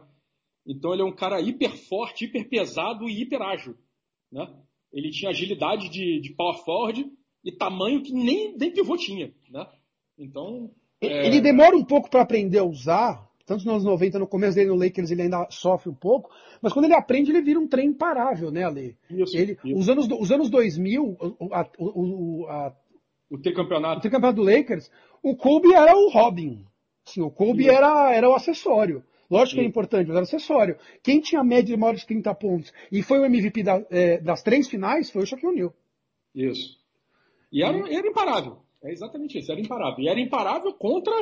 Então 0.66 0.94
ele 0.94 1.02
é 1.02 1.06
um 1.06 1.16
cara 1.16 1.42
hiper 1.42 1.76
forte, 1.76 2.26
hiper 2.26 2.48
pesado 2.48 3.10
e 3.10 3.22
hiper 3.22 3.42
ágil, 3.42 3.76
né? 4.32 4.48
Ele 4.92 5.10
tinha 5.10 5.32
agilidade 5.32 5.90
de, 5.90 6.20
de 6.20 6.34
power 6.36 6.64
forward 6.64 7.12
e 7.44 7.52
tamanho 7.52 8.04
que 8.04 8.14
nem, 8.14 8.56
nem 8.56 8.72
pivô 8.72 8.96
tinha, 8.96 9.34
né? 9.50 9.68
Então... 10.18 10.72
É... 11.02 11.26
Ele 11.26 11.42
demora 11.42 11.76
um 11.76 11.84
pouco 11.84 12.10
para 12.10 12.22
aprender 12.22 12.60
a 12.60 12.64
usar, 12.64 13.28
tanto 13.46 13.66
nos 13.66 13.74
anos 13.74 13.84
90, 13.84 14.20
no 14.20 14.28
começo 14.28 14.56
dele 14.56 14.70
no 14.70 14.76
Lakers 14.76 15.12
ele 15.12 15.24
ainda 15.24 15.48
sofre 15.50 15.90
um 15.90 15.96
pouco, 15.96 16.30
mas 16.62 16.72
quando 16.72 16.86
ele 16.86 16.96
aprende 16.96 17.32
ele 17.32 17.42
vira 17.42 17.60
um 17.60 17.68
trem 17.68 17.90
imparável, 17.90 18.52
né, 18.52 18.64
Ale? 18.64 18.98
Isso, 19.10 19.38
ele, 19.38 19.58
isso. 19.64 19.78
Os, 19.78 19.90
anos, 19.90 20.08
os 20.08 20.32
anos 20.32 20.50
2000, 20.50 21.18
a, 21.52 21.70
o, 21.78 22.46
a, 22.48 22.74
o 23.30 23.38
tricampeonato. 23.38 23.98
O 23.98 24.02
tricampeonato 24.02 24.42
do 24.42 24.50
Lakers, 24.50 24.90
o 25.22 25.36
Kobe 25.36 25.74
era 25.74 25.96
o 25.96 26.10
Robin. 26.10 26.66
Sim, 27.06 27.22
o 27.22 27.32
Kobe 27.32 27.68
era, 27.68 28.14
era 28.14 28.30
o 28.30 28.34
acessório. 28.34 29.04
Lógico 29.30 29.60
que 29.60 29.66
é 29.66 29.68
importante, 29.68 30.08
mas 30.08 30.16
era 30.16 30.24
acessório. 30.24 30.78
Quem 31.02 31.20
tinha 31.20 31.44
média 31.44 31.76
de 31.76 31.78
maior 31.78 31.96
de 31.96 32.06
30 32.06 32.34
pontos 32.36 32.74
e 32.92 33.02
foi 33.02 33.20
o 33.20 33.26
MVP 33.26 33.64
da, 33.64 33.84
é, 33.90 34.20
das 34.20 34.44
três 34.44 34.70
finais 34.70 35.10
foi 35.10 35.24
o 35.24 35.26
Shaquille 35.26 35.52
O'Neal. 35.52 35.74
Isso. 36.36 36.78
E 37.52 37.64
era, 37.64 37.78
era 37.92 38.08
imparável. 38.08 38.58
É 38.84 38.92
exatamente 38.92 39.38
isso, 39.38 39.52
era 39.52 39.60
imparável. 39.60 40.04
E 40.04 40.08
era 40.08 40.20
imparável 40.20 40.74
contra 40.74 41.14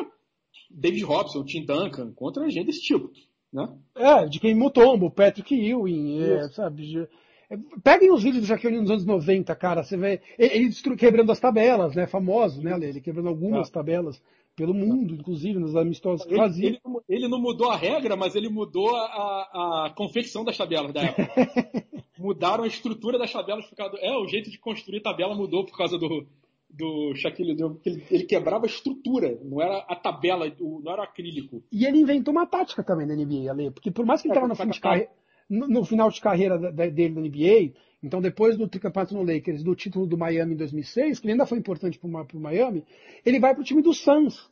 David 0.69 1.03
Robson, 1.03 1.43
Tim 1.43 1.65
Duncan, 1.65 2.11
contra 2.13 2.49
gente 2.49 2.67
desse 2.67 2.81
tipo. 2.81 3.11
Né? 3.51 3.67
É, 3.95 4.25
de 4.25 4.39
quem 4.39 4.55
Mutombo, 4.55 5.11
Patrick 5.11 5.53
Ewing, 5.53 6.21
é, 6.23 6.47
sabe? 6.49 7.07
É, 7.49 7.57
peguem 7.83 8.11
os 8.11 8.23
vídeos 8.23 8.43
do 8.43 8.47
Shaquille 8.47 8.77
O'Neal 8.77 8.83
nos 8.83 8.91
anos 8.91 9.05
90, 9.05 9.53
cara, 9.55 9.83
você 9.83 9.97
vê 9.97 10.21
ele, 10.39 10.73
ele 10.85 10.95
quebrando 10.95 11.31
as 11.31 11.39
tabelas, 11.39 11.93
né, 11.93 12.07
famoso, 12.07 12.61
né, 12.61 12.73
ele 12.81 13.01
quebrando 13.01 13.27
algumas 13.27 13.67
é. 13.67 13.71
tabelas 13.71 14.21
pelo 14.55 14.73
mundo, 14.73 15.15
inclusive, 15.15 15.59
nos 15.59 15.75
amistosos 15.75 16.25
que 16.25 16.35
fazia. 16.35 16.67
Ele, 16.67 16.79
ele, 17.09 17.27
não 17.27 17.39
mudou 17.39 17.69
a 17.69 17.75
regra, 17.75 18.15
mas 18.15 18.35
ele 18.35 18.49
mudou 18.49 18.95
a, 18.95 19.85
a 19.85 19.89
confecção 19.95 20.43
das 20.43 20.57
tabelas 20.57 20.93
da 20.93 21.01
época. 21.01 21.85
Mudaram 22.19 22.63
a 22.63 22.67
estrutura 22.67 23.17
das 23.17 23.31
tabelas 23.31 23.65
por 23.65 23.75
causa 23.75 23.93
do, 23.93 23.99
É, 23.99 24.15
o 24.17 24.27
jeito 24.27 24.51
de 24.51 24.59
construir 24.59 25.01
tabela 25.01 25.33
mudou 25.33 25.65
por 25.65 25.75
causa 25.75 25.97
do, 25.97 26.27
do 26.73 27.13
Shaquille 27.15 27.51
O'Neal, 27.51 27.77
ele, 27.85 28.03
ele 28.09 28.23
quebrava 28.23 28.65
a 28.65 28.69
estrutura, 28.69 29.37
não 29.43 29.61
era 29.61 29.79
a 29.79 29.95
tabela, 29.95 30.51
não 30.59 30.91
era 30.91 31.03
acrílico. 31.03 31.61
E 31.71 31.85
ele 31.85 31.99
inventou 31.99 32.31
uma 32.31 32.45
tática 32.45 32.83
também 32.83 33.05
da 33.05 33.15
NBA, 33.15 33.51
Ale, 33.51 33.71
porque 33.71 33.91
por 33.91 34.05
mais 34.05 34.21
que 34.21 34.29
ele 34.29 34.37
estava 34.37 34.97
é, 34.97 35.09
no, 35.49 35.59
no, 35.59 35.67
no, 35.67 35.85
final 35.85 36.09
de 36.09 36.21
carreira 36.21 36.57
da, 36.57 36.71
da, 36.71 36.87
dele 36.87 37.15
na 37.15 37.21
NBA, 37.21 37.73
então 38.01 38.21
depois 38.21 38.57
do 38.57 38.67
tricampeonato 38.67 39.13
no 39.13 39.23
Lakers, 39.23 39.63
do 39.63 39.75
título 39.75 40.07
do 40.07 40.17
Miami 40.17 40.53
em 40.53 40.57
2006, 40.57 41.19
que 41.19 41.29
ainda 41.29 41.45
foi 41.45 41.57
importante 41.57 41.99
para 41.99 42.07
o 42.07 42.39
Miami, 42.39 42.85
ele 43.25 43.39
vai 43.39 43.53
para 43.53 43.61
o 43.61 43.65
time 43.65 43.81
do 43.81 43.93
Suns, 43.93 44.49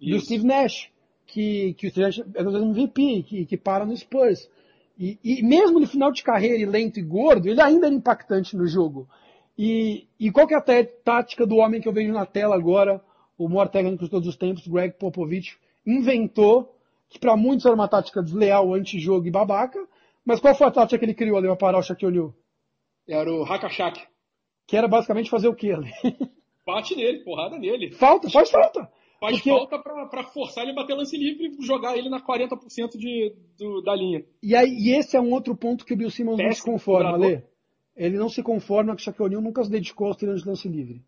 Isso. 0.00 0.10
do 0.10 0.20
Steve 0.20 0.46
Nash, 0.46 0.90
que, 1.26 1.74
que 1.74 1.86
o 1.86 1.90
Steve 1.90 2.06
Nash 2.06 2.18
é 2.34 2.42
o 2.42 2.56
MVP, 2.58 3.22
que, 3.22 3.46
que 3.46 3.56
para 3.56 3.86
no 3.86 3.96
Spurs. 3.96 4.48
E, 4.98 5.18
e 5.24 5.42
mesmo 5.42 5.80
no 5.80 5.86
final 5.86 6.12
de 6.12 6.22
carreira 6.22 6.58
e 6.58 6.66
lento 6.66 7.00
e 7.00 7.02
gordo, 7.02 7.48
ele 7.48 7.60
ainda 7.60 7.86
era 7.86 7.94
impactante 7.94 8.54
no 8.56 8.66
jogo. 8.66 9.08
E, 9.56 10.08
e 10.18 10.30
qual 10.30 10.46
que 10.46 10.54
é 10.54 10.56
a 10.56 10.86
tática 11.04 11.46
do 11.46 11.56
homem 11.56 11.80
que 11.80 11.88
eu 11.88 11.92
vejo 11.92 12.12
na 12.12 12.24
tela 12.24 12.54
agora, 12.54 13.02
o 13.36 13.48
maior 13.48 13.68
técnico 13.68 14.04
de 14.04 14.10
todos 14.10 14.28
os 14.28 14.36
tempos, 14.36 14.66
Greg 14.66 14.94
Popovich, 14.98 15.58
inventou, 15.86 16.76
que 17.08 17.18
para 17.18 17.36
muitos 17.36 17.66
era 17.66 17.74
uma 17.74 17.88
tática 17.88 18.22
desleal, 18.22 18.72
anti-jogo 18.74 19.26
e 19.26 19.30
babaca, 19.30 19.86
mas 20.24 20.40
qual 20.40 20.54
foi 20.54 20.66
a 20.66 20.70
tática 20.70 20.98
que 20.98 21.04
ele 21.04 21.14
criou 21.14 21.36
ali 21.36 21.46
para 21.46 21.56
parar 21.56 21.78
o 21.78 21.82
Shaquille 21.82 22.18
O'Neal? 22.18 22.34
Era 23.08 23.32
o 23.32 23.44
Hakashak. 23.44 24.00
Que 24.66 24.76
era 24.76 24.88
basicamente 24.88 25.28
fazer 25.28 25.48
o 25.48 25.54
quê 25.54 25.72
ali? 25.72 25.90
Bate 26.64 26.94
nele, 26.94 27.24
porrada 27.24 27.58
nele. 27.58 27.90
Falta, 27.90 28.30
faz 28.30 28.50
falta. 28.50 28.88
Faz 29.18 29.36
Porque... 29.36 29.50
falta 29.50 29.78
para 29.78 30.24
forçar 30.24 30.64
ele 30.64 30.72
a 30.72 30.74
bater 30.74 30.94
lance 30.94 31.16
livre 31.16 31.46
e 31.46 31.64
jogar 31.64 31.96
ele 31.96 32.08
na 32.08 32.20
40% 32.20 32.96
de, 32.96 33.34
do, 33.58 33.80
da 33.82 33.94
linha. 33.94 34.24
E, 34.42 34.54
aí, 34.54 34.68
e 34.68 34.90
esse 34.92 35.16
é 35.16 35.20
um 35.20 35.32
outro 35.32 35.56
ponto 35.56 35.84
que 35.84 35.94
o 35.94 35.96
Bill 35.96 36.10
Simmons 36.10 36.36
Péssimo 36.36 36.48
não 36.48 36.54
se 36.54 36.64
conforma, 36.64 37.16
Lê. 37.16 37.42
Ele 38.02 38.18
não 38.18 38.28
se 38.28 38.42
conforma 38.42 38.96
que 38.96 39.02
Shaquille 39.02 39.26
O'Neal 39.26 39.42
nunca 39.42 39.62
se 39.62 39.70
dedicou 39.70 40.08
aos 40.08 40.16
treinos 40.16 40.42
de 40.42 40.48
lance 40.48 40.68
livre. 40.68 41.04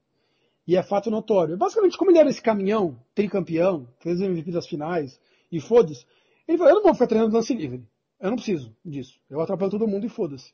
E 0.64 0.76
é 0.76 0.82
fato 0.82 1.10
notório. 1.10 1.56
Basicamente, 1.56 1.98
como 1.98 2.12
ele 2.12 2.18
era 2.18 2.30
esse 2.30 2.40
caminhão, 2.40 2.96
tricampeão, 3.16 3.88
fez 3.98 4.20
MVP 4.20 4.52
das 4.52 4.68
finais, 4.68 5.20
e 5.50 5.60
foda-se, 5.60 6.06
ele 6.46 6.56
falou, 6.56 6.72
eu 6.72 6.76
não 6.76 6.84
vou 6.84 6.94
ficar 6.94 7.08
treinando 7.08 7.34
lance 7.34 7.52
livre. 7.52 7.82
Eu 8.20 8.30
não 8.30 8.36
preciso 8.36 8.72
disso. 8.84 9.18
Eu 9.28 9.40
atrapalho 9.40 9.72
todo 9.72 9.88
mundo 9.88 10.06
e 10.06 10.08
foda-se. 10.08 10.52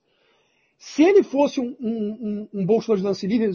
Se 0.78 1.02
ele 1.02 1.22
fosse 1.22 1.60
um, 1.60 1.76
um, 1.78 2.48
um, 2.54 2.60
um 2.60 2.64
bom 2.64 2.78
de 2.78 3.02
lance 3.02 3.26
livre, 3.26 3.50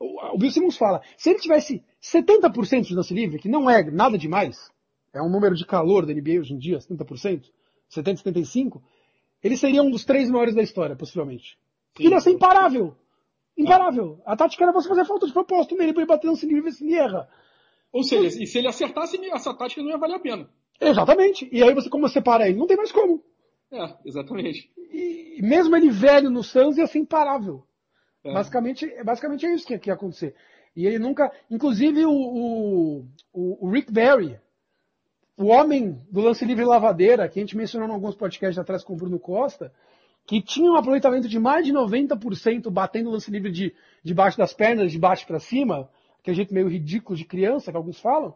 o 0.00 0.38
Bill 0.38 0.50
Simmons 0.50 0.78
fala, 0.78 1.02
se 1.18 1.28
ele 1.28 1.38
tivesse 1.38 1.84
70% 2.02 2.86
de 2.86 2.94
lance 2.94 3.12
livre, 3.12 3.38
que 3.38 3.48
não 3.48 3.68
é 3.68 3.84
nada 3.90 4.16
demais, 4.16 4.70
é 5.12 5.20
um 5.20 5.28
número 5.28 5.54
de 5.54 5.66
calor 5.66 6.06
da 6.06 6.14
NBA 6.14 6.40
hoje 6.40 6.54
em 6.54 6.58
dia, 6.58 6.78
70%, 6.78 7.44
70, 7.90 8.22
75%, 8.22 8.80
ele 9.44 9.56
seria 9.58 9.82
um 9.82 9.90
dos 9.90 10.06
três 10.06 10.30
maiores 10.30 10.54
da 10.54 10.62
história, 10.62 10.96
possivelmente. 10.96 11.58
Ele 11.98 12.14
ia 12.14 12.20
ser 12.20 12.30
imparável. 12.30 12.96
Imparável. 13.56 14.20
A 14.24 14.36
tática 14.36 14.64
era 14.64 14.72
você 14.72 14.88
fazer 14.88 15.04
falta 15.04 15.26
de 15.26 15.32
propósito 15.32 15.76
nele 15.76 15.92
para 15.92 16.02
ele 16.02 16.08
bater 16.08 16.28
no 16.28 16.34
livre 16.34 16.70
e 16.70 16.72
se 16.72 16.84
ele 16.84 16.94
erra. 16.94 17.28
Ou 17.92 18.02
seja, 18.02 18.42
e 18.42 18.46
se 18.46 18.58
ele 18.58 18.68
acertasse, 18.68 19.18
essa 19.30 19.54
tática 19.54 19.82
não 19.82 19.90
ia 19.90 19.98
valer 19.98 20.16
a 20.16 20.20
pena. 20.20 20.48
Exatamente. 20.80 21.48
E 21.52 21.62
aí 21.62 21.74
você, 21.74 21.90
como 21.90 22.08
você 22.08 22.20
para 22.20 22.48
ele? 22.48 22.58
Não 22.58 22.66
tem 22.66 22.76
mais 22.76 22.90
como. 22.90 23.22
É, 23.70 23.94
exatamente. 24.04 24.70
E 24.76 25.40
mesmo 25.42 25.76
ele 25.76 25.90
velho 25.90 26.30
no 26.30 26.42
Suns 26.42 26.76
ia 26.76 26.86
ser 26.86 26.98
imparável. 26.98 27.64
É. 28.24 28.32
Basicamente, 28.32 28.86
basicamente 29.04 29.46
é 29.46 29.54
isso 29.54 29.66
que, 29.66 29.78
que 29.78 29.90
ia 29.90 29.94
acontecer. 29.94 30.34
E 30.74 30.86
ele 30.86 30.98
nunca. 30.98 31.30
Inclusive 31.50 32.04
o, 32.06 32.12
o, 32.12 33.06
o 33.32 33.70
Rick 33.70 33.92
Barry, 33.92 34.38
o 35.36 35.46
homem 35.46 36.00
do 36.10 36.20
lance 36.20 36.44
livre 36.44 36.64
lavadeira, 36.64 37.28
que 37.28 37.38
a 37.38 37.42
gente 37.42 37.56
mencionou 37.56 37.88
em 37.88 37.92
alguns 37.92 38.14
podcasts 38.14 38.58
atrás 38.58 38.82
com 38.82 38.94
o 38.94 38.96
Bruno 38.96 39.18
Costa, 39.18 39.72
que 40.26 40.40
tinha 40.40 40.70
um 40.70 40.76
aproveitamento 40.76 41.28
de 41.28 41.38
mais 41.38 41.64
de 41.64 41.72
90% 41.72 42.70
batendo 42.70 43.08
o 43.08 43.12
lance 43.12 43.30
livre 43.30 43.50
de, 43.50 43.74
de 44.02 44.14
baixo 44.14 44.38
das 44.38 44.54
pernas, 44.54 44.92
de 44.92 44.98
baixo 44.98 45.26
para 45.26 45.40
cima, 45.40 45.88
aquele 46.20 46.36
jeito 46.36 46.54
meio 46.54 46.68
ridículo 46.68 47.16
de 47.16 47.24
criança 47.24 47.70
que 47.70 47.76
alguns 47.76 48.00
falam. 48.00 48.34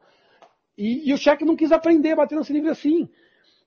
E, 0.76 1.08
e 1.08 1.14
o 1.14 1.16
Shaq 1.16 1.44
não 1.44 1.56
quis 1.56 1.72
aprender 1.72 2.12
a 2.12 2.16
bater 2.16 2.36
lance 2.36 2.52
livre 2.52 2.70
assim. 2.70 3.08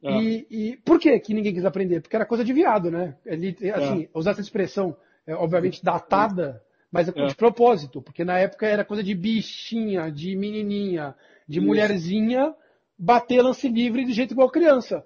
É. 0.04 0.22
E, 0.22 0.48
e, 0.50 0.78
por 0.78 1.00
que 1.00 1.18
que 1.20 1.34
ninguém 1.34 1.54
quis 1.54 1.66
aprender? 1.66 2.02
Porque 2.02 2.16
era 2.16 2.26
coisa 2.26 2.44
de 2.44 2.54
viado, 2.54 2.90
né? 2.90 3.18
Ele, 3.26 3.56
assim, 3.74 4.04
é. 4.04 4.10
usar 4.14 4.32
essa 4.32 4.42
expressão, 4.42 4.96
é, 5.26 5.34
obviamente 5.36 5.84
datada, 5.84 6.62
mas 6.92 7.08
é, 7.10 7.12
de 7.12 7.36
propósito, 7.36 8.02
porque 8.02 8.24
na 8.24 8.38
época 8.40 8.66
era 8.66 8.86
coisa 8.86 9.04
de 9.04 9.14
bichinha, 9.14 10.10
de 10.12 10.36
menininha, 10.36 11.16
de 11.48 11.60
Isso. 11.60 11.68
mulherzinha, 11.68 12.54
bater 12.98 13.42
lance 13.42 13.68
livre 13.68 14.06
de 14.06 14.14
jeito 14.14 14.34
igual 14.34 14.50
criança. 14.50 15.04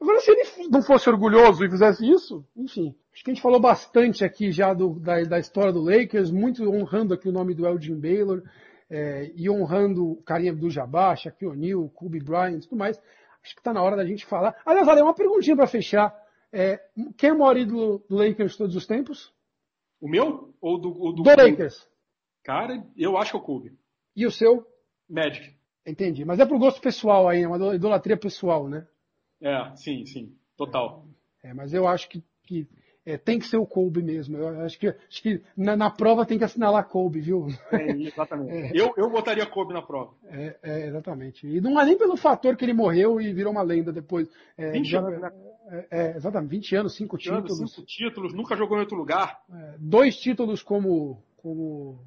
Agora, 0.00 0.20
se 0.20 0.30
ele 0.30 0.68
não 0.70 0.82
fosse 0.82 1.08
orgulhoso 1.10 1.64
e 1.64 1.70
fizesse 1.70 2.08
isso, 2.08 2.46
enfim. 2.56 2.94
Acho 3.12 3.24
que 3.24 3.30
a 3.30 3.34
gente 3.34 3.42
falou 3.42 3.60
bastante 3.60 4.24
aqui 4.24 4.52
já 4.52 4.72
do, 4.72 5.00
da, 5.00 5.20
da, 5.22 5.38
história 5.38 5.72
do 5.72 5.80
Lakers, 5.80 6.30
muito 6.30 6.62
honrando 6.70 7.14
aqui 7.14 7.28
o 7.28 7.32
nome 7.32 7.52
do 7.52 7.66
Elgin 7.66 7.98
Baylor, 7.98 8.42
é, 8.88 9.32
e 9.34 9.50
honrando 9.50 10.12
o 10.12 10.22
carinha 10.22 10.54
do 10.54 10.70
Jabá, 10.70 11.16
Shaquille 11.16 11.50
O'Neal, 11.50 11.88
Kobe 11.90 12.20
Bryant 12.20 12.58
e 12.58 12.60
tudo 12.60 12.76
mais. 12.76 12.96
Acho 13.42 13.54
que 13.54 13.60
está 13.60 13.72
na 13.72 13.82
hora 13.82 13.96
da 13.96 14.04
gente 14.04 14.24
falar. 14.24 14.56
Aliás, 14.64 14.86
olha, 14.86 15.02
uma 15.02 15.14
perguntinha 15.14 15.56
para 15.56 15.66
fechar. 15.66 16.14
É, 16.52 16.80
quem 17.16 17.30
é 17.30 17.32
o 17.32 17.38
maior 17.38 17.56
ídolo 17.56 18.04
do 18.08 18.16
Lakers 18.16 18.56
todos 18.56 18.76
os 18.76 18.86
tempos? 18.86 19.32
O 20.00 20.08
meu? 20.08 20.54
Ou 20.60 20.78
do, 20.78 20.88
ou 20.90 21.12
do, 21.12 21.22
do 21.22 21.28
Lakers? 21.28 21.88
Cara, 22.44 22.86
eu 22.96 23.16
acho 23.18 23.32
que 23.32 23.36
é 23.36 23.40
o 23.40 23.42
Kobe. 23.42 23.76
E 24.14 24.26
o 24.26 24.30
seu? 24.30 24.66
Magic. 25.08 25.54
Entendi. 25.84 26.24
Mas 26.24 26.38
é 26.38 26.46
pro 26.46 26.58
gosto 26.58 26.80
pessoal 26.80 27.28
aí, 27.28 27.42
é 27.42 27.48
uma 27.48 27.74
idolatria 27.74 28.16
pessoal, 28.16 28.68
né? 28.68 28.86
É, 29.40 29.76
sim, 29.76 30.04
sim, 30.06 30.34
total. 30.56 31.06
É, 31.42 31.54
mas 31.54 31.72
eu 31.72 31.86
acho 31.86 32.08
que, 32.08 32.22
que 32.44 32.68
é, 33.08 33.16
tem 33.16 33.38
que 33.38 33.46
ser 33.46 33.56
o 33.56 33.66
Kobe 33.66 34.02
mesmo. 34.02 34.36
Eu 34.36 34.60
acho 34.60 34.78
que, 34.78 34.86
acho 34.86 35.22
que 35.22 35.40
na, 35.56 35.74
na 35.74 35.90
prova 35.90 36.26
tem 36.26 36.36
que 36.36 36.44
assinalar 36.44 36.86
Kobe, 36.88 37.20
viu? 37.20 37.46
É, 37.72 37.90
exatamente. 37.92 38.48
É, 38.68 38.70
eu, 38.74 38.92
eu 38.96 39.08
botaria 39.08 39.46
Kobe 39.46 39.72
na 39.72 39.80
prova. 39.80 40.12
É, 40.26 40.56
é, 40.62 40.86
exatamente. 40.88 41.46
E 41.46 41.60
não 41.60 41.80
é 41.80 41.86
nem 41.86 41.96
pelo 41.96 42.16
fator 42.16 42.54
que 42.56 42.64
ele 42.64 42.74
morreu 42.74 43.20
e 43.20 43.32
virou 43.32 43.52
uma 43.52 43.62
lenda 43.62 43.92
depois. 43.92 44.28
É, 44.58 44.72
20 44.72 44.86
já, 44.86 44.98
anos, 45.00 45.20
né? 45.20 45.32
É, 45.70 45.86
é, 45.90 46.16
exatamente, 46.16 46.50
20 46.50 46.76
anos, 46.76 46.96
5 46.96 47.18
títulos. 47.18 47.58
5 47.58 47.86
títulos, 47.86 48.34
nunca 48.34 48.56
jogou 48.56 48.76
em 48.76 48.80
outro 48.80 48.96
lugar. 48.96 49.40
dois 49.78 50.16
títulos 50.16 50.62
como, 50.62 51.22
como 51.38 51.98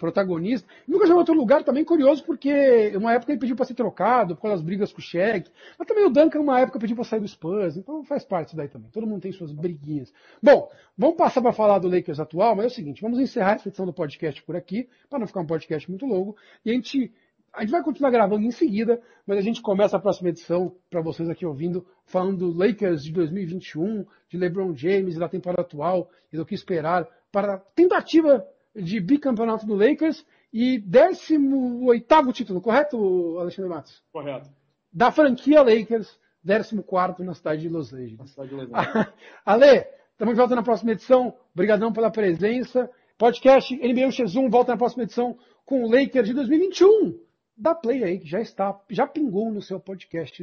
protagonista. 0.00 0.66
Nunca 0.88 1.06
jogou 1.06 1.18
em 1.18 1.20
outro 1.20 1.34
lugar 1.34 1.62
também 1.62 1.84
curioso, 1.84 2.24
porque 2.24 2.92
uma 2.96 3.12
época 3.12 3.30
ele 3.30 3.38
pediu 3.38 3.54
para 3.54 3.66
ser 3.66 3.74
trocado, 3.74 4.34
por 4.34 4.42
causa 4.42 4.56
das 4.56 4.64
brigas 4.64 4.90
com 4.90 4.98
o 4.98 5.02
Shaq. 5.02 5.50
Mas 5.78 5.86
também 5.86 6.06
o 6.06 6.10
Duncan, 6.10 6.40
uma 6.40 6.58
época, 6.58 6.78
pediu 6.78 6.96
para 6.96 7.04
sair 7.04 7.20
do 7.20 7.28
Spurs. 7.28 7.76
Então 7.76 8.02
faz 8.02 8.24
parte 8.24 8.46
disso 8.46 8.56
daí 8.56 8.68
também. 8.68 8.90
Todo 8.90 9.06
mundo 9.06 9.20
tem 9.20 9.30
suas 9.30 9.52
briguinhas. 9.52 10.12
Bom, 10.42 10.68
vamos 10.96 11.16
passar 11.16 11.42
para 11.42 11.52
falar 11.52 11.78
do 11.78 11.88
Lakers 11.88 12.18
atual, 12.18 12.56
mas 12.56 12.64
é 12.64 12.68
o 12.68 12.70
seguinte, 12.70 13.02
vamos 13.02 13.20
encerrar 13.20 13.56
essa 13.56 13.68
edição 13.68 13.84
do 13.84 13.92
podcast 13.92 14.42
por 14.42 14.56
aqui, 14.56 14.88
para 15.08 15.18
não 15.18 15.26
ficar 15.26 15.40
um 15.40 15.46
podcast 15.46 15.88
muito 15.88 16.06
longo. 16.06 16.34
E 16.64 16.70
a 16.70 16.72
gente 16.72 17.12
a 17.52 17.62
gente 17.62 17.72
vai 17.72 17.82
continuar 17.82 18.10
gravando 18.10 18.44
em 18.46 18.50
seguida, 18.52 19.02
mas 19.26 19.36
a 19.36 19.40
gente 19.40 19.60
começa 19.60 19.96
a 19.96 20.00
próxima 20.00 20.28
edição 20.28 20.72
para 20.88 21.02
vocês 21.02 21.28
aqui 21.28 21.44
ouvindo, 21.44 21.84
falando 22.04 22.52
do 22.52 22.56
Lakers 22.56 23.02
de 23.02 23.12
2021, 23.12 24.06
de 24.28 24.38
LeBron 24.38 24.72
James 24.72 25.16
da 25.16 25.28
temporada 25.28 25.62
atual 25.62 26.08
e 26.32 26.36
do 26.36 26.46
que 26.46 26.54
esperar 26.54 27.08
para 27.32 27.54
a 27.54 27.58
tentativa 27.58 28.46
de 28.74 29.00
bicampeonato 29.00 29.66
do 29.66 29.74
Lakers 29.74 30.24
e 30.52 30.78
18 30.78 32.32
título, 32.32 32.60
correto, 32.60 33.38
Alexandre 33.38 33.70
Matos? 33.70 34.02
Correto. 34.12 34.48
Da 34.92 35.10
franquia 35.10 35.62
Lakers, 35.62 36.18
14 36.44 37.24
na 37.24 37.34
cidade 37.34 37.62
de 37.62 37.68
Los 37.68 37.92
Angeles. 37.92 38.18
Na 38.18 38.26
cidade 38.26 38.48
de 38.48 38.54
Los 38.56 38.72
Angeles. 38.72 39.08
Ale, 39.44 39.86
estamos 40.12 40.34
de 40.34 40.40
volta 40.40 40.54
na 40.54 40.62
próxima 40.62 40.92
edição. 40.92 41.36
Obrigadão 41.54 41.92
pela 41.92 42.10
presença. 42.10 42.90
Podcast 43.16 43.74
NBA 43.74 44.08
X1 44.08 44.50
volta 44.50 44.72
na 44.72 44.78
próxima 44.78 45.02
edição 45.02 45.38
com 45.64 45.84
o 45.84 45.90
Lakers 45.90 46.28
de 46.28 46.34
2021 46.34 47.20
da 47.56 47.74
Play 47.74 48.02
aí, 48.02 48.18
que 48.18 48.26
já 48.26 48.40
está, 48.40 48.80
já 48.88 49.06
pingou 49.06 49.52
no 49.52 49.60
seu 49.60 49.78
podcast, 49.78 50.42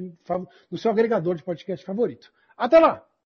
no 0.69 0.77
seu 0.77 0.91
agregador 0.91 1.35
de 1.35 1.43
podcast 1.43 1.83
favorito. 1.83 2.31
Até 2.55 2.79
lá! 2.79 3.07